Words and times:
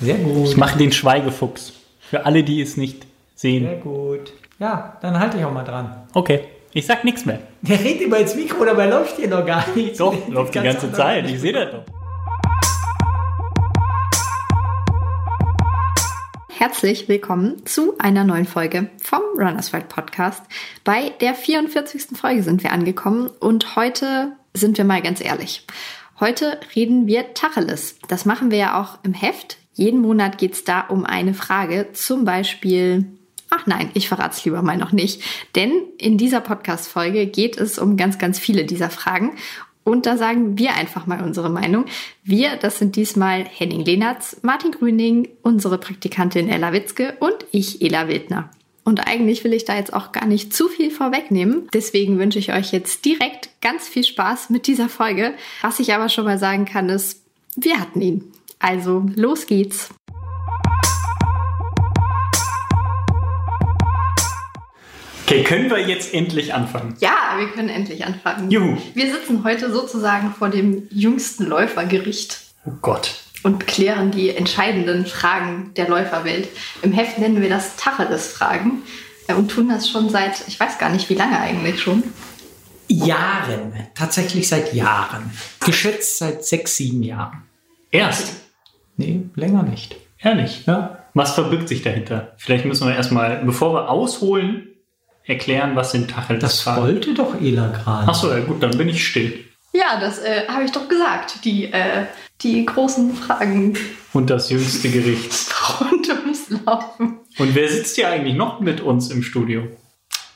Sehr 0.00 0.18
gut. 0.18 0.48
Ich 0.48 0.56
mache 0.56 0.78
den 0.78 0.92
Schweigefuchs. 0.92 1.72
Für 2.00 2.24
alle, 2.24 2.44
die 2.44 2.62
es 2.62 2.76
nicht 2.76 3.06
sehen. 3.34 3.64
Sehr 3.64 3.76
gut. 3.76 4.32
Ja, 4.60 4.96
dann 5.02 5.18
halte 5.18 5.38
ich 5.38 5.44
auch 5.44 5.52
mal 5.52 5.64
dran. 5.64 6.06
Okay, 6.14 6.44
ich 6.72 6.86
sag 6.86 7.04
nichts 7.04 7.26
mehr. 7.26 7.40
Der 7.62 7.80
redet 7.80 8.02
über 8.02 8.18
ins 8.18 8.34
Mikro, 8.36 8.64
dabei 8.64 8.86
läuft 8.86 9.16
hier 9.16 9.28
noch 9.28 9.44
gar 9.44 9.64
nichts. 9.74 9.98
Doch, 9.98 10.14
läuft 10.28 10.54
die 10.54 10.60
ganze 10.60 10.92
Zeit. 10.92 11.28
Ich 11.28 11.40
sehe 11.40 11.52
das 11.52 11.70
doch. 11.72 11.82
Herzlich 16.56 17.08
willkommen 17.08 17.64
zu 17.66 17.98
einer 17.98 18.24
neuen 18.24 18.46
Folge 18.46 18.90
vom 19.02 19.20
Runners 19.36 19.72
World 19.72 19.88
Podcast. 19.88 20.42
Bei 20.84 21.10
der 21.20 21.34
44. 21.34 22.16
Folge 22.16 22.42
sind 22.42 22.62
wir 22.62 22.72
angekommen 22.72 23.30
und 23.40 23.76
heute 23.76 24.32
sind 24.54 24.78
wir 24.78 24.84
mal 24.84 25.02
ganz 25.02 25.24
ehrlich. 25.24 25.66
Heute 26.20 26.58
reden 26.74 27.06
wir 27.06 27.34
Tacheles. 27.34 27.98
Das 28.08 28.24
machen 28.24 28.50
wir 28.50 28.58
ja 28.58 28.80
auch 28.80 28.98
im 29.04 29.14
Heft. 29.14 29.58
Jeden 29.78 30.00
Monat 30.00 30.38
geht 30.38 30.54
es 30.54 30.64
da 30.64 30.80
um 30.80 31.04
eine 31.04 31.34
Frage, 31.34 31.90
zum 31.92 32.24
Beispiel 32.24 33.06
Ach 33.50 33.66
nein, 33.66 33.90
ich 33.94 34.08
verrate 34.08 34.34
es 34.36 34.44
lieber 34.44 34.60
mal 34.60 34.76
noch 34.76 34.92
nicht. 34.92 35.22
Denn 35.54 35.72
in 35.96 36.18
dieser 36.18 36.40
Podcast-Folge 36.40 37.26
geht 37.26 37.56
es 37.56 37.78
um 37.78 37.96
ganz, 37.96 38.18
ganz 38.18 38.38
viele 38.38 38.64
dieser 38.64 38.90
Fragen. 38.90 39.36
Und 39.84 40.04
da 40.04 40.18
sagen 40.18 40.58
wir 40.58 40.74
einfach 40.74 41.06
mal 41.06 41.22
unsere 41.22 41.48
Meinung. 41.48 41.86
Wir, 42.22 42.56
das 42.56 42.78
sind 42.78 42.96
diesmal 42.96 43.46
Henning 43.46 43.86
Lehnertz, 43.86 44.38
Martin 44.42 44.72
Grüning, 44.72 45.28
unsere 45.40 45.78
Praktikantin 45.78 46.50
Ella 46.50 46.74
Witzke 46.74 47.16
und 47.20 47.46
ich, 47.52 47.80
Ela 47.80 48.06
Wildner. 48.06 48.50
Und 48.84 49.06
eigentlich 49.06 49.44
will 49.44 49.54
ich 49.54 49.64
da 49.64 49.76
jetzt 49.76 49.94
auch 49.94 50.12
gar 50.12 50.26
nicht 50.26 50.52
zu 50.52 50.68
viel 50.68 50.90
vorwegnehmen. 50.90 51.68
Deswegen 51.72 52.18
wünsche 52.18 52.38
ich 52.38 52.52
euch 52.52 52.72
jetzt 52.72 53.04
direkt 53.04 53.48
ganz 53.62 53.88
viel 53.88 54.04
Spaß 54.04 54.50
mit 54.50 54.66
dieser 54.66 54.90
Folge. 54.90 55.34
Was 55.62 55.78
ich 55.78 55.94
aber 55.94 56.10
schon 56.10 56.24
mal 56.24 56.38
sagen 56.38 56.66
kann, 56.66 56.88
ist, 56.90 57.22
wir 57.56 57.80
hatten 57.80 58.00
ihn. 58.02 58.32
Also, 58.60 59.06
los 59.14 59.46
geht's. 59.46 59.88
Okay, 65.26 65.44
können 65.44 65.68
wir 65.68 65.86
jetzt 65.86 66.14
endlich 66.14 66.54
anfangen? 66.54 66.96
Ja, 67.00 67.34
wir 67.38 67.48
können 67.48 67.68
endlich 67.68 68.04
anfangen. 68.06 68.50
Juhu. 68.50 68.78
Wir 68.94 69.12
sitzen 69.12 69.44
heute 69.44 69.70
sozusagen 69.70 70.32
vor 70.32 70.48
dem 70.48 70.88
jüngsten 70.90 71.44
Läufergericht 71.44 72.40
Oh 72.64 72.72
Gott. 72.80 73.14
und 73.42 73.66
klären 73.66 74.10
die 74.10 74.30
entscheidenden 74.30 75.04
Fragen 75.04 75.72
der 75.76 75.88
Läuferwelt. 75.88 76.48
Im 76.80 76.92
Heft 76.92 77.18
nennen 77.18 77.42
wir 77.42 77.50
das 77.50 77.76
Tacheles-Fragen 77.76 78.82
äh, 79.26 79.34
und 79.34 79.50
tun 79.50 79.68
das 79.68 79.88
schon 79.90 80.08
seit, 80.08 80.48
ich 80.48 80.58
weiß 80.58 80.78
gar 80.78 80.88
nicht, 80.88 81.10
wie 81.10 81.14
lange 81.14 81.38
eigentlich 81.38 81.80
schon. 81.82 82.02
Jahren. 82.88 83.74
Tatsächlich 83.94 84.48
seit 84.48 84.72
Jahren. 84.72 85.30
Geschätzt 85.60 86.18
seit 86.18 86.42
sechs, 86.46 86.76
sieben 86.76 87.02
Jahren. 87.02 87.42
Erst. 87.90 88.32
Nee, 88.98 89.22
länger 89.34 89.62
nicht. 89.62 89.96
Ehrlich. 90.20 90.66
Ja. 90.66 90.98
Was 91.14 91.32
verbirgt 91.34 91.68
sich 91.68 91.82
dahinter? 91.82 92.34
Vielleicht 92.36 92.66
müssen 92.66 92.86
wir 92.86 92.94
erstmal, 92.94 93.42
bevor 93.44 93.72
wir 93.72 93.88
ausholen, 93.88 94.68
erklären, 95.24 95.74
was 95.76 95.92
sind 95.92 96.10
Tacheles. 96.10 96.42
Das 96.42 96.66
wollte 96.66 97.14
doch 97.14 97.40
Ela 97.40 97.68
gerade. 97.68 98.08
Achso, 98.08 98.30
ja 98.30 98.40
gut, 98.40 98.62
dann 98.62 98.76
bin 98.76 98.88
ich 98.88 99.06
still. 99.06 99.44
Ja, 99.72 100.00
das 100.00 100.18
äh, 100.18 100.46
habe 100.48 100.64
ich 100.64 100.72
doch 100.72 100.88
gesagt. 100.88 101.44
Die, 101.44 101.72
äh, 101.72 102.04
die 102.42 102.64
großen 102.66 103.14
Fragen 103.14 103.76
Und 104.12 104.30
das 104.30 104.50
jüngste 104.50 104.90
Gericht. 104.90 105.32
rund 105.80 106.08
ums 106.08 106.50
Laufen. 106.66 107.20
Und 107.38 107.54
wer 107.54 107.68
sitzt 107.68 107.96
hier 107.96 108.08
eigentlich 108.10 108.34
noch 108.34 108.60
mit 108.60 108.80
uns 108.80 109.10
im 109.10 109.22
Studio? 109.22 109.68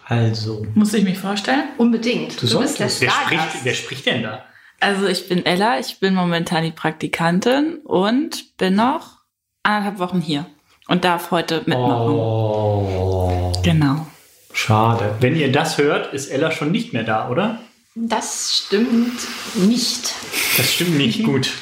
Also, 0.07 0.67
Muss 0.75 0.93
ich 0.95 1.05
mich 1.05 1.19
vorstellen? 1.19 1.65
Unbedingt. 1.79 2.41
Du, 2.41 2.47
solltest. 2.47 2.79
bist 2.79 3.01
Wer 3.01 3.09
der 3.09 3.15
spricht, 3.15 3.41
Stargast. 3.43 3.65
wer 3.65 3.75
spricht 3.75 4.07
denn 4.07 4.23
da? 4.23 4.45
Also 4.83 5.07
ich 5.07 5.29
bin 5.29 5.47
Ella, 5.47 5.79
ich 5.79 6.01
bin 6.01 6.13
momentan 6.13 6.65
die 6.65 6.73
Praktikantin 6.73 7.79
und 7.85 8.57
bin 8.57 8.75
noch 8.75 9.19
anderthalb 9.63 10.01
Wochen 10.01 10.21
hier 10.21 10.45
und 10.89 11.05
darf 11.05 11.31
heute 11.31 11.59
mitmachen. 11.67 12.15
oh, 12.15 13.53
Genau. 13.63 14.07
schade. 14.53 15.15
Wenn 15.21 15.37
ihr 15.37 15.53
das 15.53 15.79
hört, 15.79 16.13
ist 16.13 16.31
Ella 16.33 16.51
schon 16.51 16.73
nicht 16.73 16.93
mehr 16.93 17.05
da, 17.05 17.29
oder? 17.31 17.61
Das 17.95 18.53
stimmt 18.67 19.21
nicht. 19.55 20.15
Das 20.57 20.73
stimmt 20.73 20.97
nicht 20.97 21.23
gut. 21.25 21.53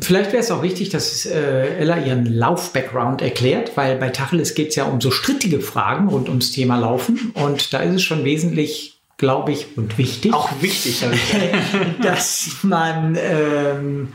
Vielleicht 0.00 0.30
wäre 0.32 0.42
es 0.42 0.50
auch 0.52 0.62
wichtig, 0.62 0.90
dass 0.90 1.26
äh, 1.26 1.78
Ella 1.78 1.98
ihren 1.98 2.26
Lauf-Background 2.26 3.22
erklärt, 3.22 3.76
weil 3.76 3.96
bei 3.96 4.10
Tacheles 4.10 4.54
geht 4.54 4.68
es 4.68 4.76
ja 4.76 4.84
um 4.84 5.00
so 5.00 5.10
strittige 5.10 5.60
Fragen 5.60 6.08
rund 6.08 6.28
ums 6.28 6.52
Thema 6.52 6.76
Laufen. 6.76 7.32
Und 7.34 7.72
da 7.72 7.78
ist 7.78 7.94
es 7.96 8.02
schon 8.04 8.22
wesentlich, 8.24 8.97
glaube 9.18 9.52
ich, 9.52 9.76
und 9.76 9.98
wichtig, 9.98 10.32
Auch 10.32 10.50
wichtig, 10.60 11.04
dass 12.02 12.56
man 12.62 13.18
ähm, 13.20 14.14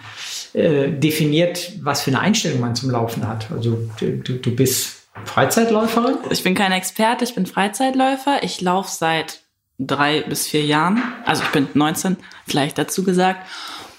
äh, 0.53 0.89
definiert, 0.91 1.73
was 1.81 2.01
für 2.03 2.11
eine 2.11 2.21
Einstellung 2.21 2.61
man 2.61 2.73
zum 2.73 2.89
Laufen 2.89 3.27
hat. 3.27 3.51
Also 3.51 3.77
du, 3.99 4.11
du, 4.17 4.33
du 4.35 4.55
bist 4.55 5.03
Freizeitläuferin. 5.25 6.15
Ich 6.31 6.43
bin 6.43 6.55
kein 6.55 6.71
Experte, 6.71 7.25
ich 7.25 7.35
bin 7.35 7.45
Freizeitläufer. 7.45 8.43
Ich 8.43 8.61
laufe 8.61 8.89
seit 8.89 9.41
drei 9.77 10.21
bis 10.21 10.47
vier 10.47 10.63
Jahren. 10.63 11.01
Also 11.25 11.43
ich 11.43 11.49
bin 11.49 11.67
19, 11.73 12.17
vielleicht 12.47 12.77
dazu 12.77 13.03
gesagt. 13.03 13.45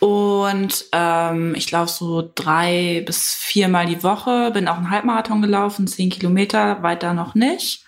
Und 0.00 0.86
ähm, 0.92 1.54
ich 1.54 1.70
laufe 1.70 1.92
so 1.92 2.30
drei 2.34 3.02
bis 3.06 3.34
viermal 3.34 3.86
die 3.86 4.02
Woche. 4.02 4.50
Bin 4.52 4.68
auch 4.68 4.76
einen 4.76 4.90
Halbmarathon 4.90 5.42
gelaufen, 5.42 5.86
zehn 5.86 6.10
Kilometer, 6.10 6.82
weiter 6.82 7.14
noch 7.14 7.34
nicht. 7.34 7.84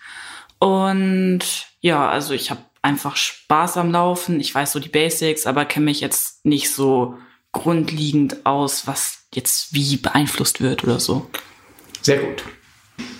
Und 0.59 1.39
ja, 1.81 2.09
also 2.09 2.33
ich 2.33 2.49
habe 2.49 2.61
einfach 2.87 3.15
Spaß 3.17 3.77
am 3.77 3.91
Laufen. 3.91 4.39
Ich 4.39 4.53
weiß 4.55 4.71
so 4.71 4.79
die 4.79 4.89
Basics, 4.89 5.45
aber 5.45 5.65
kenne 5.65 5.85
mich 5.85 5.99
jetzt 6.01 6.45
nicht 6.45 6.71
so 6.71 7.15
grundlegend 7.51 8.45
aus, 8.45 8.87
was 8.87 9.19
jetzt 9.33 9.73
wie 9.73 9.97
beeinflusst 9.97 10.61
wird 10.61 10.83
oder 10.83 10.99
so. 10.99 11.27
Sehr 12.01 12.17
gut. 12.19 12.43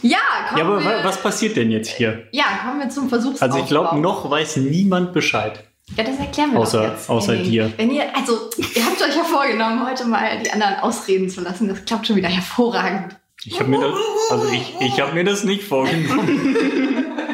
Ja, 0.01 0.17
kommen 0.49 0.57
Ja, 0.59 0.65
aber 0.65 0.83
wir, 0.83 1.03
was 1.03 1.21
passiert 1.21 1.55
denn 1.57 1.69
jetzt 1.71 1.89
hier? 1.89 2.27
ja, 2.31 2.45
kommen 2.63 2.79
wir 2.79 2.89
zum 2.89 3.09
Versuchsaufbau. 3.09 3.45
Also 3.45 3.59
ich 3.59 3.67
glaube, 3.67 3.99
noch 3.99 4.29
weiß 4.29 4.57
niemand 4.57 5.13
Bescheid. 5.13 5.63
Ja, 5.95 6.03
das 6.03 6.17
erklären 6.17 6.51
wir 6.53 6.59
Außer- 6.59 6.83
doch 6.83 6.91
jetzt. 6.93 7.09
außer 7.09 7.33
Henning. 7.33 7.51
dir. 7.51 7.73
Wenn 7.77 7.91
ihr, 7.91 8.03
also, 8.15 8.49
ihr 8.75 8.85
habt 8.85 9.01
euch 9.01 9.15
ja 9.15 9.23
vorgenommen, 9.23 9.85
heute 9.87 10.05
mal 10.05 10.41
die 10.43 10.51
anderen 10.51 10.75
ausreden 10.79 11.29
zu 11.29 11.41
lassen. 11.41 11.67
Das 11.67 11.85
klappt 11.85 12.07
schon 12.07 12.15
wieder 12.15 12.27
hervorragend. 12.29 13.15
Ich 13.45 13.59
habe 13.59 13.69
mir 13.69 13.79
das, 13.79 13.93
also 14.31 14.51
ich, 14.51 14.73
ich 14.81 14.99
habe 14.99 15.13
mir 15.13 15.23
das 15.23 15.43
nicht 15.43 15.63
vorgenommen. 15.63 16.55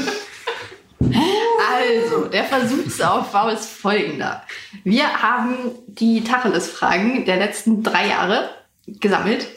Der 2.38 2.44
Versuchsaufbau 2.44 3.48
ist 3.48 3.68
folgender. 3.68 4.44
Wir 4.84 5.22
haben 5.22 5.56
die 5.88 6.22
Tacheles-Fragen 6.22 7.24
der 7.24 7.36
letzten 7.36 7.82
drei 7.82 8.06
Jahre 8.06 8.48
gesammelt, 8.86 9.48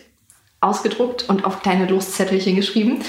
ausgedruckt 0.62 1.30
und 1.30 1.46
auf 1.46 1.62
kleine 1.62 1.86
Loszettelchen 1.86 2.56
geschrieben. 2.56 3.04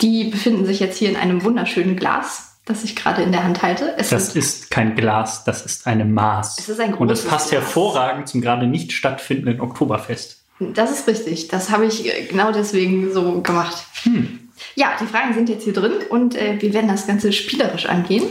Die 0.00 0.24
befinden 0.24 0.64
sich 0.64 0.80
jetzt 0.80 0.96
hier 0.96 1.10
in 1.10 1.16
einem 1.16 1.44
wunderschönen 1.44 1.94
Glas, 1.96 2.56
das 2.64 2.84
ich 2.84 2.96
gerade 2.96 3.20
in 3.20 3.30
der 3.30 3.44
Hand 3.44 3.60
halte. 3.60 3.92
Es 3.98 4.08
Das 4.08 4.34
ist 4.34 4.70
kein 4.70 4.94
Glas, 4.96 5.44
das 5.44 5.62
ist 5.66 5.86
eine 5.86 6.06
Maß. 6.06 6.60
Es 6.60 6.70
ist 6.70 6.80
ein 6.80 6.94
Und 6.94 7.08
das 7.08 7.18
großes 7.18 7.30
passt 7.30 7.50
Glas. 7.50 7.60
hervorragend 7.60 8.28
zum 8.28 8.40
gerade 8.40 8.66
nicht 8.66 8.92
stattfindenden 8.92 9.60
Oktoberfest. 9.60 10.42
das 10.58 10.90
ist 10.90 11.06
richtig. 11.06 11.48
Das 11.48 11.68
habe 11.68 11.84
ich 11.84 12.06
äh, 12.06 12.24
genau 12.24 12.50
deswegen 12.50 13.12
so 13.12 13.42
gemacht. 13.42 13.76
Ja, 14.74 14.92
die 14.98 15.04
Fragen 15.06 15.34
sind 15.34 15.50
jetzt 15.50 15.64
hier 15.64 15.74
drin 15.74 15.92
und 16.08 16.34
äh, 16.34 16.56
wir 16.62 16.72
werden 16.72 16.88
das 16.88 17.06
Ganze 17.06 17.30
spielerisch 17.34 17.84
angehen. 17.84 18.24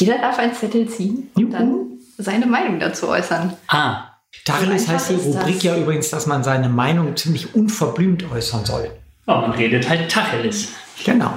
Jeder 0.00 0.18
darf 0.18 0.38
ein 0.38 0.54
Zettel 0.54 0.88
ziehen 0.88 1.30
und 1.34 1.42
Juhu. 1.42 1.52
dann 1.52 1.86
seine 2.18 2.46
Meinung 2.46 2.78
dazu 2.80 3.08
äußern. 3.08 3.54
Ah, 3.68 4.04
Tacheles 4.44 4.86
So 4.86 4.92
heißt 4.92 5.10
die 5.10 5.14
ist 5.14 5.24
Rubrik 5.24 5.62
ja 5.62 5.76
übrigens, 5.76 6.10
dass 6.10 6.26
man 6.26 6.42
seine 6.44 6.68
Meinung 6.68 7.16
ziemlich 7.16 7.54
unverblümt 7.54 8.30
äußern 8.30 8.64
soll. 8.64 8.90
ja, 9.26 9.40
man 9.40 9.52
redet 9.52 9.88
halt 9.88 10.10
Tacheles. 10.10 10.68
Genau. 11.04 11.32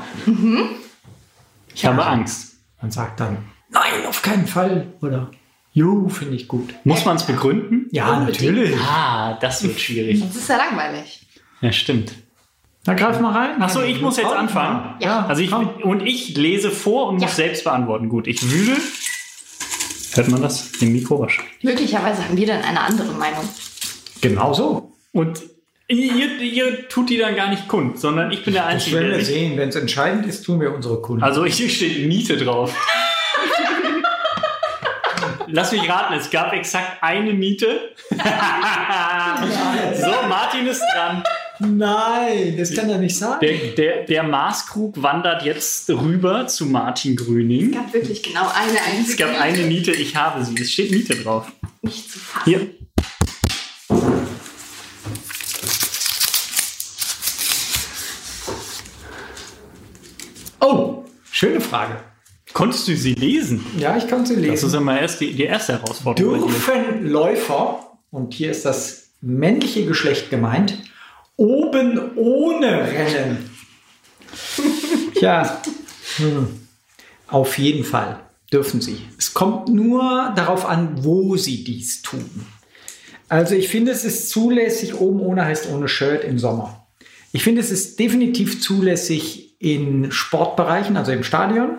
Ich 1.73 1.85
habe 1.85 2.05
Angst. 2.05 2.55
Man 2.81 2.91
sagt 2.91 3.19
dann, 3.19 3.37
nein, 3.69 4.05
auf 4.07 4.21
keinen 4.21 4.47
Fall. 4.47 4.87
Oder, 5.01 5.29
jo, 5.71 6.09
finde 6.09 6.35
ich 6.35 6.47
gut. 6.47 6.73
Muss 6.83 7.05
man 7.05 7.15
es 7.17 7.23
begründen? 7.23 7.87
Ja, 7.91 8.17
Unbedingt. 8.17 8.55
natürlich. 8.55 8.79
Ah, 8.81 9.37
das 9.39 9.63
wird 9.63 9.79
schwierig. 9.79 10.21
Das 10.21 10.35
ist 10.35 10.49
ja 10.49 10.57
langweilig. 10.57 11.27
Ja, 11.61 11.71
stimmt. 11.71 12.13
Na, 12.85 12.93
greif 12.95 13.19
mal 13.19 13.31
rein. 13.31 13.57
Ach 13.59 13.69
so, 13.69 13.81
ich 13.83 14.01
muss 14.01 14.17
jetzt 14.17 14.31
anfangen? 14.33 14.95
Ja, 14.99 15.25
Also 15.27 15.41
ich, 15.43 15.53
und 15.53 16.01
ich 16.05 16.35
lese 16.35 16.71
vor 16.71 17.07
und 17.09 17.19
Ja. 17.19 17.27
muss 17.27 17.35
selbst 17.35 17.63
beantworten. 17.63 18.09
Gut, 18.09 18.25
ich 18.27 18.41
wühle. 18.51 18.75
Hört 20.13 20.27
man 20.29 20.41
das 20.41 20.71
im 20.81 20.91
Mikro 20.91 21.19
wahrscheinlich? 21.19 21.53
Möglicherweise 21.63 22.23
haben 22.27 22.35
wir 22.35 22.47
dann 22.47 22.61
eine 22.63 22.81
andere 22.81 23.11
Meinung. 23.13 23.47
Genau 24.21 24.51
so. 24.53 24.91
Und 25.13 25.41
ihr, 25.87 26.39
ihr 26.41 26.89
tut 26.89 27.09
die 27.11 27.17
dann 27.17 27.35
gar 27.35 27.49
nicht 27.49 27.67
kund, 27.67 27.99
sondern 27.99 28.31
ich 28.31 28.43
bin 28.43 28.53
der 28.55 28.63
Das 28.63 28.73
Einzige, 28.73 28.95
werden 28.97 29.09
der 29.09 29.17
wir 29.19 29.25
sehen. 29.25 29.57
Wenn 29.57 29.69
es 29.69 29.75
entscheidend 29.75 30.25
ist, 30.25 30.43
tun 30.43 30.59
wir 30.59 30.73
unsere 30.73 31.01
Kunden. 31.01 31.23
Also 31.23 31.45
hier 31.45 31.69
steht 31.69 32.07
Miete 32.07 32.35
drauf. 32.37 32.75
Lass 35.47 35.71
mich 35.71 35.87
raten, 35.89 36.13
es 36.13 36.29
gab 36.31 36.51
exakt 36.53 37.01
eine 37.03 37.33
Miete. 37.33 37.91
so, 38.09 38.17
Martin 40.29 40.65
ist 40.67 40.81
dran. 40.95 41.23
Nein, 41.63 42.55
das 42.57 42.73
kann 42.73 42.89
er 42.89 42.97
nicht 42.97 43.15
sagen. 43.15 43.39
Der, 43.41 43.57
der, 43.75 44.05
der 44.05 44.23
Maßkrug 44.23 45.01
wandert 45.03 45.43
jetzt 45.43 45.89
rüber 45.89 46.47
zu 46.47 46.65
Martin 46.65 47.15
Grüning. 47.15 47.69
Es 47.69 47.75
gab 47.75 47.93
wirklich 47.93 48.23
genau 48.23 48.47
eine 48.53 48.81
einzige. 48.81 49.11
Es 49.11 49.17
gab 49.17 49.39
eine 49.39 49.63
Miete, 49.65 49.91
ich 49.91 50.15
habe 50.15 50.43
sie. 50.43 50.55
Es 50.59 50.71
steht 50.71 50.91
Miete 50.91 51.15
drauf. 51.15 51.51
Nicht 51.83 52.11
zu 52.11 52.17
fassen. 52.19 52.45
Hier. 52.45 52.67
Oh, 60.59 61.05
schöne 61.31 61.61
Frage. 61.61 61.97
Konntest 62.53 62.87
du 62.87 62.95
sie 62.95 63.13
lesen? 63.13 63.63
Ja, 63.77 63.95
ich 63.97 64.07
konnte 64.07 64.33
sie 64.33 64.35
lesen. 64.35 64.51
Das 64.53 64.63
ist 64.63 64.73
immer 64.73 64.99
erst 64.99 65.21
die, 65.21 65.33
die 65.33 65.43
erste 65.43 65.73
Herausforderung. 65.73 66.39
Dürfen 66.39 67.07
Läufer, 67.07 67.97
und 68.09 68.33
hier 68.33 68.49
ist 68.51 68.65
das 68.65 69.11
männliche 69.21 69.85
Geschlecht 69.85 70.31
gemeint, 70.31 70.79
oben 71.41 72.15
ohne 72.15 72.87
rennen? 72.87 73.49
Tja, 75.15 75.61
hm. 76.17 76.47
auf 77.27 77.57
jeden 77.57 77.83
Fall 77.83 78.19
dürfen 78.53 78.81
sie. 78.81 78.97
Es 79.17 79.33
kommt 79.33 79.69
nur 79.69 80.33
darauf 80.35 80.65
an, 80.65 81.03
wo 81.03 81.35
sie 81.37 81.63
dies 81.63 82.01
tun. 82.01 82.29
Also 83.27 83.55
ich 83.55 83.69
finde, 83.69 83.91
es 83.91 84.03
ist 84.03 84.29
zulässig, 84.29 84.95
oben 84.95 85.21
ohne 85.21 85.45
heißt 85.45 85.69
ohne 85.69 85.87
Shirt 85.87 86.23
im 86.23 86.37
Sommer. 86.37 86.87
Ich 87.31 87.43
finde, 87.43 87.61
es 87.61 87.71
ist 87.71 87.97
definitiv 87.97 88.61
zulässig 88.61 89.55
in 89.59 90.11
Sportbereichen, 90.11 90.97
also 90.97 91.11
im 91.11 91.23
Stadion. 91.23 91.77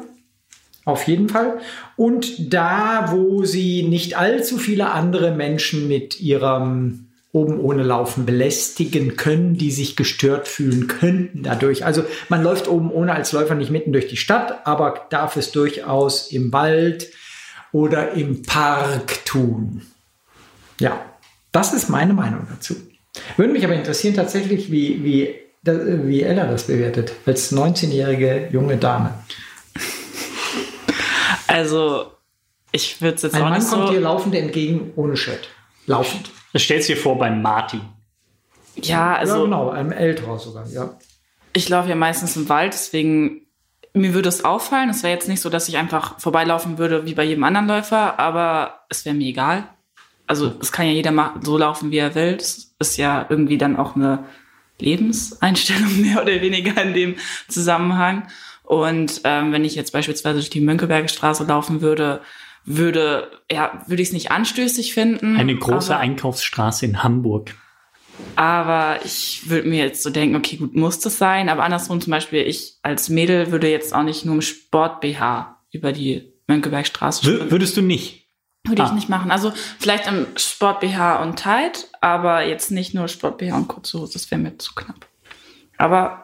Auf 0.84 1.06
jeden 1.06 1.28
Fall. 1.28 1.60
Und 1.96 2.52
da, 2.52 3.12
wo 3.12 3.44
sie 3.44 3.84
nicht 3.84 4.16
allzu 4.16 4.58
viele 4.58 4.90
andere 4.90 5.32
Menschen 5.32 5.86
mit 5.86 6.20
ihrem 6.20 7.11
oben 7.32 7.58
ohne 7.60 7.82
Laufen 7.82 8.26
belästigen 8.26 9.16
können, 9.16 9.56
die 9.56 9.70
sich 9.70 9.96
gestört 9.96 10.46
fühlen 10.48 10.86
könnten 10.86 11.42
dadurch. 11.42 11.84
Also 11.84 12.04
man 12.28 12.42
läuft 12.42 12.68
oben 12.68 12.90
ohne 12.90 13.14
als 13.14 13.32
Läufer 13.32 13.54
nicht 13.54 13.70
mitten 13.70 13.92
durch 13.92 14.06
die 14.06 14.18
Stadt, 14.18 14.66
aber 14.66 15.06
darf 15.08 15.36
es 15.36 15.50
durchaus 15.50 16.30
im 16.30 16.52
Wald 16.52 17.08
oder 17.72 18.12
im 18.12 18.42
Park 18.42 19.24
tun. 19.24 19.82
Ja, 20.78 21.00
das 21.52 21.72
ist 21.72 21.88
meine 21.88 22.12
Meinung 22.12 22.46
dazu. 22.50 22.76
Würde 23.36 23.52
mich 23.52 23.64
aber 23.64 23.74
interessieren 23.74 24.14
tatsächlich, 24.14 24.70
wie, 24.70 25.02
wie, 25.02 25.34
wie 25.62 26.22
Ella 26.22 26.46
das 26.46 26.66
bewertet, 26.66 27.12
als 27.24 27.52
19-jährige 27.52 28.48
junge 28.52 28.76
Dame. 28.76 29.14
Also, 31.46 32.06
ich 32.72 33.00
würde 33.00 33.16
es 33.16 33.22
jetzt 33.22 33.34
Ein 33.34 33.42
auch 33.42 33.48
Mann 33.50 33.58
nicht 33.58 33.70
kommt 33.70 33.88
so... 33.88 33.92
dir 33.92 34.00
laufend 34.00 34.34
entgegen 34.34 34.92
ohne 34.96 35.16
Shirt. 35.16 35.48
Laufend. 35.86 36.30
Das 36.52 36.62
stellst 36.62 36.88
du 36.88 36.94
dir 36.94 37.00
vor 37.00 37.18
beim 37.18 37.42
Martin. 37.42 37.80
Ja, 38.76 38.82
ja, 38.82 39.16
also 39.16 39.44
genau, 39.44 39.70
einem 39.70 39.92
älterer 39.92 40.38
sogar, 40.38 40.66
ja. 40.68 40.96
ich 41.52 41.68
laufe 41.68 41.88
ja 41.88 41.94
meistens 41.94 42.36
im 42.36 42.48
Wald, 42.48 42.72
deswegen 42.72 43.42
mir 43.94 44.14
würde 44.14 44.28
es 44.28 44.44
auffallen. 44.44 44.90
Es 44.90 45.02
wäre 45.02 45.12
jetzt 45.12 45.28
nicht 45.28 45.40
so, 45.40 45.50
dass 45.50 45.68
ich 45.68 45.76
einfach 45.76 46.18
vorbeilaufen 46.18 46.78
würde 46.78 47.04
wie 47.04 47.14
bei 47.14 47.24
jedem 47.24 47.44
anderen 47.44 47.68
Läufer, 47.68 48.18
aber 48.18 48.84
es 48.88 49.04
wäre 49.04 49.14
mir 49.14 49.28
egal. 49.28 49.68
Also 50.26 50.54
es 50.60 50.72
kann 50.72 50.86
ja 50.86 50.92
jeder 50.92 51.34
so 51.42 51.58
laufen, 51.58 51.90
wie 51.90 51.98
er 51.98 52.14
will. 52.14 52.36
Das 52.36 52.74
ist 52.78 52.96
ja 52.96 53.26
irgendwie 53.28 53.58
dann 53.58 53.76
auch 53.76 53.96
eine 53.96 54.24
Lebenseinstellung 54.78 56.00
mehr 56.00 56.22
oder 56.22 56.40
weniger 56.40 56.82
in 56.82 56.94
dem 56.94 57.16
Zusammenhang. 57.48 58.28
Und 58.64 59.20
ähm, 59.24 59.52
wenn 59.52 59.64
ich 59.64 59.74
jetzt 59.74 59.92
beispielsweise 59.92 60.38
durch 60.38 60.48
die 60.48 60.60
Mönckeberger 60.60 61.08
Straße 61.08 61.44
laufen 61.44 61.82
würde, 61.82 62.22
würde 62.64 63.30
ja 63.50 63.82
würde 63.86 64.02
ich 64.02 64.08
es 64.08 64.14
nicht 64.14 64.30
anstößig 64.30 64.94
finden. 64.94 65.36
Eine 65.36 65.56
große 65.56 65.94
aber, 65.94 66.02
Einkaufsstraße 66.02 66.86
in 66.86 67.02
Hamburg. 67.02 67.54
aber 68.36 69.00
ich 69.04 69.48
würde 69.48 69.68
mir 69.68 69.84
jetzt 69.84 70.02
so 70.02 70.10
denken, 70.10 70.36
okay, 70.36 70.56
gut, 70.56 70.74
muss 70.74 71.00
das 71.00 71.18
sein. 71.18 71.48
Aber 71.48 71.64
andersrum 71.64 72.00
zum 72.00 72.10
Beispiel, 72.10 72.42
ich 72.42 72.76
als 72.82 73.08
Mädel 73.08 73.50
würde 73.52 73.68
jetzt 73.70 73.94
auch 73.94 74.02
nicht 74.04 74.24
nur 74.24 74.36
im 74.36 74.42
Sport-BH 74.42 75.58
über 75.72 75.92
die 75.92 76.32
Mönckebergstraße 76.46 77.24
W 77.26 77.34
springen. 77.34 77.50
würdest 77.50 77.76
du 77.76 77.82
nicht? 77.82 78.28
Würde 78.64 78.82
ich 78.82 78.88
Ah. 78.90 78.94
nicht 78.94 79.08
machen. 79.08 79.30
Also 79.32 79.52
vielleicht 79.80 80.06
im 80.06 80.26
Sport-BH 80.36 81.20
und 81.22 81.36
tight, 81.38 81.88
aber 82.00 82.46
jetzt 82.46 82.70
nicht 82.70 82.94
nur 82.94 83.08
Sport-BH 83.08 83.56
und 83.56 83.66
kurze 83.68 83.98
Hose. 83.98 84.12
Das 84.12 84.30
wäre 84.30 84.40
mir 84.40 84.56
zu 84.58 84.72
knapp. 84.74 85.06
Aber, 85.78 86.21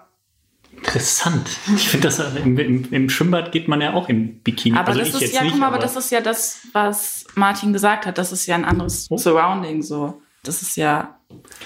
Interessant. 0.79 1.49
Ich 1.75 1.89
finde 1.89 2.09
das 2.09 2.19
äh, 2.19 2.39
im, 2.41 2.59
im, 2.59 2.93
im 2.93 3.11
Schwimmbad 3.11 3.53
geht 3.53 3.69
man 3.69 3.81
ja 3.81 3.95
auch 3.95 4.09
im 4.09 4.41
Bikini. 4.41 4.77
aber 4.77 4.89
also 4.89 5.01
das 5.01 5.09
ich 5.09 5.15
ist 5.15 5.21
jetzt 5.21 5.35
ja, 5.35 5.43
nicht, 5.43 5.53
guck 5.53 5.61
mal, 5.61 5.67
aber 5.67 5.77
aber 5.77 5.85
das 5.85 5.97
ist 5.97 6.11
ja 6.11 6.21
das, 6.21 6.61
was 6.73 7.27
Martin 7.35 7.73
gesagt 7.73 8.07
hat. 8.07 8.19
Das 8.19 8.33
ist 8.33 8.47
ja 8.47 8.55
ein 8.55 8.65
anderes 8.65 9.07
Oh. 9.11 9.17
Surrounding 9.19 9.83
so. 9.83 10.21
Das 10.43 10.63
ist 10.63 10.77
ja, 10.77 11.19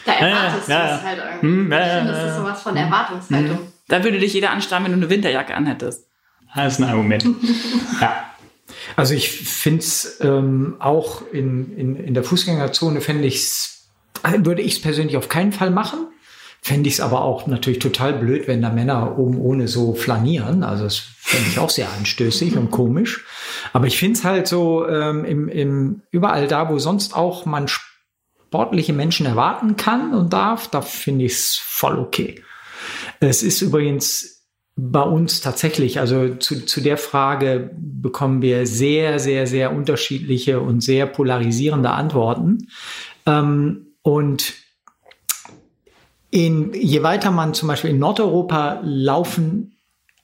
Da 0.04 0.12
ja, 0.12 0.18
erwartest 0.26 0.68
ja, 0.68 0.78
du 0.78 0.88
ja. 0.88 0.96
es 0.96 1.02
halt 1.02 1.18
irgendwie. 1.18 1.46
Hm, 1.46 1.72
ja, 1.72 1.78
ich 1.78 1.86
ja, 1.86 1.94
finde, 1.98 2.12
das 2.12 2.18
ja, 2.20 2.26
ist 2.26 2.34
ja. 2.34 2.40
sowas 2.40 2.62
von 2.62 2.76
Erwartungshaltung. 2.76 3.58
da 3.88 4.04
würde 4.04 4.18
dich 4.18 4.32
jeder 4.32 4.50
anstarren, 4.50 4.84
wenn 4.84 4.92
du 4.92 4.98
eine 4.98 5.10
Winterjacke 5.10 5.54
anhättest. 5.54 6.06
das 6.54 6.72
ist 6.74 6.80
ein 6.80 6.88
Argument. 6.88 7.24
ja. 8.00 8.26
Also 8.96 9.14
ich 9.14 9.30
finde 9.30 9.80
es 9.80 10.18
ähm, 10.20 10.76
auch 10.78 11.22
in, 11.32 11.76
in, 11.76 11.96
in 11.96 12.14
der 12.14 12.24
Fußgängerzone, 12.24 13.00
fände 13.00 13.26
ich's, 13.26 13.88
würde 14.38 14.62
ich 14.62 14.74
es 14.74 14.82
persönlich 14.82 15.16
auf 15.16 15.28
keinen 15.28 15.52
Fall 15.52 15.70
machen. 15.70 16.08
Fände 16.64 16.88
ich 16.88 16.94
es 16.94 17.00
aber 17.00 17.22
auch 17.22 17.48
natürlich 17.48 17.80
total 17.80 18.12
blöd, 18.12 18.46
wenn 18.46 18.62
da 18.62 18.70
Männer 18.70 19.18
oben 19.18 19.40
ohne 19.40 19.66
so 19.66 19.94
flanieren. 19.94 20.62
Also 20.62 20.84
das 20.84 20.96
fände 20.96 21.48
ich 21.48 21.58
auch 21.58 21.70
sehr 21.70 21.90
anstößig 21.90 22.56
und 22.56 22.70
komisch. 22.70 23.24
Aber 23.72 23.88
ich 23.88 23.98
finde 23.98 24.18
es 24.18 24.24
halt 24.24 24.46
so, 24.46 24.86
ähm, 24.88 25.24
im, 25.24 25.48
im, 25.48 26.02
überall 26.12 26.46
da, 26.46 26.70
wo 26.70 26.78
sonst 26.78 27.16
auch 27.16 27.46
man 27.46 27.66
sportliche 27.66 28.92
Menschen 28.92 29.26
erwarten 29.26 29.76
kann 29.76 30.14
und 30.14 30.32
darf, 30.32 30.68
da 30.68 30.82
finde 30.82 31.24
ich 31.24 31.32
es 31.32 31.56
voll 31.56 31.98
okay. 31.98 32.40
Es 33.18 33.42
ist 33.42 33.60
übrigens 33.60 34.46
bei 34.76 35.02
uns 35.02 35.40
tatsächlich, 35.40 35.98
also 35.98 36.36
zu, 36.36 36.64
zu 36.64 36.80
der 36.80 36.96
Frage 36.96 37.70
bekommen 37.76 38.40
wir 38.40 38.66
sehr, 38.66 39.18
sehr, 39.18 39.46
sehr 39.46 39.72
unterschiedliche 39.72 40.60
und 40.60 40.80
sehr 40.80 41.06
polarisierende 41.06 41.90
Antworten. 41.90 42.68
Ähm, 43.26 43.88
und 44.02 44.54
in, 46.32 46.72
je 46.74 47.02
weiter 47.04 47.30
man 47.30 47.54
zum 47.54 47.68
Beispiel 47.68 47.90
in 47.90 47.98
Nordeuropa 48.00 48.80
laufen 48.82 49.68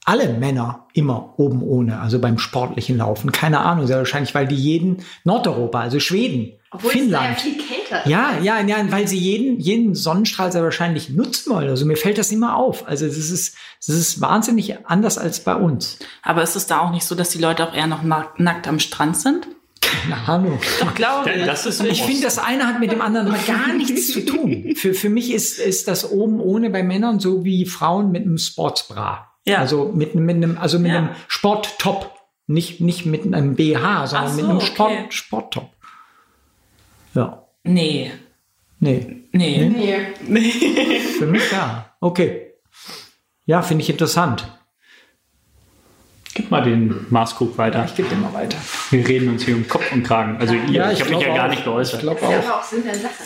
alle 0.04 0.32
Männer 0.32 0.86
immer 0.94 1.34
oben 1.36 1.62
ohne, 1.62 2.00
also 2.00 2.18
beim 2.18 2.38
sportlichen 2.38 2.96
Laufen. 2.96 3.30
Keine 3.30 3.60
Ahnung, 3.60 3.86
sehr 3.86 3.98
wahrscheinlich, 3.98 4.34
weil 4.34 4.46
die 4.48 4.56
jeden 4.56 5.02
Nordeuropa, 5.24 5.80
also 5.80 6.00
Schweden, 6.00 6.54
Obwohl 6.70 6.92
Finnland. 6.92 7.36
es 7.36 7.44
ja 7.44 7.50
viel 7.50 7.62
kälter 7.62 8.04
ist. 8.04 8.10
Ja, 8.10 8.38
ja, 8.42 8.58
ja, 8.62 8.76
weil 8.90 9.06
sie 9.06 9.18
jeden, 9.18 9.60
jeden 9.60 9.94
Sonnenstrahl 9.94 10.50
sehr 10.50 10.62
wahrscheinlich 10.62 11.10
nutzen 11.10 11.52
wollen. 11.52 11.68
Also 11.68 11.84
mir 11.84 11.96
fällt 11.98 12.16
das 12.16 12.32
immer 12.32 12.56
auf. 12.56 12.88
Also 12.88 13.06
das 13.06 13.16
ist, 13.18 13.54
das 13.86 13.94
ist 13.96 14.22
wahnsinnig 14.22 14.86
anders 14.86 15.18
als 15.18 15.40
bei 15.40 15.54
uns. 15.54 15.98
Aber 16.22 16.42
ist 16.42 16.56
es 16.56 16.66
da 16.66 16.80
auch 16.80 16.90
nicht 16.90 17.04
so, 17.04 17.14
dass 17.14 17.28
die 17.28 17.38
Leute 17.38 17.68
auch 17.68 17.74
eher 17.74 17.86
noch 17.86 18.02
nack- 18.02 18.40
nackt 18.40 18.66
am 18.66 18.78
Strand 18.78 19.14
sind? 19.14 19.46
Keine 20.02 20.28
Ahnung. 20.28 20.58
Doch, 20.80 20.94
glaube 20.94 21.30
ich. 21.32 21.44
Das 21.44 21.66
ist 21.66 21.82
Ich 21.82 22.02
finde, 22.02 22.22
das 22.22 22.38
eine 22.38 22.66
hat 22.66 22.80
mit 22.80 22.92
dem 22.92 23.00
anderen 23.00 23.34
gar 23.46 23.72
nichts 23.74 24.08
zu 24.12 24.24
tun. 24.24 24.74
Für, 24.76 24.94
für 24.94 25.08
mich 25.08 25.32
ist, 25.32 25.58
ist 25.58 25.88
das 25.88 26.10
oben 26.10 26.40
ohne 26.40 26.70
bei 26.70 26.82
Männern 26.82 27.20
so 27.20 27.44
wie 27.44 27.64
Frauen 27.66 28.10
mit 28.12 28.22
einem 28.24 28.38
Sportsbra. 28.38 29.32
Ja. 29.46 29.58
Also 29.58 29.90
mit, 29.94 30.14
mit 30.14 30.36
einem, 30.36 30.58
also 30.58 30.78
mit 30.78 30.92
Ja. 30.92 30.98
einem 30.98 31.08
Sporttop. 31.28 32.14
Nicht, 32.50 32.80
nicht 32.80 33.04
mit 33.04 33.24
einem 33.34 33.56
BH, 33.56 34.06
sondern 34.06 34.30
Ach 34.30 34.36
mit 34.36 34.44
so, 34.44 34.50
einem 34.50 34.60
Sport, 34.60 34.90
okay. 34.90 35.06
Sporttop. 35.10 35.70
Ja. 37.14 37.44
Nee. 37.62 38.10
Nee. 38.80 39.24
Nee. 39.32 40.06
Nee. 40.26 41.00
Für 41.18 41.26
mich 41.26 41.50
ja. 41.52 41.90
Okay. 42.00 42.52
Ja, 43.44 43.62
finde 43.62 43.82
ich 43.82 43.90
interessant. 43.90 44.57
Gib 46.38 46.52
mal 46.52 46.62
den 46.62 46.94
Maßkrug 47.10 47.58
weiter. 47.58 47.84
Ich 47.84 47.96
gebe 47.96 48.08
den 48.08 48.22
mal 48.22 48.32
weiter. 48.32 48.56
Wir 48.90 49.08
reden 49.08 49.28
uns 49.28 49.42
hier 49.42 49.56
um 49.56 49.66
Kopf 49.66 49.90
und 49.90 50.04
Kragen. 50.04 50.36
Also 50.38 50.54
ihr, 50.54 50.88
ich, 50.92 51.00
habe 51.00 51.10
mich 51.10 51.18
glaub 51.18 51.22
ja 51.22 51.34
gar 51.34 51.46
auch. 51.46 51.50
nicht 51.50 51.64
geäußert. 51.64 51.94
Ich 51.96 52.00
glaube 52.02 52.22
auch. 52.22 52.64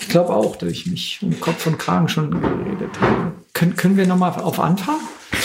Ich 0.00 0.09
glaube 0.09 0.35
auch, 0.35 0.57
dass 0.57 0.71
ich 0.71 0.87
mich 0.87 1.19
um 1.21 1.38
Kopf 1.38 1.66
und 1.66 1.78
Kragen 1.78 2.09
schon 2.09 2.31
geredet 2.31 2.99
habe. 2.99 3.33
Können, 3.52 3.76
können 3.76 3.99
wir 3.99 4.07
nochmal 4.07 4.31
auf 4.40 4.59
Anfang? 4.59 4.97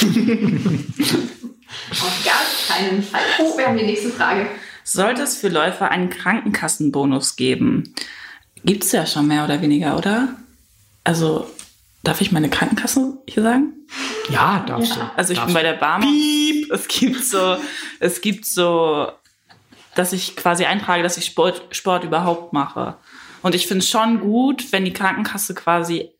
Auf 1.91 2.23
gar 2.23 2.77
keinen 2.77 3.03
Fall. 3.03 3.19
Oh, 3.39 3.57
wir 3.57 3.67
haben 3.67 3.77
die 3.77 3.85
nächste 3.85 4.11
Frage. 4.11 4.47
Sollte 4.85 5.23
es 5.23 5.35
für 5.35 5.49
Läufer 5.49 5.91
einen 5.91 6.09
Krankenkassenbonus 6.09 7.35
geben? 7.35 7.93
Gibt 8.63 8.85
es 8.85 8.93
ja 8.93 9.05
schon 9.05 9.27
mehr 9.27 9.43
oder 9.43 9.61
weniger, 9.61 9.97
oder? 9.97 10.29
Also, 11.03 11.49
darf 12.03 12.21
ich 12.21 12.31
meine 12.31 12.49
Krankenkasse 12.49 13.17
hier 13.27 13.43
sagen? 13.43 13.73
Ja, 14.29 14.63
darfst 14.67 14.95
du. 14.95 15.11
Also 15.15 15.33
ich 15.33 15.39
Darfst 15.39 15.53
bin 15.53 15.53
bei 15.53 15.63
der 15.63 15.73
Barmer. 15.73 16.05
Es 16.69 16.87
gibt 16.87 17.23
so, 17.23 17.57
es 17.99 18.21
gibt 18.21 18.45
so, 18.45 19.07
dass 19.95 20.13
ich 20.13 20.35
quasi 20.35 20.65
eintrage, 20.65 21.03
dass 21.03 21.17
ich 21.17 21.25
Sport, 21.25 21.63
Sport 21.71 22.03
überhaupt 22.03 22.53
mache. 22.53 22.97
Und 23.41 23.55
ich 23.55 23.67
finde 23.67 23.83
es 23.83 23.89
schon 23.89 24.19
gut, 24.19 24.71
wenn 24.71 24.85
die 24.85 24.93
Krankenkasse 24.93 25.55
quasi 25.55 26.11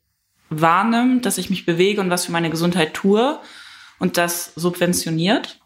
wahrnimmt, 0.49 1.25
dass 1.25 1.37
ich 1.37 1.49
mich 1.49 1.65
bewege 1.65 1.99
und 2.01 2.09
was 2.09 2.25
für 2.25 2.31
meine 2.31 2.49
Gesundheit 2.49 2.93
tue 2.93 3.39
und 3.99 4.17
das 4.17 4.53
subventioniert. 4.55 5.59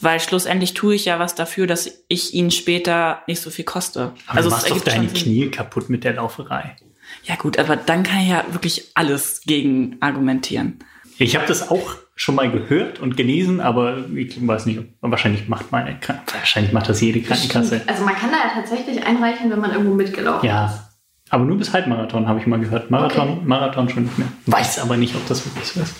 Weil 0.00 0.18
schlussendlich 0.18 0.74
tue 0.74 0.96
ich 0.96 1.04
ja 1.04 1.18
was 1.18 1.34
dafür, 1.34 1.66
dass 1.66 1.90
ich 2.08 2.34
ihnen 2.34 2.50
später 2.50 3.22
nicht 3.28 3.40
so 3.40 3.50
viel 3.50 3.64
koste. 3.64 4.12
Aber 4.26 4.38
also 4.38 4.48
du 4.50 4.56
es 4.56 4.62
machst 4.62 4.70
doch 4.70 4.84
deine. 4.84 5.06
Knie 5.06 5.50
kaputt 5.50 5.88
mit 5.88 6.02
der 6.02 6.14
Lauferei. 6.14 6.76
Ja 7.24 7.36
gut, 7.36 7.58
aber 7.58 7.76
dann 7.76 8.02
kann 8.02 8.20
ich 8.20 8.28
ja 8.28 8.44
wirklich 8.50 8.90
alles 8.94 9.42
gegen 9.42 9.96
argumentieren. 10.00 10.80
Ich 11.18 11.36
habe 11.36 11.46
das 11.46 11.70
auch 11.70 11.94
schon 12.16 12.34
mal 12.34 12.50
gehört 12.50 13.00
und 13.00 13.16
gelesen, 13.16 13.60
aber 13.60 13.98
ich 14.14 14.46
weiß 14.46 14.66
nicht, 14.66 14.80
wahrscheinlich 15.00 15.48
macht 15.48 15.70
meine 15.72 15.98
wahrscheinlich 16.32 16.72
macht 16.72 16.88
das 16.88 17.00
jede 17.00 17.20
Krankenkasse. 17.22 17.82
Also 17.86 18.04
man 18.04 18.14
kann 18.14 18.30
da 18.30 18.36
ja 18.38 18.54
tatsächlich 18.54 19.04
einreichen, 19.04 19.50
wenn 19.50 19.60
man 19.60 19.72
irgendwo 19.72 19.94
mitgelaufen 19.94 20.48
ist. 20.48 20.52
Ja. 20.52 20.88
Aber 21.30 21.44
nur 21.44 21.56
bis 21.56 21.72
Halbmarathon 21.72 22.28
habe 22.28 22.38
ich 22.38 22.46
mal 22.46 22.60
gehört. 22.60 22.90
Marathon, 22.90 23.28
Okay. 23.38 23.40
Marathon 23.44 23.88
schon 23.88 24.04
nicht 24.04 24.18
mehr. 24.18 24.28
Weiß 24.46 24.78
aber 24.78 24.96
nicht, 24.96 25.14
ob 25.16 25.26
das 25.26 25.44
wirklich 25.46 25.66
so 25.66 25.80
ist. 25.80 25.94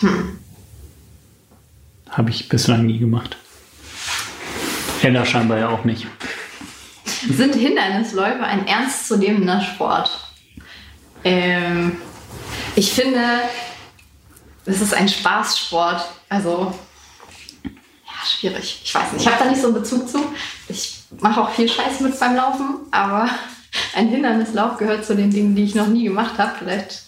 Hm. 0.00 0.38
Habe 2.10 2.30
ich 2.30 2.48
bislang 2.48 2.86
nie 2.86 2.98
gemacht. 2.98 3.36
Ella 5.02 5.24
scheinbar 5.26 5.58
ja 5.58 5.68
auch 5.68 5.84
nicht. 5.84 6.06
Sind 7.28 7.54
Hindernisläufe 7.54 8.42
ein 8.42 8.66
ernstzunehmender 8.66 9.60
Sport? 9.60 10.32
Ähm, 11.24 11.92
ich 12.76 12.92
finde, 12.92 13.20
es 14.66 14.80
ist 14.80 14.94
ein 14.94 15.08
Spaßsport. 15.08 16.04
Also, 16.28 16.74
ja, 17.64 18.26
schwierig. 18.26 18.80
Ich 18.84 18.94
weiß 18.94 19.12
nicht. 19.12 19.22
Ich 19.22 19.26
habe 19.26 19.44
da 19.44 19.50
nicht 19.50 19.60
so 19.60 19.68
einen 19.68 19.76
Bezug 19.76 20.08
zu. 20.08 20.18
Ich 20.68 21.02
mache 21.20 21.40
auch 21.40 21.50
viel 21.50 21.68
Scheiß 21.68 22.00
mit 22.00 22.18
beim 22.18 22.36
Laufen, 22.36 22.76
aber 22.90 23.28
ein 23.94 24.08
Hindernislauf 24.08 24.78
gehört 24.78 25.04
zu 25.04 25.14
den 25.14 25.30
Dingen, 25.30 25.54
die 25.54 25.64
ich 25.64 25.74
noch 25.74 25.86
nie 25.86 26.04
gemacht 26.04 26.38
habe. 26.38 26.52
Vielleicht 26.58 27.02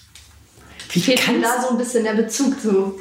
Wie 0.90 1.00
fehlt 1.00 1.26
mir 1.28 1.40
da 1.40 1.62
so 1.62 1.70
ein 1.70 1.78
bisschen 1.78 2.04
der 2.04 2.14
Bezug 2.14 2.60
zu. 2.60 3.00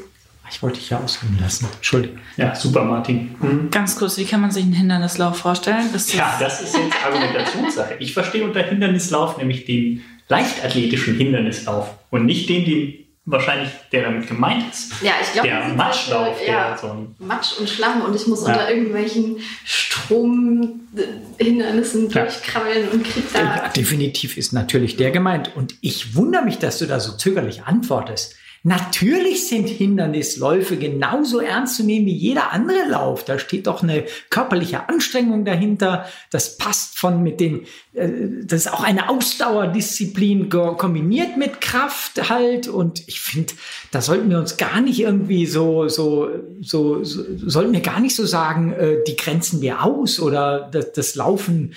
Ich 0.49 0.61
wollte 0.61 0.77
dich 0.77 0.91
ja 0.91 0.99
ausreden 0.99 1.39
lassen. 1.41 1.67
Entschuldigung. 1.75 2.19
Ja, 2.37 2.53
super, 2.53 2.83
Martin. 2.83 3.35
Mhm. 3.39 3.71
Ganz 3.71 3.95
kurz, 3.97 4.17
wie 4.17 4.25
kann 4.25 4.41
man 4.41 4.51
sich 4.51 4.63
einen 4.63 4.73
Hindernislauf 4.73 5.39
vorstellen? 5.39 5.89
Das 5.91 6.13
Ja, 6.13 6.37
das 6.39 6.61
ist 6.61 6.77
jetzt 6.77 6.95
Argumentationssache. 7.03 7.95
Ich 7.99 8.13
verstehe 8.13 8.43
unter 8.43 8.61
Hindernislauf 8.61 9.37
nämlich 9.37 9.65
den 9.65 10.03
leichtathletischen 10.27 11.15
Hindernislauf 11.17 11.89
und 12.11 12.25
nicht 12.25 12.47
den, 12.47 12.65
den 12.65 13.04
wahrscheinlich 13.27 13.69
der 13.91 14.03
damit 14.03 14.27
gemeint 14.27 14.71
ist. 14.71 15.01
Ja, 15.01 15.13
ich 15.21 15.33
glaube, 15.33 15.47
Der 15.47 15.67
Matschlauf, 15.69 16.27
halt, 16.27 16.41
äh, 16.41 16.45
der 16.45 16.53
ja, 16.53 16.77
so 16.79 16.87
ein 16.87 17.15
Matsch 17.19 17.53
und 17.59 17.67
Schlamm 17.69 18.01
und 18.03 18.15
ich 18.15 18.27
muss 18.27 18.41
Ja. 18.45 18.53
unter 18.53 18.69
irgendwelchen 18.69 19.37
Stromhindernissen 19.63 22.09
Ja. 22.09 22.21
durchkrabbeln 22.23 22.89
und 22.89 23.03
krieg 23.03 23.23
da. 23.33 23.69
Definitiv 23.69 24.37
ist 24.37 24.53
natürlich 24.53 24.97
der 24.97 25.09
gemeint. 25.11 25.55
Und 25.55 25.75
ich 25.81 26.15
wundere 26.15 26.43
mich, 26.43 26.59
dass 26.59 26.77
du 26.79 26.85
da 26.85 26.99
so 26.99 27.13
zögerlich 27.13 27.63
antwortest. 27.63 28.35
Natürlich 28.67 29.47
sind 29.47 29.69
Hindernisläufe 29.69 30.77
genauso 30.77 31.39
ernst 31.39 31.75
zu 31.75 31.83
nehmen 31.83 32.07
wie 32.07 32.15
jeder 32.15 32.51
andere 32.51 32.89
Lauf. 32.89 33.23
Da 33.23 33.37
steht 33.37 33.67
doch 33.67 33.83
eine 33.83 34.05
körperliche 34.31 34.89
Anstrengung 34.89 35.45
dahinter. 35.45 36.07
Das 36.31 36.57
passt 36.57 36.97
von 36.97 37.21
mit 37.21 37.39
den, 37.39 37.67
äh, 37.93 38.09
das 38.43 38.65
ist 38.65 38.73
auch 38.73 38.83
eine 38.83 39.09
Ausdauerdisziplin 39.09 40.49
kombiniert 40.49 41.37
mit 41.37 41.61
Kraft 41.61 42.27
halt. 42.27 42.67
Und 42.67 43.07
ich 43.07 43.21
finde, 43.21 43.53
da 43.91 44.01
sollten 44.01 44.31
wir 44.31 44.39
uns 44.39 44.57
gar 44.57 44.81
nicht 44.81 44.99
irgendwie 44.99 45.45
so, 45.45 45.87
so, 45.87 46.31
so, 46.59 47.03
so 47.03 47.23
sollten 47.47 47.71
wir 47.71 47.81
gar 47.81 47.99
nicht 47.99 48.15
so 48.15 48.25
sagen, 48.25 48.73
äh, 48.73 48.97
die 49.07 49.15
grenzen 49.15 49.61
wir 49.61 49.83
aus 49.83 50.19
oder 50.19 50.67
das, 50.71 50.91
das 50.91 51.13
Laufen 51.13 51.75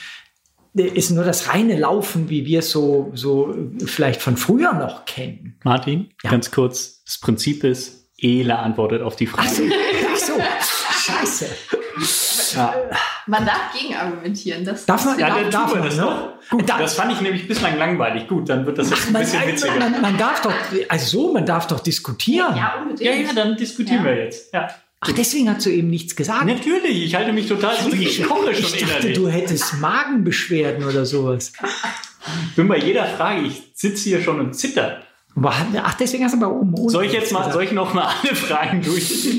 ist 0.82 1.10
nur 1.10 1.24
das 1.24 1.48
reine 1.48 1.78
Laufen, 1.78 2.28
wie 2.30 2.44
wir 2.46 2.60
es 2.60 2.70
so, 2.70 3.10
so 3.14 3.54
vielleicht 3.86 4.22
von 4.22 4.36
früher 4.36 4.72
noch 4.72 5.04
kennen. 5.04 5.58
Martin, 5.64 6.10
Ja. 6.22 6.30
ganz 6.30 6.50
kurz. 6.50 7.02
Das 7.04 7.18
Prinzip 7.18 7.64
ist, 7.64 8.08
Ela 8.20 8.56
antwortet 8.62 9.02
auf 9.02 9.16
die 9.16 9.26
Frage. 9.26 9.48
Ach 9.48 10.16
so, 10.16 10.32
scheiße. 11.12 11.46
Ja, 12.54 12.74
Man 13.26 13.44
darf 13.44 13.72
gegenargumentieren. 13.78 14.64
Das 14.64 14.86
Darf 14.86 15.04
man, 15.04 15.18
ja 15.18 15.28
darf, 15.28 15.40
dann 15.42 15.50
darf 15.50 15.64
tun 15.66 15.74
wir 15.74 15.78
man, 15.80 15.88
das 15.88 15.96
ne? 15.96 16.02
doch. 16.02 16.50
Gut, 16.50 16.68
Da- 16.68 16.78
das 16.78 16.94
fand 16.94 17.12
ich 17.12 17.20
nämlich 17.20 17.46
bislang 17.46 17.76
langweilig. 17.76 18.26
Gut, 18.28 18.48
dann 18.48 18.64
wird 18.66 18.78
das 18.78 18.88
jetzt 18.90 19.08
ein 19.08 19.12
man, 19.12 19.22
bisschen 19.22 19.46
witziger. 19.46 19.74
man, 19.78 20.00
man 20.00 20.16
darf 20.16 20.40
doch, 20.42 20.52
also 20.88 21.06
so, 21.06 21.32
man 21.32 21.44
darf 21.44 21.66
doch 21.66 21.80
diskutieren. 21.80 22.56
ja, 22.56 22.76
unbedingt. 22.80 23.00
Ja, 23.02 23.12
ja, 23.12 23.32
dann 23.34 23.56
diskutieren 23.56 24.04
Ja. 24.04 24.10
wir 24.10 24.24
jetzt. 24.24 24.52
Ja. 24.54 24.68
Ach, 25.00 25.12
deswegen 25.12 25.48
hast 25.48 25.64
du 25.64 25.70
eben 25.70 25.88
nichts 25.90 26.16
gesagt. 26.16 26.44
Natürlich, 26.44 27.04
ich 27.04 27.14
halte 27.14 27.32
mich 27.32 27.46
total 27.46 27.76
zurück. 27.78 27.94
Ich 28.00 28.22
koche 28.24 28.52
schon 28.54 28.64
ich 28.74 28.80
dachte, 28.80 28.94
innerlich. 29.08 29.16
du 29.16 29.28
hättest 29.28 29.74
Magenbeschwerden 29.78 30.84
oder 30.84 31.06
sowas. 31.06 31.52
Ich 32.50 32.56
bin 32.56 32.66
bei 32.68 32.78
jeder 32.78 33.06
Frage, 33.06 33.46
ich 33.46 33.62
sitze 33.74 34.08
hier 34.08 34.20
schon 34.22 34.40
und 34.40 34.54
zitter. 34.54 35.02
Aber- 35.36 35.54
Ach, 35.82 35.94
deswegen 35.94 36.24
hast 36.24 36.34
du 36.34 36.40
bei 36.40 36.48
oben 36.48 36.74
ohne 36.74 36.90
Soll 36.90 37.04
ich 37.04 37.12
jetzt 37.12 37.32
mal, 37.32 37.52
soll 37.52 37.62
ich 37.62 37.70
noch 37.72 37.94
mal 37.94 38.06
alle 38.22 38.34
Fragen 38.34 38.82
durch? 38.82 39.38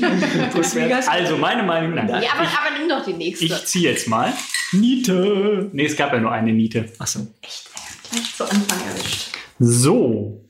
Also, 1.08 1.36
meine 1.36 1.62
Meinung 1.62 1.94
nach. 1.94 2.08
Ja, 2.22 2.30
aber, 2.32 2.42
aber 2.42 2.78
nimm 2.78 2.88
doch 2.88 3.04
die 3.04 3.12
nächste. 3.12 3.44
Ich 3.44 3.64
ziehe 3.66 3.90
jetzt 3.90 4.08
mal. 4.08 4.32
Niete. 4.72 5.68
Nee, 5.72 5.84
es 5.84 5.96
gab 5.96 6.12
ja 6.12 6.20
nur 6.20 6.32
eine 6.32 6.52
Niete. 6.52 6.90
Ach 6.98 7.06
so. 7.06 7.26
Gleich 7.42 8.34
zu 8.34 8.44
Anfang 8.44 8.78
erwischt. 8.88 9.28
So. 9.58 10.48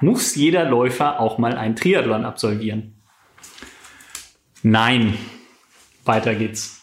Muss 0.00 0.34
jeder 0.34 0.64
Läufer 0.64 1.20
auch 1.20 1.38
mal 1.38 1.56
ein 1.56 1.76
Triathlon 1.76 2.24
absolvieren? 2.24 2.91
Nein. 4.62 5.18
Weiter 6.04 6.34
geht's. 6.34 6.80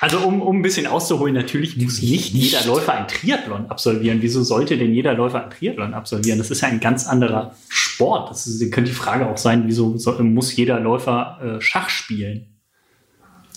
Also 0.00 0.18
um, 0.18 0.42
um 0.42 0.58
ein 0.58 0.62
bisschen 0.62 0.88
auszuholen, 0.88 1.32
natürlich 1.32 1.76
muss 1.76 2.02
nicht 2.02 2.34
jeder 2.34 2.64
Läufer 2.66 2.94
ein 2.94 3.06
Triathlon 3.06 3.66
absolvieren. 3.70 4.18
Wieso 4.20 4.42
sollte 4.42 4.76
denn 4.76 4.92
jeder 4.92 5.14
Läufer 5.14 5.44
ein 5.44 5.50
Triathlon 5.50 5.94
absolvieren? 5.94 6.38
Das 6.38 6.50
ist 6.50 6.60
ja 6.60 6.68
ein 6.68 6.80
ganz 6.80 7.06
anderer 7.06 7.54
Sport. 7.68 8.30
Das 8.30 8.48
ist, 8.48 8.60
könnte 8.72 8.90
die 8.90 8.96
Frage 8.96 9.28
auch 9.28 9.36
sein, 9.36 9.62
wieso 9.66 9.96
soll, 9.96 10.20
muss 10.24 10.56
jeder 10.56 10.80
Läufer 10.80 11.38
äh, 11.58 11.60
Schach 11.60 11.88
spielen? 11.88 12.58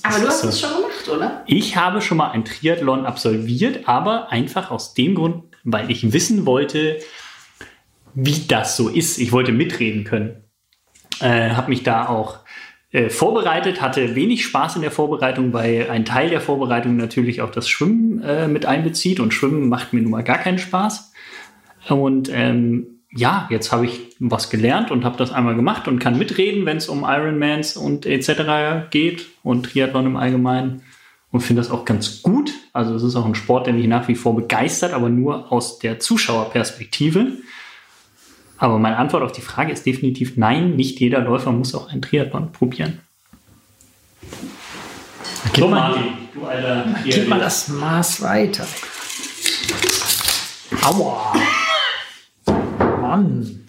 Aber 0.03 0.19
du 0.19 0.27
hast 0.27 0.41
so. 0.41 0.49
es 0.49 0.59
schon 0.59 0.69
gemacht, 0.69 1.09
oder? 1.09 1.43
Ich 1.47 1.77
habe 1.77 1.99
schon 1.99 2.17
mal 2.17 2.29
ein 2.29 2.45
Triathlon 2.45 3.07
absolviert, 3.07 3.87
aber 3.87 4.31
einfach 4.31 4.69
aus 4.69 4.93
dem 4.93 5.15
Grund, 5.15 5.45
weil 5.63 5.89
ich 5.89 6.13
wissen 6.13 6.45
wollte, 6.45 6.99
wie 8.13 8.45
das 8.47 8.77
so 8.77 8.89
ist. 8.89 9.17
Ich 9.17 9.31
wollte 9.31 9.51
mitreden 9.51 10.03
können. 10.03 10.44
Äh, 11.21 11.51
habe 11.51 11.69
mich 11.69 11.83
da 11.83 12.07
auch 12.07 12.39
äh, 12.91 13.09
vorbereitet, 13.09 13.81
hatte 13.81 14.15
wenig 14.15 14.45
Spaß 14.45 14.77
in 14.77 14.81
der 14.81 14.91
Vorbereitung, 14.91 15.53
weil 15.53 15.89
ein 15.89 16.05
Teil 16.05 16.29
der 16.29 16.41
Vorbereitung 16.41 16.95
natürlich 16.95 17.41
auch 17.41 17.51
das 17.51 17.67
Schwimmen 17.67 18.21
äh, 18.23 18.47
mit 18.47 18.65
einbezieht 18.65 19.19
und 19.19 19.33
Schwimmen 19.33 19.69
macht 19.69 19.93
mir 19.93 20.01
nun 20.01 20.11
mal 20.11 20.23
gar 20.23 20.37
keinen 20.37 20.59
Spaß. 20.59 21.11
Und 21.89 22.29
ähm, 22.31 22.87
ja, 23.11 23.47
jetzt 23.49 23.71
habe 23.71 23.85
ich 23.85 24.15
was 24.19 24.49
gelernt 24.49 24.91
und 24.91 25.05
habe 25.05 25.17
das 25.17 25.31
einmal 25.31 25.55
gemacht 25.55 25.87
und 25.87 25.99
kann 25.99 26.17
mitreden, 26.17 26.65
wenn 26.65 26.77
es 26.77 26.89
um 26.89 27.03
Ironmans 27.03 27.77
und 27.77 28.05
etc. 28.05 28.89
geht 28.91 29.27
und 29.43 29.63
Triathlon 29.63 30.05
im 30.05 30.17
Allgemeinen 30.17 30.81
und 31.31 31.41
finde 31.41 31.61
das 31.61 31.71
auch 31.71 31.83
ganz 31.85 32.21
gut. 32.21 32.53
Also 32.71 32.95
es 32.95 33.03
ist 33.03 33.15
auch 33.15 33.25
ein 33.25 33.35
Sport, 33.35 33.67
der 33.67 33.73
mich 33.73 33.87
nach 33.87 34.07
wie 34.07 34.15
vor 34.15 34.35
begeistert, 34.35 34.93
aber 34.93 35.09
nur 35.09 35.51
aus 35.51 35.79
der 35.79 35.99
Zuschauerperspektive. 35.99 37.33
Aber 38.57 38.79
meine 38.79 38.97
Antwort 38.97 39.23
auf 39.23 39.31
die 39.31 39.41
Frage 39.41 39.73
ist 39.73 39.85
definitiv 39.85 40.37
nein, 40.37 40.75
nicht 40.75 40.99
jeder 40.99 41.19
Läufer 41.19 41.51
muss 41.51 41.75
auch 41.75 41.89
ein 41.91 42.01
Triathlon 42.01 42.51
probieren. 42.51 43.01
Gib 45.53 45.69
mal, 45.69 45.95
du 46.33 46.45
alter 46.45 46.85
gib 47.03 47.27
mal 47.27 47.39
das 47.39 47.67
Maß 47.67 48.21
weiter. 48.21 48.65
Aua. 50.83 51.33
Mann. 53.01 53.61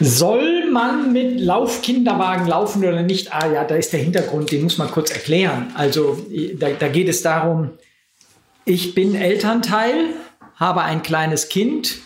Soll 0.00 0.70
man 0.70 1.12
mit 1.12 1.40
Laufkinderwagen 1.40 2.48
laufen 2.48 2.84
oder 2.84 3.02
nicht? 3.02 3.32
Ah 3.32 3.46
ja, 3.46 3.64
da 3.64 3.76
ist 3.76 3.92
der 3.92 4.00
Hintergrund, 4.00 4.50
den 4.50 4.64
muss 4.64 4.78
man 4.78 4.90
kurz 4.90 5.10
erklären. 5.10 5.70
Also 5.74 6.18
da, 6.58 6.70
da 6.70 6.88
geht 6.88 7.08
es 7.08 7.22
darum, 7.22 7.70
ich 8.64 8.94
bin 8.94 9.14
Elternteil, 9.14 10.14
habe 10.56 10.82
ein 10.82 11.02
kleines 11.02 11.48
Kind 11.48 11.98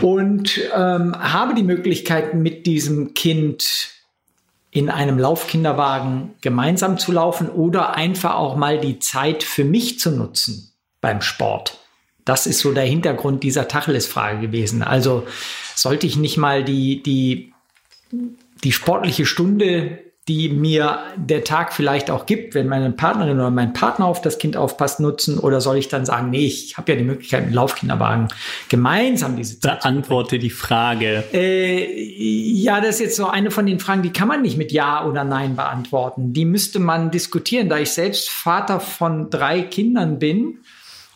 und 0.00 0.60
ähm, 0.74 1.16
habe 1.16 1.54
die 1.54 1.62
Möglichkeit, 1.62 2.34
mit 2.34 2.66
diesem 2.66 3.14
Kind 3.14 3.90
in 4.70 4.90
einem 4.90 5.18
Laufkinderwagen 5.18 6.34
gemeinsam 6.40 6.98
zu 6.98 7.12
laufen 7.12 7.48
oder 7.48 7.94
einfach 7.94 8.34
auch 8.34 8.56
mal 8.56 8.78
die 8.78 8.98
Zeit 8.98 9.42
für 9.42 9.64
mich 9.64 9.98
zu 9.98 10.10
nutzen 10.10 10.72
beim 11.00 11.22
Sport. 11.22 11.78
Das 12.24 12.46
ist 12.46 12.58
so 12.58 12.72
der 12.72 12.84
Hintergrund 12.84 13.42
dieser 13.42 13.68
Tacheles-Frage 13.68 14.40
gewesen. 14.40 14.82
Also 14.82 15.26
sollte 15.74 16.06
ich 16.06 16.16
nicht 16.16 16.36
mal 16.36 16.64
die, 16.64 17.02
die, 17.02 17.54
die 18.64 18.72
sportliche 18.72 19.24
Stunde, 19.24 20.00
die 20.28 20.48
mir 20.48 20.98
der 21.16 21.44
Tag 21.44 21.72
vielleicht 21.72 22.10
auch 22.10 22.26
gibt, 22.26 22.54
wenn 22.54 22.66
meine 22.66 22.90
Partnerin 22.90 23.36
oder 23.36 23.50
mein 23.50 23.72
Partner 23.72 24.06
auf 24.06 24.20
das 24.20 24.38
Kind 24.38 24.56
aufpasst, 24.56 24.98
nutzen? 24.98 25.38
Oder 25.38 25.60
soll 25.60 25.76
ich 25.76 25.86
dann 25.86 26.04
sagen, 26.04 26.30
nee, 26.30 26.46
ich 26.46 26.76
habe 26.76 26.90
ja 26.90 26.98
die 26.98 27.04
Möglichkeit, 27.04 27.46
mit 27.46 27.54
Laufkinderwagen 27.54 28.28
gemeinsam 28.68 29.36
diese 29.36 29.60
Zeit 29.60 29.82
Beantworte 29.82 30.40
die 30.40 30.50
Frage. 30.50 31.22
äh, 31.32 31.86
ja, 31.96 32.80
das 32.80 32.96
ist 32.96 33.00
jetzt 33.00 33.16
so 33.16 33.28
eine 33.28 33.52
von 33.52 33.66
den 33.66 33.78
Fragen, 33.78 34.02
die 34.02 34.12
kann 34.12 34.26
man 34.26 34.42
nicht 34.42 34.58
mit 34.58 34.72
Ja 34.72 35.06
oder 35.06 35.22
Nein 35.22 35.54
beantworten. 35.54 36.32
Die 36.32 36.44
müsste 36.44 36.80
man 36.80 37.12
diskutieren, 37.12 37.68
da 37.68 37.78
ich 37.78 37.92
selbst 37.92 38.28
Vater 38.28 38.80
von 38.80 39.30
drei 39.30 39.62
Kindern 39.62 40.18
bin 40.18 40.58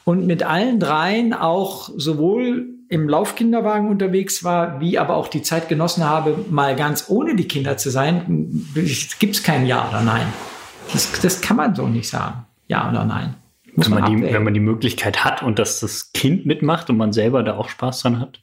und 0.05 0.25
mit 0.25 0.45
allen 0.45 0.79
dreien 0.79 1.35
auch 1.35 1.91
sowohl 1.97 2.80
im 2.91 3.09
Laufkinderwagen 3.09 3.89
unterwegs 3.89 4.43
war, 4.43 4.81
wie 4.81 4.99
aber 4.99 5.15
auch 5.15 5.29
die 5.29 5.43
Zeit 5.43 5.69
genossen 5.69 6.05
habe, 6.05 6.45
mal 6.51 6.75
ganz 6.75 7.05
ohne 7.09 7.37
die 7.37 7.47
Kinder 7.47 7.77
zu 7.77 7.89
sein, 7.89 8.67
gibt 8.75 9.37
es 9.37 9.43
kein 9.45 9.65
Ja 9.65 9.89
oder 9.89 10.03
Nein. 10.03 10.27
Das, 10.93 11.21
das 11.21 11.41
kann 11.41 11.57
man 11.57 11.77
so 11.77 11.87
nicht 11.87 12.09
sagen. 12.09 12.47
Ja 12.67 12.91
oder 12.91 13.05
Nein. 13.05 13.37
Muss 13.77 13.89
Wenn 13.89 14.01
man, 14.01 14.17
die, 14.17 14.23
wenn 14.23 14.43
man 14.43 14.55
die 14.55 14.61
Möglichkeit 14.61 15.25
hat 15.25 15.45
und 15.45 15.61
dass 15.61 15.79
das 15.79 16.13
Kind 16.13 16.47
mitmacht 16.47 16.91
und 16.91 16.97
man 16.97 17.13
selber 17.13 17.45
da 17.45 17.57
auch 17.57 17.69
Spaß 17.69 18.03
dran 18.03 18.19
hat, 18.19 18.41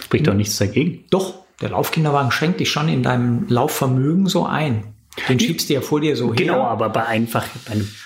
spricht 0.00 0.26
doch 0.26 0.34
nichts 0.34 0.58
dagegen. 0.58 1.04
Doch, 1.10 1.44
der 1.60 1.70
Laufkinderwagen 1.70 2.32
schränkt 2.32 2.58
dich 2.58 2.70
schon 2.70 2.88
in 2.88 3.04
deinem 3.04 3.46
Laufvermögen 3.48 4.26
so 4.26 4.44
ein. 4.44 4.95
Den 5.28 5.40
schiebst 5.40 5.68
du 5.68 5.74
ja 5.74 5.80
vor 5.80 6.00
dir 6.00 6.16
so 6.16 6.28
Genau, 6.28 6.54
her. 6.54 6.64
aber 6.64 6.88
bei 6.90 7.06
einfach 7.06 7.46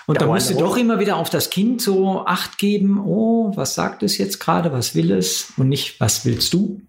Und 0.07 0.21
da 0.21 0.27
musst 0.27 0.51
du 0.51 0.55
doch 0.55 0.77
immer 0.77 1.01
wieder 1.01 1.17
auf 1.17 1.31
das 1.31 1.51
Kind 1.51 1.83
so 1.83 2.25
Acht 2.25 2.59
geben. 2.59 3.01
Oh, 3.05 3.53
was 3.57 3.75
sagt 3.75 4.03
es 4.03 4.17
jetzt 4.19 4.39
gerade? 4.39 4.73
Was 4.73 4.95
will 4.95 5.11
es? 5.11 5.53
Und 5.57 5.69
nicht, 5.69 6.01
was 6.01 6.25
willst 6.25 6.53
du? 6.53 6.81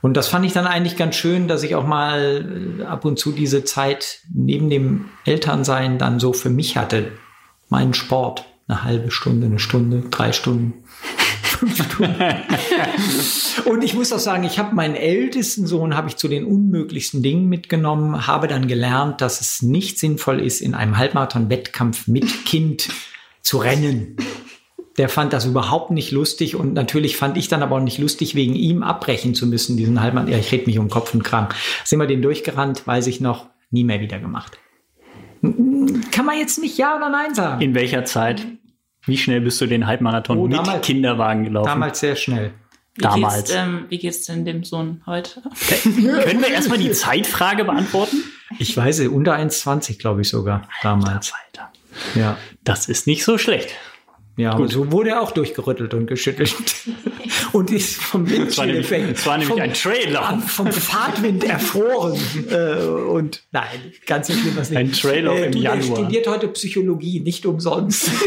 Und 0.00 0.16
das 0.16 0.28
fand 0.28 0.46
ich 0.46 0.52
dann 0.52 0.66
eigentlich 0.66 0.96
ganz 0.96 1.16
schön, 1.16 1.48
dass 1.48 1.62
ich 1.62 1.74
auch 1.74 1.86
mal 1.86 2.78
äh, 2.80 2.84
ab 2.84 3.04
und 3.04 3.18
zu 3.18 3.32
diese 3.32 3.64
Zeit 3.64 4.20
neben 4.32 4.70
dem 4.70 5.06
Elternsein 5.24 5.98
dann 5.98 6.18
so 6.18 6.32
für 6.32 6.50
mich 6.50 6.76
hatte. 6.76 7.12
Meinen 7.68 7.94
Sport. 7.94 8.46
Eine 8.68 8.82
halbe 8.82 9.10
Stunde, 9.12 9.46
eine 9.46 9.58
Stunde, 9.60 10.04
drei 10.10 10.32
Stunden. 10.32 10.84
Fünf 11.56 11.74
Stunden. 11.74 12.14
Und 13.64 13.82
ich 13.84 13.94
muss 13.94 14.12
auch 14.12 14.18
sagen, 14.18 14.44
ich 14.44 14.58
habe 14.58 14.74
meinen 14.74 14.94
ältesten 14.94 15.66
Sohn 15.66 15.96
habe 15.96 16.08
ich 16.08 16.16
zu 16.16 16.28
den 16.28 16.44
unmöglichsten 16.44 17.22
Dingen 17.22 17.48
mitgenommen, 17.48 18.26
habe 18.26 18.48
dann 18.48 18.68
gelernt, 18.68 19.20
dass 19.20 19.40
es 19.40 19.62
nicht 19.62 19.98
sinnvoll 19.98 20.40
ist, 20.40 20.60
in 20.60 20.74
einem 20.74 20.96
Halbmarathon-Wettkampf 20.96 22.06
mit 22.06 22.44
Kind 22.44 22.88
zu 23.42 23.58
rennen. 23.58 24.16
Der 24.98 25.08
fand 25.08 25.32
das 25.32 25.44
überhaupt 25.44 25.90
nicht 25.90 26.10
lustig 26.10 26.56
und 26.56 26.72
natürlich 26.72 27.16
fand 27.16 27.36
ich 27.36 27.48
dann 27.48 27.62
aber 27.62 27.76
auch 27.76 27.82
nicht 27.82 27.98
lustig, 27.98 28.34
wegen 28.34 28.54
ihm 28.54 28.82
abbrechen 28.82 29.34
zu 29.34 29.46
müssen, 29.46 29.76
diesen 29.76 30.00
Halbmarathon. 30.00 30.32
Ja, 30.32 30.38
ich 30.38 30.50
rede 30.52 30.66
mich 30.66 30.78
um 30.78 30.88
Kopf 30.88 31.12
und 31.12 31.22
Krank. 31.22 31.54
Sind 31.84 31.98
wir 31.98 32.06
den 32.06 32.22
durchgerannt, 32.22 32.86
weiß 32.86 33.06
ich 33.08 33.20
noch, 33.20 33.46
nie 33.70 33.84
mehr 33.84 34.00
wieder 34.00 34.18
gemacht. 34.18 34.58
Kann 35.42 36.24
man 36.24 36.38
jetzt 36.38 36.58
nicht 36.58 36.78
Ja 36.78 36.96
oder 36.96 37.10
Nein 37.10 37.34
sagen? 37.34 37.60
In 37.60 37.74
welcher 37.74 38.04
Zeit? 38.04 38.46
Wie 39.06 39.16
schnell 39.16 39.40
bist 39.40 39.60
du 39.60 39.66
den 39.66 39.86
Halbmarathon 39.86 40.38
Oh, 40.38 40.46
mit 40.48 40.56
damals- 40.58 40.84
Kinderwagen 40.86 41.44
gelaufen? 41.44 41.66
Damals 41.68 42.00
sehr 42.00 42.16
schnell. 42.16 42.52
Wie 42.96 43.02
Damals. 43.02 43.36
Geht's, 43.36 43.50
ähm, 43.54 43.84
wie 43.90 43.98
geht's 43.98 44.24
denn 44.24 44.44
dem 44.46 44.64
Sohn 44.64 45.02
heute? 45.06 45.42
Können 45.82 46.40
wir 46.40 46.48
erstmal 46.48 46.78
die 46.78 46.92
Zeitfrage 46.92 47.64
beantworten? 47.64 48.16
Ich 48.58 48.74
weiß, 48.76 49.00
unter 49.08 49.34
1,20 49.36 49.98
glaube 49.98 50.22
ich 50.22 50.28
sogar 50.30 50.66
damals. 50.82 51.32
Alter, 51.46 51.70
Ja. 52.14 52.38
das 52.64 52.88
ist 52.88 53.06
nicht 53.06 53.22
so 53.24 53.36
schlecht. 53.38 53.70
Ja, 54.38 54.54
und 54.54 54.68
so 54.70 54.92
wurde 54.92 55.10
er 55.10 55.22
auch 55.22 55.30
durchgerüttelt 55.30 55.94
und 55.94 56.06
geschüttelt. 56.06 56.54
und 57.52 57.70
ist 57.70 57.96
vom 58.02 58.24
Es 58.26 58.56
war 58.58 58.66
nämlich, 58.66 58.90
Windchill 58.90 59.14
es 59.14 59.26
war 59.26 59.38
nämlich 59.38 59.60
ein 59.62 59.72
Trailer. 59.72 60.38
vom 60.46 60.70
Fahrtwind 60.72 61.44
erfroren. 61.44 62.18
äh, 62.50 62.76
und 62.84 63.42
nein, 63.52 63.64
ganz 64.06 64.26
so 64.28 64.32
schlimm 64.34 64.56
was 64.56 64.68
nicht. 64.70 64.78
Ein 64.78 64.92
Trailer 64.92 65.36
im 65.46 65.52
du, 65.52 65.60
der 65.60 65.74
Januar. 65.76 65.96
studiert 65.98 66.26
heute 66.28 66.48
Psychologie, 66.48 67.20
nicht 67.20 67.44
umsonst. 67.46 68.10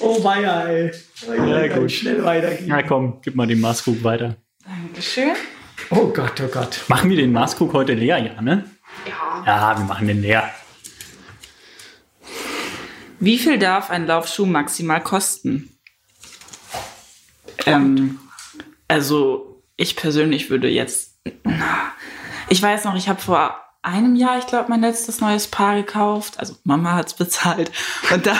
oh 0.00 0.24
weia, 0.24 0.66
ey. 0.66 0.92
Ja, 1.26 1.68
gut. 1.68 1.92
Schnell 1.92 2.24
weitergehen. 2.24 2.68
Na 2.68 2.82
komm, 2.82 3.20
gib 3.22 3.34
mal 3.34 3.46
den 3.46 3.60
Maßkrug 3.60 4.02
weiter. 4.02 4.36
Dankeschön. 4.64 5.32
Oh 5.90 6.06
Gott, 6.08 6.40
oh 6.40 6.48
Gott. 6.48 6.84
Machen 6.88 7.10
wir 7.10 7.16
den 7.16 7.32
Maßkrug 7.32 7.72
heute 7.72 7.94
leer, 7.94 8.18
ja, 8.18 8.40
ne? 8.40 8.64
Ja. 9.06 9.44
Ja, 9.46 9.78
wir 9.78 9.84
machen 9.84 10.06
den 10.06 10.22
leer. 10.22 10.50
Wie 13.20 13.38
viel 13.38 13.58
darf 13.58 13.90
ein 13.90 14.06
Laufschuh 14.06 14.46
maximal 14.46 15.00
kosten? 15.00 15.76
Ähm, 17.66 18.18
also 18.88 19.62
ich 19.76 19.96
persönlich 19.96 20.50
würde 20.50 20.68
jetzt, 20.68 21.20
ich 22.48 22.60
weiß 22.60 22.84
noch, 22.84 22.96
ich 22.96 23.08
habe 23.08 23.20
vor 23.20 23.60
einem 23.82 24.14
Jahr, 24.14 24.38
ich 24.38 24.46
glaube, 24.46 24.68
mein 24.68 24.80
letztes 24.80 25.20
neues 25.20 25.48
Paar 25.48 25.74
gekauft. 25.74 26.38
Also 26.38 26.54
Mama 26.64 26.94
hat's 26.94 27.14
bezahlt. 27.14 27.70
Und 28.14 28.26
da, 28.26 28.36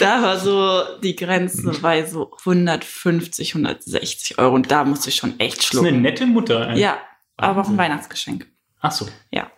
da 0.00 0.22
war 0.22 0.38
so 0.38 0.82
die 1.02 1.14
Grenze 1.16 1.72
bei 1.80 2.04
so 2.04 2.32
150, 2.40 3.54
160 3.54 4.38
Euro. 4.38 4.54
Und 4.54 4.70
da 4.70 4.84
musste 4.84 5.10
ich 5.10 5.16
schon 5.16 5.38
echt 5.38 5.58
Das 5.58 5.64
ist 5.66 5.70
eine 5.78 5.88
schlucken. 5.88 6.02
nette 6.02 6.26
Mutter. 6.26 6.70
ey. 6.70 6.80
Ja, 6.80 6.98
aber 7.36 7.62
auch 7.62 7.68
ein 7.68 7.78
Weihnachtsgeschenk. 7.78 8.46
Ach 8.80 8.90
so. 8.92 9.08
Ja. 9.30 9.48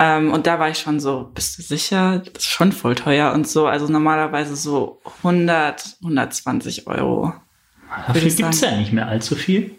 Ähm, 0.00 0.32
und 0.32 0.46
da 0.46 0.60
war 0.60 0.70
ich 0.70 0.78
schon 0.78 1.00
so, 1.00 1.28
bist 1.34 1.58
du 1.58 1.62
sicher? 1.62 2.20
Das 2.20 2.44
ist 2.44 2.50
schon 2.50 2.70
voll 2.70 2.94
teuer 2.94 3.32
und 3.32 3.48
so. 3.48 3.66
Also 3.66 3.88
normalerweise 3.88 4.54
so 4.54 5.00
100, 5.24 5.96
120 6.02 6.86
Euro. 6.86 7.34
Dafür 8.06 8.20
gibt 8.30 8.54
es 8.54 8.60
ja 8.60 8.76
nicht 8.76 8.92
mehr 8.92 9.08
allzu 9.08 9.34
viel. 9.34 9.76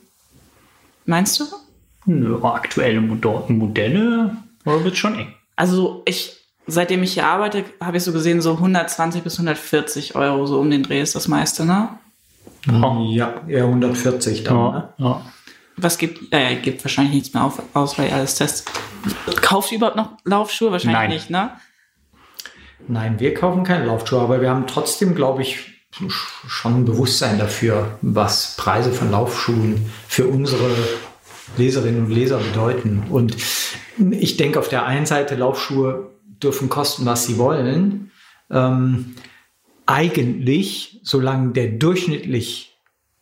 Meinst 1.06 1.40
du? 1.40 1.46
Nö, 2.06 2.42
aktuelle 2.44 3.00
Mod- 3.02 3.50
Modelle 3.50 4.36
da 4.66 4.84
wird 4.84 4.98
schon 4.98 5.18
eng. 5.18 5.34
Also 5.56 6.04
ich, 6.06 6.38
seitdem 6.68 7.04
ich 7.04 7.14
hier 7.14 7.26
arbeite, 7.26 7.66
habe 7.82 7.98
ich 7.98 8.04
so 8.04 8.14
gesehen, 8.14 8.42
so 8.42 8.54
120 8.54 9.24
bis 9.24 9.36
140 9.36 10.16
Euro, 10.16 10.46
so 10.46 10.60
um 10.60 10.70
den 10.70 10.84
Dreh 10.84 11.02
ist 11.02 11.16
das 11.16 11.28
meiste, 11.28 11.66
ne? 11.66 11.90
Oh. 12.68 13.08
Ja, 13.12 13.42
eher 13.48 13.66
140 13.66 14.44
dann. 14.44 14.58
Ne? 14.58 14.94
Ja, 14.98 15.06
ja. 15.06 15.22
Was 15.78 15.98
gibt, 15.98 16.34
äh, 16.34 16.56
gibt 16.58 16.84
wahrscheinlich 16.84 17.14
nichts 17.14 17.34
mehr 17.34 17.44
auf, 17.44 17.62
aus, 17.74 17.98
weil 17.98 18.10
ihr 18.10 18.16
alles 18.16 18.36
testet. 18.36 18.74
Kauft 19.42 19.72
ihr 19.72 19.78
überhaupt 19.78 19.96
noch 19.96 20.12
Laufschuhe? 20.26 20.72
Wahrscheinlich 20.72 21.00
Nein. 21.00 21.10
nicht, 21.10 21.30
ne? 21.30 21.52
Nein, 22.88 23.20
wir 23.20 23.34
kaufen 23.34 23.64
keine 23.64 23.86
Laufschuhe, 23.86 24.20
aber 24.20 24.42
wir 24.42 24.50
haben 24.50 24.68
trotzdem, 24.68 25.16
glaube 25.16 25.42
ich, 25.42 25.80
schon 26.48 26.82
ein 26.82 26.86
Bewusstsein 26.86 27.40
dafür, 27.40 27.98
was 28.02 28.56
Preise 28.58 28.92
von 28.92 29.12
Laufschuhen 29.12 29.90
für 30.08 30.28
unsere 30.28 30.70
Leserinnen 31.58 32.06
und 32.06 32.12
Leser 32.12 32.38
bedeuten. 32.38 33.04
Und 33.10 33.36
ich 34.12 34.38
denke, 34.38 34.60
auf 34.60 34.70
der 34.70 34.86
einen 34.86 35.06
Seite, 35.06 35.36
Laufschuhe 35.36 36.12
dürfen 36.42 36.70
kosten, 36.70 37.06
was 37.06 37.26
sie 37.26 37.38
wollen. 37.38 38.12
Ähm, 38.50 39.16
eigentlich, 39.86 41.00
solange 41.04 41.54
der 41.54 41.68
durchschnittlich 41.68 42.78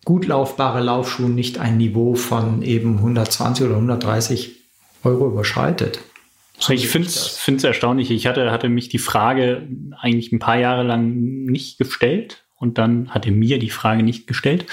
gut 0.05 0.25
laufbare 0.27 0.81
Laufschuh 0.81 1.27
nicht 1.27 1.57
ein 1.59 1.77
Niveau 1.77 2.15
von 2.15 2.61
eben 2.61 2.97
120 2.97 3.65
oder 3.65 3.75
130 3.75 4.55
Euro 5.03 5.27
überschreitet. 5.27 5.99
Also 6.57 6.73
ich 6.73 6.87
finde 6.87 7.07
es 7.07 7.63
erstaunlich. 7.63 8.09
Ich 8.09 8.25
hatte, 8.25 8.51
hatte 8.51 8.69
mich 8.69 8.89
die 8.89 8.97
Frage 8.97 9.67
eigentlich 9.99 10.31
ein 10.31 10.39
paar 10.39 10.57
Jahre 10.57 10.83
lang 10.83 11.13
nicht 11.45 11.77
gestellt 11.77 12.45
und 12.55 12.77
dann 12.77 13.09
hatte 13.09 13.31
mir 13.31 13.59
die 13.59 13.69
Frage 13.69 14.03
nicht 14.03 14.27
gestellt. 14.27 14.65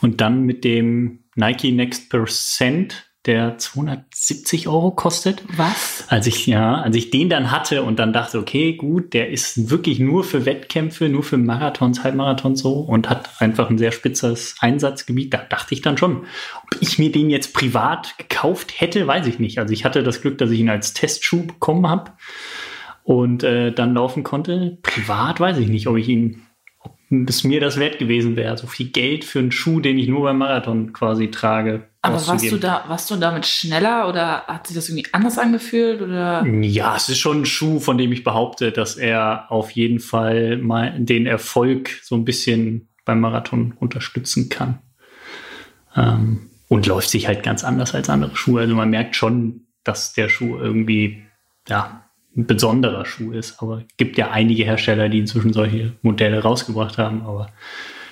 Und 0.00 0.20
dann 0.20 0.42
mit 0.42 0.64
dem 0.64 1.24
Nike 1.34 1.72
Next 1.72 2.10
Percent, 2.10 3.09
der 3.26 3.58
270 3.58 4.66
Euro 4.66 4.92
kostet. 4.92 5.42
Was? 5.56 6.06
Als 6.08 6.26
ich, 6.26 6.46
ja, 6.46 6.80
als 6.80 6.96
ich 6.96 7.10
den 7.10 7.28
dann 7.28 7.50
hatte 7.50 7.82
und 7.82 7.98
dann 7.98 8.14
dachte, 8.14 8.38
okay, 8.38 8.74
gut, 8.74 9.12
der 9.12 9.28
ist 9.28 9.68
wirklich 9.70 9.98
nur 9.98 10.24
für 10.24 10.46
Wettkämpfe, 10.46 11.10
nur 11.10 11.22
für 11.22 11.36
Marathons, 11.36 12.02
Halbmarathons 12.02 12.60
so 12.60 12.72
und 12.80 13.10
hat 13.10 13.28
einfach 13.38 13.68
ein 13.68 13.76
sehr 13.76 13.92
spitzes 13.92 14.56
Einsatzgebiet. 14.60 15.34
Da 15.34 15.38
dachte 15.38 15.74
ich 15.74 15.82
dann 15.82 15.98
schon, 15.98 16.24
ob 16.62 16.80
ich 16.80 16.98
mir 16.98 17.12
den 17.12 17.28
jetzt 17.28 17.52
privat 17.52 18.16
gekauft 18.16 18.80
hätte, 18.80 19.06
weiß 19.06 19.26
ich 19.26 19.38
nicht. 19.38 19.58
Also 19.58 19.74
ich 19.74 19.84
hatte 19.84 20.02
das 20.02 20.22
Glück, 20.22 20.38
dass 20.38 20.50
ich 20.50 20.60
ihn 20.60 20.70
als 20.70 20.94
Testschuh 20.94 21.46
bekommen 21.46 21.88
habe 21.88 22.12
und 23.02 23.42
äh, 23.42 23.70
dann 23.70 23.92
laufen 23.92 24.22
konnte. 24.22 24.78
Privat 24.82 25.40
weiß 25.40 25.58
ich 25.58 25.68
nicht, 25.68 25.88
ob 25.88 25.98
ich 25.98 26.08
ihn, 26.08 26.46
ob 26.78 26.96
es 27.28 27.44
mir 27.44 27.60
das 27.60 27.78
wert 27.78 27.98
gewesen 27.98 28.36
wäre. 28.36 28.56
So 28.56 28.66
viel 28.66 28.88
Geld 28.88 29.26
für 29.26 29.40
einen 29.40 29.52
Schuh, 29.52 29.80
den 29.80 29.98
ich 29.98 30.08
nur 30.08 30.22
beim 30.22 30.38
Marathon 30.38 30.94
quasi 30.94 31.30
trage. 31.30 31.89
Aber 32.02 32.26
warst 32.26 32.50
du 32.50 32.56
da, 32.56 32.84
warst 32.88 33.10
du 33.10 33.16
damit 33.16 33.46
schneller 33.46 34.08
oder 34.08 34.46
hat 34.46 34.66
sich 34.66 34.74
das 34.74 34.88
irgendwie 34.88 35.08
anders 35.12 35.38
angefühlt 35.38 36.00
oder? 36.00 36.46
Ja, 36.46 36.96
es 36.96 37.10
ist 37.10 37.18
schon 37.18 37.42
ein 37.42 37.46
Schuh, 37.46 37.78
von 37.78 37.98
dem 37.98 38.10
ich 38.12 38.24
behaupte, 38.24 38.72
dass 38.72 38.96
er 38.96 39.52
auf 39.52 39.70
jeden 39.72 40.00
Fall 40.00 40.56
mal 40.56 40.98
den 40.98 41.26
Erfolg 41.26 41.90
so 42.02 42.14
ein 42.14 42.24
bisschen 42.24 42.88
beim 43.04 43.20
Marathon 43.20 43.74
unterstützen 43.78 44.48
kann. 44.48 44.78
Ähm, 45.94 46.50
und 46.68 46.86
läuft 46.86 47.10
sich 47.10 47.26
halt 47.26 47.42
ganz 47.42 47.64
anders 47.64 47.94
als 47.94 48.08
andere 48.08 48.36
Schuhe. 48.36 48.60
Also 48.60 48.76
man 48.76 48.90
merkt 48.90 49.16
schon, 49.16 49.66
dass 49.82 50.12
der 50.12 50.28
Schuh 50.28 50.56
irgendwie, 50.56 51.24
ja, 51.68 52.04
ein 52.36 52.46
besonderer 52.46 53.04
Schuh 53.04 53.32
ist. 53.32 53.60
Aber 53.60 53.78
es 53.78 53.96
gibt 53.96 54.16
ja 54.16 54.30
einige 54.30 54.64
Hersteller, 54.64 55.08
die 55.08 55.18
inzwischen 55.18 55.52
solche 55.52 55.94
Modelle 56.02 56.40
rausgebracht 56.40 56.96
haben. 56.96 57.22
Aber 57.22 57.50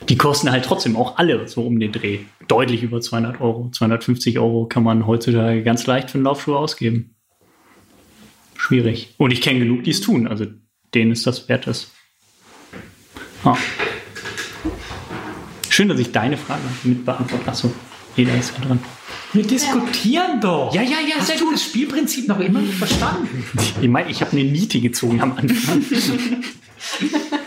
die 0.08 0.16
kosten 0.16 0.50
halt 0.50 0.64
trotzdem 0.64 0.96
auch 0.96 1.18
alle 1.18 1.48
so 1.48 1.62
um 1.62 1.78
den 1.78 1.92
Dreh. 1.92 2.20
Deutlich 2.46 2.82
über 2.82 3.00
200 3.00 3.40
Euro. 3.40 3.70
250 3.70 4.38
Euro 4.38 4.66
kann 4.66 4.82
man 4.82 5.06
heutzutage 5.06 5.62
ganz 5.62 5.86
leicht 5.86 6.10
für 6.10 6.16
einen 6.16 6.24
Laufschuh 6.24 6.54
ausgeben. 6.54 7.14
Schwierig. 8.56 9.14
Und 9.18 9.32
ich 9.32 9.40
kenne 9.40 9.60
genug, 9.60 9.84
die 9.84 9.90
es 9.90 10.00
tun. 10.00 10.26
Also 10.26 10.46
denen 10.94 11.12
ist 11.12 11.26
das 11.26 11.48
wert 11.48 11.66
ist. 11.66 11.92
Ah. 13.44 13.56
Schön, 15.68 15.88
dass 15.88 15.98
ich 15.98 16.10
deine 16.10 16.36
Frage 16.36 16.62
mit 16.82 17.04
beantwortet 17.04 17.48
Achso, 17.48 17.72
jeder 18.16 18.36
ist 18.36 18.52
ja 18.58 18.64
dran. 18.64 18.80
Wir 19.32 19.46
diskutieren 19.46 20.40
doch. 20.40 20.74
Ja, 20.74 20.82
ja, 20.82 20.98
ja, 21.06 21.16
Hast 21.18 21.38
du 21.38 21.50
das 21.52 21.62
Spielprinzip 21.62 22.26
noch 22.26 22.40
immer 22.40 22.60
nicht 22.60 22.74
verstanden? 22.74 23.44
Ich 23.80 23.88
meine, 23.88 24.10
ich 24.10 24.22
habe 24.22 24.32
eine 24.32 24.44
Niete 24.44 24.80
gezogen 24.80 25.20
am 25.20 25.36
Anfang. 25.36 25.84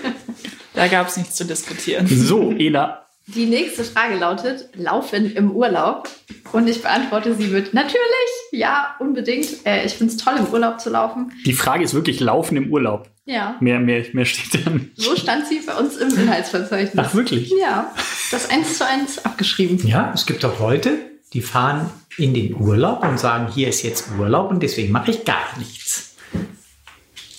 Da 0.82 0.88
gab 0.88 1.08
es 1.10 1.16
nichts 1.18 1.36
zu 1.36 1.46
diskutieren. 1.46 2.08
So, 2.08 2.52
Ela, 2.58 3.06
Die 3.28 3.46
nächste 3.46 3.84
Frage 3.84 4.16
lautet: 4.16 4.70
Laufen 4.74 5.32
im 5.36 5.52
Urlaub? 5.52 6.10
Und 6.54 6.68
ich 6.68 6.82
beantworte 6.82 7.36
sie 7.36 7.48
mit 7.50 7.72
natürlich, 7.76 8.32
ja, 8.52 8.96
unbedingt. 8.98 9.64
Äh, 9.64 9.86
ich 9.86 9.94
finde 9.94 10.12
es 10.16 10.18
toll, 10.18 10.34
im 10.40 10.48
Urlaub 10.48 10.82
zu 10.82 10.90
laufen. 10.90 11.32
die 11.46 11.54
Frage 11.54 11.84
ist 11.84 11.94
wirklich 11.94 12.20
Laufen 12.20 12.58
im 12.58 12.72
Urlaub. 12.72 13.10
Ja, 13.26 13.58
Mehr, 13.60 13.80
mehr, 13.80 14.04
mehr 14.14 14.26
steht 14.26 14.66
da 14.66 14.72
nicht. 14.72 14.90
so 14.96 15.16
stand 15.16 15.46
sie 15.46 15.60
bei 15.64 15.76
uns 15.76 15.98
im 15.98 16.10
Inhaltsverzeichnis. 16.20 16.96
Ach, 16.98 17.14
wirklich? 17.14 17.54
Ja, 17.62 17.94
das 18.32 18.50
eins 18.50 18.80
zu 18.80 18.88
eins 18.88 19.24
abgeschrieben. 19.24 19.78
Ja, 19.88 20.12
es 20.16 20.26
gibt 20.26 20.44
auch 20.44 20.60
Leute, 20.60 20.98
die 21.34 21.42
fahren 21.42 21.92
in 22.18 22.34
den 22.34 22.56
Urlaub 22.60 23.04
und 23.08 23.20
sagen, 23.20 23.54
hier 23.54 23.68
ist 23.70 23.84
jetzt 23.84 24.06
Urlaub 24.18 24.50
und 24.50 24.64
deswegen 24.64 24.92
mache 24.92 25.12
ich 25.12 25.26
gar 25.26 25.46
nichts. 25.60 26.16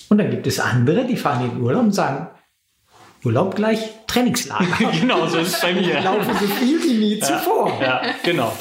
Und 0.07 0.17
dann 0.19 0.31
gibt 0.31 0.47
es 0.47 0.61
andere, 0.61 1.05
die 1.05 1.17
fahren 1.17 1.43
in 1.43 1.49
den 1.51 1.61
Urlaub 1.61 1.83
und 1.83 1.91
sagen, 1.91 2.29
Urlaub 3.23 3.55
gleich 3.55 3.79
Trainingslager. 4.07 4.91
genau, 4.99 5.25
so 5.27 5.37
ist 5.39 5.55
es 5.55 5.61
bei 5.61 5.73
mir. 5.73 6.01
Laufen 6.01 6.33
so 6.39 6.45
viel 6.47 6.83
wie 6.83 6.93
nie 6.93 7.19
zuvor. 7.19 7.77
Ja, 7.81 8.01
genau. 8.23 8.51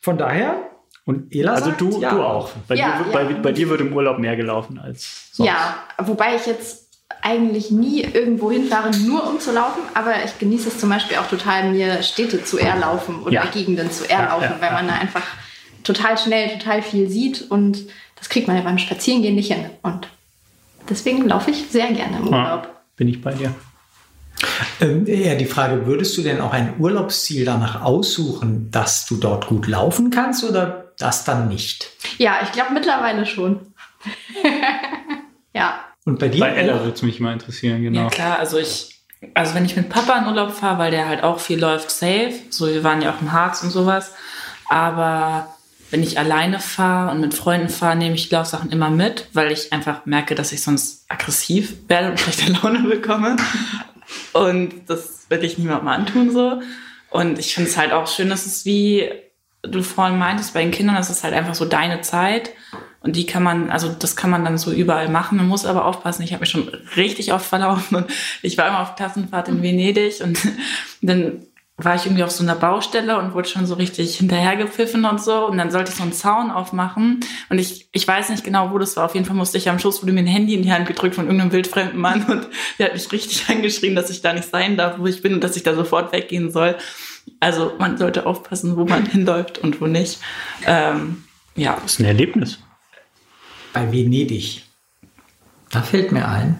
Von 0.00 0.16
daher, 0.18 0.56
Und 1.04 1.34
Ela 1.34 1.52
also 1.52 1.66
sagt 1.66 1.80
du, 1.80 2.00
ja. 2.00 2.10
du 2.10 2.22
auch. 2.22 2.50
Bei, 2.68 2.74
Ja, 2.74 2.98
dir, 3.02 3.06
ja. 3.06 3.12
Bei, 3.12 3.24
bei 3.34 3.52
dir 3.52 3.68
wird 3.68 3.80
im 3.80 3.92
Urlaub 3.92 4.18
mehr 4.18 4.36
gelaufen 4.36 4.78
als 4.78 5.30
sonst. 5.32 5.48
Ja, 5.48 5.76
wobei 5.98 6.36
ich 6.36 6.46
jetzt 6.46 6.86
eigentlich 7.22 7.70
nie 7.70 8.02
irgendwo 8.02 8.50
hinfahre, 8.50 8.90
nur 8.98 9.28
um 9.28 9.40
zu 9.40 9.52
laufen, 9.52 9.80
aber 9.94 10.24
ich 10.24 10.38
genieße 10.38 10.68
es 10.68 10.78
zum 10.78 10.90
Beispiel 10.90 11.16
auch 11.18 11.28
total, 11.28 11.70
mir 11.70 12.02
Städte 12.02 12.42
zu 12.44 12.58
erlaufen 12.58 13.20
oder 13.22 13.32
Ja. 13.32 13.44
Gegenden 13.46 13.90
zu 13.90 14.04
Ja, 14.04 14.20
erlaufen, 14.20 14.50
ja, 14.50 14.60
weil 14.60 14.72
man 14.72 14.86
da 14.88 14.94
einfach 14.94 15.22
total 15.82 16.18
schnell 16.18 16.58
total 16.58 16.82
viel 16.82 17.08
sieht 17.08 17.50
und 17.50 17.84
das 18.16 18.28
kriegt 18.28 18.48
man 18.48 18.56
ja 18.56 18.62
beim 18.62 18.78
Spazierengehen 18.78 19.34
nicht 19.34 19.52
hin. 19.52 19.66
Und 19.82 20.08
deswegen 20.88 21.26
laufe 21.28 21.50
ich 21.50 21.66
sehr 21.70 21.92
gerne 21.92 22.16
im 22.18 22.24
Urlaub. 22.28 22.64
Ja, 22.64 22.70
bin 22.96 23.08
ich 23.08 23.20
bei 23.20 23.32
dir. 23.32 23.52
Ähm, 24.80 25.06
ja, 25.06 25.34
die 25.34 25.46
Frage, 25.46 25.86
würdest 25.86 26.16
du 26.16 26.22
denn 26.22 26.40
auch 26.40 26.52
ein 26.52 26.74
Urlaubsziel 26.78 27.44
danach 27.44 27.82
aussuchen, 27.82 28.70
dass 28.70 29.06
du 29.06 29.16
dort 29.16 29.46
gut 29.46 29.66
laufen 29.66 30.10
kannst 30.10 30.44
oder 30.44 30.92
das 30.98 31.24
dann 31.24 31.48
nicht? 31.48 31.90
Ja, 32.18 32.38
ich 32.42 32.52
glaube 32.52 32.72
mittlerweile 32.72 33.26
schon. 33.26 33.60
ja. 35.54 35.80
Und 36.04 36.18
bei 36.18 36.28
dir? 36.28 36.40
Bei 36.40 36.50
Ella 36.50 36.80
würde 36.80 36.92
es 36.92 37.02
mich 37.02 37.20
mal 37.20 37.32
interessieren, 37.32 37.82
genau. 37.82 38.02
Ja 38.02 38.08
klar, 38.08 38.38
also 38.38 38.58
ich, 38.58 39.00
also 39.34 39.54
wenn 39.54 39.64
ich 39.64 39.76
mit 39.76 39.88
Papa 39.88 40.18
in 40.18 40.26
Urlaub 40.26 40.52
fahre, 40.52 40.78
weil 40.78 40.90
der 40.90 41.08
halt 41.08 41.22
auch 41.22 41.40
viel 41.40 41.58
läuft, 41.58 41.90
safe. 41.90 42.34
So, 42.50 42.66
wir 42.66 42.84
waren 42.84 43.02
ja 43.02 43.12
auch 43.12 43.20
im 43.20 43.32
Harz 43.32 43.62
und 43.62 43.70
sowas. 43.70 44.12
Aber 44.68 45.48
wenn 45.90 46.02
ich 46.02 46.18
alleine 46.18 46.60
fahre 46.60 47.10
und 47.10 47.20
mit 47.20 47.34
Freunden 47.34 47.68
fahre, 47.68 47.96
nehme 47.96 48.14
ich 48.14 48.30
Laufsachen 48.30 48.70
immer 48.70 48.90
mit, 48.90 49.28
weil 49.32 49.52
ich 49.52 49.72
einfach 49.72 50.04
merke, 50.04 50.34
dass 50.34 50.52
ich 50.52 50.62
sonst 50.62 51.04
aggressiv 51.08 51.76
werde 51.88 52.10
und 52.10 52.20
schlechte 52.20 52.52
Laune 52.62 52.80
bekomme. 52.80 53.36
Und 54.32 54.88
das 54.88 55.26
will 55.28 55.42
ich 55.44 55.58
niemandem 55.58 55.88
antun 55.88 56.30
so. 56.30 56.60
Und 57.10 57.38
ich 57.38 57.54
finde 57.54 57.70
es 57.70 57.76
halt 57.76 57.92
auch 57.92 58.06
schön, 58.06 58.28
dass 58.28 58.46
es 58.46 58.64
wie 58.64 59.10
du 59.62 59.82
vorhin 59.82 60.18
meintest, 60.18 60.54
bei 60.54 60.62
den 60.62 60.70
Kindern, 60.70 60.96
das 60.96 61.10
ist 61.10 61.24
halt 61.24 61.34
einfach 61.34 61.54
so 61.54 61.64
deine 61.64 62.00
Zeit. 62.00 62.52
Und 63.00 63.16
die 63.16 63.26
kann 63.26 63.42
man, 63.42 63.70
also 63.70 63.88
das 63.88 64.16
kann 64.16 64.30
man 64.30 64.44
dann 64.44 64.58
so 64.58 64.72
überall 64.72 65.08
machen. 65.08 65.38
Man 65.38 65.46
muss 65.46 65.64
aber 65.64 65.84
aufpassen. 65.84 66.22
Ich 66.22 66.32
habe 66.32 66.40
mich 66.40 66.50
schon 66.50 66.68
richtig 66.96 67.32
oft 67.32 67.46
verlaufen 67.46 67.96
und 67.96 68.06
ich 68.42 68.58
war 68.58 68.68
immer 68.68 68.80
auf 68.80 68.96
Klassenfahrt 68.96 69.48
in 69.48 69.62
Venedig 69.62 70.20
und 70.22 70.38
dann 71.02 71.46
war 71.78 71.94
ich 71.94 72.06
irgendwie 72.06 72.24
auf 72.24 72.30
so 72.30 72.42
einer 72.42 72.54
Baustelle 72.54 73.18
und 73.18 73.34
wurde 73.34 73.48
schon 73.48 73.66
so 73.66 73.74
richtig 73.74 74.16
hinterhergepfiffen 74.16 75.04
und 75.04 75.22
so. 75.22 75.46
Und 75.46 75.58
dann 75.58 75.70
sollte 75.70 75.90
ich 75.90 75.96
so 75.96 76.02
einen 76.02 76.14
Zaun 76.14 76.50
aufmachen. 76.50 77.20
Und 77.50 77.58
ich, 77.58 77.88
ich 77.92 78.08
weiß 78.08 78.30
nicht 78.30 78.44
genau, 78.44 78.70
wo 78.72 78.78
das 78.78 78.96
war. 78.96 79.04
Auf 79.04 79.14
jeden 79.14 79.26
Fall 79.26 79.36
musste 79.36 79.58
ich 79.58 79.68
am 79.68 79.78
Schluss, 79.78 80.02
wurde 80.02 80.12
mir 80.12 80.20
ein 80.20 80.26
Handy 80.26 80.54
in 80.54 80.62
die 80.62 80.72
Hand 80.72 80.86
gedrückt 80.86 81.14
von 81.14 81.26
irgendeinem 81.26 81.52
wildfremden 81.52 82.00
Mann. 82.00 82.24
Und 82.24 82.48
der 82.78 82.86
hat 82.86 82.94
mich 82.94 83.12
richtig 83.12 83.46
angeschrien, 83.50 83.94
dass 83.94 84.08
ich 84.08 84.22
da 84.22 84.32
nicht 84.32 84.48
sein 84.48 84.78
darf, 84.78 84.98
wo 84.98 85.06
ich 85.06 85.20
bin 85.20 85.34
und 85.34 85.44
dass 85.44 85.54
ich 85.56 85.64
da 85.64 85.74
sofort 85.74 86.12
weggehen 86.12 86.50
soll. 86.50 86.76
Also 87.40 87.74
man 87.78 87.98
sollte 87.98 88.24
aufpassen, 88.24 88.76
wo 88.78 88.86
man 88.86 89.04
hinläuft 89.10 89.58
und 89.58 89.80
wo 89.80 89.86
nicht. 89.86 90.18
Ähm, 90.64 91.24
ja, 91.56 91.78
Das 91.82 91.92
ist 91.92 92.00
ein 92.00 92.06
Erlebnis. 92.06 92.58
bei 93.74 93.92
Venedig. 93.92 94.62
Da 95.70 95.82
fällt 95.82 96.10
mir 96.10 96.26
ein, 96.26 96.58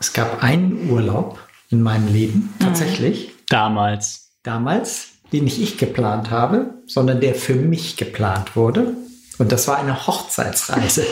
es 0.00 0.14
gab 0.14 0.42
einen 0.42 0.88
Urlaub 0.88 1.38
in 1.68 1.82
meinem 1.82 2.10
Leben, 2.10 2.54
tatsächlich, 2.60 3.32
Damals. 3.48 4.21
Damals, 4.42 5.08
den 5.32 5.44
nicht 5.44 5.60
ich 5.60 5.78
geplant 5.78 6.30
habe, 6.30 6.74
sondern 6.86 7.20
der 7.20 7.34
für 7.34 7.54
mich 7.54 7.96
geplant 7.96 8.56
wurde. 8.56 8.94
Und 9.38 9.50
das 9.50 9.66
war 9.66 9.78
eine 9.78 10.06
Hochzeitsreise. 10.06 11.06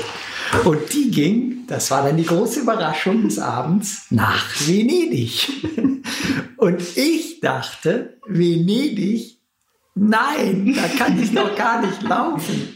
Und 0.65 0.93
die 0.93 1.11
ging, 1.11 1.65
das 1.67 1.91
war 1.91 2.05
dann 2.05 2.17
die 2.17 2.27
große 2.27 2.61
Überraschung 2.61 3.23
des 3.23 3.39
Abends, 3.39 4.07
nach 4.11 4.45
Venedig. 4.67 5.49
Und 6.57 6.83
ich 6.97 7.41
dachte, 7.41 8.19
Venedig, 8.27 9.39
nein, 9.95 10.77
da 10.77 11.05
kann 11.05 11.23
ich 11.23 11.33
noch 11.33 11.57
gar 11.57 11.81
nicht 11.81 12.03
laufen. 12.03 12.75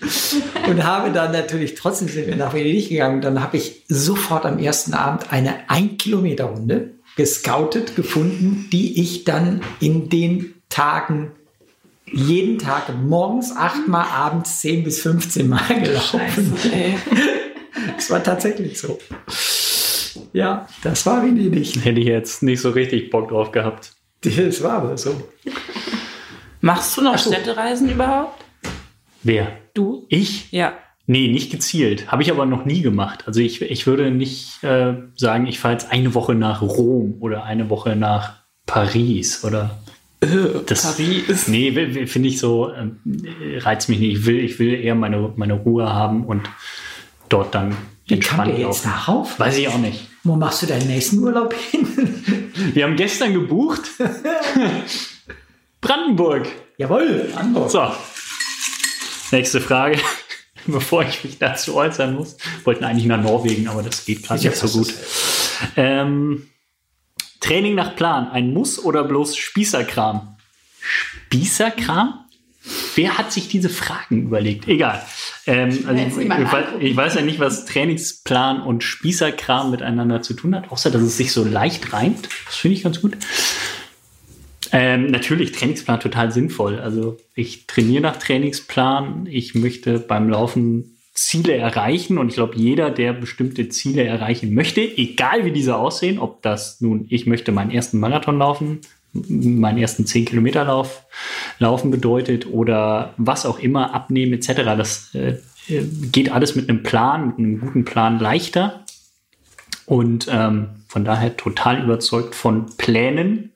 Und 0.68 0.84
habe 0.84 1.10
dann 1.10 1.32
natürlich, 1.32 1.74
trotzdem 1.74 2.08
sind 2.08 2.26
wir 2.26 2.36
nach 2.36 2.54
Venedig 2.54 2.88
gegangen. 2.88 3.20
Dann 3.20 3.42
habe 3.42 3.56
ich 3.56 3.84
sofort 3.88 4.46
am 4.46 4.58
ersten 4.58 4.94
Abend 4.94 5.32
eine 5.32 5.68
1-Kilometer-Runde 5.68 6.93
gescoutet, 7.16 7.96
gefunden, 7.96 8.68
die 8.72 9.00
ich 9.00 9.24
dann 9.24 9.60
in 9.80 10.08
den 10.08 10.54
Tagen 10.68 11.32
jeden 12.06 12.58
Tag 12.58 12.94
morgens 12.94 13.56
achtmal, 13.56 14.06
abends 14.06 14.60
10 14.60 14.84
bis 14.84 15.00
15 15.00 15.48
Mal 15.48 15.80
gelaufen. 15.82 16.20
scheiße. 16.20 16.94
Das 17.96 18.08
war 18.10 18.22
tatsächlich 18.22 18.78
so. 18.78 18.98
Ja, 20.32 20.68
das 20.82 21.04
war 21.06 21.22
Venedig. 21.22 21.84
Hätte 21.84 22.00
ich 22.00 22.06
jetzt 22.06 22.42
nicht 22.42 22.60
so 22.60 22.70
richtig 22.70 23.10
Bock 23.10 23.28
drauf 23.28 23.52
gehabt. 23.52 23.92
Das 24.22 24.62
war 24.62 24.74
aber 24.78 24.96
so. 24.96 25.28
Machst 26.60 26.96
du 26.96 27.02
noch 27.02 27.14
Ach 27.14 27.18
so. 27.18 27.32
Städtereisen 27.32 27.90
überhaupt? 27.90 28.44
Wer? 29.22 29.58
Du? 29.74 30.06
Ich? 30.08 30.50
Ja. 30.52 30.74
Nee, 31.06 31.28
nicht 31.28 31.50
gezielt. 31.50 32.10
Habe 32.10 32.22
ich 32.22 32.30
aber 32.30 32.46
noch 32.46 32.64
nie 32.64 32.80
gemacht. 32.80 33.24
Also 33.26 33.40
ich, 33.40 33.60
ich 33.60 33.86
würde 33.86 34.10
nicht 34.10 34.62
äh, 34.64 34.94
sagen, 35.16 35.46
ich 35.46 35.58
fahre 35.58 35.74
jetzt 35.74 35.90
eine 35.90 36.14
Woche 36.14 36.34
nach 36.34 36.62
Rom 36.62 37.16
oder 37.20 37.44
eine 37.44 37.68
Woche 37.68 37.94
nach 37.94 38.34
Paris 38.66 39.44
oder 39.44 39.78
das, 40.66 40.82
Paris. 40.82 41.48
Nee, 41.48 42.06
finde 42.06 42.28
ich 42.28 42.38
so, 42.38 42.72
ähm, 42.72 43.00
reizt 43.58 43.88
mich 43.88 43.98
nicht. 43.98 44.18
Ich 44.18 44.26
will, 44.26 44.38
ich 44.38 44.58
will 44.58 44.72
eher 44.72 44.94
meine, 44.94 45.32
meine 45.36 45.54
Ruhe 45.54 45.92
haben 45.92 46.24
und 46.24 46.48
dort 47.28 47.54
dann 47.54 47.76
Wie 48.06 48.18
kam 48.18 48.40
entspannt 48.40 48.48
der 48.48 48.58
jetzt 48.58 48.84
laufen. 48.84 48.88
nach 48.88 49.08
Rauf? 49.08 49.38
Weiß 49.40 49.58
ich 49.58 49.68
auch 49.68 49.78
nicht. 49.78 50.08
Wo 50.22 50.36
machst 50.36 50.62
du 50.62 50.66
deinen 50.66 50.86
nächsten 50.86 51.18
Urlaub 51.18 51.52
hin? 51.52 51.86
Wir 52.72 52.84
haben 52.84 52.96
gestern 52.96 53.34
gebucht. 53.34 53.82
Brandenburg. 55.82 56.48
Jawohl, 56.78 57.28
Hamburg. 57.36 57.70
So. 57.70 57.86
Nächste 59.30 59.60
Frage, 59.60 59.98
bevor 60.66 61.04
ich 61.04 61.24
mich 61.24 61.38
dazu 61.38 61.74
äußern 61.76 62.14
muss. 62.14 62.36
Wollten 62.64 62.84
eigentlich 62.84 63.06
nach 63.06 63.22
Norwegen, 63.22 63.68
aber 63.68 63.82
das 63.82 64.04
geht 64.04 64.22
gerade 64.22 64.42
nicht 64.42 64.56
so 64.56 64.68
gut. 64.78 64.94
Ähm, 65.76 66.48
Training 67.40 67.74
nach 67.74 67.94
Plan, 67.96 68.30
ein 68.30 68.52
Muss 68.52 68.82
oder 68.82 69.04
bloß 69.04 69.36
Spießerkram? 69.36 70.36
Spießerkram? 70.80 72.20
Wer 72.94 73.18
hat 73.18 73.32
sich 73.32 73.48
diese 73.48 73.68
Fragen 73.68 74.22
überlegt? 74.22 74.66
Egal. 74.66 75.04
Ähm, 75.46 75.84
also 75.86 76.20
ich, 76.20 76.28
ich, 76.28 76.90
ich 76.90 76.96
weiß 76.96 77.14
ja 77.14 77.20
nicht, 77.20 77.38
was 77.38 77.66
Trainingsplan 77.66 78.62
und 78.62 78.82
Spießerkram 78.82 79.70
miteinander 79.70 80.22
zu 80.22 80.32
tun 80.32 80.54
hat, 80.54 80.70
außer 80.70 80.90
dass 80.90 81.02
es 81.02 81.18
sich 81.18 81.32
so 81.32 81.44
leicht 81.44 81.92
reimt. 81.92 82.28
Das 82.46 82.56
finde 82.56 82.76
ich 82.76 82.82
ganz 82.82 83.02
gut. 83.02 83.18
Ähm, 84.76 85.06
natürlich, 85.06 85.52
Trainingsplan 85.52 86.00
total 86.00 86.32
sinnvoll. 86.32 86.80
Also 86.80 87.16
ich 87.36 87.68
trainiere 87.68 88.02
nach 88.02 88.16
Trainingsplan. 88.16 89.28
Ich 89.30 89.54
möchte 89.54 90.00
beim 90.00 90.28
Laufen 90.28 90.96
Ziele 91.12 91.54
erreichen 91.54 92.18
und 92.18 92.30
ich 92.30 92.34
glaube, 92.34 92.56
jeder, 92.56 92.90
der 92.90 93.12
bestimmte 93.12 93.68
Ziele 93.68 94.02
erreichen 94.02 94.52
möchte, 94.52 94.80
egal 94.80 95.44
wie 95.44 95.52
diese 95.52 95.76
aussehen, 95.76 96.18
ob 96.18 96.42
das 96.42 96.80
nun, 96.80 97.06
ich 97.08 97.24
möchte 97.24 97.52
meinen 97.52 97.70
ersten 97.70 98.00
Marathon 98.00 98.36
laufen, 98.36 98.80
meinen 99.12 99.78
ersten 99.78 100.06
10 100.06 100.24
Kilometer 100.24 100.64
Lauf 100.64 101.04
laufen 101.60 101.92
bedeutet 101.92 102.48
oder 102.48 103.14
was 103.16 103.46
auch 103.46 103.60
immer, 103.60 103.94
abnehmen 103.94 104.32
etc. 104.32 104.54
Das 104.76 105.14
äh, 105.14 105.36
äh, 105.68 105.84
geht 106.10 106.32
alles 106.32 106.56
mit 106.56 106.68
einem 106.68 106.82
Plan, 106.82 107.28
mit 107.28 107.38
einem 107.38 107.60
guten 107.60 107.84
Plan 107.84 108.18
leichter. 108.18 108.84
Und 109.86 110.26
ähm, 110.28 110.66
von 110.88 111.04
daher 111.04 111.36
total 111.36 111.84
überzeugt 111.84 112.34
von 112.34 112.66
Plänen, 112.76 113.52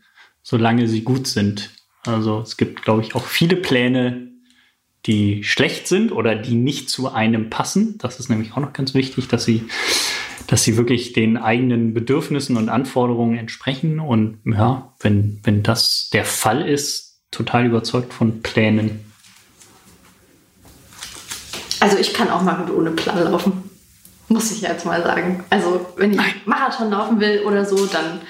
solange 0.48 0.88
sie 0.88 1.02
gut 1.02 1.26
sind. 1.26 1.68
Also 2.06 2.40
es 2.40 2.56
gibt, 2.56 2.80
glaube 2.82 3.02
ich, 3.02 3.14
auch 3.14 3.24
viele 3.24 3.54
Pläne, 3.54 4.28
die 5.04 5.44
schlecht 5.44 5.87
sind 5.87 6.11
oder 6.11 6.34
die 6.34 6.54
nicht 6.54 6.88
zu 6.88 7.12
einem 7.12 7.50
passen. 7.50 7.98
Das 7.98 8.18
ist 8.18 8.30
nämlich 8.30 8.52
auch 8.52 8.61
noch 8.61 8.72
ganz 8.72 8.94
wichtig, 8.94 9.28
dass 9.28 9.44
sie, 9.44 9.68
dass 10.46 10.64
sie 10.64 10.78
wirklich 10.78 11.12
den 11.12 11.37
eigenen 11.37 11.92
Bedürfnissen 11.92 12.56
und 12.56 12.70
Anforderungen 12.70 13.37
entsprechen. 13.37 14.00
Und 14.00 14.38
ja, 14.46 14.94
wenn, 15.00 15.38
wenn 15.42 15.62
das 15.62 16.08
der 16.14 16.24
Fall 16.24 16.66
ist, 16.66 17.18
total 17.30 17.66
überzeugt 17.66 18.14
von 18.14 18.40
Plänen. 18.40 19.04
Also 21.80 21.98
ich 21.98 22.14
kann 22.14 22.30
auch 22.30 22.40
mal 22.40 22.54
gut 22.54 22.74
ohne 22.74 22.92
Plan 22.92 23.22
laufen. 23.22 23.64
Muss 24.28 24.50
ich 24.50 24.62
jetzt 24.62 24.87
mal 24.87 25.02
sagen. 25.02 25.44
Also 25.50 25.92
wenn 25.96 26.14
ich 26.14 26.46
Marathon 26.46 26.88
laufen 26.88 27.20
will 27.20 27.42
oder 27.44 27.66
so, 27.66 27.84
dann 27.84 28.22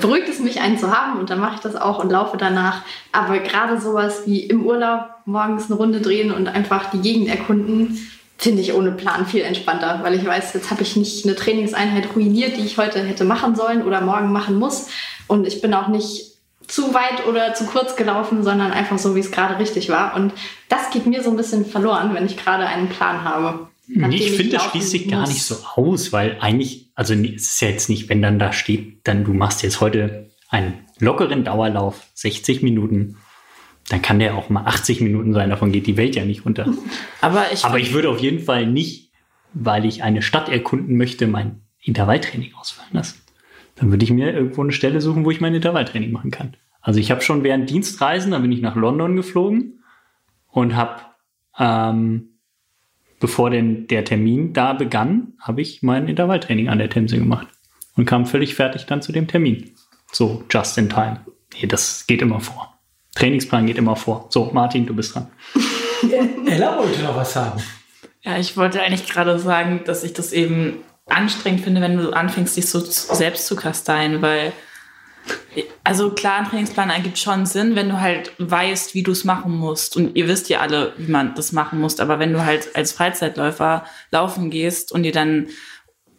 beruhigt 0.00 0.28
es 0.28 0.38
mich, 0.38 0.60
einen 0.60 0.78
zu 0.78 0.96
haben 0.96 1.18
und 1.18 1.30
dann 1.30 1.40
mache 1.40 1.56
ich 1.56 1.60
das 1.60 1.76
auch 1.76 1.98
und 1.98 2.10
laufe 2.10 2.36
danach. 2.36 2.82
Aber 3.12 3.38
gerade 3.38 3.80
sowas 3.80 4.22
wie 4.26 4.40
im 4.40 4.64
Urlaub 4.64 5.10
morgens 5.24 5.66
eine 5.66 5.74
Runde 5.74 6.00
drehen 6.00 6.32
und 6.32 6.48
einfach 6.48 6.90
die 6.90 7.00
Gegend 7.00 7.28
erkunden, 7.28 7.98
finde 8.38 8.62
ich 8.62 8.72
ohne 8.72 8.92
Plan 8.92 9.26
viel 9.26 9.42
entspannter, 9.42 10.00
weil 10.02 10.14
ich 10.14 10.24
weiß, 10.24 10.54
jetzt 10.54 10.70
habe 10.70 10.82
ich 10.82 10.96
nicht 10.96 11.26
eine 11.26 11.34
Trainingseinheit 11.34 12.14
ruiniert, 12.14 12.56
die 12.56 12.64
ich 12.64 12.78
heute 12.78 13.02
hätte 13.02 13.24
machen 13.24 13.56
sollen 13.56 13.82
oder 13.82 14.00
morgen 14.00 14.32
machen 14.32 14.56
muss. 14.56 14.88
Und 15.26 15.46
ich 15.46 15.60
bin 15.60 15.74
auch 15.74 15.88
nicht 15.88 16.28
zu 16.68 16.94
weit 16.94 17.26
oder 17.26 17.54
zu 17.54 17.64
kurz 17.64 17.96
gelaufen, 17.96 18.44
sondern 18.44 18.70
einfach 18.70 18.98
so, 18.98 19.16
wie 19.16 19.20
es 19.20 19.32
gerade 19.32 19.58
richtig 19.58 19.88
war. 19.88 20.14
Und 20.14 20.32
das 20.68 20.90
geht 20.90 21.06
mir 21.06 21.22
so 21.22 21.30
ein 21.30 21.36
bisschen 21.36 21.66
verloren, 21.66 22.14
wenn 22.14 22.26
ich 22.26 22.36
gerade 22.36 22.66
einen 22.66 22.88
Plan 22.88 23.24
habe. 23.24 23.68
Ich 23.88 24.32
finde, 24.32 24.56
das 24.56 24.64
schließt 24.64 24.90
sich 24.90 25.08
gar 25.08 25.26
nicht 25.26 25.42
so 25.42 25.56
aus, 25.74 26.12
weil 26.12 26.36
eigentlich, 26.40 26.90
also 26.94 27.14
es 27.14 27.48
ist 27.48 27.60
ja 27.60 27.68
jetzt 27.68 27.88
nicht, 27.88 28.08
wenn 28.08 28.20
dann 28.20 28.38
da 28.38 28.52
steht, 28.52 29.06
dann 29.06 29.24
du 29.24 29.32
machst 29.32 29.62
jetzt 29.62 29.80
heute 29.80 30.30
einen 30.50 30.74
lockeren 30.98 31.44
Dauerlauf, 31.44 32.06
60 32.14 32.62
Minuten, 32.62 33.16
dann 33.88 34.02
kann 34.02 34.18
der 34.18 34.36
auch 34.36 34.50
mal 34.50 34.64
80 34.66 35.00
Minuten 35.00 35.32
sein, 35.32 35.48
davon 35.50 35.72
geht 35.72 35.86
die 35.86 35.96
Welt 35.96 36.16
ja 36.16 36.24
nicht 36.24 36.44
runter. 36.44 36.66
Aber 37.22 37.46
ich, 37.52 37.64
Aber 37.64 37.78
ich 37.78 37.94
würde 37.94 38.10
auf 38.10 38.18
jeden 38.18 38.40
Fall 38.40 38.66
nicht, 38.66 39.10
weil 39.54 39.86
ich 39.86 40.02
eine 40.02 40.20
Stadt 40.20 40.50
erkunden 40.50 40.96
möchte, 40.96 41.26
mein 41.26 41.62
Intervalltraining 41.80 42.54
ausfallen 42.54 42.92
lassen. 42.92 43.22
Dann 43.76 43.90
würde 43.90 44.04
ich 44.04 44.10
mir 44.10 44.34
irgendwo 44.34 44.62
eine 44.62 44.72
Stelle 44.72 45.00
suchen, 45.00 45.24
wo 45.24 45.30
ich 45.30 45.40
mein 45.40 45.54
Intervalltraining 45.54 46.12
machen 46.12 46.30
kann. 46.30 46.56
Also 46.80 47.00
ich 47.00 47.10
habe 47.10 47.22
schon 47.22 47.44
während 47.44 47.70
Dienstreisen, 47.70 48.32
da 48.32 48.38
bin 48.38 48.52
ich 48.52 48.60
nach 48.60 48.76
London 48.76 49.16
geflogen 49.16 49.82
und 50.48 50.76
habe, 50.76 51.00
ähm, 51.58 52.37
bevor 53.20 53.50
denn 53.50 53.86
der 53.86 54.04
Termin 54.04 54.52
da 54.52 54.72
begann, 54.72 55.34
habe 55.40 55.60
ich 55.60 55.82
mein 55.82 56.08
Intervalltraining 56.08 56.68
an 56.68 56.78
der 56.78 56.90
Themse 56.90 57.18
gemacht 57.18 57.46
und 57.96 58.04
kam 58.04 58.26
völlig 58.26 58.54
fertig 58.54 58.86
dann 58.86 59.02
zu 59.02 59.12
dem 59.12 59.26
Termin. 59.26 59.74
So, 60.12 60.44
just 60.50 60.78
in 60.78 60.88
time. 60.88 61.20
Nee, 61.54 61.66
das 61.66 62.06
geht 62.06 62.22
immer 62.22 62.40
vor. 62.40 62.78
Trainingsplan 63.14 63.66
geht 63.66 63.78
immer 63.78 63.96
vor. 63.96 64.26
So, 64.30 64.50
Martin, 64.52 64.86
du 64.86 64.94
bist 64.94 65.14
dran. 65.14 65.28
Ella 66.46 66.78
wollte 66.78 67.02
noch 67.02 67.16
was 67.16 67.32
sagen. 67.32 67.60
Ja, 68.22 68.38
ich 68.38 68.56
wollte 68.56 68.80
eigentlich 68.80 69.08
gerade 69.08 69.38
sagen, 69.38 69.82
dass 69.84 70.04
ich 70.04 70.12
das 70.12 70.32
eben 70.32 70.78
anstrengend 71.06 71.62
finde, 71.62 71.80
wenn 71.80 71.96
du 71.96 72.10
anfängst, 72.10 72.56
dich 72.56 72.68
so 72.68 72.80
selbst 72.80 73.46
zu 73.46 73.56
kasteien, 73.56 74.22
weil 74.22 74.52
also 75.84 76.10
klar, 76.10 76.38
ein 76.38 76.44
Trainingsplan 76.44 76.90
ergibt 76.90 77.18
schon 77.18 77.46
Sinn, 77.46 77.74
wenn 77.74 77.88
du 77.88 78.00
halt 78.00 78.32
weißt, 78.38 78.94
wie 78.94 79.02
du 79.02 79.12
es 79.12 79.24
machen 79.24 79.56
musst. 79.56 79.96
Und 79.96 80.16
ihr 80.16 80.28
wisst 80.28 80.48
ja 80.48 80.60
alle, 80.60 80.92
wie 80.98 81.10
man 81.10 81.34
das 81.34 81.52
machen 81.52 81.80
muss. 81.80 82.00
Aber 82.00 82.18
wenn 82.18 82.32
du 82.32 82.44
halt 82.44 82.74
als 82.76 82.92
Freizeitläufer 82.92 83.84
laufen 84.10 84.50
gehst 84.50 84.92
und 84.92 85.02
dir 85.02 85.12
dann 85.12 85.48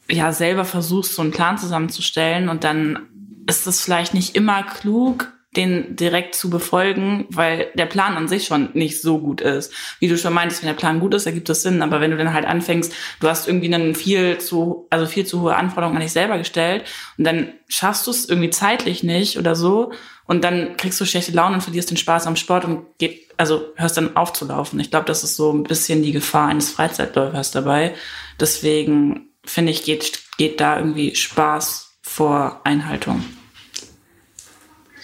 ja 0.10 0.32
selber 0.34 0.66
versuchst, 0.66 1.14
so 1.14 1.22
einen 1.22 1.32
Plan 1.32 1.58
zusammenzustellen 1.58 2.50
und 2.50 2.64
dann 2.64 3.08
ist 3.48 3.68
es 3.68 3.82
vielleicht 3.82 4.14
nicht 4.14 4.36
immer 4.36 4.64
klug, 4.64 5.32
den 5.56 5.96
direkt 5.96 6.36
zu 6.36 6.50
befolgen, 6.50 7.26
weil 7.30 7.72
der 7.74 7.88
Plan 7.88 8.16
an 8.16 8.28
sich 8.28 8.46
schon 8.46 8.70
nicht 8.74 9.02
so 9.02 9.18
gut 9.18 9.42
ist. 9.42 9.74
Wie 10.00 10.08
du 10.08 10.18
schon 10.18 10.34
meintest, 10.34 10.62
wenn 10.62 10.68
der 10.68 10.76
Plan 10.76 11.00
gut 11.00 11.16
ist, 11.16 11.26
ergibt 11.26 11.50
das 11.50 11.64
Sinn. 11.64 11.82
Aber 11.82 12.02
wenn 12.02 12.12
du 12.12 12.18
dann 12.18 12.34
halt 12.34 12.46
anfängst, 12.46 12.94
du 13.20 13.28
hast 13.28 13.48
irgendwie 13.48 13.74
einen 13.74 13.96
viel 13.96 14.38
zu, 14.38 14.88
also 14.92 15.08
viel 15.08 15.26
zu 15.26 15.42
hohe 15.42 15.56
Anforderungen 15.56 15.98
an 15.98 16.04
dich 16.04 16.12
selber 16.12 16.38
gestellt 16.38 16.84
und 17.18 17.24
dann 17.24 17.54
schaffst 17.68 18.06
du 18.06 18.12
es 18.12 18.30
irgendwie 18.30 18.52
zeitlich 18.52 19.02
nicht 19.02 19.40
oder 19.40 19.56
so 19.56 19.92
und 20.26 20.44
dann 20.44 20.78
kriegst 20.78 21.02
du 21.02 21.06
schlechte 21.06 21.32
Laune 21.32 21.56
und 21.56 21.62
verlierst 21.62 21.90
den 21.90 21.98
Spaß 21.98 22.28
am 22.28 22.36
Sport 22.36 22.66
und 22.66 22.86
geht, 23.00 23.32
also 23.38 23.74
hörst 23.76 23.98
dann 23.98 24.16
auf 24.16 24.34
zu 24.34 24.46
laufen. 24.46 24.80
Ich 24.80 24.92
glaube, 24.92 25.06
das 25.06 25.24
ist 25.24 25.36
so 25.36 25.52
ein 25.52 25.64
bisschen 25.64 26.04
die 26.04 26.12
Gefahr 26.12 26.50
eines 26.50 26.70
Freizeitläufers 26.70 27.50
dabei. 27.50 27.96
Deswegen 28.40 29.30
finde 29.44 29.72
ich, 29.72 29.84
geht, 29.84 30.22
geht 30.38 30.62
da 30.62 30.78
irgendwie 30.78 31.16
Spaß 31.16 31.98
vor 32.04 32.62
Einhaltung. 32.66 33.24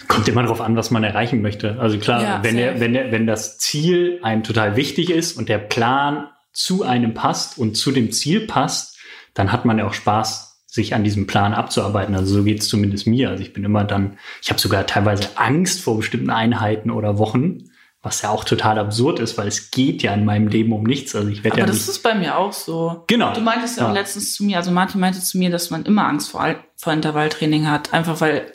Kommt 0.08 0.28
immer 0.28 0.42
darauf 0.42 0.60
an, 0.60 0.76
was 0.76 0.90
man 0.90 1.04
erreichen 1.04 1.42
möchte. 1.42 1.78
Also 1.80 1.98
klar, 1.98 2.22
Ja, 2.22 2.40
wenn, 2.42 2.56
der, 2.56 2.80
wenn, 2.80 2.92
der, 2.92 3.12
wenn 3.12 3.26
das 3.26 3.58
Ziel 3.58 4.20
einem 4.22 4.42
total 4.42 4.76
wichtig 4.76 5.10
ist 5.10 5.36
und 5.36 5.48
der 5.48 5.58
Plan 5.58 6.28
zu 6.52 6.82
einem 6.84 7.14
passt 7.14 7.58
und 7.58 7.76
zu 7.76 7.92
dem 7.92 8.12
Ziel 8.12 8.46
passt, 8.46 8.98
dann 9.34 9.52
hat 9.52 9.64
man 9.64 9.78
ja 9.78 9.86
auch 9.86 9.94
Spaß, 9.94 10.62
sich 10.66 10.94
an 10.94 11.04
diesem 11.04 11.26
Plan 11.26 11.54
abzuarbeiten. 11.54 12.14
Also 12.14 12.34
so 12.36 12.44
geht 12.44 12.60
es 12.60 12.68
zumindest 12.68 13.06
mir. 13.06 13.30
Also 13.30 13.42
ich 13.42 13.52
bin 13.52 13.64
immer 13.64 13.84
dann, 13.84 14.18
ich 14.42 14.50
habe 14.50 14.60
sogar 14.60 14.86
teilweise 14.86 15.28
Angst 15.36 15.80
vor 15.80 15.96
bestimmten 15.96 16.30
Einheiten 16.30 16.90
oder 16.90 17.18
Wochen, 17.18 17.64
was 18.02 18.22
ja 18.22 18.28
auch 18.30 18.44
total 18.44 18.78
absurd 18.78 19.18
ist, 19.18 19.36
weil 19.38 19.48
es 19.48 19.70
geht 19.70 20.02
ja 20.02 20.12
in 20.14 20.24
meinem 20.24 20.48
Leben 20.48 20.72
um 20.72 20.82
nichts. 20.84 21.14
Also 21.16 21.28
ich 21.28 21.42
werde 21.44 21.54
Aber 21.54 21.60
ja 21.62 21.66
das 21.66 21.76
nicht. 21.78 21.88
ist 21.88 22.02
bei 22.02 22.14
mir 22.14 22.36
auch 22.36 22.52
so. 22.52 23.04
Genau. 23.08 23.32
Du 23.32 23.40
meintest 23.40 23.78
ja, 23.78 23.84
Ja. 23.86 23.92
letztens 23.92 24.34
zu 24.34 24.44
mir, 24.44 24.58
also 24.58 24.70
Martin 24.70 25.00
meinte 25.00 25.20
zu 25.20 25.38
mir, 25.38 25.50
dass 25.50 25.70
man 25.70 25.84
immer 25.84 26.06
Angst 26.06 26.30
vor, 26.30 26.54
vor 26.76 26.92
Intervalltraining 26.92 27.68
hat. 27.68 27.92
Einfach 27.92 28.20
weil, 28.20 28.52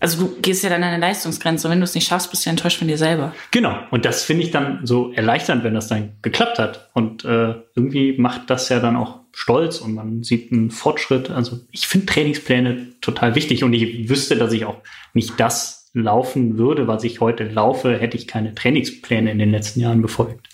also 0.00 0.26
du 0.26 0.40
gehst 0.40 0.62
ja 0.62 0.70
dann 0.70 0.82
an 0.82 0.90
eine 0.90 1.00
Leistungsgrenze 1.00 1.66
und 1.66 1.72
wenn 1.72 1.80
du 1.80 1.84
es 1.84 1.94
nicht 1.94 2.06
schaffst, 2.06 2.30
bist 2.30 2.44
du 2.44 2.48
ja 2.48 2.52
enttäuscht 2.52 2.78
von 2.78 2.88
dir 2.88 2.98
selber. 2.98 3.34
Genau. 3.50 3.76
Und 3.90 4.04
das 4.04 4.22
finde 4.22 4.44
ich 4.44 4.50
dann 4.50 4.80
so 4.84 5.12
erleichternd, 5.12 5.64
wenn 5.64 5.74
das 5.74 5.88
dann 5.88 6.12
geklappt 6.22 6.58
hat. 6.58 6.88
Und 6.94 7.24
äh, 7.24 7.54
irgendwie 7.74 8.16
macht 8.16 8.48
das 8.48 8.68
ja 8.68 8.78
dann 8.78 8.96
auch 8.96 9.20
stolz 9.32 9.78
und 9.78 9.94
man 9.94 10.22
sieht 10.22 10.52
einen 10.52 10.70
Fortschritt. 10.70 11.30
Also 11.30 11.60
ich 11.72 11.86
finde 11.88 12.06
Trainingspläne 12.06 13.00
total 13.00 13.34
wichtig 13.34 13.64
und 13.64 13.72
ich 13.72 14.08
wüsste, 14.08 14.36
dass 14.36 14.52
ich 14.52 14.64
auch 14.64 14.76
nicht 15.14 15.38
das 15.38 15.90
laufen 15.94 16.58
würde, 16.58 16.86
was 16.86 17.02
ich 17.04 17.20
heute 17.20 17.44
laufe, 17.44 17.96
hätte 17.96 18.16
ich 18.16 18.26
keine 18.26 18.54
Trainingspläne 18.54 19.30
in 19.30 19.38
den 19.38 19.50
letzten 19.50 19.80
Jahren 19.80 20.02
befolgt. 20.02 20.48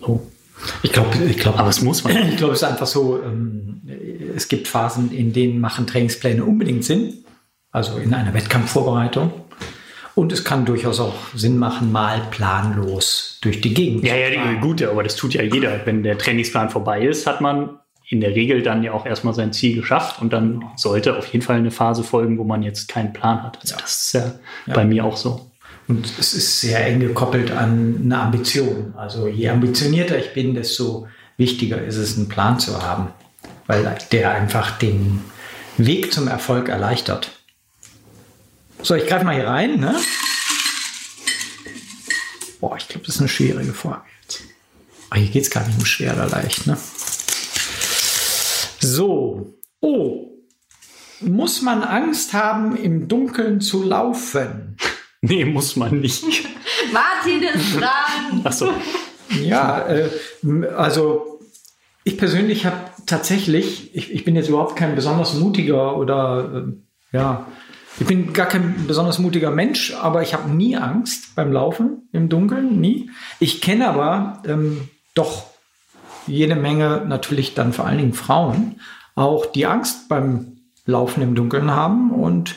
So. 0.00 0.26
Ich 0.82 0.92
glaube, 0.92 1.16
ich 1.24 1.38
glaube, 1.38 1.58
Aber 1.58 1.70
es 1.70 1.80
muss 1.80 2.04
man. 2.04 2.28
Ich 2.28 2.36
glaube, 2.36 2.52
es 2.52 2.62
ist 2.62 2.68
einfach 2.68 2.86
so, 2.86 3.20
ähm, 3.22 3.80
es 4.36 4.48
gibt 4.48 4.68
Phasen, 4.68 5.10
in 5.10 5.32
denen 5.32 5.58
machen 5.58 5.86
Trainingspläne 5.86 6.44
unbedingt 6.44 6.84
Sinn. 6.84 7.24
Also 7.72 7.98
in 7.98 8.12
einer 8.14 8.34
Wettkampfvorbereitung. 8.34 9.32
Und 10.16 10.32
es 10.32 10.44
kann 10.44 10.64
durchaus 10.64 10.98
auch 11.00 11.14
Sinn 11.34 11.56
machen, 11.56 11.92
mal 11.92 12.20
planlos 12.30 13.38
durch 13.42 13.60
die 13.60 13.72
Gegend 13.72 14.04
Ja, 14.04 14.14
zu 14.14 14.20
ja, 14.20 14.40
fahren. 14.40 14.54
die, 14.56 14.60
gut, 14.60 14.82
aber 14.82 15.02
das 15.02 15.16
tut 15.16 15.34
ja 15.34 15.42
jeder. 15.42 15.80
Wenn 15.86 16.02
der 16.02 16.18
Trainingsplan 16.18 16.68
vorbei 16.68 17.02
ist, 17.02 17.26
hat 17.26 17.40
man 17.40 17.78
in 18.08 18.20
der 18.20 18.34
Regel 18.34 18.62
dann 18.62 18.82
ja 18.82 18.92
auch 18.92 19.06
erstmal 19.06 19.34
sein 19.34 19.52
Ziel 19.52 19.76
geschafft 19.76 20.20
und 20.20 20.32
dann 20.32 20.64
sollte 20.76 21.16
auf 21.16 21.26
jeden 21.32 21.44
Fall 21.44 21.56
eine 21.56 21.70
Phase 21.70 22.02
folgen, 22.02 22.38
wo 22.38 22.44
man 22.44 22.62
jetzt 22.64 22.88
keinen 22.88 23.12
Plan 23.12 23.42
hat. 23.44 23.58
Also 23.62 23.74
Ja. 23.76 23.80
das 23.80 23.96
ist 24.02 24.12
ja, 24.14 24.32
Ja. 24.66 24.74
bei 24.74 24.84
mir 24.84 25.04
auch 25.04 25.16
so. 25.16 25.48
Und 25.86 26.06
es 26.18 26.34
ist 26.34 26.60
sehr 26.60 26.84
eng 26.86 27.00
gekoppelt 27.00 27.52
an 27.52 28.00
eine 28.04 28.18
Ambition. 28.18 28.92
Also 28.96 29.28
je 29.28 29.48
ambitionierter 29.48 30.18
ich 30.18 30.34
bin, 30.34 30.54
desto 30.54 31.06
wichtiger 31.36 31.80
ist 31.82 31.96
es, 31.96 32.16
einen 32.16 32.28
Plan 32.28 32.58
zu 32.58 32.82
haben, 32.82 33.08
weil 33.68 33.96
der 34.10 34.32
einfach 34.32 34.72
den 34.78 35.20
Weg 35.78 36.12
zum 36.12 36.26
Erfolg 36.28 36.68
erleichtert. 36.68 37.30
So, 38.82 38.94
ich 38.94 39.06
greife 39.06 39.24
mal 39.24 39.34
hier 39.34 39.46
rein. 39.46 39.78
Ne? 39.78 39.94
Boah, 42.60 42.76
ich 42.76 42.88
glaube, 42.88 43.06
das 43.06 43.16
ist 43.16 43.20
eine 43.20 43.28
schwierige 43.28 43.72
Frage 43.72 44.04
jetzt. 44.22 44.42
Ah, 45.10 45.16
hier 45.16 45.28
geht 45.28 45.42
es 45.42 45.50
gar 45.50 45.66
nicht 45.66 45.78
um 45.78 45.84
schwer 45.84 46.14
oder 46.14 46.28
leicht. 46.28 46.66
Ne? 46.66 46.76
So. 48.80 49.54
Oh. 49.80 50.26
Muss 51.20 51.60
man 51.60 51.82
Angst 51.82 52.32
haben, 52.32 52.76
im 52.76 53.08
Dunkeln 53.08 53.60
zu 53.60 53.82
laufen? 53.82 54.76
Nee, 55.22 55.44
muss 55.44 55.76
man 55.76 56.00
nicht. 56.00 56.24
Martin 56.94 57.42
ist 57.42 57.78
dran. 57.78 58.40
Achso. 58.42 58.72
Ja, 59.42 59.86
äh, 59.86 60.08
also 60.74 61.40
ich 62.04 62.16
persönlich 62.16 62.64
habe 62.64 62.78
tatsächlich, 63.04 63.94
ich, 63.94 64.10
ich 64.12 64.24
bin 64.24 64.34
jetzt 64.34 64.48
überhaupt 64.48 64.76
kein 64.76 64.94
besonders 64.94 65.34
mutiger 65.34 65.98
oder 65.98 66.64
äh, 67.12 67.16
ja, 67.16 67.46
ich 67.98 68.06
bin 68.06 68.32
gar 68.32 68.46
kein 68.46 68.86
besonders 68.86 69.18
mutiger 69.18 69.50
Mensch, 69.50 69.94
aber 69.94 70.22
ich 70.22 70.32
habe 70.32 70.50
nie 70.50 70.76
Angst 70.76 71.34
beim 71.34 71.52
Laufen 71.52 72.08
im 72.12 72.28
Dunkeln, 72.28 72.80
nie. 72.80 73.10
Ich 73.40 73.60
kenne 73.60 73.88
aber 73.88 74.42
ähm, 74.46 74.88
doch 75.14 75.46
jede 76.26 76.54
Menge, 76.54 77.04
natürlich 77.06 77.54
dann 77.54 77.72
vor 77.72 77.86
allen 77.86 77.98
Dingen 77.98 78.12
Frauen, 78.12 78.80
auch 79.14 79.46
die 79.46 79.66
Angst 79.66 80.08
beim 80.08 80.58
Laufen 80.86 81.22
im 81.22 81.34
Dunkeln 81.34 81.70
haben 81.70 82.10
und 82.10 82.54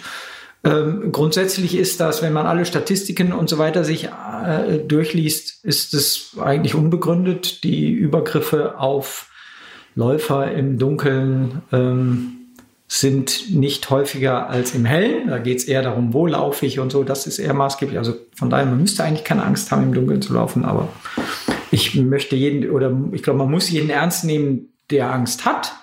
ähm, 0.64 1.12
grundsätzlich 1.12 1.76
ist 1.76 2.00
das, 2.00 2.22
wenn 2.22 2.32
man 2.32 2.46
alle 2.46 2.66
Statistiken 2.66 3.34
und 3.34 3.50
so 3.50 3.58
weiter 3.58 3.84
sich 3.84 4.06
äh, 4.06 4.78
durchliest, 4.80 5.64
ist 5.66 5.94
es 5.94 6.38
eigentlich 6.42 6.74
unbegründet. 6.74 7.66
Die 7.66 7.90
Übergriffe 7.92 8.80
auf 8.80 9.30
Läufer 9.96 10.52
im 10.52 10.80
Dunkeln 10.80 11.64
ähm, 11.74 12.43
sind 12.96 13.50
nicht 13.50 13.90
häufiger 13.90 14.52
als 14.52 14.76
im 14.76 14.86
Hellen. 14.86 15.28
Da 15.30 15.40
geht 15.40 15.58
es 15.58 15.64
eher 15.64 15.82
darum, 15.82 16.14
wo 16.14 16.28
laufe 16.28 16.68
ich 16.68 16.80
und 16.80 16.92
so. 16.92 17.04
Das 17.04 17.26
ist 17.26 17.40
eher 17.40 17.56
maßgeblich. 17.56 17.98
Also 17.98 18.14
von 18.36 18.52
daher, 18.52 18.68
man 18.68 18.80
müsste 18.80 19.04
eigentlich 19.04 19.24
keine 19.24 19.44
Angst 19.44 19.72
haben, 19.72 19.82
im 19.82 19.96
Dunkeln 19.96 20.22
zu 20.22 20.36
laufen. 20.36 20.64
Aber 20.64 20.90
ich 21.72 21.96
möchte 21.96 22.36
jeden, 22.36 22.70
oder 22.70 22.96
ich 23.12 23.24
glaube, 23.24 23.40
man 23.40 23.50
muss 23.50 23.72
jeden 23.72 23.90
ernst 23.90 24.26
nehmen, 24.26 24.74
der 24.92 25.12
Angst 25.12 25.44
hat. 25.44 25.74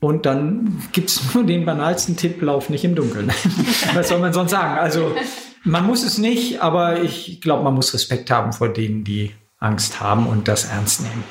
Und 0.00 0.26
dann 0.26 0.82
gibt 0.90 1.10
es 1.10 1.22
nur 1.34 1.44
den 1.44 1.64
banalsten 1.64 2.16
Tipp, 2.16 2.42
lauf 2.42 2.70
nicht 2.70 2.84
im 2.84 2.96
Dunkeln. 2.96 3.30
Was 3.94 4.08
soll 4.08 4.18
man 4.18 4.32
sonst 4.32 4.50
sagen? 4.50 4.80
Also 4.80 5.14
man 5.62 5.86
muss 5.86 6.02
es 6.02 6.18
nicht, 6.18 6.60
aber 6.60 7.04
ich 7.04 7.40
glaube, 7.40 7.62
man 7.62 7.74
muss 7.74 7.94
Respekt 7.94 8.32
haben 8.32 8.52
vor 8.52 8.68
denen, 8.68 9.04
die 9.04 9.30
Angst 9.60 10.00
haben 10.00 10.26
und 10.26 10.48
das 10.48 10.64
ernst 10.64 11.02
nehmen. 11.02 11.22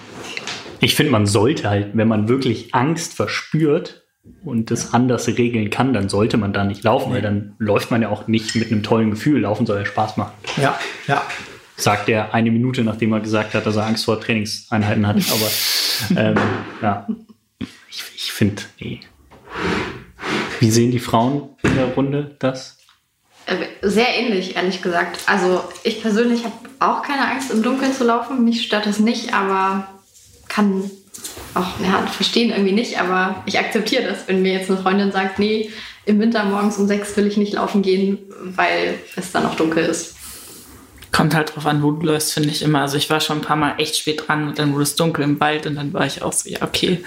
Ich 0.79 0.95
finde, 0.95 1.11
man 1.11 1.25
sollte 1.25 1.69
halt, 1.69 1.97
wenn 1.97 2.07
man 2.07 2.29
wirklich 2.29 2.73
Angst 2.73 3.13
verspürt 3.13 4.04
und 4.43 4.71
das 4.71 4.93
anders 4.93 5.27
regeln 5.27 5.69
kann, 5.69 5.93
dann 5.93 6.07
sollte 6.07 6.37
man 6.37 6.53
da 6.53 6.63
nicht 6.63 6.83
laufen, 6.83 7.11
weil 7.11 7.21
dann 7.21 7.55
läuft 7.57 7.91
man 7.91 8.01
ja 8.01 8.09
auch 8.09 8.27
nicht 8.27 8.55
mit 8.55 8.71
einem 8.71 8.83
tollen 8.83 9.11
Gefühl. 9.11 9.41
Laufen 9.41 9.65
soll 9.65 9.79
ja 9.79 9.85
Spaß 9.85 10.17
machen. 10.17 10.33
Ja, 10.57 10.79
ja. 11.07 11.23
Sagt 11.77 12.07
er 12.09 12.33
eine 12.33 12.51
Minute, 12.51 12.83
nachdem 12.83 13.11
er 13.11 13.19
gesagt 13.19 13.53
hat, 13.53 13.65
dass 13.65 13.75
er 13.75 13.85
Angst 13.85 14.05
vor 14.05 14.21
Trainingseinheiten 14.21 15.07
hat. 15.07 15.17
Aber 15.17 16.19
ähm, 16.21 16.37
ja, 16.81 17.07
ich, 17.89 18.03
ich 18.15 18.31
finde, 18.31 18.61
nee. 18.79 19.01
Wie 20.59 20.71
sehen 20.71 20.91
die 20.91 20.99
Frauen 20.99 21.49
in 21.63 21.75
der 21.75 21.87
Runde 21.87 22.35
das? 22.39 22.77
Äh, 23.45 23.55
Sehr 23.81 24.17
ähnlich, 24.17 24.55
ehrlich 24.55 24.81
gesagt. 24.81 25.19
Also 25.25 25.63
ich 25.83 26.01
persönlich 26.01 26.45
habe 26.45 26.55
auch 26.79 27.01
keine 27.01 27.29
Angst, 27.29 27.51
im 27.51 27.61
Dunkeln 27.61 27.93
zu 27.93 28.03
laufen. 28.03 28.43
Mich 28.43 28.63
stört 28.63 28.85
das 28.85 28.99
nicht, 28.99 29.33
aber 29.33 29.87
kann 30.47 30.89
auch 31.53 31.79
ja, 31.81 32.05
verstehen 32.07 32.51
irgendwie 32.51 32.73
nicht. 32.73 32.99
Aber 32.99 33.43
ich 33.45 33.59
akzeptiere 33.59 34.03
das, 34.03 34.27
wenn 34.27 34.41
mir 34.41 34.53
jetzt 34.53 34.69
eine 34.69 34.79
Freundin 34.79 35.11
sagt, 35.11 35.39
nee, 35.39 35.71
im 36.05 36.19
Winter 36.19 36.43
morgens 36.45 36.77
um 36.77 36.87
sechs 36.87 37.15
will 37.17 37.27
ich 37.27 37.37
nicht 37.37 37.53
laufen 37.53 37.81
gehen, 37.81 38.19
weil 38.43 38.95
es 39.15 39.31
dann 39.31 39.43
noch 39.43 39.55
dunkel 39.55 39.85
ist. 39.85 40.15
Kommt 41.11 41.33
halt 41.33 41.55
drauf 41.55 41.65
an, 41.65 41.81
wo 41.81 41.91
du 41.91 42.07
läufst, 42.07 42.33
finde 42.33 42.49
ich 42.49 42.61
immer. 42.61 42.81
Also 42.81 42.97
ich 42.97 43.09
war 43.09 43.21
schon 43.21 43.39
ein 43.39 43.41
paar 43.41 43.55
Mal 43.55 43.75
echt 43.77 43.97
spät 43.97 44.27
dran 44.27 44.47
und 44.47 44.59
dann 44.59 44.73
wurde 44.73 44.83
es 44.83 44.95
dunkel 44.95 45.23
im 45.23 45.39
Wald 45.39 45.65
und 45.65 45.75
dann 45.75 45.93
war 45.93 46.05
ich 46.05 46.21
auch 46.21 46.33
so, 46.33 46.49
ja, 46.49 46.61
okay. 46.61 47.03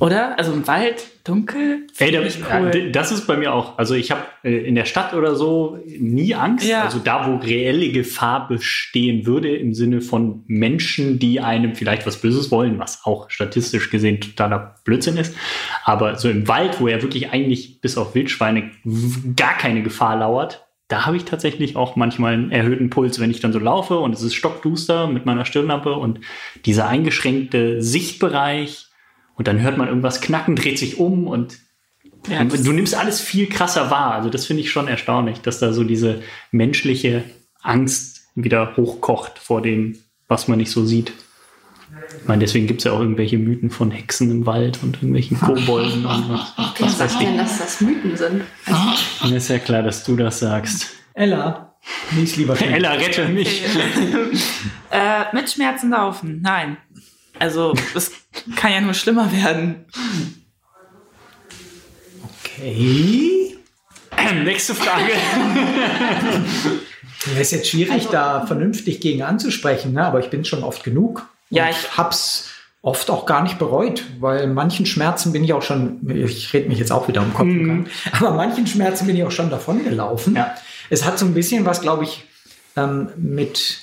Oder? 0.00 0.38
Also 0.38 0.52
im 0.52 0.66
Wald, 0.66 1.06
dunkel? 1.24 1.86
Ey, 1.98 2.10
da, 2.10 2.20
ich 2.22 2.38
cool. 2.52 2.90
das 2.90 3.12
ist 3.12 3.26
bei 3.26 3.36
mir 3.36 3.54
auch. 3.54 3.78
Also 3.78 3.94
ich 3.94 4.10
habe 4.10 4.22
äh, 4.42 4.66
in 4.66 4.74
der 4.74 4.84
Stadt 4.84 5.14
oder 5.14 5.34
so 5.36 5.78
nie 5.86 6.34
Angst. 6.34 6.66
Ja. 6.66 6.82
Also 6.82 6.98
da, 6.98 7.26
wo 7.30 7.36
reelle 7.36 7.90
Gefahr 7.90 8.48
bestehen 8.48 9.24
würde, 9.24 9.54
im 9.54 9.72
Sinne 9.72 10.00
von 10.00 10.42
Menschen, 10.46 11.18
die 11.18 11.40
einem 11.40 11.74
vielleicht 11.74 12.06
was 12.06 12.20
Böses 12.20 12.50
wollen, 12.50 12.78
was 12.78 13.04
auch 13.04 13.30
statistisch 13.30 13.90
gesehen 13.90 14.20
totaler 14.20 14.76
Blödsinn 14.84 15.16
ist. 15.16 15.34
Aber 15.84 16.16
so 16.16 16.28
im 16.28 16.48
Wald, 16.48 16.80
wo 16.80 16.88
ja 16.88 17.00
wirklich 17.00 17.30
eigentlich 17.30 17.80
bis 17.80 17.96
auf 17.96 18.14
Wildschweine 18.14 18.70
gar 19.36 19.56
keine 19.56 19.82
Gefahr 19.82 20.16
lauert, 20.18 20.66
da 20.88 21.06
habe 21.06 21.16
ich 21.16 21.24
tatsächlich 21.24 21.76
auch 21.76 21.96
manchmal 21.96 22.34
einen 22.34 22.52
erhöhten 22.52 22.90
Puls, 22.90 23.18
wenn 23.18 23.30
ich 23.30 23.40
dann 23.40 23.52
so 23.52 23.58
laufe 23.58 23.98
und 23.98 24.12
es 24.12 24.22
ist 24.22 24.34
stockduster 24.34 25.06
mit 25.06 25.24
meiner 25.24 25.46
Stirnlampe 25.46 25.94
und 25.94 26.20
dieser 26.66 26.88
eingeschränkte 26.88 27.80
Sichtbereich 27.80 28.88
und 29.36 29.48
dann 29.48 29.60
hört 29.60 29.76
man 29.76 29.88
irgendwas 29.88 30.20
knacken, 30.20 30.56
dreht 30.56 30.78
sich 30.78 30.98
um 30.98 31.26
und 31.26 31.58
Ja, 32.28 32.44
du 32.44 32.72
nimmst 32.72 32.94
alles 32.94 33.20
viel 33.20 33.48
krasser 33.48 33.90
wahr. 33.90 34.14
Also 34.14 34.30
das 34.30 34.46
finde 34.46 34.62
ich 34.62 34.70
schon 34.70 34.88
erstaunlich, 34.88 35.40
dass 35.40 35.58
da 35.58 35.72
so 35.72 35.84
diese 35.84 36.22
menschliche 36.50 37.24
Angst 37.62 38.22
wieder 38.34 38.76
hochkocht 38.76 39.38
vor 39.38 39.62
dem, 39.62 39.98
was 40.28 40.48
man 40.48 40.58
nicht 40.58 40.70
so 40.70 40.84
sieht. 40.84 41.12
Ich 42.20 42.28
meine, 42.28 42.40
deswegen 42.40 42.66
gibt 42.66 42.80
es 42.80 42.84
ja 42.84 42.92
auch 42.92 43.00
irgendwelche 43.00 43.38
Mythen 43.38 43.70
von 43.70 43.90
Hexen 43.90 44.30
im 44.30 44.46
Wald 44.46 44.80
und 44.82 44.96
irgendwelchen 44.96 45.38
Kobolden 45.38 46.04
und 46.06 46.28
was, 46.56 46.56
was 46.56 46.80
weiß 46.80 46.98
sagt 46.98 47.22
denn, 47.22 47.34
ich. 47.34 47.40
dass 47.40 47.58
das 47.58 47.80
Mythen 47.80 48.16
sind? 48.16 48.42
Mir 49.28 49.36
ist 49.36 49.48
ja 49.48 49.58
klar, 49.58 49.82
dass 49.82 50.04
du 50.04 50.16
das 50.16 50.40
sagst. 50.40 50.90
Ella, 51.14 51.74
lies 52.12 52.36
lieber. 52.36 52.60
Ella, 52.62 52.92
rette 52.92 53.28
mich. 53.28 53.62
Äh, 54.90 55.34
mit 55.34 55.50
Schmerzen 55.50 55.90
laufen? 55.90 56.40
Nein. 56.40 56.76
Also 57.38 57.74
es 57.94 58.12
kann 58.56 58.72
ja 58.72 58.80
nur 58.80 58.94
schlimmer 58.94 59.30
werden. 59.32 59.84
Okay. 62.44 63.56
Nächste 64.44 64.74
Frage. 64.74 65.12
Ja, 67.34 67.40
ist 67.40 67.52
jetzt 67.52 67.68
schwierig, 67.70 68.08
da 68.08 68.44
vernünftig 68.44 69.00
gegen 69.00 69.22
anzusprechen, 69.22 69.94
ne? 69.94 70.04
aber 70.04 70.20
ich 70.20 70.28
bin 70.28 70.44
schon 70.44 70.62
oft 70.62 70.84
genug. 70.84 71.26
Ja, 71.48 71.64
und 71.64 71.70
ich- 71.70 71.96
hab's 71.96 72.50
oft 72.82 73.08
auch 73.08 73.24
gar 73.24 73.42
nicht 73.42 73.58
bereut, 73.58 74.02
weil 74.20 74.46
manchen 74.46 74.84
Schmerzen 74.84 75.32
bin 75.32 75.42
ich 75.42 75.54
auch 75.54 75.62
schon, 75.62 76.06
ich 76.10 76.52
rede 76.52 76.68
mich 76.68 76.78
jetzt 76.78 76.92
auch 76.92 77.08
wieder 77.08 77.22
um 77.22 77.32
Kopf 77.32 77.46
Kragen, 77.48 77.86
aber 78.12 78.32
manchen 78.32 78.66
Schmerzen 78.66 79.06
bin 79.06 79.16
ich 79.16 79.24
auch 79.24 79.30
schon 79.30 79.48
davon 79.48 79.82
gelaufen. 79.82 80.36
Ja. 80.36 80.54
Es 80.90 81.06
hat 81.06 81.18
so 81.18 81.24
ein 81.24 81.32
bisschen 81.32 81.64
was, 81.64 81.80
glaube 81.80 82.04
ich, 82.04 82.24
ähm, 82.76 83.08
mit 83.16 83.78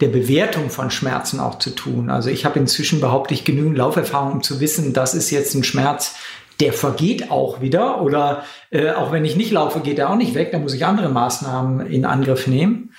der 0.00 0.08
Bewertung 0.08 0.70
von 0.70 0.90
Schmerzen 0.90 1.40
auch 1.40 1.58
zu 1.58 1.70
tun. 1.70 2.10
Also 2.10 2.28
ich 2.30 2.44
habe 2.44 2.58
inzwischen 2.58 3.00
behaupte 3.00 3.34
ich 3.34 3.44
genügend 3.44 3.78
Lauferfahrung, 3.78 4.32
um 4.32 4.42
zu 4.42 4.60
wissen, 4.60 4.92
das 4.92 5.14
ist 5.14 5.30
jetzt 5.30 5.54
ein 5.54 5.64
Schmerz, 5.64 6.16
der 6.60 6.72
vergeht 6.72 7.30
auch 7.30 7.60
wieder 7.60 8.00
oder 8.02 8.44
äh, 8.70 8.90
auch 8.90 9.12
wenn 9.12 9.24
ich 9.24 9.36
nicht 9.36 9.52
laufe, 9.52 9.80
geht 9.80 9.98
er 9.98 10.10
auch 10.10 10.16
nicht 10.16 10.34
weg, 10.34 10.52
da 10.52 10.58
muss 10.58 10.74
ich 10.74 10.84
andere 10.84 11.08
Maßnahmen 11.08 11.86
in 11.86 12.04
Angriff 12.04 12.46
nehmen. 12.46 12.92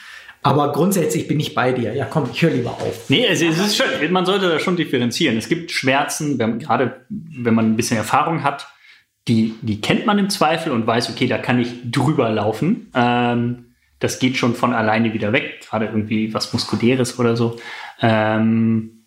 Aber 0.44 0.72
grundsätzlich 0.72 1.28
bin 1.28 1.40
ich 1.40 1.56
bei 1.56 1.74
dir. 1.74 1.94
Ja, 1.94 2.06
komm, 2.06 2.30
ich 2.32 2.42
höre 2.42 2.52
lieber 2.52 2.70
auf. 2.70 3.10
Nee, 3.10 3.26
es, 3.26 3.42
es 3.42 3.58
ist 3.58 3.76
schon, 3.76 3.86
man 4.12 4.26
sollte 4.26 4.48
da 4.48 4.60
schon 4.60 4.78
differenzieren. 4.78 5.36
Es 5.36 5.50
gibt 5.50 5.72
Schmerzen, 5.72 6.40
wenn, 6.40 6.60
gerade 6.60 7.02
wenn 7.10 7.54
man 7.54 7.66
ein 7.66 7.76
bisschen 7.76 7.98
Erfahrung 7.98 8.44
hat, 8.44 8.68
die, 9.28 9.56
die 9.62 9.82
kennt 9.82 10.06
man 10.06 10.20
im 10.20 10.30
Zweifel 10.30 10.72
und 10.72 10.88
weiß, 10.88 11.10
okay, 11.10 11.28
da 11.28 11.38
kann 11.38 11.60
ich 11.60 11.92
drüber 11.92 12.30
laufen. 12.30 12.90
Ähm, 12.94 13.67
das 14.00 14.20
geht 14.20 14.38
schon 14.38 14.56
von 14.56 14.74
alleine 14.74 15.14
wieder 15.14 15.34
weg, 15.34 15.66
gerade 15.68 15.86
irgendwie 15.86 16.34
was 16.34 16.54
Muskuläres 16.54 17.20
oder 17.20 17.36
so. 17.36 17.60
Ähm, 18.02 19.06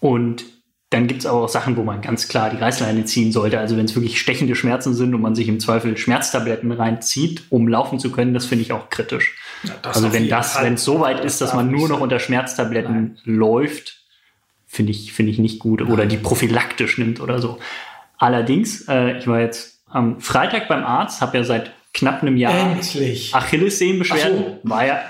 und 0.00 0.44
dann 0.90 1.06
gibt 1.06 1.20
es 1.20 1.26
aber 1.26 1.42
auch 1.42 1.48
Sachen, 1.48 1.76
wo 1.76 1.82
man 1.82 2.00
ganz 2.00 2.28
klar 2.28 2.48
die 2.48 2.56
Reißleine 2.56 3.04
ziehen 3.04 3.30
sollte. 3.30 3.58
Also 3.58 3.76
wenn 3.76 3.84
es 3.84 3.94
wirklich 3.94 4.18
stechende 4.20 4.54
Schmerzen 4.54 4.94
sind 4.94 5.14
und 5.14 5.20
man 5.20 5.34
sich 5.34 5.48
im 5.48 5.60
Zweifel 5.60 5.98
Schmerztabletten 5.98 6.72
reinzieht, 6.72 7.42
um 7.50 7.68
laufen 7.68 7.98
zu 7.98 8.10
können, 8.10 8.32
das 8.32 8.46
finde 8.46 8.62
ich 8.62 8.72
auch 8.72 8.88
kritisch. 8.88 9.36
das 9.82 9.96
also 9.96 10.12
wenn 10.14 10.28
das, 10.28 10.60
wenn 10.62 10.74
es 10.74 10.84
so 10.84 11.00
weit 11.00 11.24
ist, 11.24 11.42
dass 11.42 11.52
man 11.52 11.70
nur 11.70 11.88
noch 11.88 12.00
unter 12.00 12.18
Schmerztabletten 12.18 13.18
läuft, 13.24 14.02
finde 14.66 14.92
ich, 14.92 15.12
finde 15.12 15.32
ich 15.32 15.38
nicht 15.38 15.58
gut. 15.58 15.82
Oder 15.82 16.06
die 16.06 16.16
prophylaktisch 16.16 16.96
nimmt 16.96 17.20
oder 17.20 17.38
so. 17.38 17.58
Allerdings, 18.16 18.88
äh, 18.88 19.18
ich 19.18 19.26
war 19.26 19.40
jetzt 19.40 19.82
am 19.90 20.20
Freitag 20.20 20.68
beim 20.68 20.84
Arzt, 20.84 21.20
habe 21.20 21.36
ja 21.38 21.44
seit 21.44 21.72
knapp 21.98 22.22
einem 22.22 22.36
Jahr 22.36 22.72
Endlich. 22.72 23.34
Achillessehnenbeschwerden. 23.34 24.44
Ach 24.64 24.70
War 24.70 24.86
ja. 24.86 25.00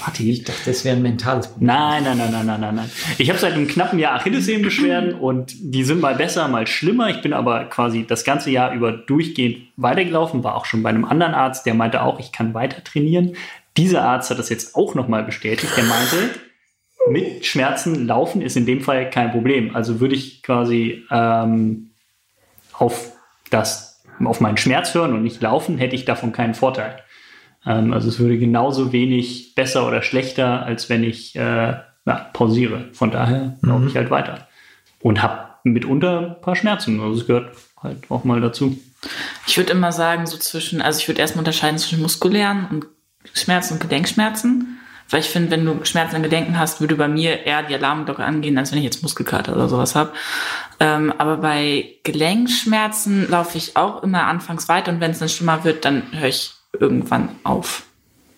Warte, 0.00 0.22
Ich 0.22 0.44
dachte, 0.44 0.60
das 0.66 0.84
wäre 0.84 0.96
ein 0.96 1.02
mentales 1.02 1.48
Problem. 1.48 1.68
Nein, 1.68 2.04
nein, 2.04 2.18
nein, 2.18 2.30
nein, 2.30 2.46
nein, 2.46 2.60
nein, 2.60 2.74
nein. 2.74 2.90
Ich 3.16 3.30
habe 3.30 3.38
seit 3.38 3.54
einem 3.54 3.68
knappen 3.68 3.98
Jahr 3.98 4.14
Achillessehnenbeschwerden 4.14 5.14
und 5.20 5.54
die 5.58 5.84
sind 5.84 6.00
mal 6.00 6.14
besser, 6.14 6.46
mal 6.48 6.66
schlimmer. 6.66 7.08
Ich 7.08 7.22
bin 7.22 7.32
aber 7.32 7.64
quasi 7.64 8.04
das 8.06 8.24
ganze 8.24 8.50
Jahr 8.50 8.74
über 8.74 8.92
durchgehend 8.92 9.68
weitergelaufen, 9.76 10.44
war 10.44 10.56
auch 10.56 10.66
schon 10.66 10.82
bei 10.82 10.90
einem 10.90 11.04
anderen 11.04 11.34
Arzt, 11.34 11.64
der 11.64 11.74
meinte 11.74 12.02
auch, 12.02 12.18
ich 12.20 12.32
kann 12.32 12.54
weiter 12.54 12.84
trainieren. 12.84 13.36
Dieser 13.76 14.02
Arzt 14.02 14.30
hat 14.30 14.38
das 14.38 14.50
jetzt 14.50 14.74
auch 14.74 14.94
nochmal 14.94 15.24
bestätigt. 15.24 15.72
Der 15.76 15.84
meinte, 15.84 16.30
mit 17.08 17.44
Schmerzen 17.46 18.06
laufen 18.06 18.42
ist 18.42 18.56
in 18.56 18.66
dem 18.66 18.80
Fall 18.80 19.10
kein 19.10 19.30
Problem. 19.30 19.74
Also 19.74 20.00
würde 20.00 20.14
ich 20.14 20.42
quasi 20.42 21.04
ähm, 21.10 21.90
auf 22.72 23.12
das, 23.50 23.93
auf 24.22 24.40
meinen 24.40 24.56
Schmerz 24.56 24.94
hören 24.94 25.12
und 25.12 25.22
nicht 25.22 25.42
laufen, 25.42 25.78
hätte 25.78 25.96
ich 25.96 26.04
davon 26.04 26.32
keinen 26.32 26.54
Vorteil. 26.54 26.96
Ähm, 27.66 27.92
also 27.92 28.08
es 28.08 28.18
würde 28.18 28.38
genauso 28.38 28.92
wenig 28.92 29.54
besser 29.54 29.86
oder 29.86 30.02
schlechter, 30.02 30.64
als 30.64 30.88
wenn 30.88 31.04
ich 31.04 31.36
äh, 31.36 31.74
ja, 32.06 32.30
pausiere. 32.32 32.88
Von 32.92 33.10
daher 33.10 33.56
laufe 33.62 33.86
ich 33.86 33.96
halt 33.96 34.10
weiter. 34.10 34.48
Und 35.00 35.22
habe 35.22 35.48
mitunter 35.64 36.36
ein 36.36 36.40
paar 36.40 36.56
Schmerzen. 36.56 37.00
Also 37.00 37.20
es 37.20 37.26
gehört 37.26 37.56
halt 37.82 38.10
auch 38.10 38.24
mal 38.24 38.40
dazu. 38.40 38.78
Ich 39.46 39.56
würde 39.56 39.72
immer 39.72 39.92
sagen, 39.92 40.26
so 40.26 40.36
zwischen, 40.36 40.80
also 40.80 40.98
ich 40.98 41.08
würde 41.08 41.20
erstmal 41.20 41.40
unterscheiden 41.40 41.78
zwischen 41.78 42.00
muskulären 42.00 42.66
und 42.70 42.86
Schmerzen 43.32 43.74
und 43.74 43.80
Gedenkschmerzen. 43.80 44.73
Weil 45.10 45.20
ich 45.20 45.28
finde, 45.28 45.50
wenn 45.50 45.64
du 45.64 45.84
Schmerzen 45.84 46.16
an 46.16 46.22
Gedenken 46.22 46.58
hast, 46.58 46.80
würde 46.80 46.96
bei 46.96 47.08
mir 47.08 47.44
eher 47.44 47.62
die 47.62 47.74
Alarmglocke 47.74 48.24
angehen, 48.24 48.56
als 48.58 48.72
wenn 48.72 48.78
ich 48.78 48.84
jetzt 48.84 49.02
Muskelkater 49.02 49.54
oder 49.54 49.68
sowas 49.68 49.94
habe. 49.94 50.12
Ähm, 50.80 51.12
aber 51.18 51.36
bei 51.36 51.96
Gelenkschmerzen 52.02 53.28
laufe 53.30 53.58
ich 53.58 53.76
auch 53.76 54.02
immer 54.02 54.24
anfangs 54.24 54.68
weiter 54.68 54.90
und 54.90 55.00
wenn 55.00 55.12
es 55.12 55.18
dann 55.18 55.28
schlimmer 55.28 55.62
wird, 55.64 55.84
dann 55.84 56.04
höre 56.12 56.28
ich 56.28 56.52
irgendwann 56.72 57.28
auf. 57.44 57.84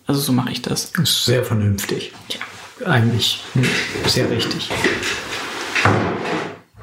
Also 0.07 0.21
so 0.21 0.33
mache 0.33 0.51
ich 0.51 0.63
das. 0.63 0.93
Das 0.93 1.09
ist 1.09 1.25
sehr 1.25 1.45
vernünftig. 1.45 2.13
Eigentlich 2.85 3.41
hm, 3.55 3.65
sehr 4.07 4.31
richtig. 4.31 4.69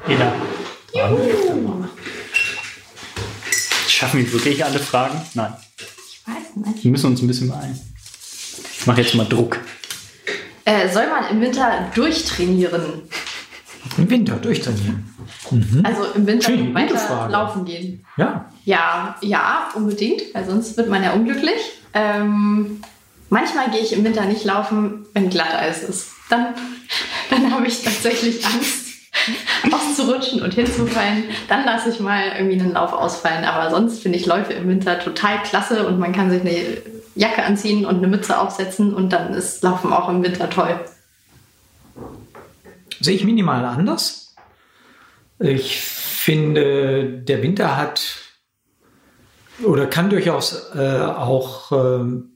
Jeder. 0.08 0.34
Schaffen 3.88 4.20
wir 4.20 4.32
wirklich 4.32 4.64
alle 4.64 4.78
Fragen? 4.78 5.20
Nein. 5.34 5.54
Ich 5.78 6.20
weiß 6.26 6.56
nicht. 6.56 6.84
Wir 6.84 6.90
müssen 6.90 7.06
uns 7.06 7.22
ein 7.22 7.26
bisschen 7.28 7.48
beeilen. 7.48 7.78
Ich 8.78 8.86
mache 8.86 9.00
jetzt 9.00 9.14
mal 9.14 9.26
Druck. 9.26 9.60
Äh, 10.64 10.88
soll 10.88 11.06
man 11.08 11.28
im 11.30 11.40
Winter 11.40 11.90
durchtrainieren? 11.94 13.02
Im 13.98 14.10
Winter 14.10 14.36
durchtrainieren. 14.36 15.14
Also 15.82 16.04
im 16.14 16.26
Winter 16.26 16.50
Schön, 16.50 16.74
weiter 16.74 17.28
laufen 17.28 17.64
gehen? 17.64 18.04
Ja. 18.16 18.46
Ja, 18.64 19.16
ja, 19.20 19.68
unbedingt, 19.74 20.22
weil 20.32 20.46
sonst 20.46 20.76
wird 20.76 20.88
man 20.88 21.02
ja 21.02 21.12
unglücklich. 21.12 21.80
Ähm, 21.92 22.80
manchmal 23.28 23.70
gehe 23.70 23.80
ich 23.80 23.92
im 23.92 24.04
Winter 24.04 24.24
nicht 24.24 24.44
laufen, 24.44 25.06
wenn 25.12 25.28
Glatteis 25.28 25.82
ist. 25.82 26.12
Dann, 26.30 26.54
dann 27.30 27.52
habe 27.52 27.66
ich 27.66 27.82
tatsächlich 27.82 28.44
Angst, 28.46 28.84
auszurutschen 29.70 30.42
und 30.42 30.54
hinzufallen. 30.54 31.24
Dann 31.48 31.66
lasse 31.66 31.90
ich 31.90 32.00
mal 32.00 32.32
irgendwie 32.38 32.58
einen 32.58 32.72
Lauf 32.72 32.94
ausfallen. 32.94 33.44
Aber 33.44 33.70
sonst 33.70 34.02
finde 34.02 34.18
ich 34.18 34.24
Läufe 34.24 34.54
im 34.54 34.66
Winter 34.68 34.98
total 34.98 35.42
klasse 35.42 35.86
und 35.86 35.98
man 35.98 36.12
kann 36.12 36.30
sich 36.30 36.40
eine 36.40 36.78
Jacke 37.14 37.42
anziehen 37.42 37.86
und 37.86 37.96
eine 37.96 38.08
Mütze 38.08 38.38
aufsetzen 38.38 38.92
und 38.94 39.12
dann 39.12 39.34
ist 39.34 39.62
Laufen 39.62 39.92
auch 39.92 40.08
im 40.08 40.22
Winter 40.22 40.50
toll. 40.50 40.80
Sehe 43.00 43.14
ich 43.14 43.24
minimal 43.24 43.64
anders. 43.64 44.34
Ich 45.38 45.80
finde, 45.80 47.08
der 47.08 47.42
Winter 47.42 47.76
hat 47.76 48.16
oder 49.62 49.86
kann 49.86 50.10
durchaus 50.10 50.70
äh, 50.74 51.00
auch 51.00 51.70
ähm, 51.72 52.30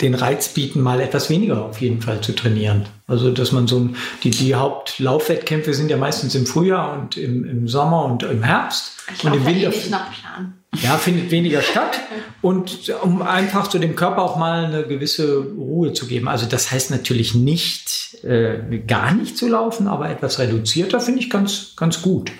den 0.00 0.14
Reiz 0.14 0.48
bieten, 0.48 0.80
mal 0.80 1.00
etwas 1.00 1.28
weniger 1.28 1.64
auf 1.64 1.80
jeden 1.80 2.02
Fall 2.02 2.20
zu 2.20 2.32
trainieren. 2.32 2.86
Also, 3.06 3.32
dass 3.32 3.50
man 3.50 3.66
so 3.66 3.78
ein, 3.78 3.96
die, 4.22 4.30
die 4.30 4.54
Hauptlaufwettkämpfe 4.54 5.74
sind 5.74 5.90
ja 5.90 5.96
meistens 5.96 6.34
im 6.34 6.46
Frühjahr 6.46 6.92
und 6.92 7.16
im, 7.16 7.44
im 7.44 7.66
Sommer 7.66 8.04
und 8.04 8.22
im 8.22 8.42
Herbst. 8.42 8.92
Ich 9.12 9.24
und 9.24 9.34
im 9.34 9.46
Winter 9.46 9.70
nicht 9.70 9.90
nach 9.90 10.12
Plan. 10.12 10.57
Ja, 10.82 10.96
findet 10.98 11.30
weniger 11.30 11.62
statt. 11.62 11.98
Und 12.40 12.92
um 13.02 13.22
einfach 13.22 13.70
so 13.70 13.78
dem 13.78 13.96
Körper 13.96 14.22
auch 14.22 14.36
mal 14.36 14.66
eine 14.66 14.84
gewisse 14.84 15.38
Ruhe 15.38 15.92
zu 15.92 16.06
geben. 16.06 16.28
Also 16.28 16.46
das 16.46 16.70
heißt 16.70 16.90
natürlich 16.90 17.34
nicht, 17.34 18.22
äh, 18.22 18.78
gar 18.86 19.12
nicht 19.14 19.36
zu 19.36 19.48
laufen, 19.48 19.88
aber 19.88 20.08
etwas 20.08 20.38
reduzierter 20.38 21.00
finde 21.00 21.20
ich 21.20 21.30
ganz, 21.30 21.74
ganz 21.76 22.02
gut. 22.02 22.30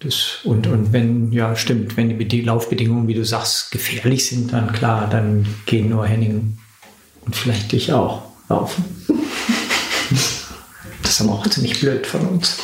Das, 0.00 0.40
und, 0.44 0.66
und 0.66 0.92
wenn, 0.92 1.32
ja, 1.32 1.56
stimmt, 1.56 1.96
wenn 1.96 2.10
die 2.10 2.14
Bedi- 2.14 2.44
Laufbedingungen, 2.44 3.08
wie 3.08 3.14
du 3.14 3.24
sagst, 3.24 3.70
gefährlich 3.70 4.26
sind, 4.26 4.52
dann 4.52 4.72
klar, 4.72 5.08
dann 5.08 5.46
gehen 5.64 5.88
nur 5.88 6.06
Henning 6.06 6.58
und 7.24 7.34
vielleicht 7.34 7.72
dich 7.72 7.92
auch 7.94 8.24
laufen. 8.50 8.84
Das 11.02 11.12
ist 11.12 11.20
aber 11.22 11.32
auch 11.32 11.46
ziemlich 11.46 11.80
blöd 11.80 12.06
von 12.06 12.20
uns. 12.26 12.58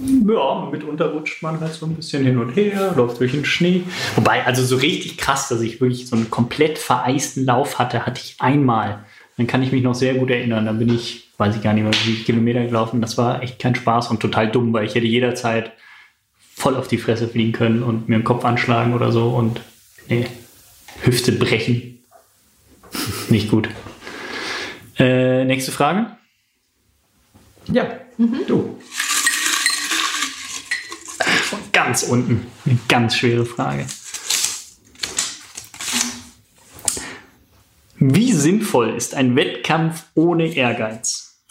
Ja, 0.00 0.68
mitunter 0.70 1.12
rutscht 1.12 1.42
man 1.42 1.60
halt 1.60 1.72
so 1.72 1.86
ein 1.86 1.94
bisschen 1.94 2.24
hin 2.24 2.38
und 2.38 2.50
her, 2.56 2.94
läuft 2.96 3.20
durch 3.20 3.32
den 3.32 3.44
Schnee. 3.44 3.84
Wobei, 4.16 4.44
also 4.44 4.64
so 4.64 4.76
richtig 4.76 5.18
krass, 5.18 5.48
dass 5.48 5.60
ich 5.60 5.80
wirklich 5.80 6.08
so 6.08 6.16
einen 6.16 6.30
komplett 6.30 6.78
vereisten 6.78 7.44
Lauf 7.44 7.78
hatte, 7.78 8.04
hatte 8.04 8.20
ich 8.22 8.36
einmal. 8.40 9.04
Dann 9.36 9.46
kann 9.46 9.62
ich 9.62 9.72
mich 9.72 9.82
noch 9.82 9.94
sehr 9.94 10.14
gut 10.14 10.30
erinnern. 10.30 10.66
Da 10.66 10.72
bin 10.72 10.92
ich, 10.92 11.28
weiß 11.38 11.56
ich 11.56 11.62
gar 11.62 11.72
nicht 11.72 11.84
mehr, 11.84 11.92
wie 11.92 11.96
viele 11.96 12.24
Kilometer 12.24 12.64
gelaufen. 12.64 13.00
Das 13.00 13.18
war 13.18 13.42
echt 13.42 13.58
kein 13.58 13.74
Spaß 13.74 14.10
und 14.10 14.20
total 14.20 14.50
dumm, 14.50 14.72
weil 14.72 14.86
ich 14.86 14.94
hätte 14.94 15.06
jederzeit 15.06 15.72
voll 16.54 16.76
auf 16.76 16.88
die 16.88 16.98
Fresse 16.98 17.28
fliegen 17.28 17.52
können 17.52 17.82
und 17.82 18.08
mir 18.08 18.18
den 18.18 18.24
Kopf 18.24 18.44
anschlagen 18.44 18.94
oder 18.94 19.12
so 19.12 19.30
und 19.30 19.60
nee, 20.08 20.26
Hüfte 21.02 21.32
brechen. 21.32 21.98
Nicht 23.28 23.50
gut. 23.50 23.68
Äh, 24.98 25.44
nächste 25.44 25.72
Frage. 25.72 26.06
Ja, 27.66 27.86
du. 28.46 28.78
Ganz 31.72 32.02
unten. 32.02 32.46
Eine 32.64 32.78
ganz 32.88 33.16
schwere 33.16 33.44
Frage. 33.44 33.86
Wie 37.96 38.32
sinnvoll 38.32 38.90
ist 38.90 39.14
ein 39.14 39.36
Wettkampf 39.36 40.04
ohne 40.14 40.54
Ehrgeiz? 40.54 41.42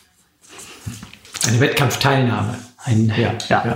Eine 1.48 1.60
Wettkampfteilnahme. 1.60 2.60
Ein, 2.78 3.14
Ja, 3.18 3.64
ja. 3.66 3.76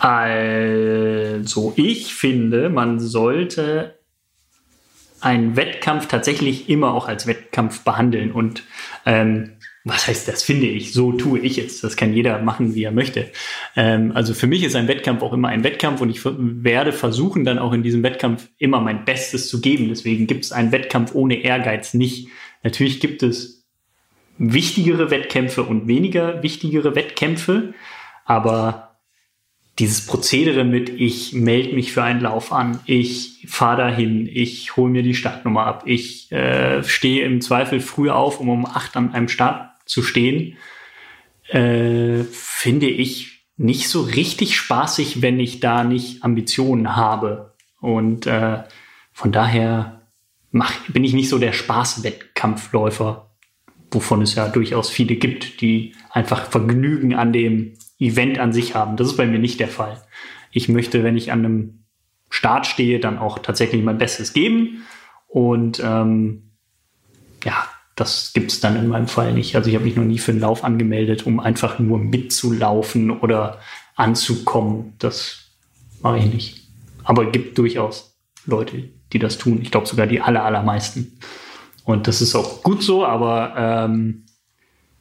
Also, 0.00 1.72
ich 1.76 2.14
finde, 2.14 2.70
man 2.70 3.00
sollte 3.00 3.98
einen 5.20 5.56
Wettkampf 5.56 6.06
tatsächlich 6.06 6.68
immer 6.68 6.92
auch 6.92 7.08
als 7.08 7.26
Wettkampf 7.26 7.80
behandeln. 7.80 8.32
Und 8.32 8.62
ähm, 9.04 9.57
was 9.84 10.06
heißt 10.06 10.28
das, 10.28 10.42
finde 10.42 10.66
ich? 10.66 10.92
So 10.92 11.12
tue 11.12 11.38
ich 11.38 11.58
es. 11.58 11.80
Das 11.80 11.96
kann 11.96 12.12
jeder 12.12 12.42
machen, 12.42 12.74
wie 12.74 12.84
er 12.84 12.92
möchte. 12.92 13.30
Ähm, 13.76 14.12
also 14.14 14.34
für 14.34 14.46
mich 14.46 14.62
ist 14.62 14.76
ein 14.76 14.88
Wettkampf 14.88 15.22
auch 15.22 15.32
immer 15.32 15.48
ein 15.48 15.64
Wettkampf 15.64 16.00
und 16.00 16.10
ich 16.10 16.20
werde 16.24 16.92
versuchen, 16.92 17.44
dann 17.44 17.58
auch 17.58 17.72
in 17.72 17.82
diesem 17.82 18.02
Wettkampf 18.02 18.48
immer 18.58 18.80
mein 18.80 19.04
Bestes 19.04 19.48
zu 19.48 19.60
geben. 19.60 19.88
Deswegen 19.88 20.26
gibt 20.26 20.44
es 20.44 20.52
einen 20.52 20.72
Wettkampf 20.72 21.14
ohne 21.14 21.42
Ehrgeiz 21.42 21.94
nicht. 21.94 22.28
Natürlich 22.62 23.00
gibt 23.00 23.22
es 23.22 23.66
wichtigere 24.38 25.10
Wettkämpfe 25.10 25.64
und 25.64 25.88
weniger 25.88 26.42
wichtigere 26.42 26.94
Wettkämpfe, 26.94 27.74
aber 28.24 28.88
dieses 29.78 30.06
Prozedere 30.06 30.64
mit, 30.64 30.88
ich 30.88 31.32
melde 31.34 31.74
mich 31.74 31.92
für 31.92 32.02
einen 32.02 32.20
Lauf 32.20 32.52
an, 32.52 32.80
ich 32.86 33.46
fahre 33.48 33.82
dahin, 33.82 34.28
ich 34.30 34.76
hole 34.76 34.90
mir 34.90 35.02
die 35.02 35.14
Startnummer 35.14 35.66
ab, 35.66 35.84
ich 35.86 36.32
äh, 36.32 36.82
stehe 36.82 37.24
im 37.24 37.40
Zweifel 37.40 37.80
früh 37.80 38.10
auf, 38.10 38.40
um 38.40 38.48
um 38.48 38.66
acht 38.66 38.96
an 38.96 39.14
einem 39.14 39.28
Start 39.28 39.67
zu 39.88 40.02
stehen, 40.02 40.56
äh, 41.48 42.22
finde 42.24 42.86
ich 42.86 43.46
nicht 43.56 43.88
so 43.88 44.02
richtig 44.02 44.56
spaßig, 44.56 45.20
wenn 45.20 45.40
ich 45.40 45.58
da 45.58 45.82
nicht 45.82 46.22
Ambitionen 46.22 46.94
habe. 46.94 47.54
Und 47.80 48.26
äh, 48.26 48.62
von 49.12 49.32
daher 49.32 50.02
mach, 50.50 50.72
bin 50.88 51.04
ich 51.04 51.12
nicht 51.12 51.28
so 51.28 51.38
der 51.38 51.52
Spaßwettkampfläufer, 51.52 53.30
wovon 53.90 54.22
es 54.22 54.34
ja 54.34 54.48
durchaus 54.48 54.90
viele 54.90 55.16
gibt, 55.16 55.60
die 55.60 55.94
einfach 56.10 56.50
Vergnügen 56.50 57.14
an 57.14 57.32
dem 57.32 57.74
Event 57.98 58.38
an 58.38 58.52
sich 58.52 58.74
haben. 58.74 58.96
Das 58.96 59.08
ist 59.08 59.16
bei 59.16 59.26
mir 59.26 59.40
nicht 59.40 59.58
der 59.58 59.68
Fall. 59.68 60.00
Ich 60.52 60.68
möchte, 60.68 61.02
wenn 61.02 61.16
ich 61.16 61.32
an 61.32 61.44
einem 61.44 61.84
Start 62.30 62.66
stehe, 62.66 63.00
dann 63.00 63.18
auch 63.18 63.38
tatsächlich 63.38 63.82
mein 63.82 63.98
Bestes 63.98 64.32
geben. 64.32 64.84
Und 65.26 65.80
ähm, 65.82 66.50
ja, 67.44 67.66
das 67.98 68.32
gibt 68.32 68.52
es 68.52 68.60
dann 68.60 68.76
in 68.76 68.86
meinem 68.86 69.08
Fall 69.08 69.32
nicht. 69.32 69.56
Also 69.56 69.68
ich 69.68 69.74
habe 69.74 69.84
mich 69.84 69.96
noch 69.96 70.04
nie 70.04 70.18
für 70.18 70.30
einen 70.30 70.40
Lauf 70.40 70.62
angemeldet, 70.62 71.26
um 71.26 71.40
einfach 71.40 71.80
nur 71.80 71.98
mitzulaufen 71.98 73.10
oder 73.10 73.58
anzukommen. 73.96 74.94
Das 75.00 75.50
mache 76.00 76.18
ich 76.18 76.32
nicht. 76.32 76.68
Aber 77.02 77.26
es 77.26 77.32
gibt 77.32 77.58
durchaus 77.58 78.16
Leute, 78.46 78.88
die 79.12 79.18
das 79.18 79.36
tun. 79.36 79.60
Ich 79.62 79.72
glaube 79.72 79.86
sogar 79.88 80.06
die 80.06 80.20
aller, 80.20 80.44
allermeisten. 80.44 81.18
Und 81.82 82.06
das 82.06 82.20
ist 82.20 82.36
auch 82.36 82.62
gut 82.62 82.84
so, 82.84 83.04
aber 83.04 83.54
ähm, 83.56 84.26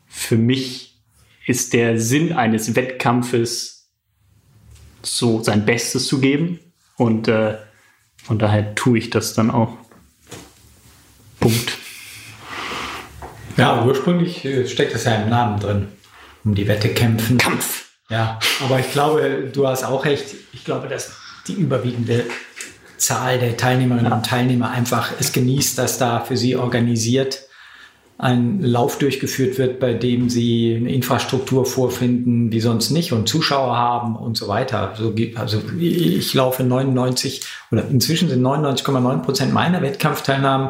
für 0.07 0.37
mich 0.37 0.99
ist 1.45 1.73
der 1.73 1.99
Sinn 1.99 2.33
eines 2.33 2.75
Wettkampfes, 2.75 3.91
so 5.03 5.43
sein 5.43 5.65
Bestes 5.65 6.07
zu 6.07 6.19
geben. 6.19 6.59
Und 6.95 7.27
äh, 7.27 7.57
von 8.23 8.39
daher 8.39 8.73
tue 8.73 8.97
ich 8.97 9.11
das 9.11 9.35
dann 9.35 9.51
auch. 9.51 9.77
Punkt. 11.39 11.76
Ja, 13.57 13.83
ursprünglich 13.85 14.45
äh, 14.45 14.67
steckt 14.67 14.93
das 14.93 15.05
ja 15.05 15.15
im 15.15 15.29
Namen 15.29 15.59
drin. 15.59 15.87
Um 16.43 16.55
die 16.55 16.67
Wette 16.67 16.89
kämpfen. 16.89 17.37
Kampf. 17.37 17.85
Ja, 18.09 18.39
aber 18.63 18.79
ich 18.79 18.91
glaube, 18.91 19.49
du 19.51 19.67
hast 19.67 19.83
auch 19.83 20.05
recht. 20.05 20.35
Ich 20.53 20.63
glaube, 20.63 20.87
dass 20.87 21.11
die 21.47 21.53
überwiegende 21.53 22.23
Zahl 22.97 23.37
der 23.39 23.57
Teilnehmerinnen 23.57 24.11
und 24.13 24.25
Teilnehmer 24.25 24.71
einfach 24.71 25.11
es 25.19 25.31
genießt, 25.33 25.77
dass 25.77 25.97
da 25.97 26.21
für 26.21 26.37
sie 26.37 26.55
organisiert 26.55 27.43
ein 28.19 28.61
Lauf 28.61 28.97
durchgeführt 28.97 29.59
wird, 29.59 29.79
bei 29.79 29.93
dem 29.93 30.29
sie 30.29 30.75
eine 30.79 30.91
Infrastruktur 30.91 31.65
vorfinden, 31.67 32.49
die 32.49 32.61
sonst 32.61 32.89
nicht 32.89 33.11
und 33.11 33.29
Zuschauer 33.29 33.75
haben 33.77 34.15
und 34.15 34.35
so 34.37 34.47
weiter. 34.47 34.93
So, 34.97 35.11
geht- 35.13 35.37
also 35.37 35.61
ich 35.79 36.33
laufe 36.33 36.63
99 36.63 37.41
oder 37.71 37.87
inzwischen 37.87 38.29
sind 38.29 38.41
99,9 38.41 39.21
Prozent 39.21 39.53
meiner 39.53 39.83
Wettkampfteilnahmen 39.83 40.69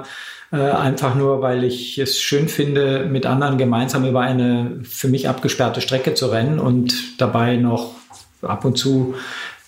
äh, 0.52 0.58
einfach 0.58 1.16
nur, 1.16 1.42
weil 1.42 1.64
ich 1.64 1.98
es 1.98 2.20
schön 2.20 2.48
finde, 2.48 3.06
mit 3.06 3.26
anderen 3.26 3.58
gemeinsam 3.58 4.06
über 4.06 4.22
eine 4.22 4.80
für 4.84 5.08
mich 5.08 5.28
abgesperrte 5.28 5.82
Strecke 5.82 6.14
zu 6.14 6.28
rennen 6.28 6.60
und 6.60 7.20
dabei 7.20 7.58
noch 7.58 7.96
ab 8.42 8.66
und 8.66 8.78
zu 8.78 9.16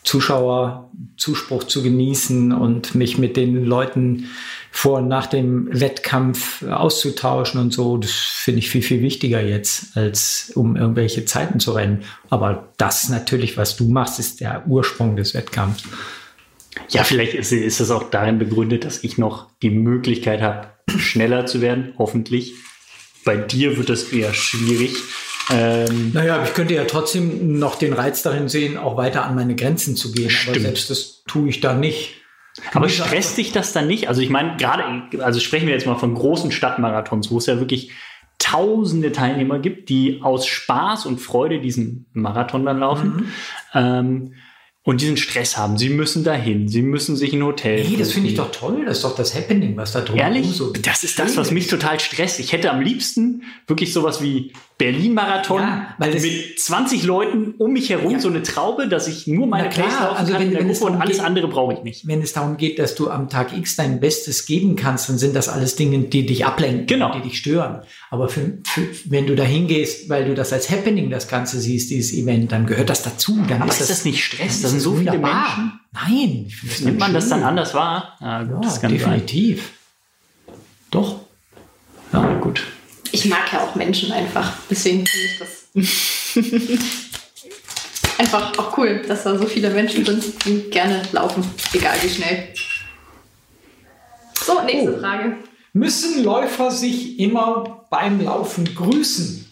Zuschauer 0.04 0.90
Zuspruch 1.18 1.66
zu 1.66 1.84
genießen 1.84 2.54
und 2.54 2.96
mich 2.96 3.18
mit 3.18 3.36
den 3.36 3.66
Leuten 3.66 4.30
vor 4.72 5.00
und 5.00 5.08
nach 5.08 5.28
dem 5.28 5.68
Wettkampf 5.72 6.64
auszutauschen 6.64 7.60
und 7.60 7.74
so. 7.74 7.98
Das 7.98 8.12
finde 8.12 8.60
ich 8.60 8.70
viel, 8.70 8.82
viel 8.82 9.02
wichtiger 9.02 9.42
jetzt, 9.42 9.98
als 9.98 10.52
um 10.56 10.76
irgendwelche 10.78 11.26
Zeiten 11.26 11.60
zu 11.60 11.74
rennen. 11.74 12.04
Aber 12.30 12.70
das 12.78 13.10
natürlich, 13.10 13.58
was 13.58 13.76
du 13.76 13.90
machst, 13.90 14.20
ist 14.20 14.40
der 14.40 14.64
Ursprung 14.68 15.16
des 15.16 15.34
Wettkampfs. 15.34 15.84
Ja, 16.90 17.04
vielleicht 17.04 17.34
ist, 17.34 17.52
ist 17.52 17.80
es 17.80 17.92
auch 17.92 18.10
darin 18.10 18.40
begründet, 18.40 18.86
dass 18.86 19.04
ich 19.04 19.18
noch 19.18 19.48
die 19.62 19.70
Möglichkeit 19.70 20.42
habe, 20.42 20.70
schneller 20.98 21.46
zu 21.46 21.62
werden, 21.62 21.94
hoffentlich. 21.98 22.54
Bei 23.26 23.36
dir 23.36 23.78
wird 23.78 23.90
das 23.90 24.12
eher 24.12 24.34
schwierig. 24.34 24.96
Ähm, 25.52 26.12
Naja, 26.14 26.36
aber 26.36 26.46
ich 26.46 26.54
könnte 26.54 26.74
ja 26.76 26.86
trotzdem 26.86 27.60
noch 27.60 27.76
den 27.76 27.94
Reiz 27.94 28.22
darin 28.22 28.50
sehen, 28.50 28.78
auch 28.78 28.98
weiter 28.98 29.26
an 29.26 29.36
meine 29.36 29.56
Grenzen 29.56 29.96
zu 29.96 30.12
gehen. 30.12 30.26
Aber 30.26 30.32
Stimmt. 30.54 30.62
selbst 30.62 30.90
das 30.90 31.24
tue 31.28 31.50
ich 31.50 31.60
da 31.60 31.74
nicht. 31.74 32.16
aber 32.74 32.90
stresst 32.90 33.38
dich 33.38 33.52
das 33.52 33.74
dann 33.74 33.88
nicht? 33.88 34.08
Also 34.08 34.22
ich 34.22 34.30
meine, 34.30 34.58
gerade, 34.58 34.84
also 35.24 35.40
sprechen 35.40 35.68
wir 35.68 35.74
jetzt 35.74 35.86
mal 35.86 35.98
von 35.98 36.14
großen 36.16 36.52
Stadtmarathons, 36.52 37.30
wo 37.32 37.38
es 37.38 37.46
ja 37.46 37.60
wirklich 37.60 37.92
tausende 38.38 39.12
Teilnehmer 39.12 39.60
gibt, 39.60 39.90
die 39.90 40.22
aus 40.24 40.48
Spaß 40.48 41.06
und 41.06 41.20
Freude 41.20 41.60
diesen 41.60 42.06
Marathon 42.14 42.66
dann 42.66 42.80
laufen. 42.80 43.32
Ähm, 43.74 44.34
und 44.84 45.02
diesen 45.02 45.18
Stress 45.18 45.58
haben. 45.58 45.78
Sie 45.78 45.90
müssen 45.90 46.24
dahin, 46.24 46.68
sie 46.68 46.82
müssen 46.82 47.16
sich 47.16 47.34
ein 47.34 47.44
Hotel. 47.44 47.84
Nee, 47.84 47.98
das 47.98 48.14
finde 48.14 48.30
ich 48.30 48.36
doch 48.36 48.52
toll. 48.52 48.86
Das 48.86 48.98
ist 48.98 49.04
doch 49.04 49.16
das 49.16 49.36
Happening, 49.36 49.76
was 49.78 49.92
da 49.92 50.02
drum 50.02 50.18
Ehrlich? 50.18 50.48
so 50.48 50.72
das 50.72 51.04
ist 51.04 51.20
das, 51.20 51.38
was 51.38 51.52
mich 51.52 51.68
total 51.68 52.00
stresst. 52.00 52.40
Ich 52.40 52.54
hätte 52.54 52.72
am 52.72 52.82
liebsten 52.82 53.44
wirklich 53.68 53.94
sowas 53.94 54.22
wie 54.22 54.54
Berlin-Marathon 54.80 55.62
Ja, 55.62 55.94
weil 56.00 56.14
das- 56.14 56.24
mit 56.24 56.60
20 56.60 57.04
Leuten 57.04 57.54
um 57.60 57.74
mich 57.74 57.90
herum, 57.90 58.14
Ja. 58.14 58.20
so 58.20 58.30
eine 58.30 58.42
Traube, 58.42 58.88
dass 58.88 59.08
ich 59.08 59.28
nur 59.28 59.46
meine 59.46 59.70
klar, 59.70 59.88
Pace 59.88 60.00
laufen 60.00 60.18
also 60.18 60.32
kann 60.34 60.42
wenn- 60.42 60.54
wenn 60.56 60.70
es 60.70 60.82
und 60.82 60.96
alles 60.96 61.18
geht- 61.18 61.26
andere 61.26 61.48
brauche 61.50 61.74
ich 61.74 61.84
nicht. 61.84 62.08
Wenn 62.08 62.22
es 62.22 62.34
darum 62.34 62.58
geht, 62.58 62.80
dass 62.80 62.96
du 62.96 63.10
am 63.12 63.30
Tag 63.30 63.56
X 63.56 63.76
dein 63.76 64.00
Bestes 64.00 64.46
geben 64.46 64.76
kannst, 64.78 65.10
dann 65.10 65.18
sind 65.20 65.36
das 65.36 65.50
alles 65.50 65.76
Dinge, 65.76 66.00
die 66.00 66.26
dich 66.26 66.46
ablenken, 66.46 66.88
Genau. 66.88 67.14
die 67.14 67.22
dich 67.22 67.38
stören. 67.38 67.82
Aber 68.10 68.30
für, 68.30 68.58
für, 68.66 68.88
wenn 69.06 69.28
du 69.28 69.36
da 69.36 69.44
hingehst, 69.44 70.10
weil 70.10 70.26
du 70.26 70.34
das 70.34 70.52
als 70.54 70.72
Happening 70.72 71.10
das 71.10 71.28
Ganze 71.28 71.60
siehst, 71.60 71.90
dieses 71.92 72.14
Event, 72.14 72.52
dann 72.52 72.66
gehört 72.66 72.90
das 72.90 73.04
dazu. 73.04 73.38
Dann 73.50 73.62
Aber 73.62 73.70
ist, 73.72 73.82
ist 73.82 73.90
das 73.90 74.06
nicht 74.06 74.24
Stress? 74.24 74.62
Das 74.62 74.72
sind 74.72 74.80
so 74.80 74.96
viele 74.96 75.12
wunderbar. 75.12 75.58
Menschen. 75.58 75.80
Nein. 75.92 76.52
Nimmt 76.86 77.00
man 77.00 77.14
das 77.14 77.28
dann 77.28 77.44
anders 77.44 77.74
wahr? 77.74 78.16
Ja, 78.22 78.44
gut, 78.44 78.52
Ja, 78.54 78.60
das 78.62 78.80
kann 78.82 78.92
sein. 78.92 78.98
definitiv. 79.00 79.72
Doch. 80.90 81.20
Ja, 82.14 82.34
gut. 82.40 82.64
Ich 83.12 83.26
mag 83.26 83.52
ja 83.52 83.64
auch 83.64 83.76
Menschen 83.76 84.12
einfach. 84.12 84.54
Deswegen 84.70 85.06
finde 85.06 85.28
ich 85.28 85.40
das 85.40 85.50
einfach 88.20 88.58
auch 88.58 88.78
cool, 88.78 89.02
dass 89.08 89.24
da 89.24 89.38
so 89.38 89.46
viele 89.46 89.70
Menschen 89.70 90.06
sind, 90.06 90.46
die 90.46 90.70
gerne 90.70 91.02
laufen, 91.12 91.44
egal 91.74 91.96
wie 92.02 92.10
schnell. 92.10 92.48
So, 94.46 94.62
nächste 94.64 94.96
Oh. 94.96 95.00
Frage. 95.00 95.38
Müssen 95.74 96.24
Läufer 96.24 96.72
sich 96.72 97.20
immer 97.20 97.86
beim 97.90 98.22
Laufen 98.22 98.74
grüßen? 98.74 99.46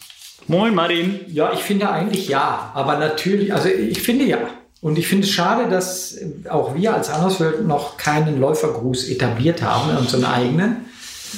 Moin 0.48 0.74
Martin. 0.74 1.20
Ja, 1.28 1.52
ich 1.52 1.60
finde 1.60 1.90
eigentlich 1.90 2.28
ja. 2.28 2.72
Aber 2.74 2.98
natürlich, 2.98 3.52
also 3.52 3.68
ich 3.68 4.02
finde 4.02 4.24
ja. 4.24 4.38
Und 4.80 4.98
ich 4.98 5.06
finde 5.06 5.26
es 5.26 5.32
schade, 5.32 5.68
dass 5.68 6.16
auch 6.48 6.74
wir 6.74 6.94
als 6.94 7.10
Anderswelt 7.10 7.66
noch 7.66 7.96
keinen 7.96 8.40
Läufergruß 8.40 9.08
etabliert 9.08 9.62
haben, 9.62 9.96
unseren 9.96 10.24
eigenen. 10.24 10.86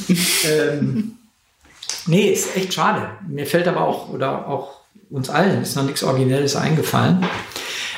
ähm, 0.45 1.16
nee, 2.09 2.31
ist 2.31 2.57
echt 2.57 2.75
schade. 2.75 3.11
Mir 3.29 3.47
fällt 3.47 3.69
aber 3.69 3.87
auch, 3.87 4.09
oder 4.11 4.49
auch 4.49 4.81
uns 5.11 5.29
allen, 5.29 5.63
ist 5.63 5.77
noch 5.77 5.85
nichts 5.85 6.03
Originelles 6.03 6.57
eingefallen. 6.57 7.25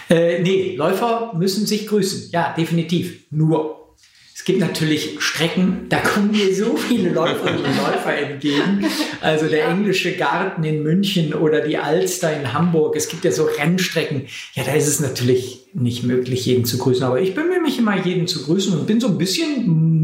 Äh, 0.09 0.41
nee, 0.43 0.75
Läufer 0.77 1.33
müssen 1.35 1.67
sich 1.67 1.87
grüßen. 1.87 2.31
Ja, 2.33 2.55
definitiv. 2.57 3.25
Nur, 3.31 3.95
es 4.35 4.45
gibt 4.45 4.61
natürlich 4.61 5.17
Strecken, 5.21 5.87
da 5.89 5.99
kommen 5.99 6.33
mir 6.33 6.55
so 6.55 6.77
viele 6.77 7.11
Läuferinnen 7.11 7.65
und 7.65 7.77
Läufer 7.77 8.17
entgegen. 8.17 8.85
Also 9.21 9.47
der 9.47 9.69
englische 9.69 10.17
Garten 10.17 10.65
in 10.65 10.83
München 10.83 11.33
oder 11.33 11.61
die 11.61 11.79
Alster 11.79 12.37
in 12.37 12.53
Hamburg. 12.53 12.97
Es 12.97 13.09
gibt 13.09 13.25
ja 13.25 13.31
so 13.31 13.45
Rennstrecken. 13.45 14.27
Ja, 14.55 14.65
da 14.65 14.73
ist 14.73 14.89
es 14.89 15.01
natürlich 15.01 15.69
nicht 15.75 16.03
möglich, 16.03 16.45
jeden 16.45 16.65
zu 16.65 16.79
grüßen. 16.79 17.05
Aber 17.05 17.21
ich 17.21 17.35
bemühe 17.35 17.61
mich 17.61 17.79
immer, 17.79 18.05
jeden 18.05 18.27
zu 18.27 18.43
grüßen 18.45 18.77
und 18.77 18.87
bin 18.87 19.01
so 19.01 19.09
ein 19.09 19.19
bisschen 19.19 20.02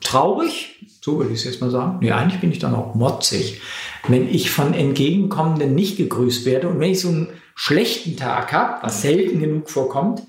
traurig, 0.00 0.86
so 1.00 1.18
würde 1.18 1.32
ich 1.32 1.40
es 1.40 1.44
jetzt 1.44 1.60
mal 1.60 1.70
sagen. 1.70 1.98
Nee, 2.00 2.12
eigentlich 2.12 2.40
bin 2.40 2.52
ich 2.52 2.58
dann 2.58 2.74
auch 2.74 2.94
motzig, 2.94 3.60
wenn 4.08 4.28
ich 4.28 4.50
von 4.50 4.74
Entgegenkommenden 4.74 5.74
nicht 5.74 5.96
gegrüßt 5.96 6.44
werde. 6.44 6.68
Und 6.68 6.80
wenn 6.80 6.90
ich 6.90 7.00
so 7.00 7.08
einen 7.08 7.28
schlechten 7.54 8.16
Tag 8.16 8.52
habe, 8.52 8.82
was 8.82 9.02
selten 9.02 9.40
genug 9.40 9.70
vorkommt, 9.70 10.22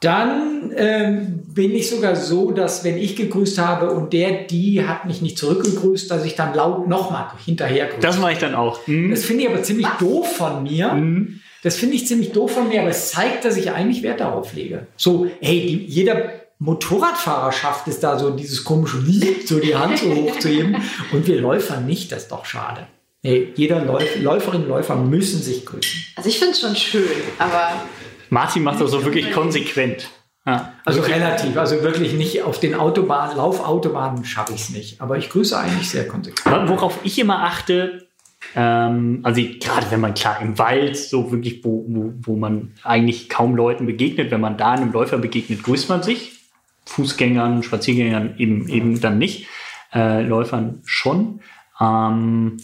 dann 0.00 0.72
ähm, 0.76 1.42
bin 1.54 1.74
ich 1.74 1.90
sogar 1.90 2.16
so, 2.16 2.52
dass 2.52 2.84
wenn 2.84 2.96
ich 2.96 3.16
gegrüßt 3.16 3.58
habe 3.58 3.90
und 3.90 4.14
der, 4.14 4.44
die 4.44 4.86
hat 4.86 5.04
mich 5.04 5.20
nicht 5.20 5.36
zurückgegrüßt, 5.36 6.10
dass 6.10 6.24
ich 6.24 6.34
dann 6.34 6.54
laut 6.54 6.88
nochmal 6.88 7.26
hinterher 7.44 7.86
grüße. 7.86 8.00
Das 8.00 8.18
mache 8.18 8.32
ich 8.32 8.38
dann 8.38 8.54
auch. 8.54 8.86
Hm? 8.86 9.10
Das 9.10 9.24
finde 9.24 9.44
ich 9.44 9.50
aber 9.50 9.62
ziemlich 9.62 9.86
doof 9.98 10.36
von 10.36 10.62
mir. 10.62 10.92
Hm? 10.92 11.40
Das 11.62 11.76
finde 11.76 11.96
ich 11.96 12.06
ziemlich 12.06 12.32
doof 12.32 12.52
von 12.52 12.68
mir, 12.68 12.80
aber 12.80 12.88
es 12.88 13.10
zeigt, 13.10 13.44
dass 13.44 13.58
ich 13.58 13.70
eigentlich 13.72 14.02
Wert 14.02 14.20
darauf 14.20 14.54
lege. 14.54 14.86
So, 14.96 15.26
hey, 15.42 15.66
die, 15.66 15.84
jeder 15.84 16.39
Motorradfahrer 16.60 17.52
schafft 17.52 17.88
es 17.88 18.00
da 18.00 18.18
so 18.18 18.30
dieses 18.30 18.64
komische, 18.64 18.98
so 19.46 19.58
die 19.58 19.74
Hand 19.74 19.98
so 19.98 20.14
hoch 20.14 20.38
zu 20.38 20.48
heben 20.48 20.76
und 21.10 21.26
wir 21.26 21.40
Läufer 21.40 21.80
nicht, 21.80 22.12
das 22.12 22.24
ist 22.24 22.32
doch 22.32 22.44
schade. 22.44 22.86
Hey, 23.22 23.52
jeder 23.56 23.82
Läuf, 23.84 24.20
Läuferin 24.20 24.62
und 24.62 24.68
Läufer 24.68 24.94
müssen 24.94 25.42
sich 25.42 25.64
grüßen. 25.64 26.00
Also 26.16 26.28
ich 26.28 26.38
finde 26.38 26.52
es 26.52 26.60
schon 26.60 26.76
schön, 26.76 27.08
aber 27.38 27.82
Martin 28.28 28.62
macht 28.62 28.80
das 28.80 28.90
so 28.90 29.02
wirklich 29.04 29.32
konsequent. 29.32 30.10
Ja. 30.46 30.74
Also 30.84 31.00
relativ, 31.00 31.56
also 31.56 31.82
wirklich 31.82 32.12
nicht 32.12 32.42
auf 32.42 32.60
den 32.60 32.74
Autobahnen, 32.74 33.36
Laufautobahnen 33.38 34.24
schaffe 34.24 34.52
ich 34.54 34.60
es 34.62 34.70
nicht. 34.70 35.00
Aber 35.00 35.16
ich 35.16 35.30
grüße 35.30 35.58
eigentlich 35.58 35.88
sehr 35.88 36.08
konsequent. 36.08 36.68
Worauf 36.68 36.98
ich 37.04 37.18
immer 37.18 37.42
achte, 37.44 38.06
ähm, 38.54 39.20
also 39.22 39.42
gerade 39.60 39.90
wenn 39.90 40.00
man 40.00 40.14
klar 40.14 40.40
im 40.42 40.58
Wald, 40.58 40.96
so 40.96 41.30
wirklich, 41.30 41.64
wo, 41.64 41.84
wo, 41.88 42.12
wo 42.22 42.36
man 42.36 42.72
eigentlich 42.82 43.28
kaum 43.28 43.54
Leuten 43.54 43.86
begegnet, 43.86 44.30
wenn 44.30 44.40
man 44.40 44.56
da 44.56 44.72
einem 44.72 44.92
Läufer 44.92 45.18
begegnet, 45.18 45.62
grüßt 45.62 45.88
man 45.88 46.02
sich. 46.02 46.39
Fußgängern, 46.86 47.62
Spaziergängern 47.62 48.34
eben, 48.38 48.68
eben 48.68 49.00
dann 49.00 49.18
nicht, 49.18 49.46
äh, 49.92 50.22
Läufern 50.22 50.82
schon. 50.84 51.40
Ähm, 51.80 52.58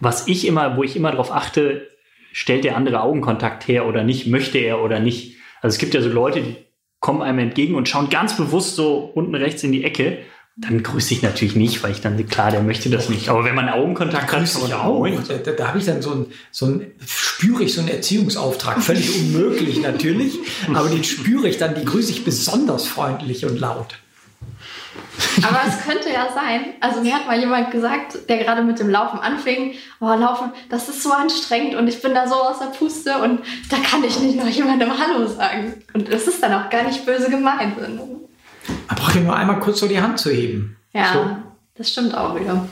was 0.00 0.28
ich 0.28 0.46
immer, 0.46 0.76
wo 0.76 0.82
ich 0.82 0.96
immer 0.96 1.10
darauf 1.10 1.32
achte, 1.32 1.88
stellt 2.32 2.64
der 2.64 2.76
andere 2.76 3.00
Augenkontakt 3.00 3.66
her 3.66 3.86
oder 3.86 4.04
nicht, 4.04 4.26
möchte 4.26 4.58
er 4.58 4.82
oder 4.82 5.00
nicht. 5.00 5.36
Also 5.62 5.74
es 5.74 5.78
gibt 5.78 5.94
ja 5.94 6.02
so 6.02 6.08
Leute, 6.10 6.42
die 6.42 6.56
kommen 7.00 7.22
einem 7.22 7.38
entgegen 7.38 7.74
und 7.74 7.88
schauen 7.88 8.10
ganz 8.10 8.36
bewusst 8.36 8.76
so 8.76 8.96
unten 9.14 9.34
rechts 9.34 9.62
in 9.62 9.72
die 9.72 9.84
Ecke. 9.84 10.18
Dann 10.58 10.82
grüße 10.82 11.12
ich 11.12 11.22
natürlich 11.22 11.54
nicht, 11.54 11.82
weil 11.82 11.90
ich 11.90 12.00
dann, 12.00 12.26
klar, 12.28 12.50
der 12.50 12.62
möchte 12.62 12.88
das 12.88 13.10
nicht. 13.10 13.28
Aber 13.28 13.44
wenn 13.44 13.54
man 13.54 13.68
Augenkontakt 13.68 14.32
hat, 14.32 14.40
Grüße 14.40 14.58
kann 14.58 14.68
ich 14.68 14.72
man 14.72 14.80
auch. 14.80 15.06
Da, 15.44 15.52
da 15.52 15.68
habe 15.68 15.78
ich 15.78 15.84
dann 15.84 16.00
so 16.00 16.12
ein, 16.12 16.26
so 16.50 16.64
ein, 16.64 16.92
spüre 17.06 17.62
ich 17.62 17.74
so 17.74 17.82
einen 17.82 17.90
Erziehungsauftrag. 17.90 18.82
Völlig 18.82 19.20
unmöglich 19.20 19.82
natürlich, 19.82 20.38
aber 20.72 20.88
den 20.88 21.04
spüre 21.04 21.46
ich 21.48 21.58
dann, 21.58 21.74
die 21.74 21.84
grüße 21.84 22.10
ich 22.10 22.24
besonders 22.24 22.86
freundlich 22.86 23.44
und 23.44 23.60
laut. 23.60 23.98
Aber 25.42 25.60
es 25.68 25.84
könnte 25.84 26.08
ja 26.10 26.28
sein, 26.32 26.74
also 26.80 27.02
mir 27.02 27.14
hat 27.14 27.26
mal 27.26 27.38
jemand 27.38 27.70
gesagt, 27.70 28.28
der 28.30 28.38
gerade 28.38 28.62
mit 28.62 28.78
dem 28.78 28.88
Laufen 28.88 29.18
anfing, 29.18 29.74
oh, 30.00 30.06
Laufen, 30.06 30.52
das 30.70 30.88
ist 30.88 31.02
so 31.02 31.12
anstrengend 31.12 31.74
und 31.74 31.86
ich 31.86 32.00
bin 32.00 32.14
da 32.14 32.26
so 32.26 32.34
aus 32.34 32.60
der 32.60 32.66
Puste 32.66 33.18
und 33.18 33.40
da 33.68 33.76
kann 33.76 34.02
ich 34.04 34.18
nicht 34.20 34.38
noch 34.38 34.48
jemandem 34.48 34.90
Hallo 34.90 35.26
sagen. 35.26 35.74
Und 35.92 36.08
es 36.08 36.26
ist 36.26 36.42
dann 36.42 36.54
auch 36.54 36.70
gar 36.70 36.84
nicht 36.84 37.04
böse 37.04 37.28
gemeint. 37.28 37.76
Man 38.88 38.96
braucht 38.96 39.14
ja 39.14 39.20
nur 39.20 39.36
einmal 39.36 39.60
kurz 39.60 39.80
so 39.80 39.88
die 39.88 40.00
Hand 40.00 40.18
zu 40.18 40.30
heben. 40.30 40.76
Ja, 40.92 41.12
So. 41.12 41.36
das 41.76 41.90
stimmt 41.90 42.16
auch 42.16 42.38
wieder. 42.38 42.68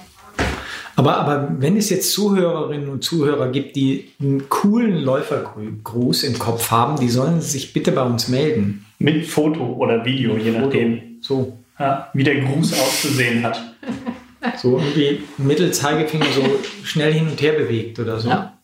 Aber, 0.97 1.17
aber 1.17 1.49
wenn 1.59 1.77
es 1.77 1.91
jetzt 1.91 2.13
Zuhörerinnen 2.13 2.89
und 2.89 3.03
Zuhörer 3.03 3.51
gibt, 3.51 3.75
die 3.75 4.13
einen 4.21 4.49
coolen 4.49 4.99
Läufergruß 4.99 6.23
im 6.23 6.39
Kopf 6.39 6.71
haben, 6.71 7.01
die 7.01 7.09
sollen 7.09 7.41
sich 7.41 7.73
bitte 7.73 7.91
bei 7.93 8.03
uns 8.03 8.29
melden. 8.29 8.87
Mit 8.99 9.27
Foto 9.27 9.65
oder 9.75 10.05
Video, 10.05 10.37
je 10.37 10.53
nachdem, 10.53 11.19
So, 11.21 11.59
ja, 11.79 12.09
wie 12.15 12.23
der 12.23 12.41
Gruß 12.43 12.73
auszusehen 12.75 13.43
hat. 13.43 13.61
so 14.57 14.79
irgendwie 14.79 15.23
Mittelzeigefinger 15.39 16.27
so 16.33 16.43
schnell 16.85 17.13
hin 17.13 17.29
und 17.29 17.41
her 17.43 17.55
bewegt 17.55 17.99
oder 17.99 18.21
so. 18.21 18.29
Ja. 18.29 18.59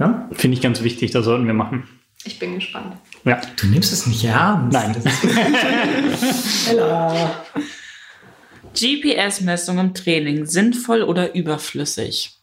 Ja? 0.00 0.28
Finde 0.32 0.56
ich 0.56 0.62
ganz 0.62 0.82
wichtig, 0.82 1.12
das 1.12 1.24
sollten 1.24 1.46
wir 1.46 1.54
machen. 1.54 1.84
Ich 2.24 2.38
bin 2.40 2.56
gespannt. 2.56 2.96
Ja. 3.24 3.40
Du 3.60 3.66
nimmst 3.66 3.92
es 3.92 4.06
nicht 4.06 4.24
ernst. 4.24 4.72
Nein. 4.72 4.96
Das 5.02 6.22
ist 6.24 6.68
Ella. 6.70 7.44
GPS-Messung 8.74 9.78
im 9.78 9.94
Training, 9.94 10.46
sinnvoll 10.46 11.02
oder 11.02 11.34
überflüssig? 11.34 12.34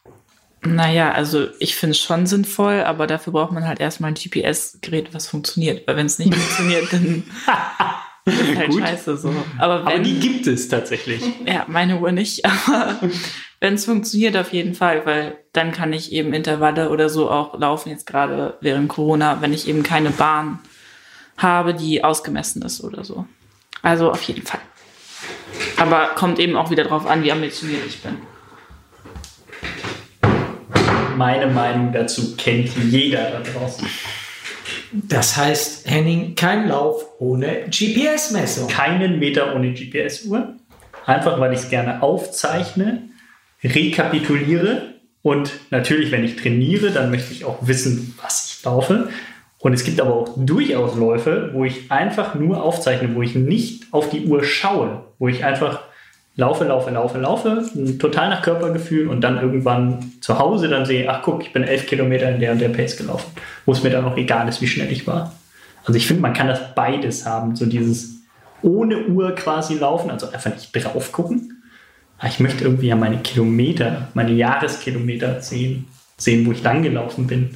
Naja, 0.64 1.12
also 1.12 1.48
ich 1.60 1.76
finde 1.76 1.92
es 1.92 2.00
schon 2.02 2.26
sinnvoll, 2.26 2.82
aber 2.84 3.06
dafür 3.08 3.34
braucht 3.34 3.52
man 3.52 3.68
halt 3.68 3.80
erstmal 3.80 4.12
ein 4.12 4.16
GPS-Gerät, 4.16 5.14
was 5.14 5.28
funktioniert. 5.28 5.88
Weil 5.88 5.96
wenn 5.98 6.08
es 6.08 6.18
nicht 6.18 6.34
funktioniert, 6.34 6.92
dann 6.92 7.24
ist 8.26 8.58
halt 8.58 8.70
Gut. 8.70 8.82
scheiße 8.82 9.18
so. 9.18 9.30
Aber 9.60 9.82
Aber 9.82 9.94
wenn, 9.94 10.04
die 10.04 10.20
gibt 10.20 10.48
es 10.48 10.68
tatsächlich. 10.68 11.22
ja, 11.46 11.66
meine 11.68 12.00
Uhr 12.00 12.12
nicht, 12.12 12.44
aber 12.46 13.00
wenn 13.66 13.74
es 13.74 13.86
funktioniert, 13.86 14.38
auf 14.38 14.54
jeden 14.54 14.76
Fall, 14.76 15.08
weil 15.08 15.40
dann 15.52 15.72
kann 15.72 15.92
ich 15.92 16.12
eben 16.12 16.34
Intervalle 16.34 16.92
oder 16.92 17.10
so 17.10 17.32
auch 17.32 17.60
laufen, 17.60 17.90
jetzt 17.90 18.06
gerade 18.06 18.60
während 18.62 18.90
Corona, 18.90 19.42
wenn 19.42 19.54
ich 19.54 19.68
eben 19.68 19.82
keine 19.82 20.12
Bahn 20.12 20.60
habe, 21.36 21.74
die 21.74 22.04
ausgemessen 22.04 22.62
ist 22.62 22.84
oder 22.84 23.04
so. 23.04 23.26
Also 23.82 24.12
auf 24.12 24.22
jeden 24.22 24.44
Fall. 24.44 24.60
Aber 25.78 26.10
kommt 26.14 26.38
eben 26.38 26.56
auch 26.56 26.70
wieder 26.70 26.84
drauf 26.84 27.08
an, 27.08 27.24
wie 27.24 27.32
ambitioniert 27.32 27.82
ich 27.88 28.04
bin. 28.04 28.18
Meine 31.18 31.48
Meinung 31.48 31.92
dazu 31.92 32.36
kennt 32.38 32.70
jeder 32.92 33.32
da 33.32 33.40
draußen. 33.40 33.88
Das 34.92 35.36
heißt, 35.38 35.90
Henning, 35.90 36.36
kein 36.36 36.68
Lauf 36.68 37.04
ohne 37.18 37.66
GPS-Messung. 37.72 38.68
Keinen 38.68 39.18
Meter 39.18 39.56
ohne 39.56 39.74
GPS-Uhr. 39.74 40.54
Einfach, 41.08 41.40
weil 41.40 41.54
ich 41.54 41.62
es 41.62 41.70
gerne 41.70 42.04
aufzeichne, 42.04 43.10
rekapituliere 43.66 44.94
und 45.22 45.52
natürlich, 45.72 46.12
wenn 46.12 46.24
ich 46.24 46.36
trainiere, 46.36 46.92
dann 46.92 47.10
möchte 47.10 47.34
ich 47.34 47.46
auch 47.46 47.58
wissen, 47.62 48.16
was 48.22 48.46
ich 48.46 48.64
laufe. 48.64 49.10
Und 49.60 49.74
es 49.74 49.84
gibt 49.84 50.00
aber 50.00 50.14
auch 50.14 50.30
durchaus 50.38 50.96
Läufe, 50.96 51.50
wo 51.54 51.66
ich 51.66 51.92
einfach 51.92 52.36
nur 52.36 52.62
aufzeichne, 52.62 53.16
wo 53.16 53.24
ich 53.24 53.34
nicht 53.34 53.86
auf 53.92 54.10
die 54.12 54.26
Uhr 54.26 54.44
schaue, 54.44 55.02
wo 55.18 55.28
ich 55.28 55.44
einfach 55.44 55.82
laufe, 56.36 56.66
laufe, 56.66 56.92
laufe, 56.92 57.18
laufe, 57.18 57.64
total 57.98 58.30
nach 58.30 58.44
Körpergefühl 58.44 59.08
und 59.08 59.22
dann 59.22 59.42
irgendwann 59.42 60.12
zu 60.22 60.38
Hause 60.38 60.68
dann 60.68 60.86
sehe, 60.86 61.10
ach 61.10 61.24
guck, 61.24 61.42
ich 61.42 61.54
bin 61.54 61.64
elf 61.64 61.88
Kilometer 61.88 62.30
in 62.30 62.40
der 62.40 62.52
und 62.52 62.60
der 62.60 62.70
Pace 62.70 62.98
gelaufen, 62.98 63.32
wo 63.66 63.72
es 63.72 63.82
mir 63.82 63.90
dann 63.90 64.06
auch 64.06 64.18
egal 64.18 64.48
ist, 64.48 64.62
wie 64.62 64.68
schnell 64.68 64.92
ich 64.92 65.08
war. 65.08 65.34
Also 65.86 65.98
ich 65.98 66.06
finde, 66.06 66.22
man 66.22 66.34
kann 66.34 66.48
das 66.48 66.76
beides 66.76 67.26
haben, 67.26 67.56
so 67.56 67.66
dieses 67.66 68.22
ohne 68.62 69.08
Uhr 69.08 69.34
quasi 69.34 69.76
laufen, 69.76 70.12
also 70.12 70.30
einfach 70.30 70.52
nicht 70.52 70.72
drauf 70.72 71.12
gucken. 71.12 71.55
Aber 72.18 72.28
ich 72.30 72.40
möchte 72.40 72.64
irgendwie 72.64 72.88
ja 72.88 72.96
meine 72.96 73.18
Kilometer, 73.18 74.10
meine 74.14 74.32
Jahreskilometer 74.32 75.42
sehen, 75.42 75.88
sehen, 76.18 76.46
wo 76.46 76.52
ich 76.52 76.64
lang 76.64 76.82
gelaufen 76.84 77.28
bin. 77.28 77.56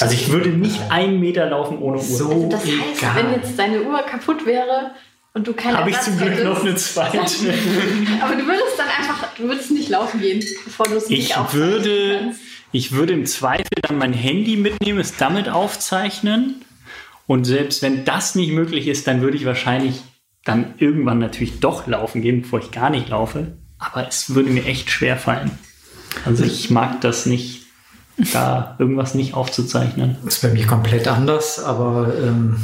Also 0.00 0.12
ich 0.14 0.30
würde 0.30 0.48
nicht 0.48 0.80
einen 0.90 1.20
Meter 1.20 1.48
laufen 1.50 1.78
ohne 1.78 1.98
Uhr. 1.98 2.02
So 2.02 2.48
Das 2.50 2.62
heißt, 2.64 2.72
egal. 2.98 3.14
wenn 3.16 3.32
jetzt 3.34 3.58
deine 3.58 3.82
Uhr 3.82 3.98
kaputt 4.02 4.44
wäre 4.46 4.92
und 5.34 5.46
du 5.46 5.52
keine 5.52 5.76
Habe 5.78 5.90
ich 5.90 6.00
zum 6.00 6.16
Glück 6.18 6.42
noch 6.42 6.62
eine 6.64 6.74
zweite. 6.74 7.18
Aber 8.22 8.34
du 8.34 8.46
würdest 8.46 8.78
dann 8.78 8.88
einfach, 8.88 9.34
du 9.36 9.44
würdest 9.44 9.70
nicht 9.70 9.88
laufen 9.90 10.20
gehen, 10.20 10.42
bevor 10.64 10.86
du 10.88 10.96
es 10.96 11.08
nicht 11.08 11.30
Ich 11.30 11.52
würde, 11.52 12.18
kannst. 12.22 12.40
ich 12.72 12.92
würde 12.92 13.12
im 13.12 13.26
Zweifel 13.26 13.68
dann 13.82 13.98
mein 13.98 14.12
Handy 14.14 14.56
mitnehmen, 14.56 14.98
es 14.98 15.16
damit 15.16 15.48
aufzeichnen. 15.48 16.64
Und 17.28 17.44
selbst 17.44 17.82
wenn 17.82 18.04
das 18.06 18.34
nicht 18.34 18.52
möglich 18.52 18.88
ist, 18.88 19.06
dann 19.06 19.20
würde 19.20 19.36
ich 19.36 19.44
wahrscheinlich 19.44 20.00
dann 20.48 20.74
irgendwann 20.78 21.18
natürlich 21.18 21.60
doch 21.60 21.86
laufen 21.86 22.22
gehen, 22.22 22.42
bevor 22.42 22.58
ich 22.60 22.70
gar 22.70 22.90
nicht 22.90 23.08
laufe. 23.10 23.52
aber 23.78 24.08
es 24.08 24.34
würde 24.34 24.50
mir 24.50 24.64
echt 24.64 24.90
schwer 24.90 25.16
fallen. 25.16 25.50
Also 26.24 26.42
ich 26.44 26.70
mag 26.70 27.00
das 27.00 27.26
nicht, 27.26 27.66
da 28.32 28.74
irgendwas 28.78 29.14
nicht 29.14 29.34
aufzuzeichnen. 29.34 30.16
Das 30.24 30.36
ist 30.36 30.42
bei 30.42 30.48
mir 30.48 30.66
komplett 30.66 31.06
anders, 31.06 31.62
aber 31.62 32.12
ähm, 32.18 32.56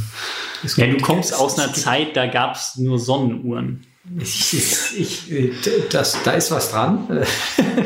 Ja, 0.76 0.87
du 0.87 0.97
kommst 0.99 1.39
aus 1.39 1.59
einer 1.59 1.72
Zeit, 1.72 2.16
da 2.16 2.26
gab 2.26 2.57
es 2.57 2.76
nur 2.76 2.99
Sonnenuhren. 2.99 3.87
Ich, 4.20 4.98
ich, 4.98 5.32
äh, 5.32 5.52
das, 5.90 6.18
da 6.24 6.32
ist 6.32 6.50
was 6.50 6.70
dran. 6.70 7.24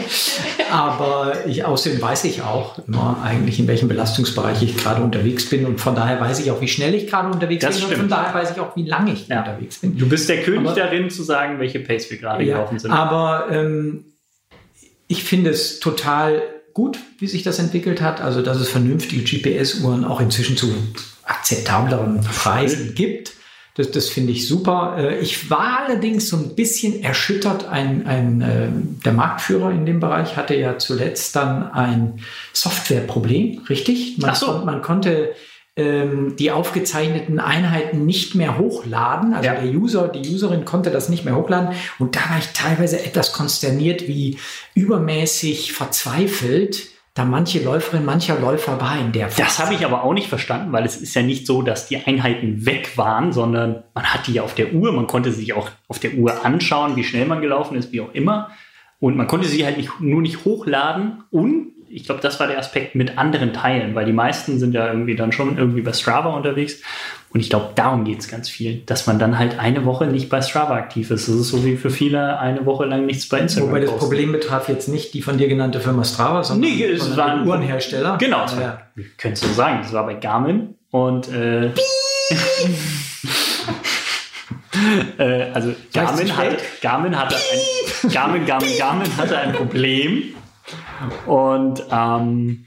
Aber 0.70 1.46
ich, 1.46 1.64
außerdem 1.64 2.00
weiß 2.02 2.24
ich 2.24 2.42
auch 2.42 2.78
immer 2.86 3.18
eigentlich, 3.22 3.58
in 3.60 3.68
welchem 3.68 3.88
Belastungsbereich 3.88 4.62
ich 4.62 4.76
gerade 4.76 5.02
unterwegs 5.02 5.48
bin. 5.48 5.64
Und 5.64 5.80
von 5.80 5.94
daher 5.94 6.20
weiß 6.20 6.40
ich 6.40 6.50
auch, 6.50 6.60
wie 6.60 6.68
schnell 6.68 6.94
ich 6.94 7.06
gerade 7.06 7.30
unterwegs 7.32 7.64
Das 7.64 7.76
bin. 7.76 7.84
Und 7.84 7.88
von 7.90 7.96
stimmt. 7.98 8.12
daher 8.12 8.34
weiß 8.34 8.50
ich 8.50 8.60
auch, 8.60 8.74
wie 8.76 8.84
lange 8.84 9.12
ich 9.12 9.28
Ja. 9.28 9.40
unterwegs 9.40 9.78
bin. 9.78 9.96
Du 9.96 10.08
bist 10.08 10.28
der 10.28 10.42
König 10.42 10.66
Aber- 10.68 10.74
darin, 10.80 11.08
zu 11.10 11.22
sagen, 11.22 11.60
welche 11.60 11.80
Pace 11.80 12.10
wir 12.10 12.18
gerade 12.18 12.42
Ja, 12.44 12.54
gelaufen 12.56 12.78
sind. 12.80 12.90
aber 12.90 13.46
ähm, 13.50 14.04
ich 15.06 15.22
finde 15.24 15.50
es 15.50 15.78
total 15.80 16.42
gut, 16.74 16.98
wie 17.18 17.28
sich 17.28 17.42
das 17.44 17.58
entwickelt 17.60 18.00
hat. 18.00 18.20
Also, 18.20 18.42
dass 18.42 18.58
es 18.58 18.68
vernünftige 18.68 19.22
GPS-Uhren 19.22 20.04
auch 20.04 20.20
inzwischen 20.20 20.56
zu 20.56 20.74
akzeptableren 21.24 22.20
Preisen 22.22 22.94
gibt. 22.94 23.32
Das, 23.78 23.90
das 23.92 24.08
finde 24.08 24.32
ich 24.32 24.46
super. 24.48 24.96
Äh, 24.98 25.20
Ich 25.20 25.50
war 25.50 25.84
allerdings 25.86 26.28
so 26.28 26.36
ein 26.36 26.54
bisschen 26.56 27.02
erschüttert. 27.02 27.68
Ein, 27.68 28.06
ein, 28.06 28.40
äh, 28.42 28.68
der 29.04 29.12
Marktführer 29.12 29.70
in 29.70 29.86
dem 29.86 30.00
Bereich 30.00 30.36
hatte 30.36 30.54
ja 30.56 30.76
zuletzt 30.78 31.34
dann 31.36 31.70
ein 31.72 32.18
Softwareproblem, 32.52 33.62
richtig? 33.68 34.18
Man, 34.18 34.30
Ach 34.30 34.34
so. 34.36 34.46
kon- 34.46 34.64
man 34.66 34.82
konnte 34.82 35.32
ähm, 35.76 36.34
die 36.36 36.50
aufgezeichneten 36.50 37.38
Einheiten 37.38 38.04
nicht 38.04 38.34
mehr 38.34 38.58
hochladen. 38.58 39.32
Also 39.32 39.46
Ja. 39.46 39.54
der 39.54 39.70
User, 39.72 40.08
die 40.08 40.28
Userin 40.28 40.64
konnte 40.64 40.90
das 40.90 41.08
nicht 41.08 41.24
mehr 41.24 41.36
hochladen. 41.36 41.68
Und 42.00 42.16
da 42.16 42.20
war 42.30 42.38
ich 42.40 42.48
teilweise 42.48 43.00
etwas 43.04 43.32
konsterniert, 43.32 44.08
wie 44.08 44.38
übermäßig 44.74 45.72
verzweifelt 45.72 46.88
da 47.18 47.24
manche 47.24 47.62
Läuferin, 47.62 48.04
mancher 48.04 48.38
Läufer 48.38 48.80
war 48.80 48.98
in 48.98 49.10
der 49.10 49.28
Das 49.28 49.58
habe 49.58 49.74
ich 49.74 49.84
aber 49.84 50.04
auch 50.04 50.12
nicht 50.12 50.28
verstanden, 50.28 50.72
weil 50.72 50.84
es 50.84 50.96
ist 50.96 51.14
ja 51.14 51.22
nicht 51.22 51.46
so, 51.46 51.62
dass 51.62 51.88
die 51.88 51.96
Einheiten 51.96 52.64
weg 52.64 52.96
waren, 52.96 53.32
sondern 53.32 53.82
man 53.92 54.04
hat 54.04 54.28
die 54.28 54.34
ja 54.34 54.42
auf 54.42 54.54
der 54.54 54.72
Uhr, 54.72 54.92
man 54.92 55.08
konnte 55.08 55.32
sich 55.32 55.52
auch 55.52 55.70
auf 55.88 55.98
der 55.98 56.14
Uhr 56.14 56.44
anschauen, 56.44 56.94
wie 56.94 57.02
schnell 57.02 57.26
man 57.26 57.40
gelaufen 57.40 57.76
ist, 57.76 57.90
wie 57.90 58.00
auch 58.00 58.14
immer. 58.14 58.50
Und 59.00 59.16
man 59.16 59.26
konnte 59.26 59.48
sie 59.48 59.64
halt 59.64 59.78
nicht, 59.78 60.00
nur 60.00 60.22
nicht 60.22 60.44
hochladen 60.44 61.24
und 61.30 61.72
ich 61.90 62.04
glaube, 62.04 62.20
das 62.20 62.38
war 62.40 62.46
der 62.46 62.58
Aspekt 62.58 62.94
mit 62.94 63.18
anderen 63.18 63.52
Teilen, 63.52 63.94
weil 63.94 64.04
die 64.04 64.12
meisten 64.12 64.58
sind 64.58 64.74
ja 64.74 64.88
irgendwie 64.88 65.16
dann 65.16 65.32
schon 65.32 65.56
irgendwie 65.58 65.80
bei 65.82 65.92
Strava 65.92 66.30
unterwegs. 66.30 66.80
Und 67.30 67.40
ich 67.40 67.50
glaube, 67.50 67.72
darum 67.74 68.04
geht 68.04 68.20
es 68.20 68.28
ganz 68.28 68.48
viel, 68.48 68.82
dass 68.86 69.06
man 69.06 69.18
dann 69.18 69.38
halt 69.38 69.58
eine 69.58 69.84
Woche 69.84 70.06
nicht 70.06 70.30
bei 70.30 70.40
Strava 70.40 70.76
aktiv 70.76 71.10
ist. 71.10 71.28
Das 71.28 71.34
ist 71.34 71.48
so 71.48 71.64
wie 71.64 71.76
für 71.76 71.90
viele 71.90 72.38
eine 72.38 72.64
Woche 72.64 72.86
lang 72.86 73.04
nichts 73.06 73.28
bei 73.28 73.38
Instagram. 73.40 73.70
Wobei 73.70 73.80
das 73.80 73.90
posten. 73.90 74.04
Problem 74.06 74.32
betraf 74.32 74.68
jetzt 74.68 74.88
nicht 74.88 75.12
die 75.12 75.20
von 75.22 75.36
dir 75.36 75.48
genannte 75.48 75.80
Firma 75.80 76.04
Strava, 76.04 76.42
sondern, 76.42 76.70
Nee, 76.70 76.84
es 76.84 77.00
sondern 77.00 77.18
war 77.18 77.26
den 77.30 77.40
ein 77.40 77.48
Uhrenhersteller. 77.48 78.16
Genau, 78.18 78.46
Ja, 78.46 78.56
war, 78.56 78.62
ja. 78.62 79.30
es 79.30 79.40
so 79.40 79.52
sagen, 79.52 79.80
das 79.82 79.92
war 79.92 80.06
bei 80.06 80.14
Garmin 80.14 80.74
und 80.90 81.28
äh, 81.28 81.66
äh, 85.18 85.50
also 85.52 85.74
Garmin 85.92 86.28
spät? 86.28 86.58
Garmin 86.80 87.18
hatte 87.18 87.36
ein 87.36 88.10
Garmin, 88.10 88.46
Garmin, 88.46 88.70
Garmin 88.78 89.16
hatte 89.16 89.36
ein 89.38 89.52
Problem 89.52 90.34
und 91.26 91.82
ähm, 91.90 92.66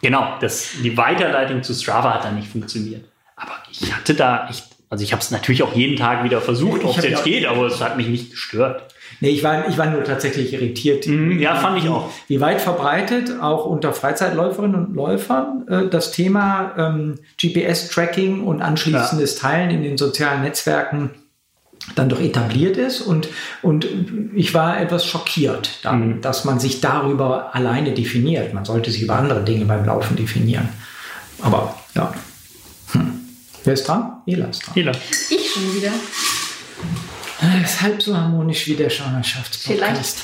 genau, 0.00 0.36
das, 0.40 0.70
die 0.82 0.96
Weiterleitung 0.96 1.62
zu 1.62 1.74
Strava 1.74 2.14
hat 2.14 2.24
dann 2.24 2.36
nicht 2.36 2.48
funktioniert. 2.48 3.04
Aber 3.36 3.52
ich 3.70 3.92
hatte 3.94 4.14
da 4.14 4.48
echt, 4.48 4.64
also 4.88 5.02
ich 5.02 5.12
habe 5.12 5.22
es 5.22 5.30
natürlich 5.30 5.62
auch 5.62 5.74
jeden 5.74 5.96
Tag 5.96 6.24
wieder 6.24 6.40
versucht, 6.40 6.84
ob 6.84 6.96
es 6.96 7.04
jetzt 7.04 7.18
ja- 7.18 7.24
geht, 7.24 7.46
aber 7.46 7.66
es 7.66 7.80
hat 7.80 7.96
mich 7.96 8.08
nicht 8.08 8.30
gestört. 8.30 8.92
Nee, 9.20 9.30
ich 9.30 9.44
war, 9.44 9.68
ich 9.68 9.76
war 9.76 9.86
nur 9.86 10.04
tatsächlich 10.04 10.52
irritiert. 10.52 11.06
Mhm, 11.06 11.38
ja, 11.38 11.54
fand 11.54 11.78
ich 11.78 11.88
auch. 11.88 12.10
Wie 12.28 12.40
weit 12.40 12.60
verbreitet 12.60 13.30
auch 13.40 13.66
unter 13.66 13.92
Freizeitläuferinnen 13.92 14.86
und 14.86 14.94
Läufern 14.94 15.66
äh, 15.68 15.88
das 15.88 16.12
Thema 16.12 16.72
ähm, 16.76 17.18
GPS-Tracking 17.40 18.42
und 18.44 18.62
anschließendes 18.62 19.36
Teilen 19.36 19.70
in 19.70 19.82
den 19.82 19.98
sozialen 19.98 20.42
Netzwerken 20.42 21.10
dann 21.94 22.08
doch 22.08 22.20
etabliert 22.20 22.76
ist. 22.76 23.00
Und, 23.00 23.28
und 23.62 23.86
ich 24.34 24.54
war 24.54 24.80
etwas 24.80 25.04
schockiert, 25.06 25.78
dann, 25.82 26.16
Mhm. 26.16 26.20
dass 26.20 26.44
man 26.44 26.58
sich 26.60 26.80
darüber 26.80 27.54
alleine 27.54 27.92
definiert. 27.92 28.54
Man 28.54 28.64
sollte 28.64 28.90
sich 28.90 29.02
über 29.02 29.16
andere 29.16 29.42
Dinge 29.44 29.64
beim 29.64 29.84
Laufen 29.84 30.16
definieren. 30.16 30.68
Aber 31.40 31.74
ja. 31.94 32.12
Hm. 32.92 33.20
Wer 33.64 33.72
ist 33.74 33.88
dran? 33.88 34.22
Ela 34.26 34.46
ist 34.46 34.64
dran. 34.66 34.74
Hela. 34.74 34.92
Ich 35.30 35.50
schon 35.50 35.74
wieder. 35.74 35.90
Äh, 37.42 37.62
Ist 37.64 37.82
halb 37.82 38.00
so 38.00 38.16
harmonisch 38.16 38.66
wie 38.68 38.74
der 38.74 38.88
Schwangerschaftspodcast. 38.90 40.18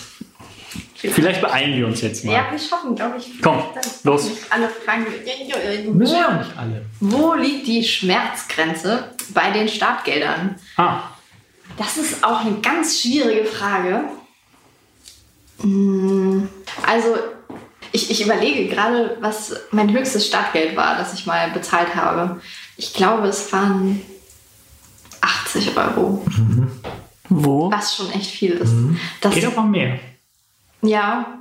Vielleicht 0.95 1.41
beeilen 1.41 1.77
wir 1.79 1.87
uns 1.87 2.01
jetzt 2.03 2.25
mal. 2.25 2.33
Ja, 2.33 2.47
wir 2.51 2.59
schaffen, 2.59 2.95
glaube 2.97 3.17
ich. 3.19 3.41
Komm, 3.41 3.63
das 3.75 4.03
los. 4.05 4.25
nicht 4.29 4.39
Alle 4.51 4.69
Fragen. 4.69 5.07
Müssen 5.97 6.17
wir 6.17 6.29
auch 6.29 6.39
nicht 6.39 6.57
alle. 6.57 6.85
Wo 7.01 7.35
liegt 7.35 7.67
die 7.69 7.85
Schmerzgrenze 7.85 9.05
bei 9.33 9.51
den 9.53 9.69
Startgeldern? 9.69 10.57
Ah, 10.77 11.03
Das 11.79 11.97
ist 11.97 12.23
auch 12.25 12.41
eine 12.41 12.61
ganz 12.61 13.01
schwierige 13.01 13.45
Frage. 13.45 14.05
Hm, 15.61 16.49
Also, 16.87 17.17
ich, 17.93 18.11
ich 18.11 18.25
überlege 18.25 18.69
gerade, 18.69 19.17
was 19.21 19.55
mein 19.71 19.91
höchstes 19.93 20.27
Startgeld 20.27 20.77
war, 20.77 20.97
das 20.97 21.15
ich 21.15 21.25
mal 21.27 21.51
bezahlt 21.51 21.95
habe. 21.95 22.41
Ich 22.77 22.93
glaube, 22.93 23.29
es 23.29 23.51
waren 23.53 24.03
80 25.21 25.77
Euro, 25.77 26.25
Wo? 27.29 27.71
was 27.73 27.97
schon 27.97 28.11
echt 28.13 28.31
viel 28.31 28.53
ist. 28.53 28.73
Das, 29.21 29.35
geht 29.35 29.47
aber 29.47 29.63
mehr. 29.63 29.99
ja, 30.83 31.35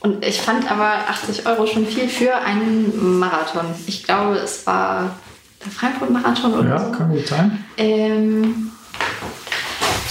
und 0.00 0.24
ich 0.24 0.40
fand 0.40 0.70
aber 0.70 1.08
80 1.08 1.46
Euro 1.46 1.66
schon 1.66 1.86
viel 1.86 2.08
für 2.08 2.34
einen 2.36 3.18
Marathon. 3.18 3.66
Ich 3.86 4.02
glaube, 4.04 4.36
es 4.36 4.66
war 4.66 5.16
der 5.64 5.72
Frankfurt-Marathon 5.72 6.54
oder 6.54 6.68
Ja, 6.68 6.78
so. 6.84 6.92
kann 6.92 7.10
gut 7.10 7.26
sein. 7.26 7.64
Ähm, 7.76 8.70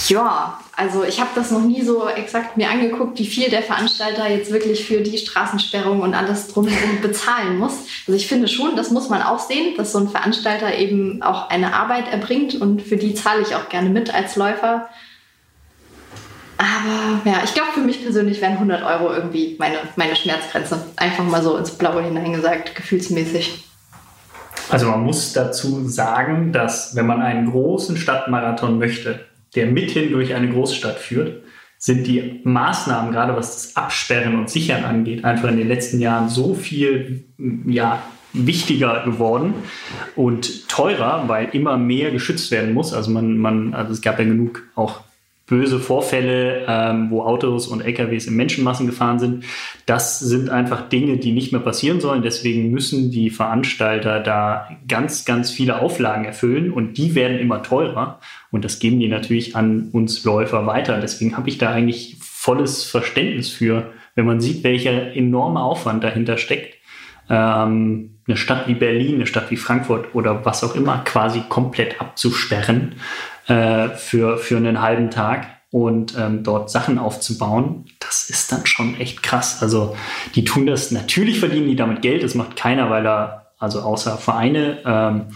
ja, 0.08 0.58
also 0.76 1.04
ich 1.04 1.20
habe 1.20 1.30
das 1.34 1.50
noch 1.50 1.62
nie 1.62 1.82
so 1.82 2.08
exakt 2.08 2.56
mir 2.56 2.70
angeguckt, 2.70 3.18
wie 3.18 3.26
viel 3.26 3.48
der 3.48 3.62
Veranstalter 3.62 4.28
jetzt 4.28 4.52
wirklich 4.52 4.84
für 4.84 5.00
die 5.00 5.18
Straßensperrung 5.18 6.00
und 6.00 6.14
alles 6.14 6.48
drumherum 6.48 7.00
bezahlen 7.02 7.58
muss. 7.58 7.86
Also 8.06 8.16
ich 8.16 8.26
finde 8.26 8.48
schon, 8.48 8.76
das 8.76 8.90
muss 8.90 9.08
man 9.08 9.22
auch 9.22 9.38
sehen, 9.38 9.76
dass 9.76 9.92
so 9.92 9.98
ein 9.98 10.08
Veranstalter 10.08 10.76
eben 10.76 11.22
auch 11.22 11.50
eine 11.50 11.74
Arbeit 11.74 12.08
erbringt 12.08 12.54
und 12.54 12.82
für 12.82 12.96
die 12.96 13.14
zahle 13.14 13.42
ich 13.42 13.54
auch 13.54 13.68
gerne 13.68 13.88
mit 13.88 14.14
als 14.14 14.36
Läufer. 14.36 14.88
Aber 16.58 17.20
ja, 17.24 17.42
ich 17.44 17.54
glaube 17.54 17.72
für 17.74 17.80
mich 17.80 18.02
persönlich 18.02 18.40
wären 18.40 18.54
100 18.54 18.82
Euro 18.82 19.12
irgendwie 19.12 19.56
meine, 19.58 19.76
meine 19.96 20.16
Schmerzgrenze. 20.16 20.86
Einfach 20.96 21.24
mal 21.24 21.42
so 21.42 21.56
ins 21.56 21.72
Blaue 21.72 22.02
hineingesagt, 22.02 22.74
gefühlsmäßig. 22.74 23.64
Also 24.68 24.86
man 24.86 25.04
muss 25.04 25.32
dazu 25.32 25.86
sagen, 25.86 26.52
dass 26.52 26.96
wenn 26.96 27.06
man 27.06 27.22
einen 27.22 27.50
großen 27.50 27.96
Stadtmarathon 27.96 28.78
möchte, 28.78 29.25
der 29.54 29.66
mithin 29.66 30.10
durch 30.10 30.34
eine 30.34 30.48
Großstadt 30.50 30.98
führt, 30.98 31.42
sind 31.78 32.06
die 32.06 32.40
Maßnahmen, 32.44 33.12
gerade 33.12 33.36
was 33.36 33.54
das 33.54 33.76
Absperren 33.76 34.38
und 34.38 34.50
Sichern 34.50 34.84
angeht, 34.84 35.24
einfach 35.24 35.50
in 35.50 35.58
den 35.58 35.68
letzten 35.68 36.00
Jahren 36.00 36.28
so 36.28 36.54
viel 36.54 37.24
ja, 37.66 38.02
wichtiger 38.32 39.04
geworden 39.04 39.54
und 40.14 40.68
teurer, 40.68 41.24
weil 41.26 41.48
immer 41.52 41.76
mehr 41.76 42.10
geschützt 42.10 42.50
werden 42.50 42.74
muss. 42.74 42.92
Also 42.92 43.10
man, 43.10 43.36
man, 43.38 43.74
also 43.74 43.92
es 43.92 44.00
gab 44.00 44.18
ja 44.18 44.24
genug 44.24 44.62
auch 44.74 45.00
böse 45.46 45.78
Vorfälle, 45.78 46.64
ähm, 46.66 47.10
wo 47.10 47.22
Autos 47.22 47.68
und 47.68 47.80
LKWs 47.80 48.26
in 48.26 48.34
Menschenmassen 48.34 48.86
gefahren 48.86 49.20
sind. 49.20 49.44
Das 49.86 50.18
sind 50.18 50.50
einfach 50.50 50.88
Dinge, 50.88 51.18
die 51.18 51.30
nicht 51.30 51.52
mehr 51.52 51.60
passieren 51.60 52.00
sollen. 52.00 52.22
Deswegen 52.22 52.72
müssen 52.72 53.12
die 53.12 53.30
Veranstalter 53.30 54.18
da 54.18 54.68
ganz, 54.88 55.24
ganz 55.24 55.50
viele 55.50 55.80
Auflagen 55.80 56.24
erfüllen 56.24 56.72
und 56.72 56.98
die 56.98 57.14
werden 57.14 57.38
immer 57.38 57.62
teurer. 57.62 58.18
Und 58.50 58.64
das 58.64 58.80
geben 58.80 58.98
die 58.98 59.08
natürlich 59.08 59.54
an 59.54 59.90
uns 59.92 60.24
Läufer 60.24 60.66
weiter. 60.66 61.00
Deswegen 61.00 61.36
habe 61.36 61.48
ich 61.48 61.58
da 61.58 61.70
eigentlich 61.70 62.16
volles 62.20 62.82
Verständnis 62.82 63.48
für, 63.48 63.92
wenn 64.16 64.26
man 64.26 64.40
sieht, 64.40 64.64
welcher 64.64 65.14
enorme 65.14 65.60
Aufwand 65.60 66.02
dahinter 66.02 66.38
steckt. 66.38 66.74
Ähm, 67.30 68.18
eine 68.26 68.36
Stadt 68.36 68.66
wie 68.66 68.74
Berlin, 68.74 69.16
eine 69.16 69.26
Stadt 69.26 69.52
wie 69.52 69.56
Frankfurt 69.56 70.14
oder 70.14 70.44
was 70.44 70.64
auch 70.64 70.74
immer 70.74 71.02
quasi 71.04 71.42
komplett 71.48 72.00
abzusperren 72.00 72.96
äh, 73.48 73.90
für, 73.90 74.38
für 74.38 74.56
einen 74.56 74.80
halben 74.80 75.10
Tag 75.10 75.46
und 75.70 76.16
ähm, 76.18 76.42
dort 76.42 76.70
Sachen 76.70 76.98
aufzubauen, 76.98 77.84
das 78.00 78.30
ist 78.30 78.50
dann 78.52 78.66
schon 78.66 78.98
echt 78.98 79.22
krass. 79.22 79.62
Also 79.62 79.96
die 80.34 80.44
tun 80.44 80.66
das, 80.66 80.90
natürlich 80.90 81.40
verdienen 81.40 81.68
die 81.68 81.76
damit 81.76 82.02
Geld, 82.02 82.22
das 82.22 82.34
macht 82.34 82.56
keiner, 82.56 82.88
weil 82.90 83.06
er, 83.06 83.52
also 83.58 83.80
außer 83.80 84.16
Vereine, 84.18 84.78
ähm, 84.84 85.26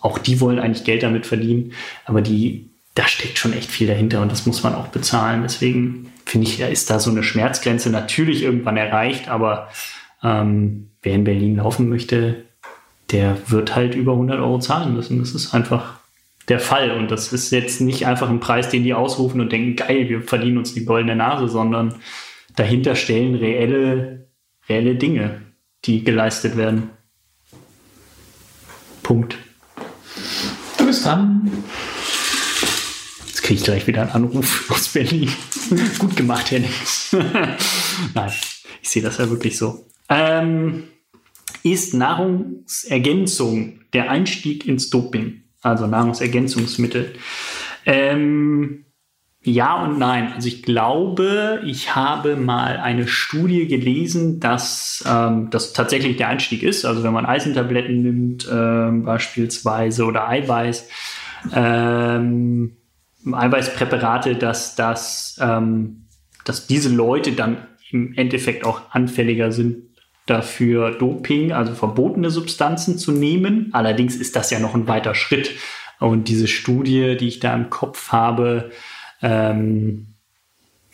auch 0.00 0.18
die 0.18 0.40
wollen 0.40 0.58
eigentlich 0.58 0.84
Geld 0.84 1.02
damit 1.02 1.26
verdienen, 1.26 1.72
aber 2.04 2.20
die, 2.20 2.70
da 2.94 3.08
steckt 3.08 3.38
schon 3.38 3.52
echt 3.52 3.70
viel 3.70 3.86
dahinter 3.86 4.20
und 4.20 4.30
das 4.30 4.46
muss 4.46 4.62
man 4.62 4.74
auch 4.74 4.88
bezahlen. 4.88 5.42
Deswegen 5.42 6.12
finde 6.24 6.46
ich, 6.46 6.60
ist 6.60 6.90
da 6.90 6.98
so 6.98 7.10
eine 7.10 7.22
Schmerzgrenze 7.22 7.90
natürlich 7.90 8.42
irgendwann 8.42 8.76
erreicht, 8.76 9.28
aber 9.28 9.68
ähm, 10.22 10.90
wer 11.02 11.14
in 11.14 11.24
Berlin 11.24 11.56
laufen 11.56 11.88
möchte, 11.88 12.44
der 13.10 13.36
wird 13.50 13.74
halt 13.74 13.94
über 13.94 14.12
100 14.12 14.40
Euro 14.40 14.58
zahlen 14.58 14.94
müssen. 14.94 15.18
Das 15.18 15.32
ist 15.32 15.54
einfach 15.54 16.00
der 16.48 16.60
Fall. 16.60 16.90
Und 16.92 17.10
das 17.10 17.32
ist 17.32 17.50
jetzt 17.50 17.80
nicht 17.80 18.06
einfach 18.06 18.28
ein 18.28 18.40
Preis, 18.40 18.68
den 18.68 18.84
die 18.84 18.94
ausrufen 18.94 19.40
und 19.40 19.52
denken, 19.52 19.76
geil, 19.76 20.08
wir 20.08 20.22
verdienen 20.22 20.58
uns 20.58 20.74
die 20.74 20.84
goldene 20.84 21.16
Nase, 21.16 21.48
sondern 21.48 21.94
dahinter 22.56 22.94
stellen 22.94 23.34
reelle, 23.34 24.28
reelle 24.68 24.96
Dinge, 24.96 25.42
die 25.84 26.04
geleistet 26.04 26.56
werden. 26.56 26.90
Punkt. 29.02 29.36
Du 30.78 30.86
bist 30.86 31.04
dran. 31.04 31.50
Jetzt 33.26 33.42
kriege 33.42 33.60
ich 33.60 33.64
gleich 33.64 33.86
wieder 33.86 34.02
einen 34.02 34.10
Anruf 34.12 34.70
aus 34.70 34.88
Berlin. 34.88 35.30
Gut 35.98 36.16
gemacht, 36.16 36.50
Henning. 36.50 36.70
Nein, 38.14 38.32
ich 38.82 38.88
sehe 38.88 39.02
das 39.02 39.18
ja 39.18 39.28
wirklich 39.28 39.58
so. 39.58 39.86
Ähm, 40.08 40.84
ist 41.62 41.94
Nahrungsergänzung 41.94 43.80
der 43.92 44.10
Einstieg 44.10 44.66
ins 44.66 44.90
Doping? 44.90 45.43
Also 45.64 45.86
Nahrungsergänzungsmittel. 45.86 47.14
Ähm, 47.86 48.84
ja 49.42 49.82
und 49.82 49.98
nein. 49.98 50.32
Also 50.34 50.46
ich 50.46 50.62
glaube, 50.62 51.62
ich 51.64 51.96
habe 51.96 52.36
mal 52.36 52.76
eine 52.76 53.08
Studie 53.08 53.66
gelesen, 53.66 54.40
dass 54.40 55.02
ähm, 55.08 55.48
das 55.50 55.72
tatsächlich 55.72 56.18
der 56.18 56.28
Einstieg 56.28 56.62
ist. 56.62 56.84
Also 56.84 57.02
wenn 57.02 57.14
man 57.14 57.24
Eisentabletten 57.24 58.02
nimmt 58.02 58.46
ähm, 58.52 59.04
beispielsweise 59.04 60.04
oder 60.04 60.28
Eiweiß, 60.28 60.88
ähm, 61.54 62.76
Eiweißpräparate, 63.32 64.36
dass, 64.36 64.76
das, 64.76 65.38
ähm, 65.40 66.08
dass 66.44 66.66
diese 66.66 66.94
Leute 66.94 67.32
dann 67.32 67.66
im 67.90 68.12
Endeffekt 68.14 68.66
auch 68.66 68.90
anfälliger 68.90 69.50
sind 69.50 69.93
dafür 70.26 70.92
Doping, 70.92 71.52
also 71.52 71.74
verbotene 71.74 72.30
Substanzen 72.30 72.98
zu 72.98 73.12
nehmen. 73.12 73.70
Allerdings 73.72 74.16
ist 74.16 74.36
das 74.36 74.50
ja 74.50 74.58
noch 74.58 74.74
ein 74.74 74.88
weiter 74.88 75.14
Schritt. 75.14 75.50
Und 76.00 76.28
diese 76.28 76.48
Studie, 76.48 77.16
die 77.16 77.28
ich 77.28 77.40
da 77.40 77.54
im 77.54 77.70
Kopf 77.70 78.10
habe, 78.12 78.70
ähm, 79.22 80.14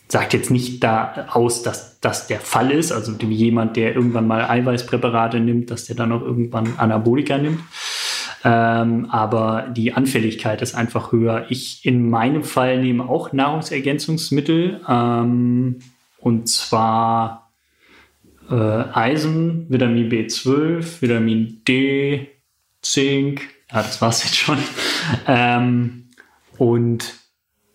sagt 0.09 0.33
jetzt 0.33 0.51
nicht 0.51 0.83
da 0.83 1.29
aus, 1.33 1.63
dass 1.63 2.01
das 2.01 2.27
der 2.27 2.41
Fall 2.41 2.71
ist. 2.71 2.93
Also 2.93 3.13
jemand, 3.13 3.77
der 3.77 3.95
irgendwann 3.95 4.27
mal 4.27 4.45
Eiweißpräparate 4.45 5.39
nimmt, 5.41 5.71
dass 5.71 5.87
der 5.87 5.97
dann 5.97 6.13
auch 6.13 6.23
irgendwann 6.23 6.75
Anabolika 6.79 7.39
nimmt. 7.39 7.61
Ähm, 8.43 9.07
aber 9.11 9.69
die 9.71 9.93
Anfälligkeit 9.93 10.63
ist 10.63 10.75
einfach 10.75 11.13
höher. 11.13 11.47
Ich 11.51 11.85
in 11.85 12.09
meinem 12.09 12.43
Fall 12.43 12.81
nehme 12.81 13.09
auch 13.09 13.33
Nahrungsergänzungsmittel. 13.33 14.81
Ähm, 14.89 15.81
und 16.19 16.49
zwar 16.49 17.50
äh, 18.51 18.55
Eisen, 18.55 19.67
Vitamin 19.69 20.11
B12, 20.11 21.01
Vitamin 21.01 21.63
D, 21.67 22.29
Zink, 22.83 23.43
ja, 23.71 23.83
das 23.83 24.01
war's 24.01 24.25
jetzt 24.25 24.37
schon. 24.37 24.59
Ähm, 25.27 26.11
und 26.59 27.15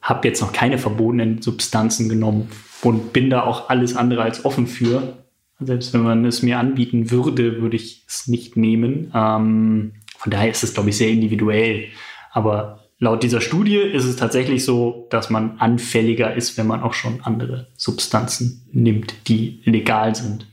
habe 0.02 0.28
jetzt 0.28 0.40
noch 0.40 0.54
keine 0.54 0.78
verbotenen 0.78 1.42
Substanzen 1.42 2.08
genommen 2.08 2.50
und 2.82 3.12
bin 3.12 3.30
da 3.30 3.44
auch 3.44 3.70
alles 3.70 3.96
andere 3.96 4.22
als 4.22 4.46
offen 4.46 4.68
für. 4.68 5.18
Selbst 5.60 5.94
wenn 5.94 6.02
man 6.02 6.24
es 6.24 6.44
mir 6.44 6.60
anbieten 6.60 7.10
würde, 7.10 7.62
würde 7.62 7.76
ich 7.76 8.06
es 8.08 8.28
nicht 8.28 8.56
nehmen. 8.56 9.12
Ähm, 9.16 9.94
von 10.18 10.32
daher 10.32 10.52
ist 10.52 10.64
es, 10.64 10.74
glaube 10.74 10.92
ich, 10.92 10.98
sehr 10.98 11.10
individuell. 11.10 11.86
Aber 12.32 12.86
laut 13.00 13.24
dieser 13.24 13.42
Studie 13.42 13.78
ist 13.78 14.06
es 14.06 14.16
tatsächlich 14.16 14.64
so, 14.64 15.08
dass 15.10 15.30
man 15.30 15.58
anfälliger 15.58 16.36
ist, 16.36 16.58
wenn 16.58 16.68
man 16.68 16.84
auch 16.84 16.94
schon 16.94 17.22
andere 17.22 17.68
Substanzen 17.76 18.68
nimmt, 18.72 19.28
die 19.28 19.62
legal 19.66 20.16
sind. 20.16 20.48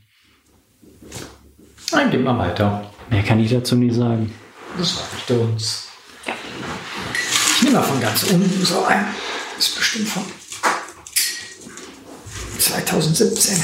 Dann 1.93 2.11
gehen 2.11 2.23
wir 2.23 2.37
weiter. 2.37 2.89
Mehr 3.09 3.23
kann 3.23 3.39
ich 3.39 3.51
dazu 3.51 3.75
nicht 3.75 3.95
sagen. 3.95 4.33
Das 4.77 4.97
reicht 4.97 5.31
uns. 5.31 5.87
Ja. 6.25 6.33
Ich 7.55 7.61
nehme 7.63 7.77
mal 7.77 7.83
von 7.83 8.01
ganz 8.01 8.23
unten 8.23 8.65
so 8.65 8.83
ein. 8.85 9.05
Das 9.55 9.67
ist 9.67 9.75
bestimmt 9.75 10.07
von 10.07 10.23
2017. 12.57 13.63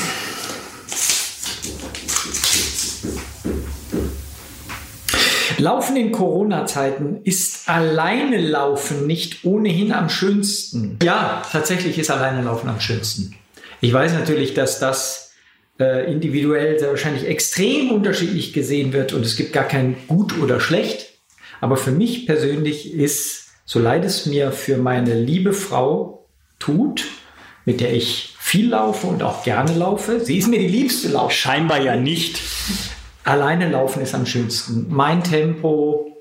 Laufen 5.58 5.98
in 5.98 6.12
Corona-Zeiten 6.14 7.20
ist 7.26 7.68
alleine 7.68 8.40
Laufen 8.40 9.08
nicht 9.08 9.44
ohnehin 9.44 9.92
am 9.92 10.08
schönsten. 10.08 10.98
Ja, 11.04 11.42
tatsächlich 11.52 11.98
ist 11.98 12.10
alleine 12.10 12.44
Laufen 12.44 12.70
am 12.70 12.80
schönsten. 12.80 13.36
Ich 13.82 13.92
weiß 13.92 14.14
natürlich, 14.14 14.54
dass 14.54 14.80
das 14.80 15.29
äh, 15.80 16.12
individuell 16.12 16.78
sehr 16.78 16.90
wahrscheinlich 16.90 17.26
extrem 17.26 17.92
unterschiedlich 17.92 18.54
gesehen 18.54 18.94
wird 18.94 19.14
und 19.14 19.26
es 19.26 19.36
gibt 19.36 19.54
gar 19.54 19.68
kein 19.68 19.96
gut 20.08 20.38
oder 20.40 20.60
schlecht. 20.60 21.14
Aber 21.62 21.78
für 21.78 21.92
mich 21.92 22.26
persönlich 22.26 22.94
ist, 22.94 23.50
so 23.66 23.80
leid 23.80 24.06
es 24.06 24.26
mir 24.26 24.52
für 24.52 24.78
meine 24.78 25.14
liebe 25.20 25.54
Frau 25.54 26.26
tut, 26.58 27.06
mit 27.66 27.82
der 27.82 27.94
ich 27.94 28.36
viel 28.40 28.70
laufe 28.70 29.08
und 29.08 29.24
auch 29.24 29.44
gerne 29.44 29.74
laufe, 29.76 30.20
sie 30.20 30.38
ist 30.38 30.48
mir 30.48 30.60
die 30.60 30.68
liebste 30.68 31.10
Lauf. 31.10 31.32
Scheinbar 31.32 31.82
ja 31.82 31.96
nicht. 31.96 32.40
Alleine 33.24 33.70
laufen 33.70 34.02
ist 34.02 34.16
am 34.16 34.26
schönsten. 34.26 34.88
Mein 34.90 35.24
Tempo, 35.24 36.19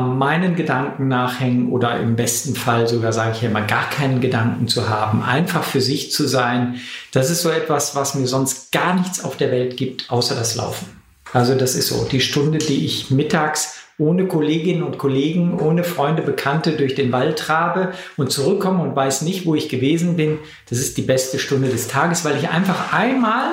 meinen 0.00 0.56
Gedanken 0.56 1.08
nachhängen 1.08 1.70
oder 1.70 1.98
im 2.00 2.16
besten 2.16 2.54
Fall 2.54 2.88
sogar, 2.88 3.12
sage 3.12 3.32
ich 3.34 3.42
ja 3.42 3.50
immer, 3.50 3.62
gar 3.62 3.90
keinen 3.90 4.20
Gedanken 4.20 4.68
zu 4.68 4.88
haben, 4.88 5.22
einfach 5.22 5.64
für 5.64 5.80
sich 5.80 6.12
zu 6.12 6.26
sein. 6.26 6.76
Das 7.12 7.30
ist 7.30 7.42
so 7.42 7.50
etwas, 7.50 7.94
was 7.94 8.14
mir 8.14 8.26
sonst 8.26 8.72
gar 8.72 8.94
nichts 8.94 9.22
auf 9.22 9.36
der 9.36 9.50
Welt 9.50 9.76
gibt, 9.76 10.10
außer 10.10 10.34
das 10.34 10.56
Laufen. 10.56 10.86
Also 11.32 11.54
das 11.54 11.74
ist 11.74 11.88
so 11.88 12.06
die 12.10 12.20
Stunde, 12.20 12.58
die 12.58 12.84
ich 12.84 13.10
mittags 13.10 13.78
ohne 13.98 14.26
Kolleginnen 14.26 14.82
und 14.82 14.98
Kollegen, 14.98 15.60
ohne 15.60 15.84
Freunde, 15.84 16.22
Bekannte 16.22 16.72
durch 16.72 16.94
den 16.94 17.12
Wald 17.12 17.38
trabe 17.38 17.92
und 18.16 18.32
zurückkomme 18.32 18.82
und 18.82 18.96
weiß 18.96 19.22
nicht, 19.22 19.46
wo 19.46 19.54
ich 19.54 19.68
gewesen 19.68 20.16
bin. 20.16 20.38
Das 20.68 20.78
ist 20.78 20.96
die 20.96 21.02
beste 21.02 21.38
Stunde 21.38 21.68
des 21.68 21.88
Tages, 21.88 22.24
weil 22.24 22.36
ich 22.36 22.48
einfach 22.48 22.92
einmal 22.92 23.50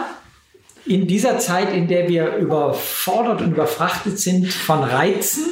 in 0.85 1.05
dieser 1.07 1.37
Zeit, 1.39 1.73
in 1.73 1.87
der 1.87 2.07
wir 2.07 2.35
überfordert 2.37 3.41
und 3.41 3.51
überfrachtet 3.51 4.19
sind 4.19 4.51
von 4.51 4.83
Reizen, 4.83 5.45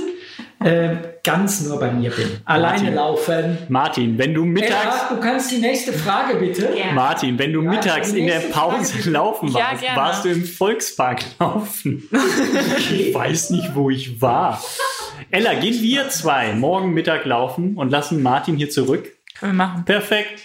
äh, 0.60 0.96
ganz 1.24 1.62
nur 1.62 1.80
bei 1.80 1.92
mir 1.92 2.10
bin. 2.10 2.30
Alleine 2.46 2.92
Martin. 2.92 2.96
laufen. 2.96 3.58
Martin, 3.70 4.18
wenn 4.18 4.34
du 4.34 4.44
mittags. 4.46 4.74
Ja, 5.10 5.10
du 5.16 5.20
kannst 5.22 5.52
die 5.52 5.58
nächste 5.60 5.94
Frage 5.94 6.36
bitte. 6.38 6.70
Ja. 6.76 6.92
Martin, 6.94 7.38
wenn 7.38 7.54
du 7.54 7.62
Ja, 7.64 7.70
mittags 7.70 8.12
in 8.14 8.26
der 8.28 8.40
Pause 8.40 8.94
Frage. 8.94 9.10
laufen 9.12 9.48
Ja, 9.50 9.60
warst, 9.60 9.82
gerne. 9.82 9.98
warst 9.98 10.26
du 10.26 10.30
im 10.30 10.44
Volkspark 10.46 11.20
laufen. 11.40 12.10
ich 12.92 13.14
weiß 13.14 13.52
nicht, 13.52 13.76
wo 13.76 13.90
ich 13.90 14.22
war. 14.22 14.62
Ella, 15.30 15.54
gehen 15.56 15.82
wir 15.82 16.10
zwei 16.10 16.54
morgen 16.54 16.94
Mittag 16.94 17.26
laufen 17.26 17.76
und 17.78 17.90
lassen 17.92 18.24
Martin 18.24 18.56
hier 18.58 18.70
zurück. 18.70 19.12
Können 19.40 19.54
wir 19.58 19.66
machen. 19.68 19.86
Perfekt. 19.86 20.40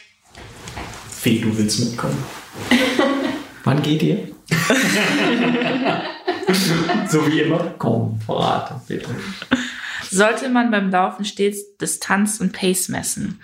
Fee, 1.10 1.38
du 1.40 1.56
willst 1.56 1.78
mitkommen. 1.80 2.22
Wann 3.64 3.80
geht 3.82 4.02
ihr? 4.02 4.18
So 7.08 7.26
wie 7.30 7.40
immer. 7.40 7.74
Komm, 7.78 8.18
verrate 8.26 8.74
bitte. 8.88 9.08
Sollte 10.12 10.48
man 10.48 10.70
beim 10.70 10.90
Laufen 10.90 11.24
stets 11.24 11.76
Distanz 11.78 12.40
und 12.40 12.52
Pace 12.52 12.88
messen? 12.88 13.40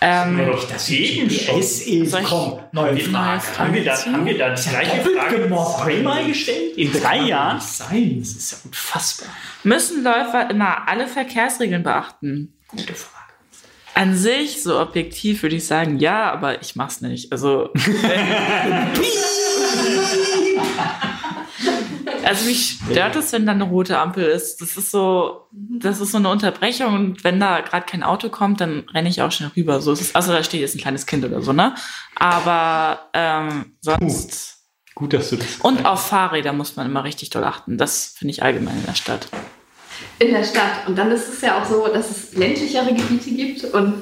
Ähm, 0.00 0.38
Das 0.70 0.90
eben 0.90 1.30
schon. 1.30 1.60
ist, 1.60 1.86
Soll 2.10 2.20
ich- 2.20 2.26
komm, 2.28 2.60
neue 2.72 2.98
Frage. 3.00 3.42
Haben 3.58 3.74
wir 3.74 3.84
da, 3.84 3.96
haben 4.04 4.26
wir 4.26 4.36
da 4.36 4.54
die 4.54 4.68
gleiche 4.68 5.02
Frage 5.02 5.48
zweimal 5.48 6.26
gestellt? 6.26 6.76
In 6.76 6.92
drei 6.92 7.20
Jahren? 7.22 7.60
Sein, 7.60 8.16
das 8.20 8.30
ist 8.32 8.52
ja 8.52 8.58
unfassbar. 8.64 9.28
müssen 9.62 10.04
Läufer 10.04 10.50
immer 10.50 10.86
alle 10.88 11.06
Verkehrsregeln 11.06 11.82
beachten? 11.82 12.52
Gute 12.68 12.94
Frage. 12.94 13.14
An 13.94 14.14
sich, 14.16 14.62
so 14.62 14.78
objektiv 14.80 15.42
würde 15.42 15.56
ich 15.56 15.66
sagen, 15.66 15.98
ja, 16.00 16.30
aber 16.32 16.60
ich 16.60 16.76
mach's 16.76 17.00
nicht. 17.00 17.32
Also, 17.32 17.70
also 22.24 22.44
mich 22.46 22.78
stört 22.90 23.16
es, 23.16 23.32
wenn 23.32 23.46
da 23.46 23.52
eine 23.52 23.64
rote 23.64 23.98
Ampel 23.98 24.24
ist. 24.24 24.60
Das 24.60 24.76
ist 24.76 24.90
so, 24.90 25.46
das 25.52 26.00
ist 26.00 26.12
so 26.12 26.18
eine 26.18 26.28
Unterbrechung 26.28 26.94
und 26.94 27.24
wenn 27.24 27.40
da 27.40 27.60
gerade 27.60 27.86
kein 27.86 28.02
Auto 28.02 28.28
kommt, 28.28 28.60
dann 28.60 28.84
renne 28.92 29.08
ich 29.08 29.22
auch 29.22 29.32
schnell 29.32 29.50
rüber. 29.56 29.80
So 29.80 29.92
ist 29.92 30.00
es. 30.00 30.14
Also 30.14 30.32
da 30.32 30.42
steht 30.42 30.60
jetzt 30.60 30.74
ein 30.74 30.80
kleines 30.80 31.06
Kind 31.06 31.24
oder 31.24 31.40
so, 31.42 31.52
ne? 31.52 31.74
Aber 32.16 33.08
ähm, 33.12 33.76
sonst. 33.80 34.58
Gut, 34.94 35.12
dass 35.12 35.30
du 35.30 35.36
das. 35.36 35.56
Und 35.60 35.86
auf 35.86 36.06
Fahrräder 36.06 36.52
muss 36.52 36.76
man 36.76 36.86
immer 36.86 37.02
richtig 37.04 37.30
doll 37.30 37.44
achten. 37.44 37.78
Das 37.78 38.14
finde 38.16 38.30
ich 38.32 38.42
allgemein 38.42 38.76
in 38.76 38.86
der 38.86 38.94
Stadt. 38.94 39.26
in 40.20 40.30
der 40.32 40.44
Stadt. 40.44 40.86
Und 40.86 40.96
dann 40.96 41.10
ist 41.10 41.28
es 41.28 41.40
ja 41.40 41.60
auch 41.60 41.64
so, 41.68 41.88
dass 41.88 42.10
es 42.10 42.34
ländlichere 42.34 42.94
Gebiete 42.94 43.30
gibt 43.30 43.64
und 43.64 43.94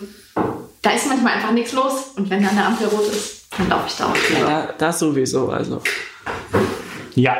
da 0.82 0.90
ist 0.90 1.06
manchmal 1.06 1.34
einfach 1.34 1.52
nichts 1.52 1.72
los. 1.72 2.08
Und 2.16 2.28
wenn 2.28 2.42
da 2.42 2.50
eine 2.50 2.66
Ampel 2.66 2.88
rot 2.88 3.06
ist, 3.06 3.46
dann 3.56 3.68
laufe 3.68 3.86
ich 3.86 3.94
da 3.96 4.06
auch 4.10 4.16
drüber. 4.16 4.50
Ja, 4.50 4.68
das 4.76 4.98
sowieso. 4.98 5.48
Also 5.48 5.80
Ja, 7.14 7.36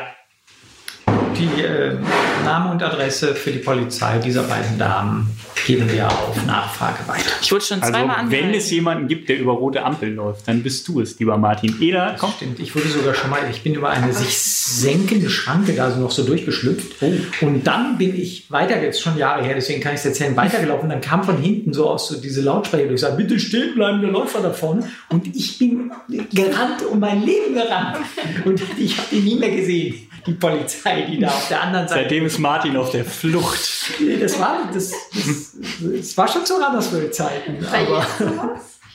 Die 1.43 1.61
äh, 1.61 1.97
Name 2.45 2.71
und 2.71 2.81
Adresse 2.85 3.35
für 3.35 3.51
die 3.51 3.59
Polizei 3.59 4.19
dieser 4.19 4.45
beiden 4.45 4.79
Damen. 4.79 5.29
geben 5.67 5.91
wir 5.93 6.07
auf 6.09 6.47
Nachfrage 6.47 7.07
weiter. 7.09 7.31
Ich 7.41 7.51
wurde 7.51 7.65
schon 7.65 7.81
Also, 7.81 7.93
zweimal 7.93 8.17
wenn 8.17 8.25
angehalten. 8.25 8.55
es 8.55 8.71
jemanden 8.71 9.09
gibt, 9.09 9.29
der 9.29 9.39
über 9.41 9.53
rote 9.53 9.85
Ampel 9.85 10.13
läuft, 10.13 10.47
dann 10.47 10.63
bist 10.63 10.87
du 10.87 11.01
es, 11.01 11.19
lieber 11.19 11.37
Martin. 11.39 11.77
Eda, 11.81 12.15
komm. 12.19 12.33
Stimmt, 12.37 12.61
ich 12.61 12.75
wurde 12.77 12.89
sogar 12.89 13.15
schon 13.15 13.31
mal, 13.31 13.41
ich 13.51 13.63
bin 13.63 13.75
über 13.75 13.91
eine 13.91 14.13
sich 14.13 14.39
senkende 14.39 15.31
Schranke 15.31 15.73
da 15.73 15.91
so 15.91 16.01
noch 16.01 16.11
so 16.13 16.23
durchgeschlüpft. 16.25 17.03
Und 17.41 17.65
dann 17.67 17.99
bin 17.99 18.15
ich 18.21 18.51
weiter, 18.51 18.81
jetzt 18.81 19.03
schon 19.03 19.17
Jahre 19.19 19.45
her, 19.45 19.55
deswegen 19.57 19.81
kann 19.81 19.95
ich 19.95 20.01
es 20.01 20.07
erzählen, 20.07 20.37
weitergelaufen. 20.37 20.85
Und 20.85 20.91
dann 20.91 21.01
kam 21.01 21.25
von 21.25 21.39
hinten 21.39 21.73
so 21.73 21.89
aus 21.91 22.07
so 22.09 22.21
diese 22.21 22.41
Lautsprecher, 22.43 22.87
die 22.89 22.99
sagen, 22.99 23.17
bitte 23.17 23.39
stehen 23.41 23.75
bleiben, 23.75 24.01
der 24.01 24.11
Läufer 24.11 24.41
da 24.43 24.51
vorne. 24.51 24.89
Und 25.11 25.27
ich 25.37 25.59
bin 25.59 25.91
gerannt, 26.33 26.85
um 26.89 27.01
mein 27.01 27.23
Leben 27.25 27.55
gerannt. 27.55 27.99
Und 28.45 28.61
ich 28.79 28.97
habe 28.99 29.15
ihn 29.15 29.25
nie 29.25 29.37
mehr 29.37 29.51
gesehen, 29.51 30.09
die 30.27 30.35
Polizei, 30.35 31.03
die 31.03 31.19
da 31.19 31.29
auf 31.29 31.49
der 31.49 31.63
anderen 31.63 31.89
Seite. 31.89 32.03
Seitdem 32.03 32.27
ist 32.27 32.39
Martin 32.39 32.77
auf 32.77 32.91
der 32.91 33.05
Flucht. 33.05 33.61
Nee, 34.01 34.19
das 34.19 34.39
war, 34.39 34.71
das, 34.73 34.93
das, 35.15 35.57
das 35.81 36.17
war 36.17 36.29
schon. 36.29 36.43
Aber 36.63 36.79
Ich 36.79 36.93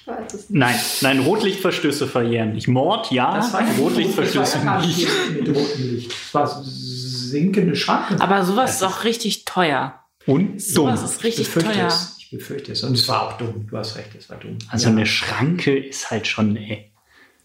weiß 0.07 0.33
es 0.33 0.49
nicht. 0.49 0.51
Nein, 0.51 0.75
nein, 1.01 1.19
Rotlichtverstöße 1.19 2.07
verjähren 2.07 2.53
nicht. 2.53 2.67
Mord, 2.67 3.11
ja, 3.11 3.35
das 3.35 3.53
war 3.53 3.63
Rotlichtverstöße 3.77 4.57
das 4.57 4.65
war 4.65 4.85
nicht. 4.85 5.07
mit 5.31 5.47
rotem 5.49 5.95
Licht. 5.95 6.11
Das 6.11 6.33
war 6.33 6.63
sinkende 6.63 7.75
Schranke. 7.75 8.19
Aber 8.21 8.45
sowas 8.45 8.75
ist 8.75 8.83
auch 8.83 9.03
richtig 9.03 9.45
teuer. 9.45 9.99
Und 10.25 10.47
dumm. 10.51 10.59
Sowas 10.59 11.03
ist 11.03 11.17
Ich 11.19 11.23
richtig 11.23 11.45
befürchte 11.47 11.73
teuer. 11.73 11.87
es. 11.87 12.15
Ich 12.19 12.31
befürchte 12.31 12.71
es. 12.71 12.83
Und 12.83 12.93
es 12.93 13.07
war 13.07 13.23
auch 13.23 13.37
dumm. 13.37 13.67
Du 13.69 13.77
hast 13.77 13.97
recht, 13.97 14.09
es 14.17 14.29
war 14.29 14.37
dumm. 14.37 14.57
Also 14.69 14.87
ja. 14.87 14.91
eine 14.95 15.05
Schranke 15.05 15.77
ist 15.77 16.11
halt 16.11 16.27
schon, 16.27 16.55
ey. 16.57 16.91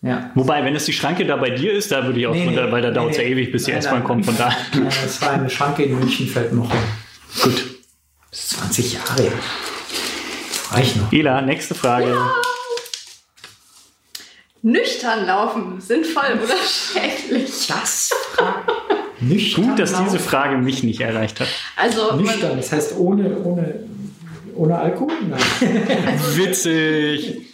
Ja. 0.03 0.31
Wobei, 0.35 0.65
wenn 0.65 0.75
es 0.75 0.85
die 0.85 0.93
Schranke 0.93 1.25
da 1.25 1.37
bei 1.37 1.51
dir 1.51 1.73
ist, 1.73 1.93
da 1.93 2.05
würde 2.05 2.19
ich 2.19 2.27
auch, 2.27 2.35
Nee, 2.35 2.45
von 2.47 2.57
da, 2.57 2.67
nee. 2.67 2.73
weil 2.73 2.83
da 2.83 2.89
Nee, 2.89 2.95
dauert 2.97 3.13
es 3.13 3.17
ja 3.19 3.23
ewig, 3.23 3.53
bis 3.53 3.65
die 3.65 3.73
S-Bahn 3.73 4.03
kommt, 4.03 4.25
von 4.27 4.37
da. 4.37 4.49
Ja, 4.75 4.89
Es 5.05 5.23
war 5.23 5.31
eine 5.31 5.49
Schranke 5.49 5.85
in 5.85 5.97
München, 5.99 6.27
fällt 6.27 6.53
noch. 6.53 6.69
Gut. 7.43 7.65
Das 8.31 8.41
ist 8.41 8.51
20 8.51 8.93
Jahre. 8.95 9.33
Reicht 10.73 10.97
noch. 10.97 11.13
Ela, 11.13 11.41
nächste 11.43 11.75
Frage. 11.77 12.17
Nüchtern 14.63 15.27
laufen, 15.27 15.81
sinnvoll 15.81 16.39
oder 16.43 16.55
schädlich? 16.67 17.67
Das 17.69 18.11
nüchtern. 19.21 19.69
Gut, 19.69 19.79
dass 19.79 19.95
diese. 20.05 20.19
Frage 20.19 20.57
mich 20.57 20.83
nicht 20.83 21.01
erreicht 21.01 21.41
hat. 21.41 21.49
Also, 21.77 22.17
Nüchtern, 22.17 22.57
das 22.57 22.73
heißt 22.73 22.97
ohne, 22.97 23.37
ohne, 23.39 23.75
ohne 24.55 24.79
Alkohol? 24.79 25.13
Nein. 25.29 25.41
Witzig. 26.35 27.52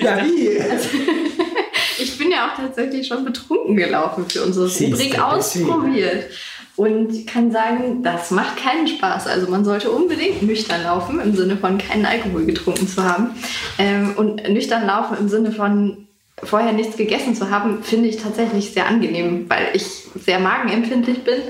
Ja, 0.00 0.24
wie? 0.24 0.48
ich 2.02 2.18
bin 2.18 2.30
ja 2.30 2.48
auch 2.48 2.56
tatsächlich 2.56 3.06
schon 3.06 3.24
betrunken 3.24 3.76
gelaufen 3.76 4.26
für 4.28 4.42
unsere 4.42 4.68
Rubrik 4.68 5.18
ausprobiert. 5.18 6.30
Und 6.74 7.26
kann 7.26 7.52
sagen, 7.52 8.02
das 8.02 8.30
macht 8.30 8.56
keinen 8.56 8.88
Spaß. 8.88 9.26
Also 9.26 9.50
man 9.50 9.62
sollte 9.62 9.90
unbedingt 9.90 10.42
nüchtern 10.42 10.82
laufen, 10.84 11.20
im 11.20 11.36
Sinne 11.36 11.58
von 11.58 11.76
keinen 11.76 12.06
Alkohol 12.06 12.46
getrunken 12.46 12.88
zu 12.88 13.04
haben. 13.04 13.30
Ähm, 13.78 14.14
und 14.16 14.48
nüchtern 14.48 14.86
laufen 14.86 15.18
im 15.18 15.28
Sinne 15.28 15.52
von 15.52 16.08
vorher 16.42 16.72
nichts 16.72 16.96
gegessen 16.96 17.34
zu 17.34 17.50
haben, 17.50 17.82
finde 17.82 18.08
ich 18.08 18.16
tatsächlich 18.16 18.72
sehr 18.72 18.86
angenehm, 18.86 19.48
weil 19.48 19.68
ich 19.74 19.84
sehr 20.24 20.38
magenempfindlich 20.38 21.24
bin. 21.24 21.42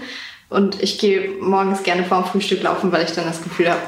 Und 0.49 0.83
ich 0.83 0.99
gehe 0.99 1.31
morgens 1.41 1.83
gerne 1.83 2.05
vorm 2.05 2.25
Frühstück 2.25 2.63
laufen, 2.63 2.93
weil 2.93 3.05
ich 3.05 3.13
dann 3.13 3.25
das 3.25 3.43
Gefühl 3.43 3.71
habe, 3.71 3.81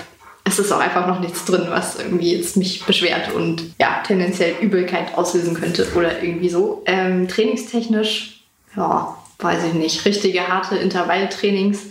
es 0.45 0.59
ist 0.59 0.71
auch 0.73 0.81
einfach 0.81 1.07
noch 1.07 1.21
nichts 1.21 1.45
drin, 1.47 1.67
was 1.69 1.99
irgendwie 1.99 2.37
jetzt 2.37 2.57
mich 2.57 2.85
beschwert 2.85 3.33
und 3.33 3.63
ja, 3.81 4.03
tendenziell 4.07 4.55
Übelkeit 4.61 5.17
auslösen 5.17 5.55
könnte 5.55 5.87
oder 5.95 6.23
irgendwie 6.23 6.51
so. 6.51 6.83
Ähm, 6.87 7.29
trainingstechnisch, 7.29 8.45
ja, 8.77 9.17
weiß 9.39 9.65
ich 9.65 9.75
nicht. 9.75 10.05
Richtige 10.05 10.47
harte 10.47 10.77
Intervalltrainings 10.77 11.85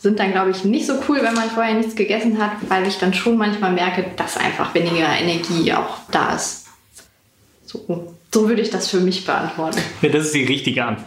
sind 0.00 0.18
dann, 0.18 0.32
glaube 0.32 0.50
ich, 0.50 0.64
nicht 0.64 0.86
so 0.86 0.94
cool, 1.08 1.20
wenn 1.22 1.34
man 1.34 1.48
vorher 1.48 1.74
nichts 1.74 1.94
gegessen 1.94 2.38
hat, 2.38 2.52
weil 2.68 2.86
ich 2.86 2.98
dann 2.98 3.14
schon 3.14 3.38
manchmal 3.38 3.72
merke, 3.72 4.04
dass 4.16 4.36
einfach 4.36 4.74
weniger 4.74 5.08
Energie 5.08 5.72
auch 5.72 5.98
da 6.10 6.34
ist. 6.34 6.66
So, 7.64 8.12
so 8.32 8.48
würde 8.48 8.60
ich 8.60 8.70
das 8.70 8.90
für 8.90 9.00
mich 9.00 9.24
beantworten. 9.24 9.80
Ja, 10.02 10.08
das 10.10 10.26
ist 10.26 10.34
die 10.34 10.44
richtige 10.44 10.84
Antwort. 10.84 11.06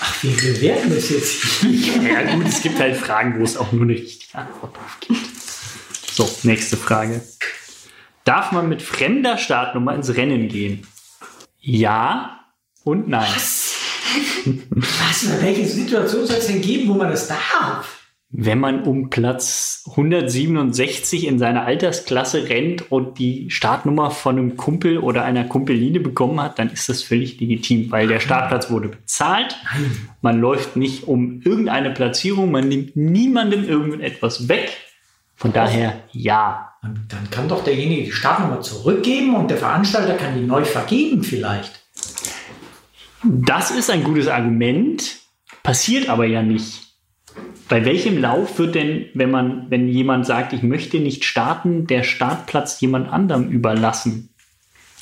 Ach, 0.00 0.22
wir 0.22 0.36
bewerten 0.36 0.94
das 0.94 1.10
jetzt 1.10 1.42
hier. 1.60 2.02
Ja 2.02 2.22
gut, 2.34 2.46
es 2.46 2.62
gibt 2.62 2.78
halt 2.78 2.96
Fragen, 2.96 3.38
wo 3.40 3.44
es 3.44 3.56
auch 3.56 3.72
nur 3.72 3.82
eine 3.82 3.94
richtige 3.94 4.38
Antwort 4.38 4.76
drauf 4.76 4.98
gibt. 5.00 5.25
So, 6.16 6.26
nächste 6.44 6.78
Frage. 6.78 7.20
Darf 8.24 8.50
man 8.50 8.70
mit 8.70 8.80
fremder 8.80 9.36
Startnummer 9.36 9.94
ins 9.94 10.16
Rennen 10.16 10.48
gehen? 10.48 10.86
Ja 11.60 12.40
und 12.84 13.06
nein. 13.06 13.28
Was? 13.34 13.74
Welche 15.42 15.66
Situation 15.66 16.24
soll 16.24 16.38
es 16.38 16.46
denn 16.46 16.62
geben, 16.62 16.88
wo 16.88 16.94
man 16.94 17.10
das 17.10 17.28
darf? 17.28 18.00
Wenn 18.30 18.58
man 18.58 18.84
um 18.84 19.10
Platz 19.10 19.84
167 19.90 21.26
in 21.26 21.38
seiner 21.38 21.66
Altersklasse 21.66 22.48
rennt 22.48 22.90
und 22.90 23.18
die 23.18 23.50
Startnummer 23.50 24.10
von 24.10 24.38
einem 24.38 24.56
Kumpel 24.56 24.96
oder 24.96 25.22
einer 25.22 25.44
Kumpeline 25.44 26.00
bekommen 26.00 26.40
hat, 26.40 26.58
dann 26.58 26.70
ist 26.70 26.88
das 26.88 27.02
völlig 27.02 27.38
legitim, 27.40 27.90
weil 27.90 28.08
der 28.08 28.20
Startplatz 28.20 28.70
wurde 28.70 28.88
bezahlt. 28.88 29.54
Nein. 29.70 30.08
Man 30.22 30.40
läuft 30.40 30.76
nicht 30.76 31.06
um 31.06 31.42
irgendeine 31.44 31.90
Platzierung, 31.90 32.50
man 32.50 32.68
nimmt 32.68 32.96
niemandem 32.96 33.68
irgendetwas 33.68 34.48
weg. 34.48 34.85
Von 35.36 35.52
daher 35.52 36.02
ja. 36.12 36.72
Dann 36.82 37.04
dann 37.08 37.30
kann 37.30 37.48
doch 37.48 37.62
derjenige 37.62 38.04
die 38.04 38.12
Startnummer 38.12 38.62
zurückgeben 38.62 39.34
und 39.36 39.50
der 39.50 39.58
Veranstalter 39.58 40.14
kann 40.14 40.34
die 40.34 40.46
neu 40.46 40.64
vergeben 40.64 41.22
vielleicht. 41.22 41.82
Das 43.22 43.70
ist 43.70 43.90
ein 43.90 44.04
gutes 44.04 44.28
Argument, 44.28 45.16
passiert 45.62 46.08
aber 46.08 46.26
ja 46.26 46.42
nicht. 46.42 46.86
Bei 47.68 47.84
welchem 47.84 48.18
Lauf 48.18 48.58
wird 48.58 48.76
denn, 48.76 49.06
wenn 49.14 49.30
man, 49.30 49.70
wenn 49.70 49.88
jemand 49.88 50.24
sagt, 50.24 50.52
ich 50.52 50.62
möchte 50.62 51.00
nicht 51.00 51.24
starten, 51.24 51.86
der 51.86 52.04
Startplatz 52.04 52.80
jemand 52.80 53.12
anderem 53.12 53.50
überlassen? 53.50 54.30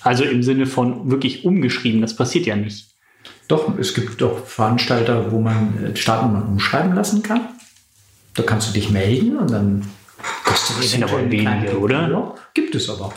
Also 0.00 0.24
im 0.24 0.42
Sinne 0.42 0.66
von 0.66 1.10
wirklich 1.10 1.44
umgeschrieben, 1.44 2.00
das 2.00 2.16
passiert 2.16 2.46
ja 2.46 2.56
nicht. 2.56 2.88
Doch, 3.48 3.78
es 3.78 3.94
gibt 3.94 4.20
doch 4.20 4.46
Veranstalter, 4.46 5.30
wo 5.30 5.40
man 5.40 5.84
äh, 5.84 5.96
Startnummern 5.96 6.46
umschreiben 6.46 6.94
lassen 6.94 7.22
kann. 7.22 7.42
Da 8.32 8.42
kannst 8.42 8.68
du 8.68 8.72
dich 8.72 8.90
melden 8.90 9.36
und 9.36 9.50
dann 9.50 9.82
kostet 10.44 10.78
Das 10.78 10.90
sind 10.90 11.04
aber 11.04 11.30
wenige, 11.30 11.78
oder? 11.78 12.08
Ja, 12.08 12.34
gibt 12.54 12.74
es 12.74 12.88
aber. 12.88 13.12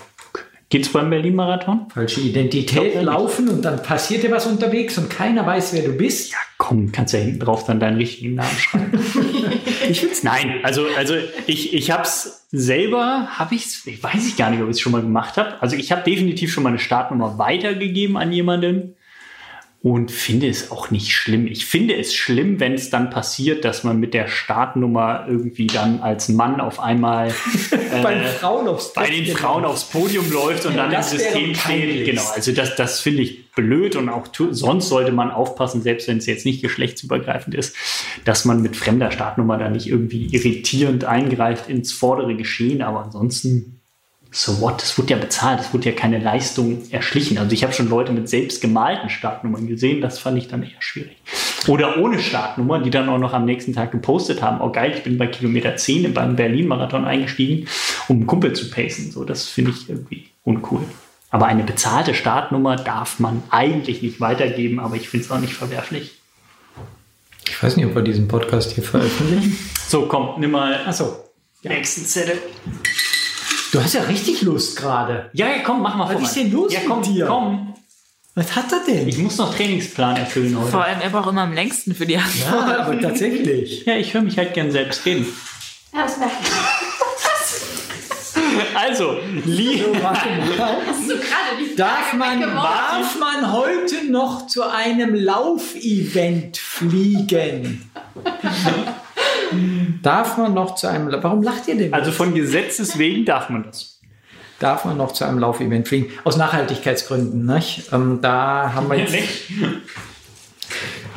Geht's 0.69 0.89
beim 0.89 1.09
Berlin-Marathon? 1.09 1.87
Falsche 1.93 2.19
Identität 2.19 2.95
Doch, 2.95 3.01
laufen 3.01 3.47
und 3.47 3.63
dann 3.63 3.81
passiert 3.81 4.23
dir 4.23 4.31
was 4.31 4.47
unterwegs 4.47 4.97
und 4.97 5.09
keiner 5.09 5.45
weiß, 5.45 5.71
wer 5.71 5.83
du 5.83 5.93
bist. 5.93 6.31
Ja, 6.33 6.37
komm, 6.57 6.91
kannst 6.91 7.13
ja 7.13 7.19
hinten 7.19 7.39
drauf 7.39 7.63
dann 7.63 7.79
deinen 7.79 7.95
richtigen 7.95 8.35
Namen 8.35 8.57
schreiben. 8.57 8.91
ich 9.89 10.03
will's. 10.03 10.23
Nein, 10.23 10.55
also, 10.63 10.85
also 10.97 11.15
ich, 11.45 11.73
ich 11.73 11.89
hab's 11.91 12.47
selber, 12.51 13.29
habe 13.31 13.55
ich's, 13.55 13.87
ich 13.87 14.03
weiß 14.03 14.27
ich 14.27 14.35
gar 14.35 14.49
nicht, 14.49 14.61
ob 14.61 14.67
ich 14.67 14.75
es 14.75 14.81
schon 14.81 14.91
mal 14.91 15.01
gemacht 15.01 15.37
habe. 15.37 15.53
Also 15.61 15.77
ich 15.77 15.93
habe 15.93 16.03
definitiv 16.03 16.51
schon 16.51 16.63
mal 16.63 16.69
eine 16.69 16.79
Startnummer 16.79 17.37
weitergegeben 17.37 18.17
an 18.17 18.33
jemanden 18.33 18.96
und 19.83 20.11
finde 20.11 20.47
es 20.47 20.71
auch 20.71 20.89
nicht 20.89 21.13
schlimm. 21.13 21.45
Ich 21.45 21.65
finde 21.65 21.95
es 21.95 22.13
schlimm, 22.13 22.59
wenn 22.59 22.73
es 22.73 22.89
dann 22.89 23.11
passiert, 23.11 23.63
dass 23.63 23.83
man 23.83 23.99
mit 23.99 24.13
der 24.13 24.27
Startnummer 24.27 25.25
irgendwie 25.29 25.67
dann 25.67 26.01
als 26.01 26.29
Mann 26.29 26.59
auf 26.59 26.79
einmal 26.79 27.33
Bei 28.03 28.15
den 28.15 28.25
Frauen 28.25 28.67
aufs 28.67 28.93
bei 28.93 29.09
den 29.09 29.25
Frauen 29.35 29.65
aufs 29.65 29.85
Podium 29.85 30.31
läuft 30.31 30.65
und 30.65 30.75
dann 30.75 30.91
im 30.91 31.01
System 31.03 31.53
steht. 31.53 32.05
Genau, 32.05 32.23
also 32.35 32.51
das, 32.51 32.75
das 32.75 32.99
finde 32.99 33.21
ich 33.21 33.51
blöd 33.51 33.95
und 33.95 34.09
auch 34.09 34.27
sonst 34.51 34.89
sollte 34.89 35.11
man 35.11 35.31
aufpassen, 35.31 35.81
selbst 35.81 36.07
wenn 36.07 36.17
es 36.17 36.25
jetzt 36.25 36.45
nicht 36.45 36.61
geschlechtsübergreifend 36.61 37.55
ist, 37.55 37.75
dass 38.25 38.45
man 38.45 38.61
mit 38.61 38.75
fremder 38.75 39.11
Startnummer 39.11 39.57
da 39.57 39.69
nicht 39.69 39.87
irgendwie 39.87 40.27
irritierend 40.27 41.05
eingreift 41.05 41.69
ins 41.69 41.91
vordere 41.91 42.35
Geschehen, 42.35 42.81
aber 42.81 43.03
ansonsten 43.03 43.76
so 44.31 44.61
what, 44.61 44.83
es 44.83 44.97
wurde 44.97 45.11
ja 45.11 45.17
bezahlt, 45.17 45.59
es 45.59 45.73
wurde 45.73 45.89
ja 45.89 45.95
keine 45.95 46.19
Leistung 46.19 46.83
erschlichen. 46.91 47.37
Also 47.37 47.51
ich 47.53 47.63
habe 47.63 47.73
schon 47.73 47.89
Leute 47.89 48.11
mit 48.11 48.29
selbst 48.29 48.61
gemalten 48.61 49.09
Startnummern 49.09 49.67
gesehen, 49.67 50.01
das 50.01 50.19
fand 50.19 50.37
ich 50.37 50.47
dann 50.47 50.63
eher 50.63 50.81
schwierig. 50.81 51.17
Oder 51.67 51.97
ohne 51.97 52.19
Startnummer, 52.19 52.79
die 52.79 52.89
dann 52.89 53.09
auch 53.09 53.17
noch 53.17 53.33
am 53.33 53.45
nächsten 53.45 53.73
Tag 53.73 53.91
gepostet 53.91 54.41
haben, 54.41 54.61
oh 54.61 54.71
geil, 54.71 54.93
ich 54.95 55.03
bin 55.03 55.17
bei 55.17 55.27
Kilometer 55.27 55.75
10 55.75 56.13
beim 56.13 56.35
Berlin-Marathon 56.35 57.05
eingestiegen, 57.05 57.67
um 58.07 58.17
einen 58.17 58.27
Kumpel 58.27 58.53
zu 58.53 58.69
pacen. 58.69 59.11
So, 59.11 59.23
das 59.23 59.47
finde 59.47 59.71
ich 59.71 59.89
irgendwie 59.89 60.27
uncool. 60.43 60.83
Aber 61.29 61.47
eine 61.47 61.63
bezahlte 61.63 62.13
Startnummer 62.13 62.77
darf 62.77 63.19
man 63.19 63.43
eigentlich 63.49 64.01
nicht 64.01 64.21
weitergeben, 64.21 64.79
aber 64.79 64.95
ich 64.95 65.09
finde 65.09 65.25
es 65.25 65.31
auch 65.31 65.39
nicht 65.39 65.53
verwerflich. 65.53 66.19
Ich 67.45 67.61
weiß 67.61 67.75
nicht, 67.75 67.85
ob 67.85 67.95
wir 67.95 68.01
diesen 68.01 68.27
Podcast 68.27 68.71
hier 68.71 68.83
veröffentlichen. 68.83 69.57
So, 69.87 70.05
komm, 70.05 70.39
nimm 70.39 70.51
mal 70.51 70.85
Achso. 70.85 71.23
nächsten 71.63 72.05
Zettel. 72.05 72.37
Du 73.71 73.83
hast 73.83 73.93
ja 73.93 74.01
richtig 74.03 74.41
Lust 74.41 74.77
gerade. 74.77 75.29
Ja, 75.33 75.47
ja, 75.47 75.59
komm, 75.63 75.81
mach 75.81 75.95
mal 75.95 76.05
Was 76.05 76.11
voran. 76.13 76.25
ist 76.25 76.35
denn 76.35 76.51
los 76.51 76.73
ja, 76.73 76.79
komm, 76.87 76.99
mit 76.99 77.07
dir? 77.09 77.25
komm. 77.25 77.73
Was 78.35 78.55
hat 78.55 78.71
er 78.71 78.81
denn? 78.87 79.07
Ich 79.07 79.17
muss 79.17 79.37
noch 79.37 79.53
Trainingsplan 79.55 80.15
erfüllen 80.15 80.57
heute. 80.59 80.71
Vor 80.71 80.83
allem, 80.83 81.01
er 81.01 81.09
braucht 81.09 81.29
immer 81.29 81.41
am 81.41 81.53
längsten 81.53 81.95
für 81.95 82.05
die 82.05 82.17
Antwort. 82.17 82.67
ja, 82.69 82.79
aber 82.85 82.99
tatsächlich. 82.99 83.83
Ja, 83.85 83.95
ich 83.95 84.13
höre 84.13 84.21
mich 84.21 84.37
halt 84.37 84.53
gern 84.53 84.71
selbst 84.71 85.05
reden. 85.05 85.25
Ja, 85.93 86.03
das 86.03 86.17
merke 86.17 86.33
ich. 86.41 86.49
Also, 88.73 89.17
Lee, 89.45 89.83
Warte 90.01 90.29
mal. 90.57 90.77
Hast 90.87 91.03
du 91.09 91.15
gerade 91.15 91.57
die 91.59 91.75
Darf 91.75 92.13
man, 92.13 92.39
darf 92.41 93.19
man 93.19 93.51
heute 93.51 94.05
noch 94.09 94.47
zu 94.47 94.63
einem 94.63 95.13
Laufevent 95.15 96.57
fliegen? 96.57 97.89
Darf 100.01 100.37
man 100.37 100.53
noch 100.53 100.75
zu 100.75 100.87
einem, 100.87 101.11
warum 101.21 101.43
lacht 101.43 101.67
ihr 101.67 101.77
denn? 101.77 101.93
Also 101.93 102.11
von 102.11 102.33
Gesetzes 102.33 102.97
wegen 102.97 103.25
darf 103.25 103.49
man 103.49 103.63
das. 103.63 103.99
darf 104.59 104.85
man 104.85 104.97
noch 104.97 105.11
zu 105.11 105.25
einem 105.25 105.39
Laufevent 105.39 105.87
fliegen. 105.87 106.11
Aus 106.23 106.37
Nachhaltigkeitsgründen. 106.37 107.45
Nicht? 107.45 107.91
Ähm, 107.91 108.19
da 108.21 108.73
haben 108.73 108.89
wir 108.89 108.97
jetzt. 108.97 109.15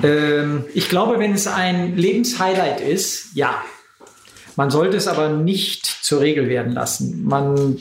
Ähm, 0.03 0.64
ich 0.74 0.89
glaube, 0.89 1.18
wenn 1.18 1.35
es 1.35 1.47
ein 1.47 1.97
Lebenshighlight 1.97 2.81
ist, 2.81 3.35
ja. 3.35 3.55
Man 4.57 4.70
sollte 4.70 4.97
es 4.97 5.07
aber 5.07 5.28
nicht 5.28 5.87
zur 5.87 6.20
Regel 6.20 6.49
werden 6.49 6.72
lassen. 6.72 7.24
Man, 7.24 7.78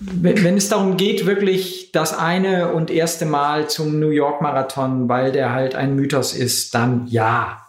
wenn, 0.00 0.44
wenn 0.44 0.56
es 0.56 0.68
darum 0.68 0.96
geht, 0.96 1.26
wirklich 1.26 1.90
das 1.92 2.16
eine 2.16 2.72
und 2.72 2.90
erste 2.90 3.26
Mal 3.26 3.68
zum 3.68 3.98
New 3.98 4.10
York 4.10 4.40
Marathon, 4.42 5.08
weil 5.08 5.32
der 5.32 5.52
halt 5.52 5.74
ein 5.74 5.96
Mythos 5.96 6.34
ist, 6.34 6.74
dann 6.74 7.06
ja. 7.08 7.65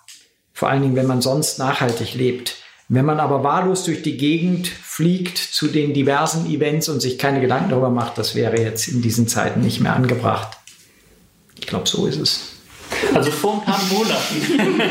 Vor 0.58 0.70
allen 0.70 0.82
Dingen, 0.82 0.96
wenn 0.96 1.06
man 1.06 1.22
sonst 1.22 1.60
nachhaltig 1.60 2.16
lebt. 2.16 2.56
Wenn 2.90 3.06
man 3.06 3.20
aber 3.20 3.44
wahllos 3.44 3.84
durch 3.84 4.02
die 4.02 4.18
Gegend 4.18 4.68
fliegt 4.68 5.38
zu 5.38 5.68
den 5.68 5.94
diversen 5.94 6.50
Events 6.50 6.90
und 6.90 7.00
sich 7.00 7.20
keine 7.20 7.42
Gedanken 7.42 7.70
darüber 7.70 7.92
macht, 7.92 8.18
das 8.18 8.34
wäre 8.34 8.60
jetzt 8.60 8.88
in 8.88 9.04
diesen 9.04 9.28
Zeiten 9.28 9.62
nicht 9.62 9.82
mehr 9.82 9.96
angebracht. 9.96 10.58
Ich 11.60 11.68
glaube, 11.68 11.88
so 11.88 12.08
ist 12.08 12.20
es. 12.20 12.56
Also 13.14 13.30
vor 13.30 13.54
ein 13.54 13.66
paar 13.66 13.80
Monaten 13.84 14.82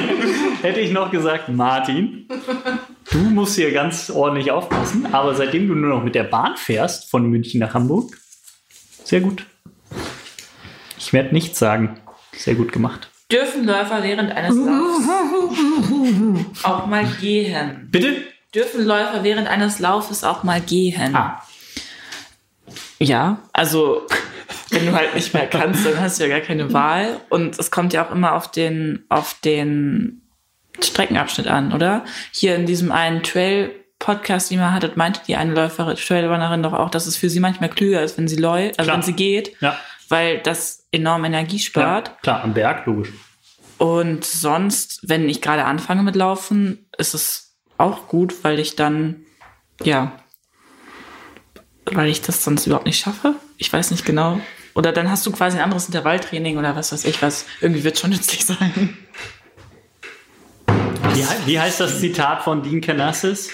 hätte 0.63 0.79
ich 0.79 0.93
noch 0.93 1.11
gesagt, 1.11 1.49
Martin, 1.49 2.29
du 3.11 3.19
musst 3.19 3.57
hier 3.57 3.73
ganz 3.73 4.09
ordentlich 4.09 4.53
aufpassen. 4.53 5.13
Aber 5.13 5.35
seitdem 5.35 5.67
du 5.67 5.75
nur 5.75 5.97
noch 5.97 6.05
mit 6.05 6.15
der 6.15 6.23
Bahn 6.23 6.57
fährst, 6.57 7.11
von 7.11 7.29
München 7.29 7.59
nach 7.59 7.75
Hamburg, 7.75 8.17
sehr 9.03 9.21
gut. 9.21 9.45
Ich 10.97 11.13
werde 11.13 11.35
nichts 11.35 11.59
sagen. 11.59 11.99
Sehr 12.37 12.55
gut 12.55 12.71
gemacht. 12.71 13.11
Dürfen 13.31 13.65
Läufer 13.65 14.03
während 14.03 14.31
eines 14.33 14.55
Laufs 14.57 15.09
auch 16.65 16.87
mal 16.87 17.05
gehen? 17.21 17.89
Bitte? 17.91 18.17
Dürfen 18.55 18.85
Läufer 18.85 19.25
während 19.25 19.49
eines 19.49 19.79
Laufes 19.81 20.23
auch 20.23 20.45
mal 20.45 20.61
gehen? 20.61 21.15
Ah, 21.15 21.43
Ja, 22.99 23.39
also 23.53 24.07
wenn 24.71 24.87
du 24.87 24.93
halt 24.93 25.15
nicht 25.15 25.35
mehr 25.35 25.47
kannst, 25.47 25.85
dann 25.85 26.01
hast 26.01 26.19
du 26.19 26.25
ja 26.25 26.29
gar 26.39 26.41
keine 26.47 26.73
Wahl. 26.73 27.21
Und 27.29 27.59
es 27.59 27.71
kommt 27.71 27.93
ja 27.93 28.07
auch 28.07 28.13
immer 28.13 28.35
auf 28.35 28.51
den, 28.51 29.05
auf 29.09 29.35
den 29.45 30.23
Streckenabschnitt 30.81 31.49
an, 31.49 31.73
oder? 31.73 32.05
Hier 32.33 32.55
in 32.55 32.67
diesem 32.67 32.93
einen 32.93 33.23
Trail-Podcast, 33.25 34.51
den 34.51 34.59
ihr 34.61 34.73
hattet, 34.73 34.97
meinte 34.97 35.21
die 35.27 35.37
eine 35.37 35.53
Läuferin, 35.55 35.97
Trailrunnerin 35.97 36.63
doch 36.63 36.73
auch, 36.75 36.91
dass 36.91 37.07
es 37.07 37.17
für 37.17 37.29
sie 37.29 37.41
manchmal 37.41 37.71
klüger 37.71 38.03
ist, 38.03 38.19
wenn 38.19 38.29
sie 38.29 38.37
läuft, 38.37 38.79
also 38.79 38.89
Klar. 38.89 38.97
wenn 38.99 39.03
sie 39.05 39.13
geht, 39.15 39.61
ja. 39.61 39.77
Weil 40.09 40.39
das 40.39 40.87
enorm 40.93 41.25
Energie 41.25 41.59
spart. 41.59 42.09
ja. 42.09 42.15
Klar, 42.23 42.45
am 42.45 42.55
Berg, 42.55 42.87
logisch. 42.87 43.11
Und 43.79 44.25
sonst, 44.25 45.01
wenn 45.03 45.29
ich 45.29 45.43
gerade 45.43 45.65
anfange 45.65 46.03
mit 46.03 46.17
Laufen, 46.17 46.89
ist 46.97 47.15
es 47.15 47.57
auch 47.79 48.09
gut, 48.09 48.43
weil 48.43 48.59
ich 48.59 48.77
dann, 48.77 49.27
ja, 49.83 50.19
weil 51.85 52.09
ich 52.09 52.23
das 52.23 52.43
sonst 52.43 52.67
überhaupt 52.67 52.87
nicht 52.87 52.99
schaffe. 52.99 53.35
Ich 53.59 53.73
weiß 53.73 53.91
nicht 53.91 54.05
genau. 54.05 54.41
Oder 54.75 54.93
dann 54.93 55.11
hast 55.11 55.25
du 55.27 55.33
quasi 55.33 55.59
ein 55.59 55.65
anderes 55.65 55.87
Intervalltraining 55.87 56.59
oder 56.59 56.77
was 56.77 56.93
weiß 56.93 57.05
ich 57.05 57.23
was. 57.23 57.47
Irgendwie 57.61 57.85
wird 57.85 57.99
schon 57.99 58.11
nützlich 58.11 58.45
sein. 58.45 58.97
Wie, 61.15 61.25
wie 61.47 61.61
heißt 61.61 61.81
das 61.81 62.01
Zitat 62.01 62.43
von 62.43 62.63
Dean 62.63 62.81
Canassis? 62.81 63.51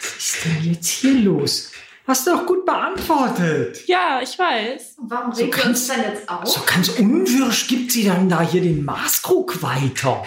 Was 0.00 0.16
ist 0.16 0.44
denn 0.44 0.72
jetzt 0.72 0.88
hier 0.88 1.14
los? 1.14 1.71
Hast 2.12 2.26
du 2.26 2.32
auch 2.32 2.44
gut 2.44 2.66
beantwortet. 2.66 3.88
Ja, 3.88 4.20
ich 4.22 4.38
weiß. 4.38 4.96
Warum 4.98 5.32
So 5.32 5.44
regen 5.44 5.56
wir 5.56 5.64
uns 5.64 5.86
dann 5.86 6.02
jetzt 6.02 6.28
auf? 6.28 6.46
So 6.46 6.60
ganz 6.66 6.90
unwirsch 6.90 7.68
gibt 7.68 7.90
sie 7.90 8.04
dann 8.04 8.28
da 8.28 8.42
hier 8.42 8.60
den 8.60 8.84
Maßkrug 8.84 9.62
weiter. 9.62 10.22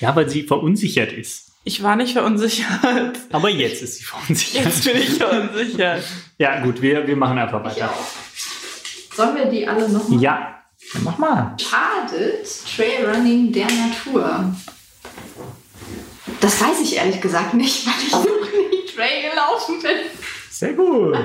Ja, 0.00 0.14
weil 0.14 0.28
sie 0.28 0.42
verunsichert 0.42 1.10
ist. 1.10 1.52
Ich 1.64 1.82
war 1.82 1.96
nicht 1.96 2.12
verunsichert. 2.12 3.18
Aber 3.32 3.48
jetzt 3.48 3.80
ist 3.80 3.94
sie 3.96 4.04
verunsichert. 4.04 4.62
Jetzt 4.66 4.84
bin 4.84 4.96
ich 4.98 5.14
verunsichert. 5.14 6.04
Ja, 6.36 6.60
gut, 6.60 6.82
wir, 6.82 7.06
wir 7.06 7.16
machen 7.16 7.38
einfach 7.38 7.64
weiter. 7.64 7.94
Sollen 9.16 9.34
wir 9.34 9.46
die 9.46 9.66
alle 9.66 9.88
nochmal? 9.88 10.20
Ja, 10.20 10.64
Ja, 10.92 11.00
mach 11.02 11.16
mal. 11.16 11.56
Schadet 11.58 12.46
Trailrunning 12.76 13.50
der 13.52 13.68
Natur? 13.68 14.54
Das 16.42 16.60
weiß 16.60 16.78
ich 16.82 16.96
ehrlich 16.96 17.22
gesagt 17.22 17.54
nicht, 17.54 17.86
weil 17.86 17.94
ich 18.06 18.12
noch 18.12 18.24
nie 18.24 18.84
Trail 18.94 19.30
gelaufen 19.30 19.80
bin. 19.80 19.96
Sehr 20.62 20.74
gut. 20.74 21.16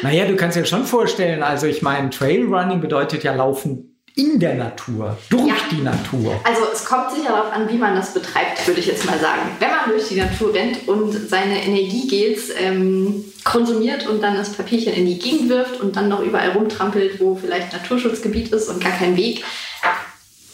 naja, 0.00 0.24
du 0.24 0.36
kannst 0.36 0.56
dir 0.56 0.64
schon 0.64 0.86
vorstellen, 0.86 1.42
also 1.42 1.66
ich 1.66 1.82
meine, 1.82 2.08
Trailrunning 2.08 2.80
bedeutet 2.80 3.24
ja 3.24 3.34
Laufen 3.34 4.00
in 4.16 4.40
der 4.40 4.54
Natur, 4.54 5.18
durch 5.28 5.48
Ja. 5.48 5.54
die 5.70 5.82
Natur. 5.82 6.40
Also 6.42 6.62
es 6.72 6.82
kommt 6.86 7.10
sicher 7.10 7.28
darauf 7.28 7.52
an, 7.52 7.68
wie 7.68 7.76
man 7.76 7.94
das 7.94 8.14
betreibt, 8.14 8.66
würde 8.66 8.80
ich 8.80 8.86
jetzt 8.86 9.04
mal 9.04 9.18
sagen. 9.18 9.42
Wenn 9.58 9.68
man 9.68 9.90
durch 9.90 10.08
die 10.08 10.14
Natur 10.14 10.54
rennt 10.54 10.88
und 10.88 11.12
seine 11.28 11.62
Energiegels 11.62 12.48
ähm, 12.58 13.22
konsumiert 13.44 14.06
und 14.08 14.22
dann 14.22 14.34
das 14.34 14.54
Papierchen 14.54 14.94
in 14.94 15.04
die 15.04 15.18
Gegend 15.18 15.50
wirft 15.50 15.82
und 15.82 15.94
dann 15.96 16.08
noch 16.08 16.20
überall 16.20 16.52
rumtrampelt, 16.52 17.20
wo 17.20 17.34
vielleicht 17.36 17.74
Naturschutzgebiet 17.74 18.50
ist 18.50 18.70
und 18.70 18.82
gar 18.82 18.92
kein 18.92 19.14
Weg, 19.18 19.44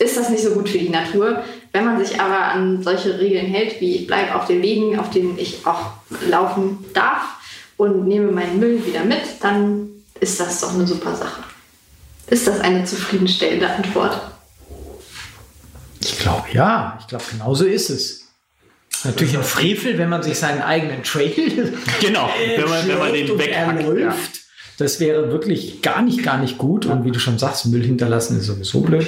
ist 0.01 0.17
das 0.17 0.31
nicht 0.31 0.43
so 0.43 0.51
gut 0.51 0.69
für 0.69 0.79
die 0.79 0.89
Natur. 0.89 1.45
Wenn 1.73 1.85
man 1.85 2.05
sich 2.05 2.21
aber 2.21 2.39
an 2.53 2.83
solche 2.83 3.21
Regeln 3.21 3.47
hält, 3.47 3.81
wie 3.81 3.95
ich 3.95 4.07
bleibe 4.09 4.35
auf 4.35 4.47
den 4.49 4.63
Wegen, 4.63 4.99
auf 4.99 5.11
denen 5.11 5.39
ich 5.39 5.65
auch 5.65 5.93
laufen 6.29 6.85
darf 6.93 7.38
und 7.79 8.07
nehme 8.07 8.31
meinen 8.31 8.61
Müll 8.61 8.85
wieder 8.85 9.05
mit, 9.05 9.23
dann 9.41 9.89
ist 10.21 10.39
das 10.39 10.61
doch 10.61 10.75
eine 10.75 10.87
super 10.87 11.15
Sache. 11.17 11.43
Ist 12.27 12.47
das 12.47 12.61
eine 12.61 12.85
zufriedenstellende 12.85 13.71
Antwort? 13.71 14.21
Ich 16.01 16.19
glaube 16.19 16.49
ja, 16.53 16.99
ich 17.01 17.07
glaube 17.07 17.25
genauso 17.31 17.65
ist 17.65 17.89
es. 17.89 18.29
Natürlich 19.05 19.37
ein 19.37 19.45
Frevel, 19.45 19.97
wenn 19.97 20.09
man 20.09 20.23
sich 20.23 20.39
seinen 20.39 20.61
eigenen 20.61 21.05
Trail 21.05 21.73
genau. 22.01 22.29
Wenn 22.57 22.69
man, 22.69 22.89
wenn 22.89 22.99
man 22.99 23.13
den 23.13 23.39
weghackt. 23.39 23.99
Ja. 23.99 24.15
Das 24.77 25.01
wäre 25.01 25.31
wirklich 25.31 25.83
gar 25.83 26.03
nicht, 26.03 26.23
gar 26.23 26.39
nicht 26.39 26.59
gut. 26.59 26.87
Und 26.87 27.05
wie 27.05 27.11
du 27.11 27.19
schon 27.19 27.39
sagst, 27.39 27.67
Müll 27.67 27.85
hinterlassen 27.85 28.39
ist 28.39 28.47
sowieso 28.47 28.81
blöd. 28.81 29.07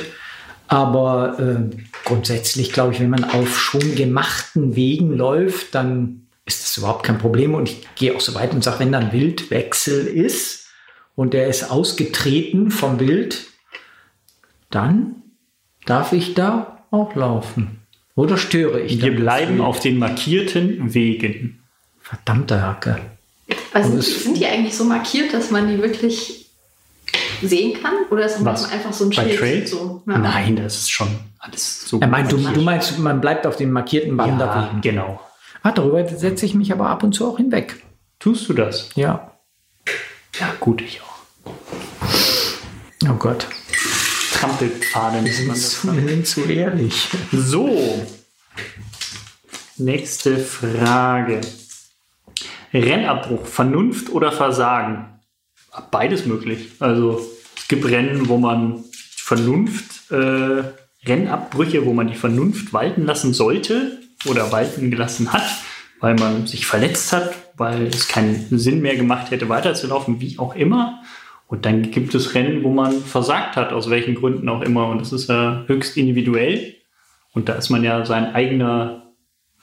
Aber 0.69 1.39
äh, 1.41 1.77
grundsätzlich 2.05 2.73
glaube 2.73 2.95
ich, 2.95 3.01
wenn 3.01 3.11
man 3.11 3.25
auf 3.25 3.59
schon 3.59 3.97
gemachten 3.97 4.77
Wegen 4.77 5.17
läuft, 5.17 5.75
dann 5.75 6.29
ist 6.55 6.63
das 6.65 6.77
überhaupt 6.79 7.05
kein 7.05 7.19
Problem. 7.19 7.55
Und 7.55 7.69
ich 7.69 7.87
gehe 7.97 8.15
auch 8.15 8.21
so 8.21 8.35
weit 8.35 8.53
und 8.53 8.63
sage, 8.65 8.81
wenn 8.81 8.93
dann 8.93 9.13
Wildwechsel 9.13 10.07
ist 10.07 10.67
und 11.17 11.33
der 11.35 11.49
ist 11.49 11.71
ausgetreten 11.71 12.71
vom 12.71 12.99
Wild, 13.01 13.47
dann 14.71 15.17
darf 15.87 16.13
ich 16.13 16.35
da 16.35 16.85
auch 16.91 17.15
laufen. 17.15 17.79
Oder 18.15 18.37
störe 18.37 18.81
ich 18.81 19.01
Wir 19.01 19.15
bleiben 19.15 19.61
auf 19.61 19.81
den 19.81 19.99
markierten 19.99 20.93
Wegen. 20.95 21.63
Verdammte 22.01 22.61
Hacke. 22.63 23.01
Also 23.73 23.89
sind, 23.91 23.95
die, 24.03 24.11
es- 24.11 24.25
sind 24.25 24.37
die 24.39 24.47
eigentlich 24.47 24.77
so 24.77 24.85
markiert, 24.85 25.33
dass 25.33 25.51
man 25.51 25.69
die 25.69 25.81
wirklich 25.81 26.51
sehen 27.43 27.81
kann? 27.81 27.95
Oder 28.11 28.27
ist 28.27 28.41
manchmal 28.41 28.71
einfach 28.73 28.93
so 28.93 29.05
ein 29.05 29.11
Bei 29.11 29.37
Schild? 29.37 29.69
So, 29.69 30.03
ja. 30.07 30.19
Nein, 30.19 30.57
das 30.57 30.77
ist 30.79 30.91
schon 30.91 31.09
alles 31.39 31.89
so. 31.89 32.01
Er 32.01 32.09
meint, 32.09 32.31
du, 32.31 32.37
du 32.37 32.61
meinst, 32.61 32.99
man 32.99 33.21
bleibt 33.21 33.47
auf 33.47 33.57
den 33.57 33.71
markierten 33.73 34.17
ja, 34.19 34.25
Wanderwegen. 34.25 34.81
genau. 34.81 35.21
Ah, 35.63 35.73
darüber 35.73 36.07
setze 36.09 36.47
ich 36.47 36.55
mich 36.55 36.73
aber 36.73 36.89
ab 36.89 37.03
und 37.03 37.13
zu 37.13 37.29
auch 37.29 37.37
hinweg. 37.37 37.83
Tust 38.19 38.49
du 38.49 38.55
das? 38.55 38.91
Ja. 38.95 39.39
Ja, 40.39 40.55
gut, 40.59 40.81
ich 40.81 41.01
auch. 41.03 41.51
Oh 43.09 43.15
Gott. 43.19 43.47
Trampelpfade 44.33 45.21
nennt 45.21 45.47
man 45.47 45.57
das. 45.57 45.85
Wir 45.85 46.09
sind 46.09 46.27
zu 46.27 46.45
ehrlich. 46.45 47.09
So. 47.33 48.07
Nächste 49.77 50.39
Frage. 50.39 51.43
Rennabbruch, 52.73 53.47
Vernunft 53.47 54.11
oder 54.11 54.33
Versagen? 54.33 55.21
Beides 55.91 56.25
möglich. 56.25 56.73
Also 56.79 57.21
es 57.57 57.69
gibt 57.69 57.85
Rennen, 57.85 58.29
wo 58.29 58.39
man 58.39 58.85
Vernunft, 59.17 60.11
äh, 60.11 60.63
Rennabbrüche, 61.07 61.85
wo 61.85 61.93
man 61.93 62.09
die 62.09 62.15
Vernunft 62.15 62.73
walten 62.73 63.05
lassen 63.05 63.35
sollte 63.35 64.00
oder 64.29 64.53
walten 64.53 64.91
gelassen 64.91 65.33
hat, 65.33 65.49
weil 66.01 66.15
man 66.15 66.47
sich 66.47 66.67
verletzt 66.67 67.13
hat, 67.13 67.33
weil 67.57 67.87
es 67.87 68.09
keinen 68.09 68.59
Sinn 68.59 68.81
mehr 68.81 68.97
gemacht 68.97 69.31
hätte, 69.31 69.49
weiterzulaufen, 69.49 70.21
wie 70.21 70.39
auch 70.39 70.55
immer. 70.55 71.03
Und 71.47 71.67
dann 71.67 71.91
gibt 71.91 72.15
es 72.15 72.35
Rennen, 72.35 72.63
wo 72.63 72.71
man 72.71 73.01
versagt 73.01 73.57
hat, 73.57 73.73
aus 73.73 73.91
welchen 73.91 74.15
Gründen 74.15 74.49
auch 74.49 74.63
immer. 74.63 74.87
Und 74.87 75.01
das 75.01 75.13
ist 75.13 75.29
ja 75.29 75.65
höchst 75.67 75.97
individuell. 75.97 76.77
Und 77.33 77.49
da 77.49 77.55
ist 77.55 77.71
man 77.71 77.83
ja 77.83 78.05
sein 78.07 78.35
eigener 78.35 79.15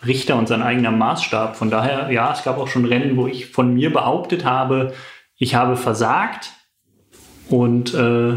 Richter 0.05 0.35
und 0.35 0.47
sein 0.47 0.61
eigener 0.61 0.91
Maßstab. 0.91 1.55
Von 1.55 1.71
daher, 1.71 2.11
ja, 2.11 2.33
es 2.33 2.43
gab 2.43 2.57
auch 2.57 2.67
schon 2.67 2.85
Rennen, 2.85 3.15
wo 3.15 3.25
ich 3.25 3.47
von 3.47 3.73
mir 3.73 3.91
behauptet 3.91 4.43
habe, 4.43 4.93
ich 5.37 5.55
habe 5.55 5.77
versagt. 5.77 6.51
Und 7.49 7.93
äh, 7.93 8.35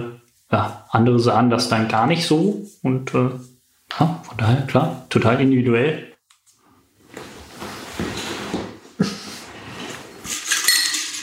ja, 0.53 0.87
andere 0.91 1.19
sahen 1.19 1.51
das 1.51 1.69
dann 1.69 1.89
gar 1.89 2.07
nicht 2.07 2.25
so. 2.27 2.65
Und 2.83 3.15
äh, 3.15 3.31
ja, 3.99 4.21
von 4.23 4.37
daher, 4.37 4.67
klar, 4.67 5.07
total 5.11 5.41
individuell. 5.41 6.10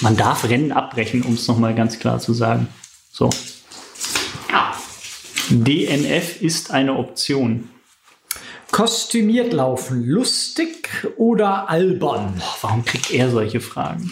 Man 0.08 0.16
darf 0.16 0.45
Rennen 0.45 0.72
abbrechen, 0.72 1.22
um 1.24 1.34
es 1.34 1.49
nochmal 1.49 1.76
ganz 1.76 1.99
klar 1.99 2.18
zu 2.20 2.32
sagen. 2.32 2.70
So. 3.12 3.30
Ja. 4.49 4.74
DNF 5.49 6.41
ist 6.41 6.72
eine 6.72 6.93
Option. 6.93 7.68
Kostümiert 8.72 9.51
laufen, 9.51 10.05
lustig 10.05 10.88
oder 11.18 11.70
albern? 11.70 12.36
Boah, 12.38 12.55
warum 12.62 12.86
kriegt 12.86 13.12
er 13.12 13.30
solche 13.30 13.60
Fragen? 13.60 14.10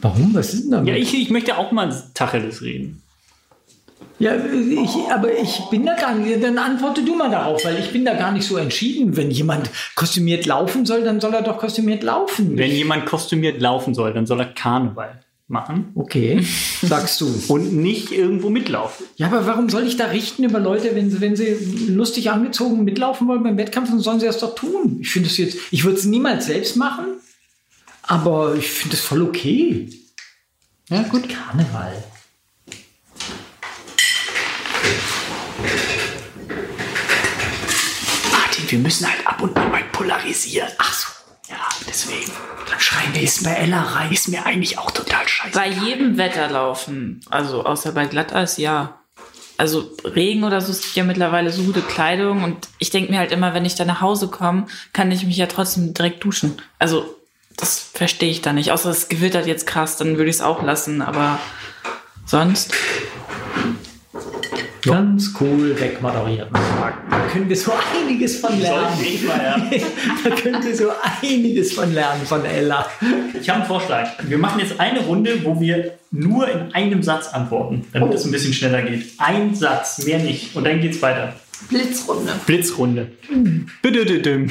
Warum? 0.00 0.34
Was 0.34 0.52
ist 0.52 0.64
denn 0.64 0.72
damit? 0.72 0.88
Ja, 0.88 0.96
ich, 0.96 1.14
ich 1.14 1.30
möchte 1.30 1.58
auch 1.58 1.70
mal 1.70 1.94
Tacheles 2.12 2.62
reden. 2.62 3.00
Ja, 4.20 4.34
ich, 4.36 5.10
aber 5.10 5.36
ich 5.36 5.62
bin 5.70 5.86
da 5.86 5.94
gar 5.94 6.14
nicht. 6.14 6.44
Dann 6.44 6.58
antworte 6.58 7.02
du 7.02 7.16
mal 7.16 7.30
darauf, 7.30 7.64
weil 7.64 7.78
ich 7.78 7.90
bin 7.90 8.04
da 8.04 8.12
gar 8.14 8.32
nicht 8.32 8.46
so 8.46 8.58
entschieden. 8.58 9.16
Wenn 9.16 9.30
jemand 9.30 9.70
kostümiert 9.94 10.44
laufen 10.44 10.84
soll, 10.84 11.02
dann 11.02 11.20
soll 11.20 11.32
er 11.32 11.42
doch 11.42 11.56
kostümiert 11.56 12.02
laufen. 12.02 12.56
Wenn 12.58 12.70
jemand 12.70 13.06
kostümiert 13.06 13.62
laufen 13.62 13.94
soll, 13.94 14.12
dann 14.12 14.26
soll 14.26 14.40
er 14.40 14.46
Karneval 14.46 15.20
machen 15.48 15.90
okay, 15.96 16.46
sagst 16.80 17.20
du. 17.20 17.42
und 17.48 17.72
nicht 17.72 18.12
irgendwo 18.12 18.50
mitlaufen. 18.50 19.06
Ja, 19.16 19.26
aber 19.26 19.46
warum 19.46 19.68
soll 19.68 19.84
ich 19.86 19.96
da 19.96 20.06
richten 20.06 20.44
über 20.44 20.60
Leute, 20.60 20.94
wenn 20.94 21.10
sie, 21.10 21.20
wenn 21.20 21.34
sie 21.34 21.56
lustig 21.88 22.30
angezogen 22.30 22.84
mitlaufen 22.84 23.26
wollen 23.26 23.42
beim 23.42 23.56
Wettkampf, 23.56 23.90
dann 23.90 24.00
sollen 24.00 24.20
sie 24.20 24.26
das 24.26 24.38
doch 24.38 24.54
tun. 24.54 24.98
Ich 25.00 25.10
finde 25.10 25.28
es 25.28 25.36
jetzt, 25.38 25.58
ich 25.72 25.82
würde 25.82 25.98
es 25.98 26.04
niemals 26.04 26.46
selbst 26.46 26.76
machen, 26.76 27.06
aber 28.02 28.54
ich 28.54 28.70
finde 28.70 28.96
es 28.96 29.02
voll 29.02 29.22
okay. 29.22 29.88
Ja, 30.88 31.02
gut. 31.02 31.28
Karneval. 31.28 32.04
Wir 38.70 38.78
müssen 38.78 39.06
halt 39.06 39.26
ab 39.26 39.42
und 39.42 39.56
an 39.56 39.70
mal 39.70 39.82
polarisieren. 39.92 40.68
Ach 40.78 40.92
so. 40.92 41.08
Ja, 41.48 41.56
deswegen. 41.88 42.30
Dann 42.70 42.78
schreien 42.78 43.12
wir 43.12 43.22
jetzt 43.22 43.42
bei 43.42 43.50
Ella 43.50 43.82
rein. 43.82 44.12
Ist 44.12 44.28
mir 44.28 44.46
eigentlich 44.46 44.78
auch 44.78 44.90
total 44.92 45.26
scheiße. 45.26 45.58
Bei 45.58 45.68
jedem 45.68 46.16
Wetter 46.16 46.48
laufen. 46.48 47.20
Also 47.28 47.64
außer 47.64 47.92
bei 47.92 48.06
Glatteis, 48.06 48.56
ja. 48.56 49.00
Also 49.56 49.90
Regen 50.04 50.44
oder 50.44 50.60
so, 50.60 50.72
gibt 50.72 50.94
ja 50.94 51.04
mittlerweile 51.04 51.50
so 51.50 51.64
gute 51.64 51.82
Kleidung 51.82 52.44
und 52.44 52.68
ich 52.78 52.88
denke 52.88 53.12
mir 53.12 53.18
halt 53.18 53.30
immer, 53.30 53.52
wenn 53.52 53.66
ich 53.66 53.74
da 53.74 53.84
nach 53.84 54.00
Hause 54.00 54.28
komme, 54.28 54.66
kann 54.94 55.12
ich 55.12 55.26
mich 55.26 55.36
ja 55.36 55.46
trotzdem 55.46 55.92
direkt 55.92 56.24
duschen. 56.24 56.62
Also 56.78 57.14
das 57.58 57.78
verstehe 57.78 58.30
ich 58.30 58.40
da 58.40 58.54
nicht. 58.54 58.72
Außer 58.72 58.88
es 58.88 59.08
gewittert 59.08 59.46
jetzt 59.46 59.66
krass, 59.66 59.98
dann 59.98 60.16
würde 60.16 60.30
ich 60.30 60.36
es 60.36 60.42
auch 60.42 60.62
lassen, 60.62 61.02
aber 61.02 61.38
sonst. 62.24 62.72
Ganz 64.82 65.34
cool 65.40 65.78
wegmoderiert. 65.78 66.48
Da 66.52 67.26
können 67.32 67.48
wir 67.48 67.56
so 67.56 67.72
einiges 67.72 68.36
von 68.38 68.58
lernen. 68.60 68.98
ich 69.02 69.22
mal, 69.24 69.42
ja. 69.42 69.56
Da 70.24 70.30
können 70.30 70.64
wir 70.64 70.74
so 70.74 70.90
einiges 71.22 71.72
von 71.72 71.92
lernen 71.92 72.24
von 72.26 72.44
Ella. 72.44 72.86
Ich 73.40 73.48
habe 73.48 73.60
einen 73.60 73.68
Vorschlag. 73.68 74.08
Wir 74.26 74.38
machen 74.38 74.60
jetzt 74.60 74.80
eine 74.80 75.00
Runde, 75.00 75.44
wo 75.44 75.60
wir 75.60 75.98
nur 76.10 76.48
in 76.48 76.72
einem 76.72 77.02
Satz 77.02 77.28
antworten, 77.28 77.86
damit 77.92 78.14
es 78.14 78.24
ein 78.24 78.32
bisschen 78.32 78.52
schneller 78.52 78.82
geht. 78.82 79.06
Ein 79.18 79.54
Satz, 79.54 80.04
mehr 80.04 80.18
nicht. 80.18 80.56
Und 80.56 80.64
dann 80.64 80.80
geht's 80.80 81.00
weiter. 81.02 81.34
Blitzrunde. 81.68 82.32
Blitzrunde. 82.46 83.08
Bitte, 83.82 84.06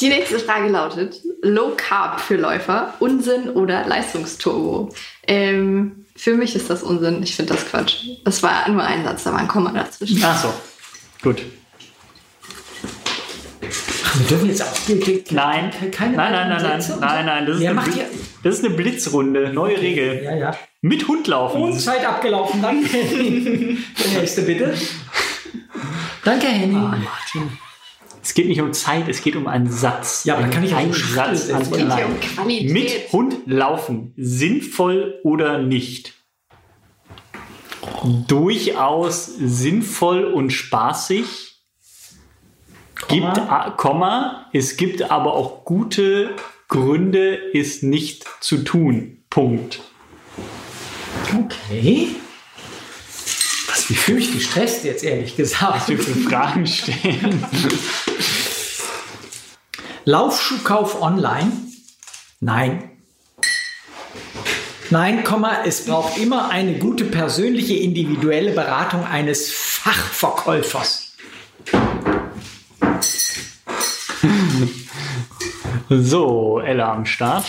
Die 0.00 0.08
nächste 0.08 0.38
Frage 0.38 0.68
lautet: 0.68 1.20
Low 1.42 1.72
Carb 1.76 2.20
für 2.20 2.36
Läufer, 2.36 2.94
Unsinn 3.00 3.50
oder 3.50 3.86
Leistungsturbo? 3.86 4.90
Ähm, 5.26 6.06
für 6.16 6.34
mich 6.34 6.54
ist 6.54 6.70
das 6.70 6.82
Unsinn. 6.82 7.22
Ich 7.22 7.36
finde 7.36 7.54
das 7.54 7.66
Quatsch. 7.66 8.04
Das 8.24 8.42
war 8.42 8.68
nur 8.68 8.82
ein 8.82 9.04
Satz, 9.04 9.24
da 9.24 9.32
war 9.32 9.40
ein 9.40 9.48
Komma 9.48 9.72
dazwischen. 9.72 10.20
Ach 10.24 10.42
so. 10.42 10.52
Gut. 11.22 11.42
Ach, 14.04 14.18
wir 14.18 14.26
dürfen 14.26 14.48
jetzt 14.48 14.62
auch 14.62 14.68
Nein. 15.30 15.70
keine 15.92 16.16
nein, 16.16 16.32
nein, 16.32 16.48
nein, 16.48 16.62
nein, 16.62 17.00
nein, 17.00 17.26
nein. 17.26 17.46
Das 17.46 17.56
ist, 17.56 17.62
Wer 17.62 17.70
eine 17.70 18.06
das 18.42 18.58
ist 18.58 18.64
eine 18.64 18.74
Blitzrunde. 18.74 19.52
Neue 19.52 19.80
Regel. 19.80 20.22
Ja, 20.24 20.34
ja. 20.34 20.56
Mit 20.80 21.06
Hund 21.06 21.26
laufen. 21.26 21.62
Und 21.62 21.78
Zeit 21.78 22.04
abgelaufen, 22.04 22.62
danke. 22.62 22.88
Der 22.90 24.20
nächste 24.20 24.42
bitte. 24.42 24.74
Danke, 26.24 26.46
Henny. 26.46 26.74
Martin. 26.74 27.58
Es 28.22 28.34
geht 28.34 28.48
nicht 28.48 28.60
um 28.60 28.72
Zeit, 28.74 29.08
es 29.08 29.22
geht 29.22 29.34
um 29.36 29.46
einen 29.46 29.70
Satz. 29.70 30.24
Ja, 30.24 30.34
aber 30.34 30.44
da 30.44 30.48
kann 30.50 30.62
ich 30.64 30.74
einen 30.74 30.92
Satz 30.92 31.48
an 31.50 31.62
Es 31.62 31.70
geht 31.70 31.80
allein. 31.80 32.04
um 32.06 32.20
Qualität. 32.20 32.70
Mit 32.72 33.12
Hund 33.12 33.36
laufen. 33.46 34.12
Sinnvoll 34.16 35.18
oder 35.24 35.58
nicht? 35.58 36.14
Durchaus 38.28 39.26
sinnvoll 39.26 40.24
und 40.24 40.50
spaßig. 40.50 41.24
Gibt, 43.08 43.22
Komma. 43.34 43.48
a- 43.48 43.70
Komma, 43.70 44.46
es 44.52 44.76
gibt 44.76 45.10
aber 45.10 45.32
auch 45.34 45.64
gute 45.64 46.30
Gründe, 46.68 47.38
es 47.54 47.82
nicht 47.82 48.26
zu 48.40 48.58
tun. 48.58 49.24
Punkt. 49.30 49.80
Okay. 51.34 52.08
Wie 53.90 53.96
fühle 53.96 54.20
ich 54.20 54.32
gestresst 54.32 54.84
jetzt, 54.84 55.02
ehrlich 55.02 55.34
gesagt. 55.34 55.74
Was 55.74 55.88
wir 55.88 55.98
für 55.98 56.14
Fragen 56.14 56.64
stellen. 56.64 57.44
Laufschuhkauf 60.04 61.02
online? 61.02 61.50
Nein. 62.38 62.88
Nein, 64.90 65.24
Komma, 65.24 65.64
es 65.64 65.86
braucht 65.86 66.18
immer 66.18 66.50
eine 66.50 66.78
gute 66.78 67.04
persönliche 67.04 67.74
individuelle 67.74 68.52
Beratung 68.52 69.04
eines 69.04 69.50
Fachverkäufers. 69.50 71.16
So, 75.88 76.60
Ella 76.60 76.92
am 76.92 77.06
Start. 77.06 77.44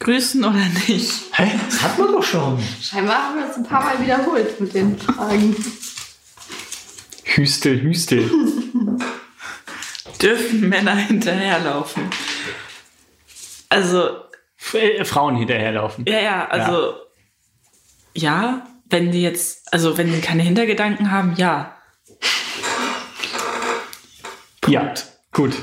Grüßen 0.00 0.44
oder 0.44 0.64
nicht? 0.86 1.12
Hä? 1.32 1.50
Das 1.66 1.82
hat 1.82 1.98
man 1.98 2.12
doch 2.12 2.22
schon. 2.22 2.58
Scheinbar 2.82 3.28
haben 3.28 3.38
wir 3.38 3.46
uns 3.46 3.56
ein 3.56 3.64
paar 3.64 3.84
Mal 3.84 4.00
wiederholt 4.00 4.60
mit 4.60 4.74
den 4.74 4.98
Fragen. 4.98 5.56
Hüstel, 7.24 7.80
Hüstel. 7.80 8.30
Dürfen 10.22 10.68
Männer 10.68 10.96
hinterherlaufen? 10.96 12.10
Also, 13.68 14.24
F 14.56 14.74
äh, 14.74 15.04
Frauen 15.04 15.36
hinterherlaufen. 15.36 16.04
ja, 16.06 16.20
ja, 16.20 16.48
also, 16.48 16.94
ja. 18.14 18.66
wenn 18.86 19.10
die 19.10 19.22
jetzt, 19.22 19.72
also 19.72 19.98
wenn 19.98 20.12
die 20.12 20.20
keine 20.20 20.42
Hintergedanken 20.42 21.10
haben, 21.10 21.34
ja. 21.36 21.76
Ja, 24.66 24.94
gut. 25.32 25.54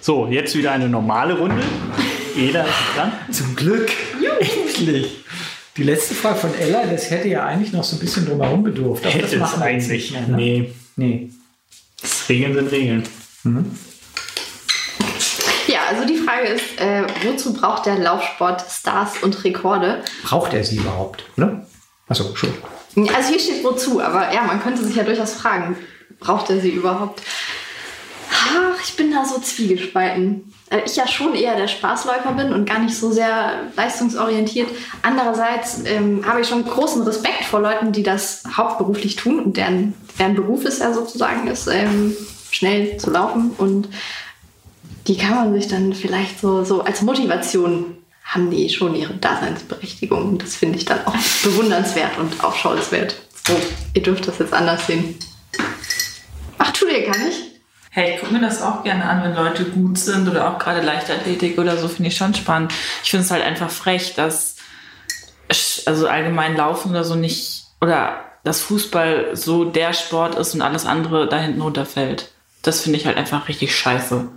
So, 0.00 0.26
jetzt 0.26 0.56
wieder 0.56 0.72
eine 0.72 0.88
normale 0.88 1.38
Runde. 1.38 1.62
Jeder 2.36 2.64
ist 2.64 2.74
dran. 2.96 3.12
Zum 3.30 3.56
Glück. 3.56 3.90
Endlich. 4.40 5.24
Die 5.76 5.82
letzte 5.84 6.14
Frage 6.14 6.36
von 6.38 6.54
Ella, 6.54 6.84
das 6.86 7.10
hätte 7.10 7.28
ja 7.28 7.44
eigentlich 7.46 7.72
noch 7.72 7.84
so 7.84 7.96
ein 7.96 8.00
bisschen 8.00 8.26
drumherum 8.26 8.62
bedurft. 8.62 9.04
Aber 9.06 9.14
das 9.14 9.22
Hätte 9.24 9.36
es 9.36 9.40
machen 9.40 9.60
wir 9.60 9.70
jetzt 9.70 9.84
eigentlich. 9.90 10.10
nicht 10.10 10.28
mehr. 10.28 10.28
Ne? 10.28 10.36
Nee, 10.36 10.72
nee. 10.96 11.30
Regeln 12.28 12.54
sind 12.54 12.70
Regeln. 12.72 13.02
Ja, 15.66 15.80
also 15.88 16.04
die 16.06 16.16
Frage 16.16 16.48
ist, 16.48 16.78
äh, 16.80 17.04
wozu 17.24 17.52
braucht 17.54 17.86
der 17.86 17.98
Laufsport 17.98 18.64
Stars 18.70 19.22
und 19.22 19.44
Rekorde? 19.44 20.02
Braucht 20.24 20.52
er 20.52 20.64
sie 20.64 20.76
überhaupt, 20.76 21.24
oder? 21.36 21.66
Achso, 22.08 22.28
Entschuldigung. 22.28 22.68
Also 23.14 23.30
hier 23.30 23.38
steht 23.40 23.62
wozu, 23.64 24.00
aber 24.02 24.32
ja, 24.34 24.42
man 24.42 24.60
könnte 24.60 24.84
sich 24.84 24.96
ja 24.96 25.04
durchaus 25.04 25.34
fragen, 25.34 25.76
braucht 26.18 26.50
er 26.50 26.60
sie 26.60 26.70
überhaupt? 26.70 27.22
Ach, 28.42 28.82
ich 28.82 28.96
bin 28.96 29.12
da 29.12 29.24
so 29.24 29.38
zwiegespalten. 29.38 30.52
Weil 30.70 30.84
ich 30.86 30.96
ja 30.96 31.06
schon 31.06 31.34
eher 31.34 31.56
der 31.56 31.68
Spaßläufer 31.68 32.32
bin 32.32 32.52
und 32.52 32.64
gar 32.64 32.78
nicht 32.78 32.96
so 32.96 33.10
sehr 33.10 33.64
leistungsorientiert. 33.76 34.68
Andererseits 35.02 35.82
ähm, 35.84 36.24
habe 36.26 36.40
ich 36.40 36.48
schon 36.48 36.64
großen 36.64 37.02
Respekt 37.02 37.44
vor 37.44 37.60
Leuten, 37.60 37.92
die 37.92 38.02
das 38.02 38.44
hauptberuflich 38.56 39.16
tun 39.16 39.40
und 39.40 39.56
deren, 39.56 39.94
deren 40.18 40.36
Beruf 40.36 40.64
es 40.64 40.78
ja 40.78 40.92
sozusagen 40.92 41.48
ist, 41.48 41.66
ähm, 41.66 42.16
schnell 42.50 42.96
zu 42.96 43.10
laufen. 43.10 43.50
Und 43.58 43.88
die 45.06 45.16
kann 45.16 45.34
man 45.34 45.52
sich 45.52 45.68
dann 45.68 45.92
vielleicht 45.92 46.40
so, 46.40 46.64
so 46.64 46.82
als 46.82 47.02
Motivation 47.02 47.96
haben 48.24 48.50
die 48.50 48.70
schon 48.70 48.94
ihre 48.94 49.14
Daseinsberechtigung. 49.14 50.30
Und 50.30 50.42
das 50.42 50.56
finde 50.56 50.78
ich 50.78 50.84
dann 50.84 51.04
auch 51.04 51.16
bewundernswert 51.42 52.16
und 52.18 52.42
aufschauenswert. 52.42 53.16
So, 53.46 53.56
ihr 53.94 54.02
dürft 54.02 54.28
das 54.28 54.38
jetzt 54.38 54.54
anders 54.54 54.86
sehen. 54.86 55.18
Ach, 56.58 56.70
tut 56.70 56.92
ihr 56.92 57.06
gar 57.06 57.18
nicht? 57.18 57.49
Hey, 57.92 58.14
ich 58.14 58.20
gucke 58.20 58.32
mir 58.32 58.40
das 58.40 58.62
auch 58.62 58.84
gerne 58.84 59.04
an, 59.04 59.24
wenn 59.24 59.34
Leute 59.34 59.64
gut 59.64 59.98
sind 59.98 60.28
oder 60.28 60.48
auch 60.48 60.60
gerade 60.60 60.80
Leichtathletik 60.80 61.58
oder 61.58 61.76
so, 61.76 61.88
finde 61.88 62.08
ich 62.08 62.16
schon 62.16 62.34
spannend. 62.34 62.72
Ich 63.02 63.10
finde 63.10 63.24
es 63.24 63.32
halt 63.32 63.42
einfach 63.42 63.68
frech, 63.68 64.14
dass 64.14 64.56
also 65.86 66.06
allgemein 66.06 66.56
Laufen 66.56 66.90
oder 66.92 67.02
so 67.02 67.16
nicht 67.16 67.64
oder 67.80 68.20
dass 68.44 68.60
Fußball 68.60 69.30
so 69.34 69.64
der 69.64 69.92
Sport 69.92 70.36
ist 70.36 70.54
und 70.54 70.62
alles 70.62 70.86
andere 70.86 71.28
da 71.28 71.38
hinten 71.38 71.60
runterfällt. 71.60 72.30
Das 72.62 72.80
finde 72.80 72.98
ich 72.98 73.06
halt 73.06 73.16
einfach 73.16 73.48
richtig 73.48 73.74
scheiße. 73.74 74.28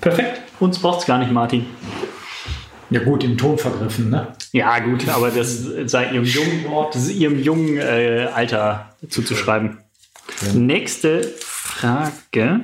Perfekt. 0.00 0.40
Uns 0.58 0.80
braucht 0.80 1.00
es 1.00 1.06
gar 1.06 1.18
nicht, 1.18 1.30
Martin. 1.30 1.66
Ja 2.90 3.04
gut, 3.04 3.22
im 3.22 3.38
Ton 3.38 3.56
vergriffen, 3.56 4.10
ne? 4.10 4.34
Ja, 4.50 4.80
gut, 4.80 5.08
aber 5.08 5.30
das 5.30 5.62
sei 5.86 6.12
ihrem 6.12 6.24
jungen, 6.24 6.66
das 6.92 7.04
ist 7.04 7.12
ihrem 7.12 7.40
jungen 7.40 7.78
äh, 7.78 8.28
Alter 8.34 8.96
zuzuschreiben. 9.08 9.78
Nächste 10.54 11.22
Frage. 11.40 12.60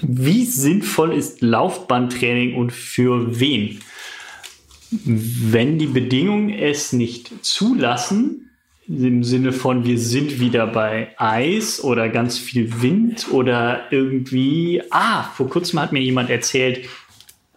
Wie 0.00 0.44
sinnvoll 0.44 1.12
ist 1.12 1.42
Laufbahntraining 1.42 2.56
und 2.56 2.72
für 2.72 3.38
wen? 3.38 3.80
Wenn 4.90 5.78
die 5.78 5.86
Bedingungen 5.86 6.50
es 6.50 6.92
nicht 6.92 7.44
zulassen, 7.44 8.50
im 8.88 9.22
Sinne 9.22 9.52
von, 9.52 9.84
wir 9.84 9.98
sind 9.98 10.40
wieder 10.40 10.66
bei 10.66 11.14
Eis 11.16 11.82
oder 11.82 12.08
ganz 12.08 12.38
viel 12.38 12.82
Wind 12.82 13.28
oder 13.30 13.84
irgendwie, 13.90 14.82
ah, 14.90 15.22
vor 15.22 15.48
kurzem 15.48 15.80
hat 15.80 15.92
mir 15.92 16.02
jemand 16.02 16.30
erzählt, 16.30 16.88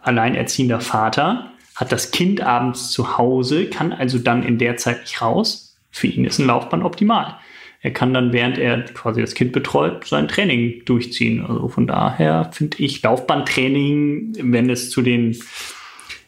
alleinerziehender 0.01 0.79
Vater 0.79 1.51
hat 1.75 1.91
das 1.91 2.11
Kind 2.11 2.41
abends 2.41 2.91
zu 2.91 3.17
Hause, 3.17 3.65
kann 3.65 3.91
also 3.91 4.19
dann 4.19 4.43
in 4.43 4.59
der 4.59 4.77
Zeit 4.77 5.01
nicht 5.01 5.21
raus. 5.21 5.75
Für 5.91 6.07
ihn 6.07 6.25
ist 6.25 6.39
ein 6.39 6.45
Laufband 6.45 6.83
optimal. 6.83 7.37
Er 7.85 7.91
kann 7.91 8.15
dann, 8.15 8.33
während 8.33 8.57
er 8.57 8.81
quasi 8.81 9.21
das 9.21 9.35
Kind 9.35 9.51
betreut, 9.51 10.07
sein 10.07 10.27
Training 10.27 10.81
durchziehen. 10.85 11.45
Also 11.45 11.67
von 11.67 11.85
daher 11.85 12.49
finde 12.51 12.77
ich 12.79 13.03
Laufbandtraining, 13.03 14.33
wenn 14.41 14.71
es 14.71 14.89
zu 14.89 15.03
den 15.03 15.37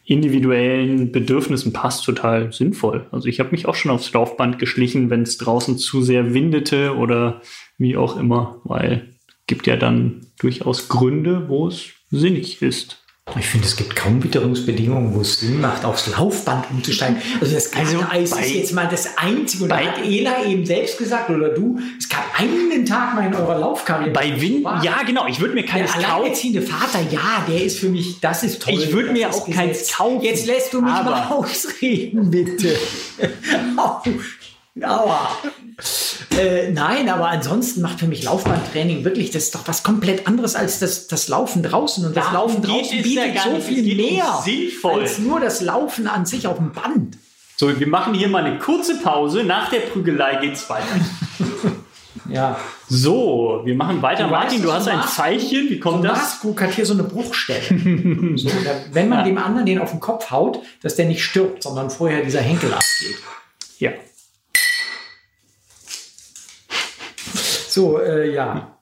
individuellen 0.04 1.10
Bedürfnissen 1.10 1.72
passt, 1.72 2.04
total 2.04 2.52
sinnvoll. 2.52 3.08
Also 3.10 3.26
ich 3.26 3.40
habe 3.40 3.50
mich 3.50 3.66
auch 3.66 3.74
schon 3.74 3.90
aufs 3.90 4.12
Laufband 4.12 4.60
geschlichen, 4.60 5.10
wenn 5.10 5.22
es 5.22 5.36
draußen 5.36 5.78
zu 5.78 6.00
sehr 6.00 6.32
windete 6.32 6.96
oder 6.96 7.42
wie 7.76 7.96
auch 7.96 8.16
immer, 8.16 8.60
weil 8.62 9.08
gibt 9.48 9.66
ja 9.66 9.74
dann 9.74 10.28
durchaus 10.38 10.88
Gründe, 10.88 11.48
wo 11.48 11.66
es 11.66 11.88
sinnig 12.12 12.62
ist. 12.62 13.04
Ich 13.36 13.46
finde, 13.46 13.66
es 13.66 13.76
gibt 13.76 13.94
kaum 13.94 14.22
Witterungsbedingungen, 14.22 15.14
wo 15.14 15.20
es 15.20 15.40
Sinn 15.40 15.60
macht, 15.60 15.84
aufs 15.84 16.06
Laufband 16.08 16.70
umzusteigen. 16.70 17.20
Also 17.40 17.54
das 17.54 17.72
also 17.74 18.04
Eis 18.10 18.32
ist 18.32 18.54
jetzt 18.54 18.72
mal 18.72 18.88
das 18.88 19.16
Einzige. 19.16 19.64
Und 19.64 19.70
da 19.70 19.78
hat 19.78 20.04
Ela 20.04 20.44
eben 20.44 20.64
selbst 20.64 20.98
gesagt, 20.98 21.30
oder 21.30 21.50
du, 21.50 21.78
es 21.98 22.08
gab 22.08 22.24
einen 22.38 22.84
Tag 22.86 23.14
mal 23.14 23.26
in 23.26 23.34
eurer 23.34 23.58
Laufkarriere. 23.58 24.10
Bei 24.10 24.40
Wind, 24.40 24.66
ja 24.82 25.02
genau, 25.06 25.26
ich 25.26 25.40
würde 25.40 25.54
mir 25.54 25.64
keins 25.64 25.92
kaufen. 25.92 26.00
Der 26.00 26.14
alleinerziehende 26.14 26.62
Vater, 26.62 27.00
ja, 27.10 27.44
der 27.48 27.62
ist 27.62 27.78
für 27.78 27.88
mich, 27.88 28.20
das 28.20 28.42
ist 28.42 28.62
toll. 28.62 28.74
Ich 28.74 28.92
würde 28.92 29.12
mir 29.12 29.30
auch 29.30 29.48
keins 29.50 29.92
kaufen. 29.92 30.22
Jetzt 30.22 30.46
lässt 30.46 30.72
du 30.72 30.80
mich 30.80 30.92
mal 30.92 31.28
ausreden, 31.30 32.30
bitte. 32.30 32.76
Aua. 34.84 35.30
Äh, 36.36 36.70
nein, 36.70 37.08
aber 37.08 37.28
ansonsten 37.28 37.80
macht 37.80 38.00
für 38.00 38.06
mich 38.06 38.24
Laufbahntraining 38.24 39.04
wirklich, 39.04 39.30
das 39.30 39.44
ist 39.44 39.54
doch 39.54 39.66
was 39.66 39.82
komplett 39.82 40.26
anderes 40.26 40.54
als 40.54 40.78
das, 40.78 41.06
das 41.06 41.28
Laufen 41.28 41.62
draußen. 41.62 42.04
Und 42.04 42.16
das 42.16 42.26
Darum 42.26 42.50
Laufen 42.50 42.62
draußen 42.62 43.02
bietet 43.02 43.34
ja 43.34 43.42
so 43.42 43.50
nicht. 43.52 43.66
viel 43.66 43.96
mehr 43.96 44.40
sinnvoll. 44.44 45.02
als 45.02 45.18
nur 45.18 45.40
das 45.40 45.60
Laufen 45.60 46.06
an 46.06 46.26
sich 46.26 46.46
auf 46.46 46.56
dem 46.56 46.72
Band. 46.72 47.16
So, 47.56 47.78
wir 47.78 47.88
machen 47.88 48.14
hier 48.14 48.28
mal 48.28 48.44
eine 48.44 48.58
kurze 48.58 48.98
Pause. 48.98 49.42
Nach 49.42 49.68
der 49.68 49.80
Prügelei 49.80 50.36
geht's 50.36 50.70
weiter. 50.70 50.86
ja. 52.28 52.56
So, 52.88 53.62
wir 53.64 53.74
machen 53.74 54.00
weiter. 54.00 54.24
Du 54.24 54.30
Martin, 54.30 54.62
du 54.62 54.72
hast 54.72 54.86
ein 54.86 55.02
Pfeilchen. 55.02 55.68
Wie 55.70 55.80
kommt 55.80 56.02
so 56.02 56.08
das? 56.08 56.18
Maskuk 56.18 56.62
hat 56.62 56.74
hier 56.74 56.86
so 56.86 56.94
eine 56.94 57.02
Bruchstelle. 57.02 57.64
so, 58.36 58.48
wenn 58.92 59.08
man 59.08 59.18
ja. 59.18 59.24
dem 59.24 59.38
anderen 59.38 59.66
den 59.66 59.80
auf 59.80 59.90
den 59.90 59.98
Kopf 59.98 60.30
haut, 60.30 60.60
dass 60.82 60.94
der 60.94 61.06
nicht 61.06 61.24
stirbt, 61.24 61.64
sondern 61.64 61.90
vorher 61.90 62.22
dieser 62.22 62.40
Henkel 62.40 62.72
abgeht. 62.72 63.16
Ja. 63.80 63.90
So, 67.68 68.00
äh, 68.00 68.32
ja. 68.32 68.78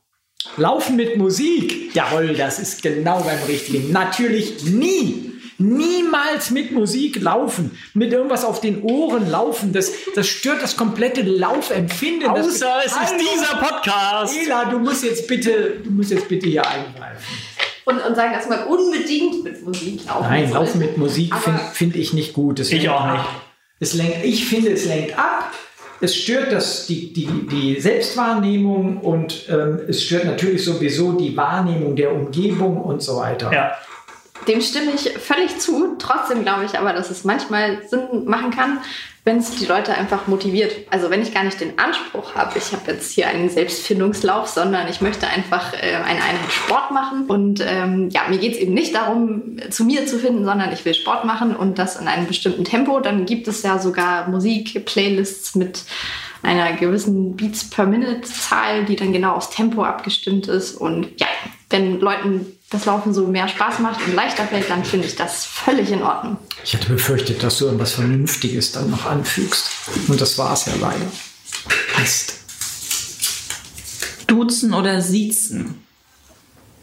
Laufen 0.56 0.96
mit 0.96 1.16
Musik. 1.16 1.94
Jawohl, 1.94 2.34
das 2.34 2.58
ist 2.58 2.82
genau 2.82 3.20
beim 3.20 3.42
Richtigen. 3.48 3.92
Natürlich 3.92 4.64
nie. 4.64 5.32
Niemals 5.58 6.50
mit 6.50 6.72
Musik 6.72 7.22
laufen, 7.22 7.78
mit 7.94 8.12
irgendwas 8.12 8.44
auf 8.44 8.60
den 8.60 8.82
Ohren 8.82 9.30
laufen. 9.30 9.72
Das, 9.72 9.90
das 10.14 10.28
stört 10.28 10.62
das 10.62 10.76
komplette 10.76 11.22
Laufempfinden. 11.22 12.28
Außer 12.28 12.80
es 12.84 12.92
ist 12.92 13.14
dieser 13.18 13.56
Podcast. 13.56 14.36
Ela, 14.36 14.66
du 14.66 14.78
musst 14.78 15.02
jetzt 15.02 15.26
bitte, 15.26 15.80
du 15.82 15.90
musst 15.90 16.10
jetzt 16.10 16.28
bitte 16.28 16.46
hier 16.46 16.66
eingreifen. 16.66 17.24
Und, 17.86 18.00
und 18.00 18.14
sagen, 18.16 18.34
dass 18.34 18.48
man 18.48 18.64
unbedingt 18.64 19.44
mit 19.44 19.64
Musik 19.64 20.04
laufen 20.06 20.28
Nein, 20.28 20.48
soll. 20.48 20.58
Laufen 20.58 20.78
mit 20.78 20.98
Musik 20.98 21.34
finde 21.34 21.60
find 21.72 21.96
ich 21.96 22.12
nicht 22.12 22.34
gut. 22.34 22.58
Das 22.58 22.70
ich 22.70 22.88
auch 22.90 23.12
nicht. 23.12 23.24
Es 23.80 23.94
lenkt, 23.94 24.24
ich 24.24 24.46
finde, 24.46 24.72
es 24.72 24.84
lenkt 24.84 25.18
ab 25.18 25.54
es 26.00 26.14
stört 26.14 26.52
das, 26.52 26.86
die, 26.86 27.12
die, 27.12 27.26
die 27.50 27.80
Selbstwahrnehmung 27.80 28.98
und 28.98 29.46
ähm, 29.48 29.80
es 29.88 30.02
stört 30.02 30.24
natürlich 30.24 30.64
sowieso 30.64 31.12
die 31.12 31.36
Wahrnehmung 31.36 31.96
der 31.96 32.12
Umgebung 32.12 32.82
und 32.82 33.02
so 33.02 33.16
weiter. 33.16 33.52
Ja. 33.52 33.72
Dem 34.48 34.60
stimme 34.60 34.92
ich 34.94 35.12
völlig 35.18 35.58
zu. 35.58 35.96
Trotzdem 35.98 36.42
glaube 36.42 36.64
ich 36.64 36.78
aber, 36.78 36.92
dass 36.92 37.10
es 37.10 37.24
manchmal 37.24 37.86
Sinn 37.88 38.24
machen 38.26 38.50
kann, 38.50 38.78
wenn 39.24 39.38
es 39.38 39.50
die 39.56 39.66
Leute 39.66 39.92
einfach 39.92 40.28
motiviert. 40.28 40.72
Also 40.90 41.10
wenn 41.10 41.20
ich 41.20 41.34
gar 41.34 41.42
nicht 41.42 41.60
den 41.60 41.78
Anspruch 41.80 42.36
habe, 42.36 42.56
ich 42.56 42.72
habe 42.72 42.92
jetzt 42.92 43.10
hier 43.10 43.26
einen 43.26 43.50
Selbstfindungslauf, 43.50 44.46
sondern 44.46 44.86
ich 44.88 45.00
möchte 45.00 45.26
einfach 45.26 45.72
äh, 45.72 45.96
eine 45.96 46.22
Einheit 46.22 46.52
Sport 46.52 46.92
machen. 46.92 47.26
Und 47.26 47.60
ähm, 47.66 48.08
ja, 48.10 48.22
mir 48.28 48.38
geht 48.38 48.54
es 48.54 48.58
eben 48.58 48.72
nicht 48.72 48.94
darum, 48.94 49.56
zu 49.68 49.84
mir 49.84 50.06
zu 50.06 50.18
finden, 50.20 50.44
sondern 50.44 50.72
ich 50.72 50.84
will 50.84 50.94
Sport 50.94 51.24
machen 51.24 51.56
und 51.56 51.78
das 51.78 51.96
in 51.96 52.06
einem 52.06 52.28
bestimmten 52.28 52.64
Tempo. 52.64 53.00
Dann 53.00 53.26
gibt 53.26 53.48
es 53.48 53.62
ja 53.62 53.80
sogar 53.80 54.28
Musik-Playlists 54.28 55.56
mit 55.56 55.82
einer 56.44 56.74
gewissen 56.74 57.34
Beats 57.34 57.68
per 57.68 57.86
Minute-Zahl, 57.86 58.84
die 58.84 58.94
dann 58.94 59.12
genau 59.12 59.34
aufs 59.34 59.50
Tempo 59.50 59.82
abgestimmt 59.82 60.46
ist. 60.46 60.76
Und 60.76 61.08
ja, 61.18 61.26
wenn 61.68 61.98
Leuten 61.98 62.55
das 62.70 62.84
Laufen 62.84 63.14
so 63.14 63.26
mehr 63.26 63.48
Spaß 63.48 63.78
macht 63.78 64.04
und 64.06 64.14
leichter 64.14 64.44
fällt, 64.44 64.68
dann 64.68 64.84
finde 64.84 65.06
ich 65.06 65.14
das 65.14 65.44
völlig 65.44 65.90
in 65.90 66.02
Ordnung. 66.02 66.36
Ich 66.64 66.74
hatte 66.74 66.88
befürchtet, 66.88 67.42
dass 67.42 67.58
du 67.58 67.66
irgendwas 67.66 67.92
Vernünftiges 67.92 68.72
dann 68.72 68.90
noch 68.90 69.06
anfügst. 69.06 69.70
Und 70.08 70.20
das 70.20 70.36
war 70.36 70.52
es 70.52 70.66
ja 70.66 70.72
leider. 70.80 71.06
Heißt. 71.96 72.34
Duzen 74.26 74.74
oder 74.74 75.00
Siezen? 75.00 75.82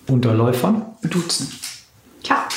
Unter 0.08 0.34
Läufern? 0.34 0.86
Duzen. 1.04 1.52
Ja. 2.24 2.48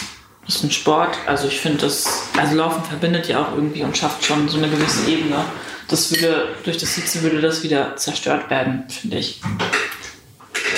Das 0.46 0.56
ist 0.56 0.64
ein 0.64 0.70
Sport. 0.70 1.18
Also 1.26 1.48
ich 1.48 1.60
finde 1.60 1.78
das, 1.78 2.22
also 2.36 2.54
Laufen 2.54 2.84
verbindet 2.84 3.26
ja 3.26 3.44
auch 3.44 3.52
irgendwie 3.54 3.82
und 3.82 3.98
schafft 3.98 4.24
schon 4.24 4.48
so 4.48 4.58
eine 4.58 4.68
gewisse 4.68 5.10
Ebene. 5.10 5.44
Das 5.88 6.12
würde, 6.12 6.54
durch 6.64 6.78
das 6.78 6.94
Sitzen 6.94 7.22
würde 7.22 7.40
das 7.40 7.64
wieder 7.64 7.96
zerstört 7.96 8.48
werden, 8.50 8.84
finde 8.88 9.18
ich. 9.18 9.40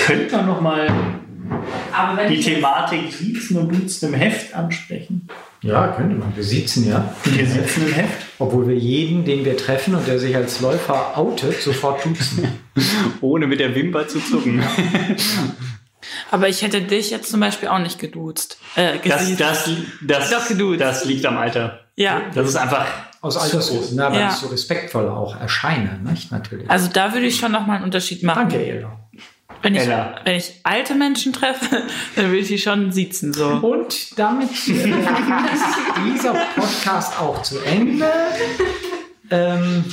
Könnte 0.05 0.35
man 0.35 0.47
noch 0.47 0.61
mal 0.61 0.87
die 2.29 2.39
Thematik 2.39 3.11
Siezen 3.11 3.57
und 3.57 3.69
Duzen 3.73 4.13
im 4.13 4.19
Heft 4.19 4.53
ansprechen? 4.53 5.27
Ja, 5.61 5.87
könnte 5.89 6.15
man. 6.15 6.35
Wir 6.35 6.43
sitzen 6.43 6.87
ja. 6.87 7.13
Wir 7.25 7.45
sitzen 7.45 7.87
im 7.87 7.93
Heft. 7.93 8.25
Obwohl 8.39 8.67
wir 8.67 8.75
jeden, 8.75 9.25
den 9.25 9.43
wir 9.43 9.57
treffen 9.57 9.93
und 9.95 10.07
der 10.07 10.19
sich 10.19 10.35
als 10.35 10.61
Läufer 10.61 11.17
outet, 11.17 11.61
sofort 11.61 12.05
duzen. 12.05 12.47
Ohne 13.21 13.47
mit 13.47 13.59
der 13.59 13.75
Wimper 13.75 14.07
zu 14.07 14.19
zucken. 14.19 14.63
Aber 16.31 16.47
ich 16.47 16.61
hätte 16.61 16.81
dich 16.81 17.11
jetzt 17.11 17.29
zum 17.29 17.41
Beispiel 17.41 17.69
auch 17.69 17.79
nicht 17.79 17.99
geduzt. 17.99 18.57
Äh, 18.75 18.99
das, 19.03 19.35
das, 19.35 19.69
das, 20.01 20.29
Doch 20.29 20.47
geduzt. 20.47 20.79
das 20.79 21.05
liegt 21.05 21.25
am 21.25 21.37
Alter. 21.37 21.81
Ja. 21.95 22.21
Das 22.33 22.47
ist 22.47 22.55
einfach. 22.55 22.85
Aus 23.21 23.35
Altersgründen, 23.35 23.97
ne, 23.97 24.03
weil 24.03 24.19
ja. 24.21 24.29
ich 24.29 24.35
so 24.35 24.47
respektvoll 24.47 25.09
auch 25.09 25.37
erscheine, 25.41 25.99
nicht? 26.09 26.31
Natürlich. 26.31 26.69
Also 26.69 26.87
da 26.87 27.11
würde 27.11 27.25
ich 27.25 27.35
schon 27.35 27.51
nochmal 27.51 27.75
einen 27.75 27.83
Unterschied 27.83 28.23
machen. 28.23 28.47
Danke, 28.47 28.65
Ella. 28.65 28.97
Wenn 29.61 29.75
ich, 29.75 29.87
wenn 29.87 30.35
ich 30.35 30.53
alte 30.63 30.95
Menschen 30.95 31.33
treffe, 31.33 31.83
dann 32.15 32.31
will 32.31 32.39
ich 32.39 32.47
die 32.47 32.57
schon 32.57 32.91
sitzen. 32.91 33.33
So. 33.33 33.47
Und 33.47 34.17
damit 34.17 34.51
ist 34.51 34.67
dieser 34.67 36.33
Podcast 36.55 37.19
auch 37.19 37.41
zu 37.41 37.59
Ende. 37.59 38.09
Ähm, 39.29 39.83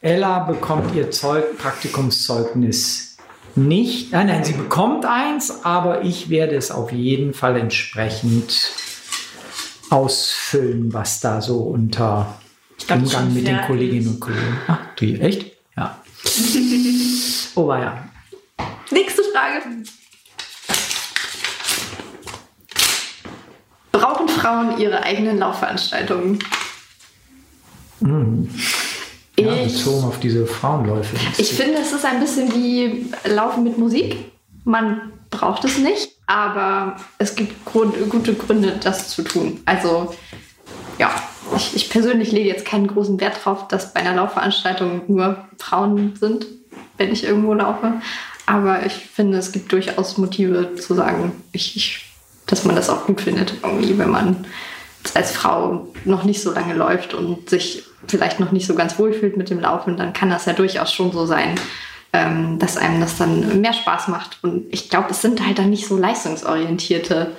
Ella 0.00 0.40
bekommt 0.40 0.94
ihr 0.94 1.10
Zeug, 1.10 1.56
Praktikumszeugnis 1.58 3.16
nicht. 3.54 4.12
Nein, 4.12 4.26
nein, 4.26 4.44
sie 4.44 4.54
bekommt 4.54 5.04
eins, 5.04 5.64
aber 5.64 6.02
ich 6.02 6.30
werde 6.30 6.56
es 6.56 6.70
auf 6.70 6.90
jeden 6.90 7.34
Fall 7.34 7.56
entsprechend 7.56 8.72
ausfüllen, 9.90 10.92
was 10.92 11.20
da 11.20 11.40
so 11.40 11.58
unter 11.58 12.34
Umgang 12.90 13.32
mit 13.32 13.46
den 13.46 13.60
Kolleginnen 13.60 14.08
und 14.08 14.20
Kollegen. 14.20 14.58
Ach, 14.66 14.78
die, 14.98 15.20
echt? 15.20 15.52
Ja. 15.76 16.00
oh, 17.54 17.66
war 17.66 17.78
ja. 17.78 18.08
Nächste 18.90 19.22
Frage. 19.32 19.62
Brauchen 23.92 24.28
Frauen 24.28 24.78
ihre 24.78 25.02
eigenen 25.02 25.38
Laufveranstaltungen? 25.38 26.38
Hm. 28.00 28.48
Ja, 29.38 29.54
ich, 29.54 29.72
bezogen 29.72 30.04
auf 30.04 30.20
diese 30.20 30.46
Frauenläufe. 30.46 31.16
Ich 31.38 31.52
finde, 31.54 31.78
es 31.78 31.92
ist 31.92 32.04
ein 32.04 32.20
bisschen 32.20 32.52
wie 32.54 33.12
Laufen 33.24 33.64
mit 33.64 33.78
Musik. 33.78 34.16
Man 34.64 35.12
braucht 35.30 35.64
es 35.64 35.78
nicht, 35.78 36.10
aber 36.26 36.96
es 37.18 37.34
gibt 37.34 37.64
Grund, 37.64 37.94
gute 38.10 38.34
Gründe, 38.34 38.78
das 38.82 39.08
zu 39.08 39.22
tun. 39.22 39.60
Also, 39.64 40.14
ja, 40.98 41.10
ich, 41.56 41.74
ich 41.74 41.90
persönlich 41.90 42.32
lege 42.32 42.48
jetzt 42.48 42.64
keinen 42.64 42.86
großen 42.86 43.20
Wert 43.20 43.38
darauf, 43.44 43.68
dass 43.68 43.92
bei 43.92 44.00
einer 44.00 44.14
Laufveranstaltung 44.14 45.02
nur 45.08 45.48
Frauen 45.58 46.14
sind, 46.16 46.46
wenn 46.98 47.12
ich 47.12 47.24
irgendwo 47.24 47.54
laufe. 47.54 47.94
Aber 48.46 48.84
ich 48.84 48.92
finde, 48.92 49.38
es 49.38 49.52
gibt 49.52 49.72
durchaus 49.72 50.18
Motive 50.18 50.74
zu 50.76 50.94
sagen, 50.94 51.42
ich, 51.52 51.76
ich, 51.76 52.06
dass 52.46 52.64
man 52.64 52.76
das 52.76 52.90
auch 52.90 53.06
gut 53.06 53.20
findet, 53.20 53.54
irgendwie, 53.62 53.96
wenn 53.98 54.10
man 54.10 54.46
als 55.14 55.32
Frau 55.32 55.88
noch 56.04 56.24
nicht 56.24 56.42
so 56.42 56.52
lange 56.52 56.74
läuft 56.74 57.14
und 57.14 57.50
sich 57.50 57.84
vielleicht 58.06 58.40
noch 58.40 58.52
nicht 58.52 58.66
so 58.66 58.74
ganz 58.74 58.98
wohl 58.98 59.12
fühlt 59.12 59.36
mit 59.36 59.50
dem 59.50 59.60
Laufen, 59.60 59.96
dann 59.96 60.12
kann 60.12 60.30
das 60.30 60.46
ja 60.46 60.52
durchaus 60.52 60.92
schon 60.92 61.12
so 61.12 61.26
sein, 61.26 61.54
ähm, 62.12 62.58
dass 62.58 62.76
einem 62.76 63.00
das 63.00 63.16
dann 63.16 63.60
mehr 63.60 63.72
Spaß 63.72 64.08
macht. 64.08 64.38
Und 64.42 64.66
ich 64.70 64.90
glaube, 64.90 65.08
es 65.10 65.22
sind 65.22 65.44
halt 65.44 65.58
dann 65.58 65.70
nicht 65.70 65.86
so 65.86 65.96
leistungsorientierte 65.96 67.32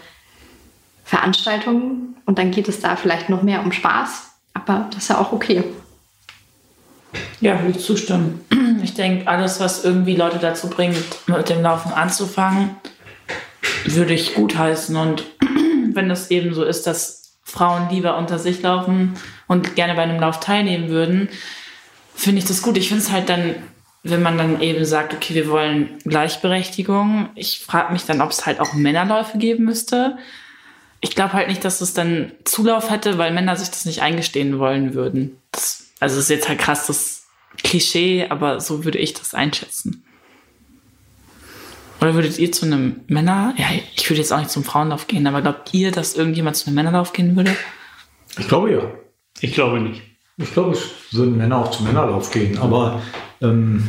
Veranstaltungen 1.04 2.16
und 2.26 2.40
dann 2.40 2.52
geht 2.52 2.68
es 2.68 2.80
da 2.80 2.96
vielleicht 2.96 3.30
noch 3.30 3.44
mehr 3.44 3.64
um 3.64 3.72
Spaß, 3.72 4.32
aber 4.54 4.88
das 4.92 5.04
ist 5.04 5.10
ja 5.10 5.18
auch 5.20 5.32
okay. 5.34 5.64
Ja, 7.42 7.62
würde 7.62 7.78
ich 7.78 7.86
zustimmen. 7.86 8.42
Ich 8.84 8.94
denke, 8.94 9.28
alles, 9.28 9.60
was 9.60 9.84
irgendwie 9.84 10.16
Leute 10.16 10.40
dazu 10.40 10.70
bringt, 10.70 10.98
mit 11.28 11.50
dem 11.50 11.62
Laufen 11.62 11.92
anzufangen, 11.92 12.76
würde 13.86 14.14
ich 14.14 14.36
gutheißen. 14.36 14.96
Und 14.96 15.24
wenn 15.94 16.10
es 16.10 16.32
eben 16.32 16.54
so 16.54 16.64
ist, 16.64 16.88
dass 16.88 17.36
Frauen 17.44 17.90
lieber 17.90 18.18
unter 18.18 18.40
sich 18.40 18.62
laufen 18.62 19.14
und 19.48 19.76
gerne 19.76 19.96
bei 19.96 20.04
einem 20.04 20.20
Lauf 20.20 20.40
teilnehmen 20.40 20.90
würden, 20.90 21.30
finde 22.16 22.40
ich 22.40 22.46
das 22.46 22.62
gut. 22.62 22.78
Ich 22.78 22.88
finde 22.88 23.04
es 23.04 23.12
halt 23.12 23.30
dann, 23.30 23.56
wenn 24.04 24.22
man 24.22 24.38
dann 24.38 24.62
eben 24.62 24.86
sagt, 24.86 25.14
okay, 25.14 25.34
wir 25.34 25.50
wollen 25.50 26.00
Gleichberechtigung. 26.04 27.30
Ich 27.36 27.60
frage 27.60 27.94
mich 27.94 28.06
dann, 28.06 28.22
ob 28.22 28.32
es 28.32 28.46
halt 28.46 28.60
auch 28.60 28.74
Männerläufe 28.74 29.38
geben 29.38 29.66
müsste. 29.66 30.18
Ich 31.00 31.16
glaube 31.16 31.34
halt 31.34 31.50
nicht, 31.50 31.66
dass 31.66 31.82
es 31.82 31.94
dann 31.94 32.32
Zulauf 32.46 32.90
hätte, 32.90 33.18
weil 33.18 33.34
Männer 33.34 33.56
sich 33.56 33.70
das 33.70 33.86
nicht 33.86 34.02
eingestehen 34.02 34.58
wollen 34.58 34.94
würden. 34.94 35.38
Das, 35.52 35.83
also 36.04 36.18
es 36.18 36.26
ist 36.26 36.30
jetzt 36.30 36.50
halt 36.50 36.60
krass, 36.60 36.88
das 36.88 37.28
Klischee, 37.64 38.28
aber 38.30 38.60
so 38.60 38.84
würde 38.84 38.98
ich 38.98 39.14
das 39.14 39.34
einschätzen. 39.34 40.04
Oder 42.02 42.14
würdet 42.14 42.38
ihr 42.38 42.52
zu 42.52 42.66
einem 42.66 43.02
Männer, 43.08 43.54
ja, 43.56 43.68
ich 43.96 44.10
würde 44.10 44.20
jetzt 44.20 44.34
auch 44.34 44.40
nicht 44.40 44.50
zum 44.50 44.66
Frauenlauf 44.66 45.08
gehen, 45.08 45.26
aber 45.26 45.42
glaubt 45.42 45.74
ihr, 45.74 45.92
dass 45.92 46.16
irgendjemand 46.16 46.58
zu 46.58 46.68
einem 46.68 46.76
Männerlauf 46.76 47.14
gehen 47.14 47.38
würde? 47.38 47.56
Ich 48.38 48.50
glaube 48.50 48.72
ja. 48.74 48.82
Ich 49.40 49.54
glaube 49.54 49.80
nicht. 49.80 50.02
Ich 50.36 50.52
glaube, 50.52 50.72
es 50.72 50.90
würden 51.12 51.38
Männer 51.38 51.60
auch 51.60 51.72
zum 51.72 51.86
Männerlauf 51.86 52.32
gehen, 52.32 52.58
aber 52.58 53.02
ähm, 53.42 53.88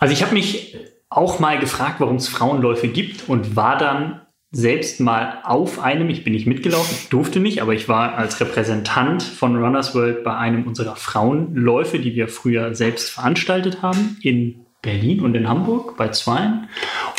Also 0.00 0.12
ich 0.12 0.24
habe 0.24 0.34
mich 0.34 0.76
auch 1.08 1.38
mal 1.38 1.60
gefragt, 1.60 2.00
warum 2.00 2.16
es 2.16 2.26
Frauenläufe 2.26 2.88
gibt 2.88 3.28
und 3.28 3.54
war 3.54 3.78
dann 3.78 4.23
selbst 4.54 5.00
mal 5.00 5.40
auf 5.42 5.80
einem, 5.80 6.08
ich 6.08 6.22
bin 6.22 6.32
nicht 6.32 6.46
mitgelaufen, 6.46 6.96
durfte 7.10 7.40
nicht, 7.40 7.60
aber 7.60 7.74
ich 7.74 7.88
war 7.88 8.14
als 8.14 8.40
Repräsentant 8.40 9.22
von 9.22 9.56
Runners 9.56 9.94
World 9.94 10.22
bei 10.22 10.36
einem 10.36 10.66
unserer 10.66 10.96
Frauenläufe, 10.96 11.98
die 11.98 12.14
wir 12.14 12.28
früher 12.28 12.74
selbst 12.74 13.10
veranstaltet 13.10 13.82
haben, 13.82 14.16
in 14.22 14.64
Berlin 14.80 15.20
und 15.20 15.34
in 15.34 15.48
Hamburg 15.48 15.96
bei 15.96 16.08
zweien 16.08 16.68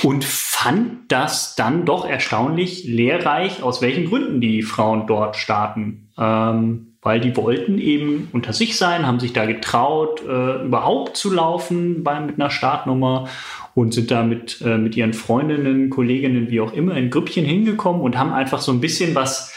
und 0.03 0.24
fand 0.24 1.12
das 1.12 1.56
dann 1.56 1.86
doch 1.86 2.07
erstaunlich 2.07 2.86
lehrreich, 2.86 3.62
aus 3.64 3.82
welchen 3.82 4.06
Gründen 4.06 4.40
die 4.40 4.62
Frauen 4.62 5.07
dort 5.07 5.36
starten. 5.36 6.12
Ähm, 6.18 6.95
weil 7.06 7.19
die 7.19 7.38
wollten 7.38 7.77
eben 7.77 8.30
unter 8.34 8.52
sich 8.52 8.77
sein, 8.77 9.06
haben 9.06 9.19
sich 9.19 9.32
da 9.32 9.45
getraut, 9.45 10.23
äh, 10.27 10.64
überhaupt 10.65 11.15
zu 11.15 11.32
laufen 11.32 12.03
bei, 12.03 12.19
mit 12.19 12.40
einer 12.40 12.49
Startnummer 12.49 13.30
und 13.76 13.94
sind 13.94 14.10
da 14.10 14.23
mit, 14.23 14.60
äh, 14.65 14.80
mit 14.80 14.98
ihren 14.98 15.14
Freundinnen, 15.14 15.91
Kolleginnen, 15.91 16.49
wie 16.49 16.61
auch 16.61 16.73
immer, 16.73 16.98
in 16.98 17.11
Grüppchen 17.11 17.45
hingekommen 17.45 18.02
und 18.02 18.18
haben 18.18 18.34
einfach 18.34 18.60
so 18.60 18.72
ein 18.72 18.82
bisschen 18.82 19.14
was, 19.14 19.53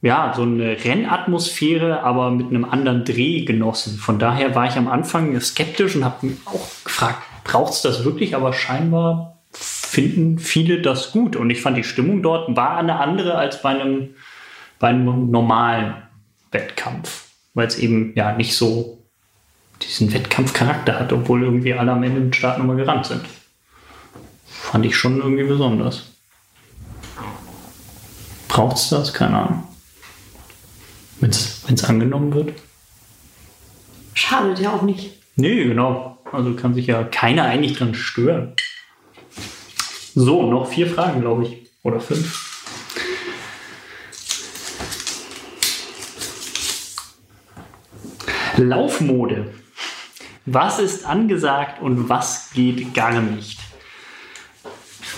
ja, 0.00 0.32
so 0.36 0.42
eine 0.42 0.76
Rennatmosphäre, 0.84 2.04
aber 2.04 2.30
mit 2.30 2.46
einem 2.46 2.64
anderen 2.64 3.04
Dreh 3.04 3.44
genossen. 3.44 3.98
Von 3.98 4.20
daher 4.20 4.54
war 4.54 4.66
ich 4.66 4.76
am 4.76 4.86
Anfang 4.86 5.40
skeptisch 5.40 5.96
und 5.96 6.04
habe 6.04 6.28
mich 6.28 6.36
auch 6.46 6.84
gefragt, 6.84 7.18
braucht 7.42 7.72
es 7.72 7.82
das 7.82 8.04
wirklich? 8.04 8.36
Aber 8.36 8.52
scheinbar 8.52 9.38
finden 9.50 10.38
viele 10.38 10.80
das 10.80 11.10
gut. 11.10 11.34
Und 11.34 11.50
ich 11.50 11.62
fand 11.62 11.76
die 11.76 11.82
Stimmung 11.82 12.22
dort 12.22 12.56
war 12.56 12.76
eine 12.76 13.00
andere 13.00 13.34
als 13.34 13.60
bei 13.60 13.70
einem, 13.70 14.10
bei 14.78 14.90
einem 14.90 15.32
normalen 15.32 15.94
Wettkampf, 16.50 17.28
weil 17.54 17.66
es 17.66 17.78
eben 17.78 18.12
ja 18.14 18.32
nicht 18.36 18.54
so 18.54 19.02
diesen 19.82 20.12
Wettkampfcharakter 20.12 20.98
hat, 20.98 21.12
obwohl 21.12 21.42
irgendwie 21.42 21.74
alle 21.74 21.92
am 21.92 22.02
Ende 22.02 22.20
mit 22.20 22.36
Startnummer 22.36 22.74
gerannt 22.74 23.06
sind. 23.06 23.24
Fand 24.46 24.84
ich 24.84 24.96
schon 24.96 25.18
irgendwie 25.18 25.44
besonders. 25.44 26.04
Braucht 28.48 28.76
es 28.76 28.88
das? 28.90 29.12
Keine 29.14 29.38
Ahnung. 29.38 29.64
Wenn 31.20 31.30
es 31.30 31.84
angenommen 31.84 32.34
wird? 32.34 32.52
Schadet 34.14 34.58
ja 34.58 34.72
auch 34.72 34.82
nicht. 34.82 35.18
Nee, 35.36 35.64
genau. 35.64 36.18
Also 36.32 36.54
kann 36.54 36.74
sich 36.74 36.86
ja 36.86 37.04
keiner 37.04 37.44
eigentlich 37.44 37.78
dran 37.78 37.94
stören. 37.94 38.54
So, 40.14 40.50
noch 40.50 40.68
vier 40.68 40.88
Fragen, 40.88 41.20
glaube 41.20 41.44
ich. 41.44 41.68
Oder 41.82 42.00
fünf. 42.00 42.49
Laufmode. 48.62 49.52
Was 50.46 50.78
ist 50.78 51.06
angesagt 51.06 51.82
und 51.82 52.08
was 52.08 52.50
geht 52.52 52.94
gar 52.94 53.20
nicht? 53.20 53.58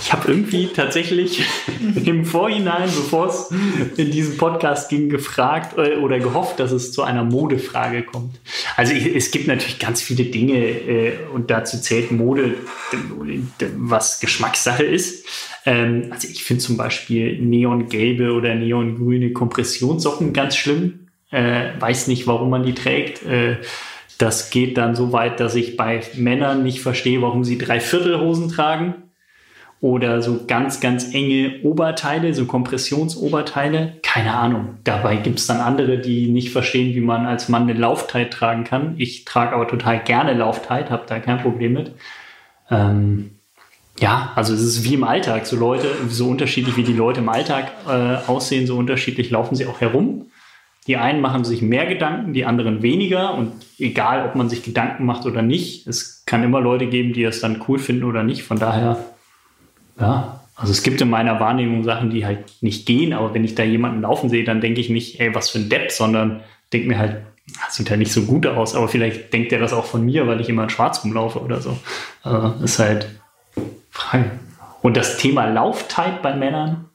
Ich 0.04 0.12
habe 0.12 0.28
irgendwie 0.28 0.66
tatsächlich 0.66 1.44
im 2.04 2.24
Vorhinein, 2.24 2.86
bevor 2.86 3.28
es 3.28 3.52
in 3.96 4.10
diesem 4.10 4.36
Podcast 4.36 4.88
ging, 4.88 5.08
gefragt 5.08 5.78
äh, 5.78 5.96
oder 5.96 6.18
gehofft, 6.18 6.58
dass 6.58 6.72
es 6.72 6.92
zu 6.92 7.02
einer 7.02 7.22
Modefrage 7.22 8.02
kommt. 8.02 8.40
Also 8.76 8.94
es 8.94 9.30
gibt 9.30 9.46
natürlich 9.46 9.78
ganz 9.78 10.02
viele 10.02 10.24
Dinge 10.24 10.58
äh, 10.58 11.12
und 11.32 11.50
dazu 11.50 11.80
zählt 11.80 12.10
Mode, 12.10 12.54
was 13.76 14.18
Geschmackssache 14.18 14.82
ist. 14.82 15.24
Ähm, 15.64 16.08
also 16.10 16.26
ich 16.28 16.42
finde 16.42 16.62
zum 16.62 16.76
Beispiel 16.76 17.40
neongelbe 17.40 18.32
oder 18.32 18.56
neongrüne 18.56 19.32
Kompressionssocken 19.32 20.32
ganz 20.32 20.56
schlimm. 20.56 21.01
Äh, 21.32 21.70
weiß 21.80 22.06
nicht, 22.06 22.26
warum 22.28 22.50
man 22.50 22.62
die 22.62 22.74
trägt. 22.74 23.24
Äh, 23.24 23.56
das 24.18 24.50
geht 24.50 24.78
dann 24.78 24.94
so 24.94 25.12
weit, 25.12 25.40
dass 25.40 25.56
ich 25.56 25.76
bei 25.76 26.00
Männern 26.14 26.62
nicht 26.62 26.80
verstehe, 26.80 27.22
warum 27.22 27.42
sie 27.42 27.58
Dreiviertelhosen 27.58 28.48
tragen 28.50 28.94
oder 29.80 30.22
so 30.22 30.44
ganz, 30.46 30.78
ganz 30.78 31.12
enge 31.12 31.60
Oberteile, 31.64 32.32
so 32.34 32.44
Kompressionsoberteile. 32.44 33.94
Keine 34.04 34.34
Ahnung. 34.34 34.76
Dabei 34.84 35.16
gibt 35.16 35.40
es 35.40 35.48
dann 35.48 35.60
andere, 35.60 35.98
die 35.98 36.28
nicht 36.28 36.50
verstehen, 36.50 36.94
wie 36.94 37.00
man 37.00 37.26
als 37.26 37.48
Mann 37.48 37.62
eine 37.62 37.72
Lauftight 37.72 38.32
tragen 38.32 38.62
kann. 38.62 38.94
Ich 38.98 39.24
trage 39.24 39.56
aber 39.56 39.66
total 39.66 39.98
gerne 40.04 40.34
Lauftight, 40.34 40.90
habe 40.90 41.04
da 41.08 41.18
kein 41.18 41.38
Problem 41.38 41.72
mit. 41.72 41.92
Ähm, 42.70 43.32
ja, 43.98 44.30
also 44.36 44.54
es 44.54 44.62
ist 44.62 44.84
wie 44.84 44.94
im 44.94 45.02
Alltag. 45.02 45.46
So 45.46 45.56
Leute, 45.56 45.88
so 46.08 46.28
unterschiedlich 46.28 46.76
wie 46.76 46.84
die 46.84 46.92
Leute 46.92 47.18
im 47.18 47.28
Alltag 47.28 47.72
äh, 47.88 48.30
aussehen, 48.30 48.68
so 48.68 48.76
unterschiedlich 48.76 49.30
laufen 49.30 49.56
sie 49.56 49.66
auch 49.66 49.80
herum. 49.80 50.26
Die 50.86 50.96
einen 50.96 51.20
machen 51.20 51.44
sich 51.44 51.62
mehr 51.62 51.86
Gedanken, 51.86 52.32
die 52.32 52.44
anderen 52.44 52.82
weniger. 52.82 53.34
Und 53.34 53.52
egal, 53.78 54.26
ob 54.26 54.34
man 54.34 54.48
sich 54.48 54.62
Gedanken 54.62 55.04
macht 55.04 55.26
oder 55.26 55.42
nicht, 55.42 55.86
es 55.86 56.24
kann 56.26 56.42
immer 56.42 56.60
Leute 56.60 56.86
geben, 56.86 57.12
die 57.12 57.22
es 57.24 57.40
dann 57.40 57.62
cool 57.68 57.78
finden 57.78 58.04
oder 58.04 58.24
nicht. 58.24 58.42
Von 58.42 58.58
daher, 58.58 58.98
ja, 60.00 60.40
also 60.56 60.72
es 60.72 60.82
gibt 60.82 61.00
in 61.00 61.10
meiner 61.10 61.38
Wahrnehmung 61.40 61.84
Sachen, 61.84 62.10
die 62.10 62.26
halt 62.26 62.44
nicht 62.60 62.86
gehen. 62.86 63.12
Aber 63.12 63.32
wenn 63.34 63.44
ich 63.44 63.54
da 63.54 63.62
jemanden 63.62 64.02
laufen 64.02 64.28
sehe, 64.28 64.44
dann 64.44 64.60
denke 64.60 64.80
ich 64.80 64.90
nicht, 64.90 65.20
ey, 65.20 65.34
was 65.34 65.50
für 65.50 65.58
ein 65.58 65.68
Depp, 65.68 65.92
sondern 65.92 66.40
denke 66.72 66.88
mir 66.88 66.98
halt, 66.98 67.22
das 67.64 67.76
sieht 67.76 67.90
halt 67.90 67.98
nicht 67.98 68.12
so 68.12 68.22
gut 68.22 68.46
aus. 68.46 68.74
Aber 68.74 68.88
vielleicht 68.88 69.32
denkt 69.32 69.52
er 69.52 69.60
das 69.60 69.72
auch 69.72 69.84
von 69.84 70.04
mir, 70.04 70.26
weil 70.26 70.40
ich 70.40 70.48
immer 70.48 70.64
in 70.64 70.70
Schwarz 70.70 71.04
rumlaufe 71.04 71.40
oder 71.40 71.60
so. 71.60 71.78
Also 72.22 72.64
ist 72.64 72.78
halt 72.78 73.08
Frage. 73.90 74.30
Und 74.80 74.96
das 74.96 75.16
Thema 75.16 75.46
Lauftype 75.46 76.18
bei 76.22 76.34
Männern, 76.34 76.86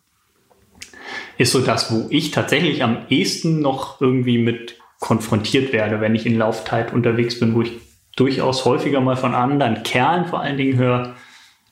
ist 1.38 1.52
so 1.52 1.60
das, 1.60 1.92
wo 1.92 2.08
ich 2.10 2.32
tatsächlich 2.32 2.84
am 2.84 2.98
ehesten 3.10 3.60
noch 3.60 4.02
irgendwie 4.02 4.38
mit 4.38 4.76
konfrontiert 5.00 5.74
werde, 5.74 6.02
wenn 6.02 6.16
ich 6.16 6.26
in 6.26 6.38
Lauftype 6.38 6.92
unterwegs 6.94 7.40
bin, 7.40 7.54
wo 7.54 7.62
ich 7.62 7.72
durchaus 8.16 8.66
häufiger 8.66 9.00
mal 9.00 9.16
von 9.16 9.36
anderen 9.36 9.84
Kerlen 9.84 10.26
vor 10.26 10.42
allen 10.42 10.58
Dingen 10.58 10.78
höre, 10.78 11.16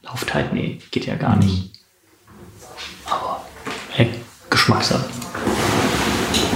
Lauftype, 0.04 0.54
nee, 0.54 0.78
geht 0.92 1.08
ja 1.08 1.16
gar 1.16 1.36
nicht. 1.38 1.72
Aber, 3.06 3.44
hey, 3.92 4.10
Geschmackssache. 4.50 5.06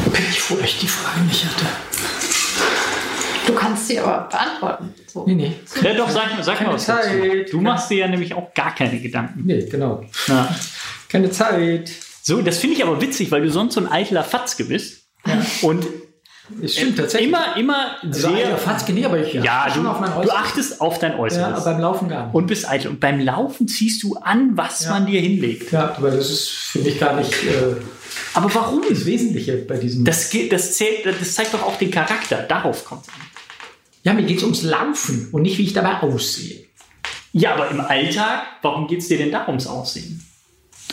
okay, 0.06 0.24
ich 0.30 0.40
fuhr 0.40 0.62
echt 0.62 0.82
die 0.82 0.88
Frage 0.88 1.26
nicht 1.26 1.44
hatte. 1.44 1.66
Du 3.48 3.56
kannst 3.56 3.88
sie 3.88 4.00
aber 4.00 4.28
beantworten. 4.30 4.94
So. 5.08 5.26
Nee, 5.26 5.34
nee. 5.34 5.54
Ja, 5.82 5.96
doch, 5.96 6.10
sag, 6.12 6.28
sag 6.42 6.62
mal 6.62 6.74
was 6.74 6.86
dazu. 6.86 7.10
Zeit. 7.10 7.52
Du 7.52 7.60
machst 7.60 7.90
dir 7.90 7.98
ja 7.98 8.08
nämlich 8.08 8.36
auch 8.36 8.54
gar 8.54 8.76
keine 8.76 9.00
Gedanken. 9.00 9.42
Nee, 9.44 9.66
genau. 9.66 10.06
Ja. 10.28 10.56
Keine 11.08 11.32
Zeit. 11.32 11.92
So, 12.30 12.42
das 12.42 12.58
finde 12.60 12.76
ich 12.76 12.84
aber 12.84 13.02
witzig, 13.02 13.32
weil 13.32 13.42
du 13.42 13.50
sonst 13.50 13.74
so 13.74 13.82
ein 13.82 13.88
eitler 13.92 14.24
Fatzke 14.24 14.66
bist. 14.66 15.08
Und 15.64 15.86
Es 16.64 16.76
stimmt 16.76 16.98
tatsächlich. 16.98 17.30
immer, 17.30 17.56
immer 17.58 17.96
also 18.02 18.30
sehr. 18.30 18.58
Fatzke 18.58 18.94
nie, 18.94 19.06
aber 19.06 19.20
ich 19.20 19.34
ja, 19.34 19.66
du, 19.68 19.74
schon 19.76 19.88
auf 19.88 20.00
mein 20.00 20.12
du 20.12 20.18
Äußeres. 20.20 20.36
achtest 20.36 20.82
auf 20.82 20.98
dein 21.00 21.14
Ja, 21.14 21.20
Äußeres. 21.20 21.44
aber 21.62 21.72
beim 21.74 21.82
Laufen 21.82 22.08
gar 22.10 22.26
nicht. 22.28 22.36
und 22.36 22.48
bist 22.48 22.68
eitel. 22.70 22.90
Und 22.92 23.00
beim 23.00 23.20
Laufen 23.20 23.68
ziehst 23.68 24.02
du 24.04 24.16
an, 24.16 24.52
was 24.56 24.86
Ja. 24.86 24.92
man 24.92 25.06
dir 25.06 25.22
hinlegt. 25.22 25.72
ja, 25.72 25.96
aber 25.96 26.12
das 26.12 26.30
ist, 26.30 26.50
finde 26.50 26.90
ich, 26.90 27.00
gar 27.00 27.16
nicht 27.16 27.32
äh, 27.46 27.76
Aber 28.34 28.54
warum? 28.56 28.82
das 28.90 29.06
Wesentliche 29.06 29.58
bei 29.58 29.78
diesem. 29.78 30.06
Das, 30.06 30.30
das, 30.50 30.74
zählt, 30.78 31.06
das 31.06 31.34
zeigt 31.36 31.54
doch 31.54 31.62
auch 31.64 31.78
den 31.78 31.92
Charakter. 31.92 32.38
Darauf 32.44 32.86
kommt 32.86 33.04
es 33.04 33.10
an. 33.10 33.22
ja, 34.04 34.14
mir 34.14 34.24
geht 34.24 34.38
es 34.38 34.44
ums 34.44 34.64
Laufen 34.64 35.30
und 35.32 35.42
nicht, 35.44 35.58
wie 35.58 35.64
ich 35.64 35.74
dabei 35.74 36.02
aussehe. 36.02 36.64
Ja, 37.34 37.54
aber 37.56 37.70
im 37.70 37.80
Alltag, 37.82 38.44
warum 38.64 38.88
geht 38.88 39.00
es 39.00 39.08
dir 39.08 39.18
denn 39.20 39.32
da 39.32 39.48
ums 39.48 39.68
Aussehen? 39.68 40.24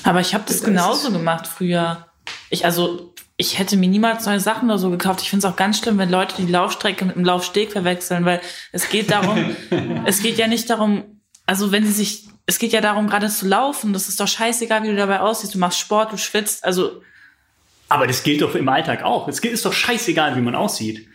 Aber 0.03 0.21
ich 0.21 0.35
habe 0.35 0.45
das 0.47 0.59
Das 0.59 0.65
genauso 0.65 1.11
gemacht 1.11 1.47
früher. 1.47 2.07
Ich 2.51 2.65
also 2.65 3.15
ich 3.37 3.59
hätte 3.59 3.77
mir 3.77 3.89
niemals 3.89 4.25
neue 4.25 4.41
Sachen 4.41 4.71
oder 4.71 4.79
so 4.79 4.91
gekauft. 4.91 5.21
Ich 5.21 5.31
finde 5.31 5.47
es 5.47 5.53
auch 5.53 5.57
ganz 5.57 5.79
schlimm, 5.79 5.99
wenn 5.99 6.11
Leute 6.11 6.37
die 6.39 6.51
Laufstrecke 6.51 7.05
mit 7.05 7.17
dem 7.17 7.25
Laufsteg 7.25 7.73
verwechseln, 7.73 8.25
weil 8.25 8.41
es 8.73 8.89
geht 8.89 9.11
darum, 9.11 9.55
es 10.07 10.23
geht 10.23 10.39
ja 10.39 10.47
nicht 10.47 10.71
darum, 10.71 11.21
also 11.45 11.71
wenn 11.71 11.85
sie 11.85 11.93
sich, 11.93 12.29
es 12.47 12.59
geht 12.59 12.73
ja 12.73 12.81
darum, 12.81 13.09
gerade 13.09 13.29
zu 13.29 13.47
laufen. 13.47 13.93
Das 13.93 14.09
ist 14.09 14.21
doch 14.21 14.29
scheißegal, 14.29 14.83
wie 14.85 14.89
du 14.89 14.97
dabei 14.97 15.21
aussiehst. 15.21 15.55
Du 15.55 15.59
machst 15.59 15.79
Sport, 15.79 16.13
du 16.13 16.17
schwitzt. 16.17 16.65
Also 16.65 17.03
Aber 17.89 18.07
das 18.07 18.23
gilt 18.23 18.41
doch 18.41 18.55
im 18.55 18.69
Alltag 18.69 19.03
auch. 19.03 19.29
Es 19.29 19.41
ist 19.41 19.65
doch 19.65 19.73
scheißegal, 19.73 20.35
wie 20.37 20.41
man 20.41 20.55
aussieht. 20.55 21.07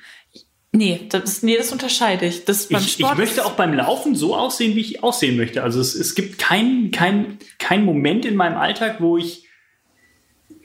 Nee, 0.74 1.08
das, 1.10 1.44
nee, 1.44 1.58
das 1.58 1.72
unterscheide 1.74 2.26
ich. 2.26 2.46
Das 2.46 2.68
beim 2.68 2.80
Ich, 2.82 2.88
ich 2.88 2.94
Sport 2.94 3.18
möchte 3.18 3.46
auch 3.46 3.54
beim 3.54 3.74
Laufen 3.74 4.16
so 4.16 4.36
aussehen, 4.36 4.76
wie 4.76 4.82
ich 4.82 5.04
aussehen 5.04 5.36
möchte. 5.36 5.64
Also 5.64 5.82
es, 5.82 5.96
es 5.96 6.16
gibt 6.16 6.40
keinen 6.40 6.92
kein, 6.92 7.40
kein 7.60 7.84
Moment 7.84 8.26
in 8.26 8.36
meinem 8.36 8.58
Alltag, 8.58 8.98
wo 9.00 9.18
ich 9.18 9.48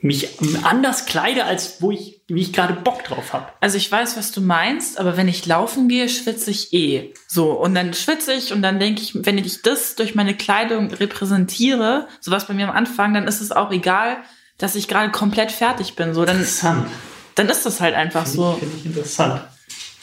mich 0.03 0.29
anders 0.63 1.07
kleide, 1.07 1.45
als 1.45 1.83
wo 1.83 1.91
ich, 1.91 2.21
wie 2.29 2.43
ich 2.43 2.53
gerade 2.53 2.75
Bock 2.75 3.03
drauf 3.03 3.33
habe. 3.33 3.49
Also 3.61 3.77
ich 3.77 3.91
weiß, 3.91 4.17
was 4.17 4.31
du 4.31 4.41
meinst, 4.41 5.01
aber 5.01 5.17
wenn 5.17 5.27
ich 5.27 5.47
laufen 5.47 5.89
gehe, 5.89 6.09
schwitze 6.09 6.53
ich 6.53 6.73
eh. 6.73 7.13
So, 7.27 7.53
und 7.53 7.75
dann 7.75 7.93
schwitze 7.93 8.33
ich 8.35 8.53
und 8.53 8.63
dann 8.63 8.79
denke 8.79 9.03
ich, 9.03 9.13
wenn 9.27 9.39
ich 9.39 9.63
das 9.63 9.97
durch 9.97 10.15
meine 10.15 10.37
Kleidung 10.37 10.93
repräsentiere, 10.93 12.07
sowas 12.21 12.47
bei 12.47 12.55
mir 12.55 12.69
am 12.69 12.77
Anfang, 12.77 13.15
dann 13.15 13.27
ist 13.27 13.41
es 13.41 13.51
auch 13.51 13.73
egal, 13.73 14.19
dass 14.59 14.77
ich 14.77 14.87
gerade 14.87 15.11
komplett 15.11 15.51
fertig 15.51 15.97
bin. 15.97 16.15
So, 16.15 16.25
dann, 16.25 16.37
Interessant. 16.37 16.89
dann 17.35 17.49
ist 17.49 17.67
das 17.67 17.81
halt 17.81 17.97
einfach 17.97 18.27
so. 18.27 18.53
Finde 18.61 18.77
ich 18.77 18.87
interessant. 18.87 19.43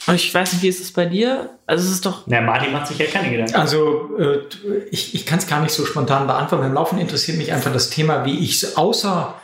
Und 0.06 0.16
ich 0.16 0.32
weiß 0.34 0.52
nicht, 0.52 0.62
wie 0.62 0.68
ist 0.68 0.80
es 0.80 0.92
bei 0.92 1.06
dir? 1.06 1.50
Also 1.66 1.84
es 1.84 1.90
ist 1.92 2.06
doch. 2.06 2.24
Na, 2.26 2.40
Martin 2.40 2.72
macht 2.72 2.88
sich 2.88 2.98
ja 2.98 3.06
keine 3.06 3.30
Gedanken. 3.30 3.54
Also 3.54 4.16
äh, 4.18 4.40
ich, 4.90 5.14
ich 5.14 5.24
kann 5.24 5.38
es 5.38 5.46
gar 5.46 5.60
nicht 5.62 5.72
so 5.72 5.86
spontan 5.86 6.26
beantworten. 6.26 6.64
Beim 6.64 6.74
Laufen 6.74 6.98
interessiert 6.98 7.38
mich 7.38 7.52
einfach 7.52 7.72
das 7.72 7.90
Thema, 7.90 8.24
wie 8.24 8.38
ich 8.38 8.76
außer 8.76 9.34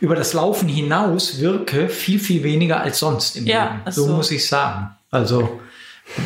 über 0.00 0.16
das 0.16 0.32
Laufen 0.32 0.68
hinaus 0.68 1.38
wirke, 1.38 1.88
viel, 1.88 2.18
viel 2.18 2.42
weniger 2.42 2.80
als 2.80 2.98
sonst 2.98 3.36
im 3.36 3.46
Ja, 3.46 3.76
Leben. 3.76 3.92
So, 3.92 4.06
so. 4.06 4.12
muss 4.14 4.32
ich 4.32 4.48
sagen. 4.48 4.90
Also 5.12 5.60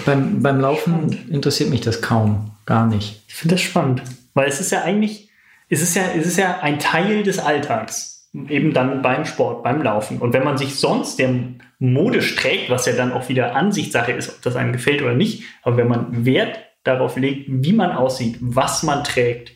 beim, 0.06 0.42
beim 0.42 0.60
Laufen 0.60 1.28
interessiert 1.30 1.68
mich 1.68 1.82
das 1.82 2.00
kaum. 2.00 2.52
Gar 2.64 2.86
nicht. 2.86 3.22
Ich 3.28 3.34
finde 3.34 3.56
das 3.56 3.62
spannend, 3.62 4.02
weil 4.34 4.48
es 4.48 4.60
ist 4.60 4.72
ja 4.72 4.82
eigentlich, 4.82 5.28
es 5.68 5.82
ist 5.82 5.94
ja, 5.94 6.02
es 6.18 6.26
ist 6.26 6.38
ja 6.38 6.60
ein 6.62 6.78
Teil 6.78 7.22
des 7.22 7.38
Alltags. 7.38 8.28
Eben 8.48 8.72
dann 8.72 9.02
beim 9.02 9.24
Sport, 9.24 9.62
beim 9.62 9.82
Laufen. 9.82 10.18
Und 10.18 10.32
wenn 10.32 10.42
man 10.42 10.58
sich 10.58 10.74
sonst 10.76 11.18
der 11.18 11.30
modisch 11.78 12.36
trägt, 12.36 12.70
was 12.70 12.86
ja 12.86 12.94
dann 12.94 13.12
auch 13.12 13.28
wieder 13.28 13.54
Ansichtssache 13.54 14.12
ist, 14.12 14.30
ob 14.30 14.42
das 14.42 14.56
einem 14.56 14.72
gefällt 14.72 15.02
oder 15.02 15.14
nicht, 15.14 15.44
aber 15.62 15.76
wenn 15.76 15.88
man 15.88 16.24
Wert 16.24 16.58
darauf 16.84 17.16
legt, 17.16 17.46
wie 17.48 17.72
man 17.72 17.90
aussieht, 17.92 18.36
was 18.40 18.82
man 18.82 19.04
trägt, 19.04 19.52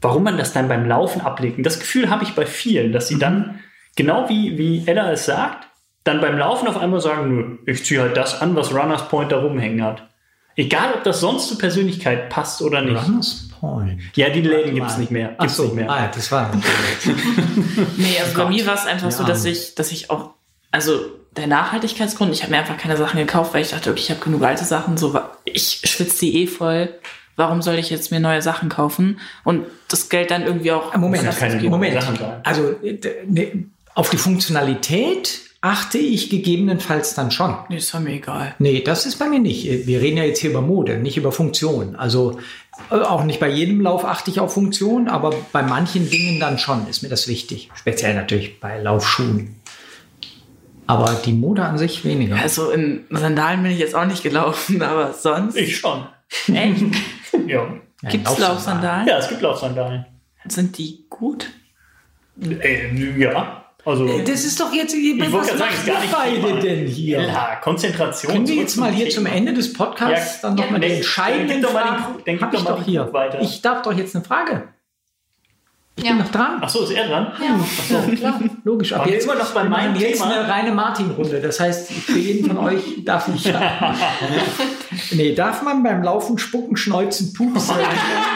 warum 0.00 0.22
man 0.22 0.38
das 0.38 0.52
dann 0.52 0.68
beim 0.68 0.86
Laufen 0.86 1.20
ablegt. 1.20 1.58
Und 1.58 1.64
das 1.64 1.78
Gefühl 1.80 2.08
habe 2.08 2.24
ich 2.24 2.34
bei 2.34 2.46
vielen, 2.46 2.92
dass 2.92 3.08
sie 3.08 3.18
dann, 3.18 3.58
genau 3.96 4.28
wie, 4.28 4.56
wie 4.56 4.84
Ella 4.86 5.10
es 5.12 5.26
sagt, 5.26 5.66
dann 6.04 6.20
beim 6.22 6.38
Laufen 6.38 6.66
auf 6.68 6.78
einmal 6.78 7.00
sagen, 7.00 7.34
nö, 7.34 7.58
ich 7.70 7.84
ziehe 7.84 8.00
halt 8.00 8.16
das 8.16 8.40
an, 8.40 8.56
was 8.56 8.72
Runners 8.72 9.08
Point 9.08 9.32
da 9.32 9.38
rumhängen 9.40 9.82
hat. 9.82 10.08
Egal, 10.56 10.94
ob 10.94 11.04
das 11.04 11.20
sonst 11.20 11.48
zur 11.48 11.58
Persönlichkeit 11.58 12.30
passt 12.30 12.62
oder 12.62 12.80
nicht. 12.80 13.06
Runners 13.06 13.48
Point. 13.60 14.00
Ja, 14.14 14.30
die 14.30 14.40
Läden 14.40 14.74
gibt 14.74 14.86
es 14.88 14.96
nicht 14.96 15.10
mehr. 15.10 15.34
Ach 15.36 15.42
Gibt's 15.42 15.56
so, 15.56 15.64
nicht 15.64 15.74
mehr. 15.74 15.90
Ah, 15.90 16.04
ja, 16.04 16.10
das 16.14 16.32
war. 16.32 16.50
Nee, 17.96 18.16
also 18.20 18.34
bei 18.36 18.42
Gott. 18.44 18.48
mir 18.50 18.66
war 18.66 18.74
es 18.74 18.86
einfach 18.86 19.10
so, 19.10 19.22
Ja. 19.22 19.28
dass 19.28 19.44
ich, 19.44 19.74
dass 19.74 19.92
ich 19.92 20.10
auch, 20.10 20.30
also 20.70 21.00
der 21.36 21.46
Nachhaltigkeitsgrund, 21.46 22.32
ich 22.32 22.42
habe 22.42 22.52
mir 22.52 22.58
einfach 22.58 22.76
keine 22.76 22.96
Sachen 22.96 23.18
gekauft, 23.18 23.54
weil 23.54 23.62
ich 23.62 23.70
dachte, 23.70 23.90
okay, 23.90 24.00
ich 24.00 24.10
habe 24.10 24.20
genug 24.20 24.42
alte 24.42 24.64
Sachen, 24.64 24.96
so 24.96 25.18
ich 25.44 25.82
schwitze 25.84 26.26
die 26.26 26.42
eh 26.42 26.46
voll. 26.46 26.94
Warum 27.36 27.62
soll 27.62 27.76
ich 27.76 27.88
jetzt 27.88 28.10
mir 28.10 28.20
neue 28.20 28.42
Sachen 28.42 28.68
kaufen 28.68 29.20
und 29.44 29.64
das 29.88 30.08
Geld 30.08 30.30
dann 30.30 30.42
irgendwie 30.42 30.72
auch 30.72 30.94
Moment, 30.96 31.24
Moment. 31.62 31.98
Also 32.44 32.74
äh, 32.82 32.98
ne, 33.26 33.66
auf 33.94 34.10
die 34.10 34.18
Funktionalität 34.18 35.40
achte 35.62 35.98
ich 35.98 36.30
gegebenenfalls 36.30 37.14
dann 37.14 37.30
schon. 37.30 37.54
Nee, 37.68 37.76
ist 37.76 37.98
mir 37.98 38.10
egal. 38.12 38.54
Nee, 38.58 38.82
das 38.82 39.06
ist 39.06 39.18
bei 39.18 39.28
mir 39.28 39.38
nicht. 39.38 39.86
Wir 39.86 40.00
reden 40.00 40.16
ja 40.16 40.24
jetzt 40.24 40.40
hier 40.40 40.50
über 40.50 40.62
Mode, 40.62 40.98
nicht 40.98 41.16
über 41.16 41.32
Funktion. 41.32 41.96
Also 41.96 42.38
äh, 42.90 42.96
auch 42.96 43.24
nicht 43.24 43.40
bei 43.40 43.48
jedem 43.48 43.80
Lauf 43.80 44.04
achte 44.04 44.30
ich 44.30 44.40
auf 44.40 44.54
Funktion, 44.54 45.08
aber 45.08 45.34
bei 45.52 45.62
manchen 45.62 46.08
Dingen 46.08 46.40
dann 46.40 46.58
schon 46.58 46.88
ist 46.88 47.02
mir 47.02 47.08
das 47.08 47.28
wichtig. 47.28 47.70
Speziell 47.74 48.14
natürlich 48.14 48.58
bei 48.60 48.80
Laufschuhen. 48.80 49.59
Aber 50.90 51.20
die 51.24 51.32
Mode 51.32 51.62
an 51.64 51.78
sich 51.78 52.04
weniger. 52.04 52.36
Also 52.36 52.70
in 52.70 53.04
Sandalen 53.10 53.62
bin 53.62 53.72
ich 53.72 53.78
jetzt 53.78 53.94
auch 53.94 54.06
nicht 54.06 54.22
gelaufen, 54.22 54.82
aber 54.82 55.12
sonst. 55.12 55.56
Ich 55.56 55.76
schon. 55.78 56.06
Echt? 56.52 56.84
Ja. 57.46 57.66
Ja, 58.02 58.08
Gibt's 58.08 58.38
Laufsandalen. 58.38 59.06
Ja, 59.06 59.18
es 59.18 59.28
gibt 59.28 59.42
Laufsandalen. 59.42 60.06
Sind 60.46 60.78
die 60.78 61.04
gut? 61.10 61.50
Äh, 62.40 62.96
ja, 63.18 63.64
also. 63.84 64.06
Das 64.20 64.44
ist 64.44 64.58
doch 64.58 64.72
jetzt, 64.72 64.94
Ich 64.94 65.18
was 65.32 65.48
sagen, 65.48 65.58
macht 65.58 65.74
ist 65.74 65.86
gar 65.86 66.00
nicht 66.00 66.12
beide 66.12 66.40
Thema. 66.40 66.60
denn 66.60 66.86
hier? 66.86 67.20
Ja, 67.20 67.56
Konzentration. 67.56 68.32
Können 68.32 68.48
wir 68.48 68.54
jetzt 68.56 68.76
mal 68.76 68.90
hier 68.92 69.10
zum 69.10 69.24
Thema. 69.24 69.36
Ende 69.36 69.52
des 69.52 69.72
Podcasts 69.72 70.42
Ja, 70.42 70.48
dann 70.48 70.54
nochmal 70.56 70.80
ja, 70.82 70.88
die 70.88 70.92
nee, 70.94 70.96
entscheidenden 70.98 71.48
dann 71.48 71.60
gib 71.60 71.64
doch 71.68 71.72
mal 71.74 71.82
den 71.84 71.98
Fragen? 72.00 72.14
Dann 72.24 72.34
gib 72.34 72.40
Hab 72.42 72.50
doch 72.52 72.58
ich 72.58 72.64
mal 72.64 72.70
doch 72.70 72.78
den 72.78 72.84
hier. 72.90 73.02
Krug 73.04 73.12
weiter. 73.12 73.40
Ich 73.42 73.62
darf 73.62 73.82
doch 73.82 73.92
jetzt 73.92 74.14
eine 74.16 74.24
Frage. 74.24 74.68
Ich 76.02 76.06
Ja. 76.06 76.12
bin 76.12 76.18
noch 76.24 76.30
dran. 76.32 76.58
Ach 76.62 76.68
so, 76.68 76.82
ist 76.84 76.92
er 76.92 77.06
dran? 77.08 77.32
Ja. 77.40 77.60
Ja, 78.08 78.14
klar, 78.16 78.40
logisch. 78.64 78.92
Waren 78.92 79.08
wir 79.10 79.22
immer 79.22 79.34
noch 79.34 79.50
bei 79.52 79.62
wir 79.64 79.68
meinem 79.70 79.96
jetzt 79.96 80.22
Thema? 80.22 80.30
eine 80.32 80.48
reine 80.48 80.72
Martin-Runde. 80.72 81.40
Das 81.40 81.60
heißt, 81.60 81.92
für 81.92 82.18
jeden 82.18 82.46
von 82.46 82.56
euch 82.58 83.04
darf 83.04 83.28
ich. 83.34 83.52
nee, 85.12 85.34
darf 85.34 85.62
man 85.62 85.82
beim 85.82 86.02
Laufen 86.02 86.38
spucken, 86.38 86.76
schneuzen, 86.76 87.32
pupsen? 87.34 87.76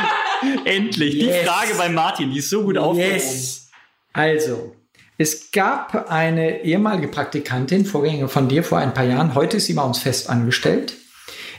Endlich. 0.65 1.13
Die 1.15 1.27
Yes. 1.27 1.49
Frage 1.49 1.75
bei 1.79 1.89
Martin, 1.89 2.31
die 2.31 2.39
ist 2.39 2.51
so 2.51 2.63
gut 2.65 2.77
aufgehoben. 2.77 3.13
yes. 3.15 3.69
Also, 4.13 4.75
es 5.17 5.51
gab 5.51 6.11
eine 6.11 6.65
ehemalige 6.65 7.09
Praktikantin, 7.09 7.87
Vorgängerin 7.87 8.29
von 8.29 8.49
dir 8.49 8.63
vor 8.63 8.79
ein 8.79 8.93
paar 8.95 9.05
Jahren, 9.05 9.35
heute 9.35 9.57
ist 9.57 9.67
sie 9.67 9.75
bei 9.75 9.83
uns 9.83 9.99
fest 9.99 10.29
angestellt, 10.29 10.95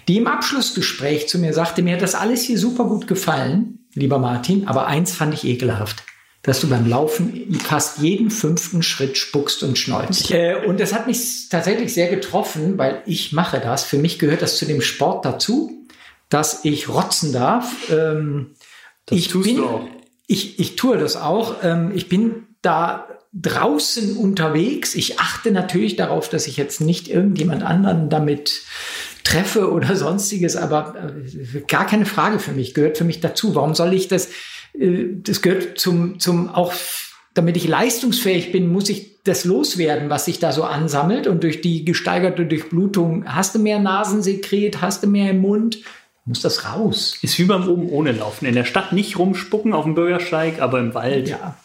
die 0.07 0.17
im 0.17 0.27
Abschlussgespräch 0.27 1.27
zu 1.27 1.39
mir 1.39 1.53
sagte, 1.53 1.81
mir 1.81 1.95
hat 1.95 2.01
das 2.01 2.15
alles 2.15 2.43
hier 2.43 2.59
super 2.59 2.83
gut 2.85 3.07
gefallen, 3.07 3.84
lieber 3.95 4.19
Martin, 4.19 4.67
aber 4.67 4.87
eins 4.87 5.13
fand 5.15 5.33
ich 5.33 5.45
ekelhaft, 5.45 6.03
dass 6.43 6.59
du 6.61 6.69
beim 6.69 6.87
Laufen 6.87 7.57
fast 7.63 7.97
jeden 7.99 8.29
fünften 8.29 8.83
Schritt 8.83 9.17
spuckst 9.17 9.63
und 9.63 9.77
schneuzt. 9.77 10.29
Äh, 10.31 10.57
und 10.67 10.79
das 10.79 10.93
hat 10.93 11.07
mich 11.07 11.49
tatsächlich 11.49 11.93
sehr 11.93 12.07
getroffen, 12.07 12.77
weil 12.77 13.01
ich 13.07 13.31
mache 13.31 13.59
das. 13.59 13.83
Für 13.83 13.97
mich 13.97 14.19
gehört 14.19 14.43
das 14.43 14.57
zu 14.57 14.65
dem 14.65 14.81
Sport 14.81 15.25
dazu, 15.25 15.87
dass 16.29 16.63
ich 16.65 16.89
rotzen 16.89 17.33
darf. 17.33 17.89
Ähm, 17.89 18.51
Das 19.07 19.17
ich 19.17 19.27
tust 19.29 19.47
bin, 19.47 19.57
du 19.57 19.65
auch. 19.65 19.87
Ich, 20.27 20.59
ich 20.59 20.75
tue 20.75 20.97
das 20.97 21.15
auch. 21.15 21.63
Ähm, 21.63 21.91
ich 21.95 22.09
bin 22.09 22.47
da 22.61 23.07
draußen 23.33 24.15
unterwegs. 24.15 24.95
Ich 24.95 25.19
achte 25.19 25.51
natürlich 25.51 25.95
darauf, 25.95 26.29
dass 26.29 26.47
ich 26.47 26.57
jetzt 26.57 26.79
nicht 26.79 27.07
irgendjemand 27.07 27.63
anderen 27.63 28.09
damit 28.09 28.61
treffe 29.25 29.71
oder 29.71 29.95
sonstiges, 29.97 30.55
aber 30.55 30.95
äh, 30.95 31.61
gar 31.67 31.85
keine 31.85 32.05
Frage 32.05 32.39
für 32.39 32.53
mich, 32.53 32.73
gehört 32.73 32.97
für 32.97 33.03
mich 33.03 33.19
dazu. 33.19 33.55
Warum 33.55 33.75
soll 33.75 33.93
ich 33.93 34.07
das, 34.07 34.29
äh, 34.79 35.07
das 35.11 35.41
gehört 35.41 35.77
zum, 35.77 36.19
zum 36.19 36.47
auch, 36.49 36.73
damit 37.33 37.57
ich 37.57 37.67
leistungsfähig 37.67 38.53
bin, 38.53 38.71
muss 38.71 38.87
ich 38.89 39.21
das 39.25 39.43
loswerden, 39.43 40.09
was 40.09 40.25
sich 40.25 40.39
da 40.39 40.51
so 40.51 40.63
ansammelt 40.63 41.27
und 41.27 41.43
durch 41.43 41.59
die 41.59 41.83
gesteigerte 41.83 42.45
Durchblutung 42.45 43.25
hast 43.25 43.55
du 43.55 43.59
mehr 43.59 43.79
Nasensekret, 43.79 44.81
hast 44.81 45.03
du 45.03 45.07
mehr 45.07 45.31
im 45.31 45.41
Mund, 45.41 45.79
muss 46.25 46.41
das 46.41 46.65
raus. 46.65 47.17
Ist 47.21 47.37
wie 47.37 47.43
beim 47.43 47.67
oben 47.67 47.89
ohne 47.89 48.11
Laufen. 48.11 48.45
In 48.45 48.55
der 48.55 48.65
Stadt 48.65 48.93
nicht 48.93 49.19
rumspucken 49.19 49.73
auf 49.73 49.85
dem 49.85 49.93
Bürgersteig, 49.93 50.59
aber 50.59 50.79
im 50.79 50.95
Wald. 50.95 51.29
Ja. 51.29 51.55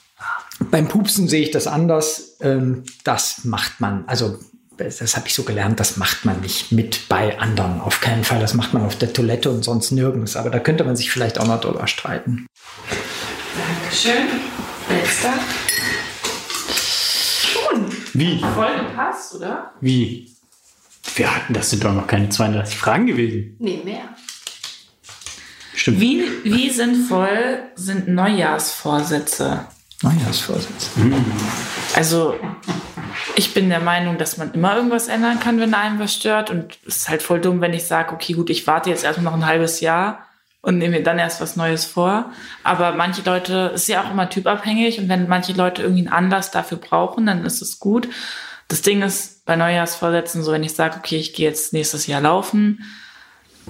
Beim 0.71 0.89
Pupsen 0.89 1.29
sehe 1.29 1.43
ich 1.43 1.51
das 1.51 1.67
anders. 1.67 2.37
Ähm, 2.41 2.83
das 3.05 3.45
macht 3.45 3.81
man, 3.81 4.05
also 4.07 4.39
das, 4.85 5.17
habe 5.17 5.29
ich 5.29 5.35
so 5.35 5.45
gelernt, 5.45 5.81
das 5.81 5.97
macht 5.97 6.25
man 6.25 6.41
nicht 6.41 6.73
mit 6.73 7.09
bei 7.09 7.39
anderen. 7.39 7.81
Auf 7.81 8.01
keinen 8.01 8.25
Fall. 8.25 8.41
Das 8.41 8.55
macht 8.55 8.75
man 8.75 8.85
auf 8.85 8.97
der 8.97 9.13
Toilette 9.13 9.51
und 9.51 9.65
sonst 9.65 9.91
nirgends. 9.91 10.37
Aber 10.37 10.51
da 10.51 10.59
könnte 10.59 10.85
man 10.85 10.97
sich 10.97 11.11
vielleicht 11.11 11.39
auch 11.39 11.47
noch 11.47 11.61
drüber 11.61 11.87
streiten. 11.87 12.47
Dankeschön. 13.57 14.29
Letzter. 14.89 15.35
Wie? 18.13 18.41
Voll 18.41 18.77
gepasst, 18.77 19.35
oder? 19.37 19.73
Wie? 19.81 20.35
Wir 21.15 21.35
hatten, 21.35 21.55
das 21.55 21.71
sind 21.71 21.85
doch 21.85 21.93
noch 21.93 22.07
keine 22.07 22.29
32 22.29 22.77
Fragen 22.77 23.07
gewesen. 23.07 23.57
Nee, 23.59 23.81
mehr. 23.85 24.15
Stimmt. 25.75 26.01
Wie, 26.01 26.25
wie 26.45 26.71
sinnvoll 26.71 27.63
sind 27.75 28.09
Neujahrsvorsätze? 28.09 29.67
Neujahrsvorsitz. 30.03 30.91
Also, 31.95 32.35
ich 33.41 33.55
bin 33.55 33.71
der 33.71 33.81
Meinung, 33.81 34.19
dass 34.19 34.37
man 34.37 34.53
immer 34.53 34.77
irgendwas 34.77 35.09
ändern 35.09 35.41
kann, 35.41 35.59
wenn 35.61 35.73
einem 35.73 35.99
was 35.99 36.15
stört. 36.15 36.51
Und 36.51 36.79
es 36.87 36.99
ist 36.99 37.09
halt 37.09 37.23
voll 37.23 37.41
dumm, 37.41 37.63
wenn 37.63 37.73
ich 37.73 37.87
sage, 37.87 38.13
okay, 38.13 38.35
gut, 38.35 38.51
ich 38.51 38.67
warte 38.67 38.91
jetzt 38.91 39.03
erstmal 39.03 39.33
noch 39.33 39.41
ein 39.41 39.47
halbes 39.47 39.81
Jahr 39.81 40.27
und 40.61 40.77
nehme 40.77 40.99
mir 40.99 41.03
dann 41.03 41.19
erst 41.19 41.41
was 41.41 41.57
Neues 41.57 41.87
vor. 41.87 42.33
Aber 42.65 42.93
manche 42.93 43.23
Leute, 43.23 43.71
es 43.75 43.83
ist 43.83 43.89
ja 43.89 44.03
auch 44.03 44.11
immer 44.11 44.29
typabhängig. 44.29 44.99
Und 44.99 45.09
wenn 45.09 45.27
manche 45.27 45.55
Leute 45.55 45.81
irgendwie 45.81 46.03
einen 46.03 46.13
Anlass 46.13 46.51
dafür 46.51 46.77
brauchen, 46.77 47.25
dann 47.25 47.47
ist 47.47 47.63
es 47.63 47.79
gut. 47.79 48.09
Das 48.69 48.83
Ding 48.83 49.01
ist 49.01 49.47
bei 49.47 49.57
Neujahrsvorsätzen 49.57 50.43
so, 50.43 50.53
wenn 50.53 50.63
ich 50.63 50.75
sage, 50.75 50.97
okay, 50.99 51.17
ich 51.17 51.33
gehe 51.33 51.49
jetzt 51.49 51.73
nächstes 51.73 52.07
Jahr 52.07 52.21
laufen, 52.21 52.85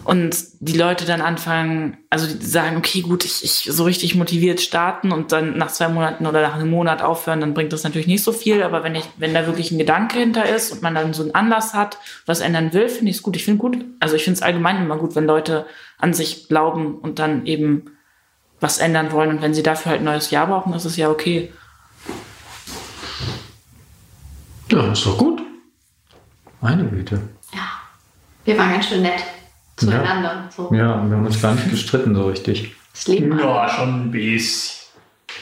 und 0.04 0.34
die 0.60 0.76
Leute 0.76 1.04
dann 1.04 1.20
anfangen, 1.20 1.98
also 2.08 2.26
die 2.26 2.44
sagen, 2.44 2.78
okay, 2.78 3.02
gut, 3.02 3.24
ich, 3.24 3.44
ich 3.44 3.68
so 3.70 3.84
richtig 3.84 4.14
motiviert 4.14 4.60
starten 4.60 5.12
und 5.12 5.30
dann 5.30 5.58
nach 5.58 5.70
zwei 5.70 5.88
Monaten 5.88 6.26
oder 6.26 6.40
nach 6.40 6.54
einem 6.54 6.70
Monat 6.70 7.02
aufhören, 7.02 7.40
dann 7.40 7.52
bringt 7.52 7.72
das 7.72 7.84
natürlich 7.84 8.06
nicht 8.06 8.24
so 8.24 8.32
viel. 8.32 8.62
Aber 8.62 8.82
wenn 8.82 8.94
ich, 8.94 9.04
wenn 9.18 9.34
da 9.34 9.46
wirklich 9.46 9.70
ein 9.70 9.78
Gedanke 9.78 10.18
hinter 10.18 10.48
ist 10.48 10.72
und 10.72 10.82
man 10.82 10.94
dann 10.94 11.12
so 11.12 11.22
einen 11.22 11.34
Anlass 11.34 11.74
hat, 11.74 11.98
was 12.24 12.40
ändern 12.40 12.72
will, 12.72 12.88
finde 12.88 13.10
ich 13.10 13.16
es 13.16 13.22
gut. 13.22 13.36
Ich 13.36 13.44
finde 13.44 13.58
gut, 13.58 13.84
also 14.00 14.16
ich 14.16 14.24
finde 14.24 14.38
es 14.38 14.42
allgemein 14.42 14.82
immer 14.82 14.96
gut, 14.96 15.14
wenn 15.16 15.26
Leute 15.26 15.66
an 15.98 16.14
sich 16.14 16.48
glauben 16.48 16.94
und 16.94 17.18
dann 17.18 17.44
eben 17.44 17.90
was 18.58 18.78
ändern 18.78 19.12
wollen. 19.12 19.30
Und 19.30 19.42
wenn 19.42 19.54
sie 19.54 19.62
dafür 19.62 19.90
halt 19.90 20.00
ein 20.00 20.04
neues 20.04 20.30
Jahr 20.30 20.46
brauchen, 20.46 20.72
ist 20.72 20.86
es 20.86 20.96
ja 20.96 21.10
okay. 21.10 21.52
Ja, 24.70 24.92
ist 24.92 25.04
doch 25.04 25.18
gut. 25.18 25.42
Meine 26.62 26.84
Güte. 26.84 27.20
Ja. 27.52 27.68
Wir 28.44 28.56
waren 28.56 28.72
ganz 28.72 28.86
schön 28.86 29.02
nett 29.02 29.22
zueinander. 29.80 30.48
So. 30.54 30.70
Ja, 30.72 31.04
wir 31.08 31.16
haben 31.16 31.26
uns 31.26 31.40
gar 31.40 31.54
nicht 31.54 31.70
gestritten 31.70 32.14
so 32.14 32.26
richtig. 32.26 32.74
Das 32.92 33.06
Leben 33.06 33.38
Ja, 33.38 33.68
schon 33.68 34.06
ein 34.06 34.10
bisschen. 34.10 34.80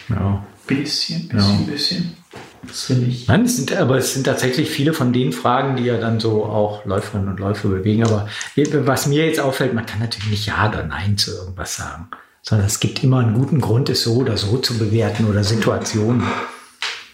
Ja. 0.08 0.44
Bisschen, 0.66 1.28
bisschen, 1.28 1.66
Ja. 1.66 1.72
bisschen. 1.72 2.16
Das 2.62 2.84
finde 2.84 3.06
ich. 3.06 3.26
Nein, 3.28 3.44
es 3.44 3.56
sind, 3.56 3.74
aber 3.74 3.96
es 3.96 4.12
sind 4.14 4.24
tatsächlich 4.24 4.68
viele 4.68 4.92
von 4.92 5.12
den 5.12 5.32
Fragen, 5.32 5.76
die 5.76 5.84
ja 5.84 5.96
dann 5.96 6.20
so 6.20 6.44
auch 6.44 6.84
Läuferinnen 6.84 7.28
und 7.28 7.40
Läufer 7.40 7.68
bewegen. 7.68 8.04
Aber 8.04 8.28
was 8.56 9.06
mir 9.06 9.24
jetzt 9.24 9.40
auffällt, 9.40 9.72
man 9.74 9.86
kann 9.86 10.00
natürlich 10.00 10.28
nicht 10.30 10.46
Ja 10.46 10.68
oder 10.68 10.82
Nein 10.84 11.16
zu 11.16 11.30
irgendwas 11.34 11.76
sagen, 11.76 12.08
sondern 12.42 12.66
es 12.66 12.80
gibt 12.80 13.02
immer 13.02 13.20
einen 13.20 13.34
guten 13.34 13.60
Grund, 13.60 13.88
es 13.88 14.02
so 14.02 14.16
oder 14.16 14.36
so 14.36 14.58
zu 14.58 14.76
bewerten 14.76 15.26
oder 15.26 15.44
Situationen. 15.44 16.22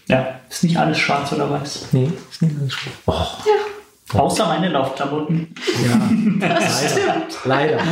Ja, 0.07 0.39
ist 0.49 0.63
nicht 0.63 0.77
alles 0.77 0.97
schwarz 0.99 1.31
oder 1.31 1.49
weiß. 1.49 1.87
Nee, 1.93 2.11
ist 2.29 2.41
nicht 2.41 2.55
alles 2.59 2.73
schlimm. 2.73 2.93
Oh, 3.05 3.25
Außer 4.17 4.45
meine 4.47 4.69
Laufklamotten. 4.69 5.53
ja, 5.83 6.47
leider. 7.45 7.77
leider. 7.77 7.83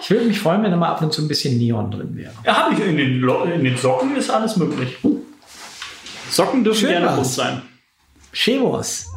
Ich 0.00 0.10
würde 0.10 0.26
mich 0.26 0.38
freuen, 0.38 0.62
wenn 0.62 0.70
da 0.70 0.76
mal 0.76 0.88
ab 0.88 1.00
und 1.02 1.12
zu 1.12 1.22
ein 1.22 1.28
bisschen 1.28 1.56
Neon 1.56 1.90
drin 1.90 2.14
wäre. 2.14 2.32
Ja, 2.44 2.64
habe 2.64 2.74
ich 2.74 2.80
in 2.86 2.96
den, 2.96 3.20
Lo 3.20 3.44
in 3.44 3.64
den 3.64 3.76
Socken 3.76 4.14
ist 4.16 4.30
alles 4.30 4.56
möglich. 4.56 4.96
Socken 6.30 6.62
dürfen 6.64 6.80
Schön 6.80 6.90
gerne 6.90 7.14
bunt 7.14 7.26
sein. 7.26 7.62
Chemos. 8.32 9.13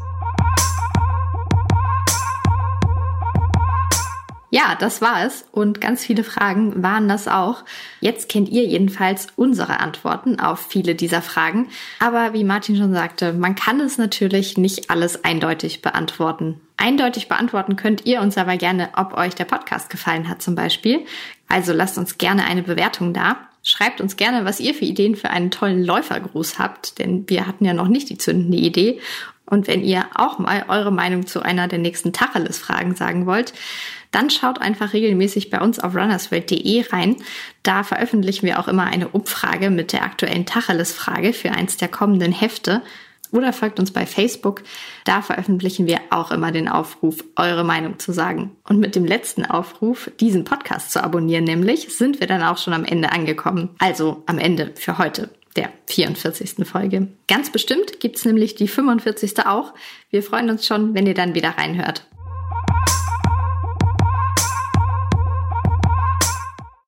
Ja, 4.49 4.76
das 4.80 5.02
war 5.02 5.26
es. 5.26 5.45
Und 5.52 5.82
ganz 5.82 6.06
viele 6.06 6.24
Fragen 6.24 6.82
waren 6.82 7.10
das 7.10 7.28
auch. 7.28 7.65
Jetzt 7.99 8.30
kennt 8.30 8.48
ihr 8.48 8.64
jedenfalls 8.65 9.28
unsere 9.36 9.82
Antworten 9.82 10.40
auf 10.40 10.60
viele 10.60 10.95
dieser 10.95 11.22
Fragen. 11.22 11.68
Aber 11.99 12.34
wie 12.34 12.45
Martin 12.45 12.78
schon 12.78 12.94
sagte, 12.94 13.34
man 13.34 13.56
kann 13.56 13.82
es 13.82 13.98
natürlich 13.98 14.57
nicht 14.57 14.90
alles 14.90 15.26
eindeutig 15.26 15.82
beantworten. 15.82 16.61
Eindeutig 16.78 17.28
beantworten 17.28 17.76
könnt 17.76 18.06
ihr 18.06 18.22
uns 18.22 18.38
aber 18.38 18.56
gerne, 18.56 18.90
ob 18.95 19.18
euch 19.18 19.36
der 19.36 19.45
Podcast 19.45 19.90
gefallen 19.90 20.30
hat 20.30 20.41
zum 20.41 20.56
Beispiel. 20.56 21.06
Also 21.49 21.74
lasst 21.74 21.98
uns 21.98 22.18
gerne 22.18 22.45
eine 22.45 22.64
Bewertung 22.64 23.14
da. 23.14 23.38
Schreibt 23.64 23.99
uns 23.99 24.15
gerne, 24.15 24.45
was 24.45 24.61
ihr 24.61 24.74
für 24.74 24.86
Ideen 24.86 25.18
für 25.18 25.30
einen 25.30 25.52
tollen 25.52 25.84
Läufergruß 25.84 26.57
habt, 26.57 26.99
denn 26.99 27.28
wir 27.28 27.48
hatten 27.48 27.65
ja 27.65 27.74
noch 27.74 27.90
nicht 27.90 28.10
die 28.10 28.18
zündende 28.18 28.57
Idee. 28.57 29.02
Und 29.49 29.68
wenn 29.68 29.84
ihr 29.84 30.06
auch 30.14 30.40
mal 30.40 30.65
eure 30.68 30.91
Meinung 30.91 31.26
zu 31.26 31.41
einer 31.41 31.68
der 31.68 31.80
nächsten 31.80 32.14
Tacheles-Fragen 32.14 32.95
sagen 32.95 33.26
wollt, 33.26 33.53
dann 34.12 34.30
schaut 34.30 34.62
einfach 34.62 34.94
regelmäßig 34.94 35.50
bei 35.50 35.60
uns 35.62 35.80
auf 35.80 35.96
runnersworld.de 35.96 36.86
rein. 36.90 37.18
Da 37.64 37.84
veröffentlichen 37.84 38.46
wir 38.46 38.60
auch 38.60 38.68
immer 38.68 38.86
eine 38.86 39.10
Umfrage 39.10 39.70
mit 39.70 39.94
der 39.94 40.04
aktuellen 40.04 40.46
Tacheles-Frage 40.46 41.34
für 41.34 41.52
eins 41.52 41.78
der 41.78 41.88
kommenden 41.88 42.32
Hefte. 42.32 42.82
Oder 43.32 43.52
folgt 43.52 43.80
uns 43.80 43.92
bei 43.92 44.06
Facebook. 44.06 44.64
Da 45.04 45.22
veröffentlichen 45.22 45.86
wir 45.86 46.00
auch 46.10 46.32
immer 46.32 46.52
den 46.52 46.70
Aufruf, 46.70 47.24
eure 47.36 47.66
Meinung 47.66 48.00
zu 48.00 48.14
sagen. 48.14 48.56
Und 48.68 48.80
mit 48.80 48.96
dem 48.96 49.06
letzten 49.06 49.46
Aufruf, 49.46 50.10
diesen 50.20 50.46
Podcast 50.46 50.92
zu 50.92 51.04
abonnieren, 51.04 51.44
nämlich, 51.44 51.94
sind 51.94 52.20
wir 52.20 52.28
dann 52.28 52.44
auch 52.44 52.58
schon 52.58 52.74
am 52.74 52.86
Ende 52.86 53.12
angekommen. 53.12 53.76
Also 53.80 54.24
am 54.28 54.40
Ende 54.40 54.72
für 54.76 54.98
heute 54.98 55.30
der 55.58 55.72
44. 55.88 56.66
Folge. 56.66 57.08
Ganz 57.28 57.52
bestimmt 57.52 58.00
gibt's 58.00 58.24
nämlich 58.24 58.56
die 58.56 58.68
45. 58.68 59.46
auch. 59.46 59.74
Wir 60.10 60.24
freuen 60.24 60.50
uns 60.50 60.66
schon, 60.66 60.94
wenn 60.94 61.08
ihr 61.08 61.16
dann 61.16 61.36
wieder 61.36 61.50
reinhört. 61.58 62.06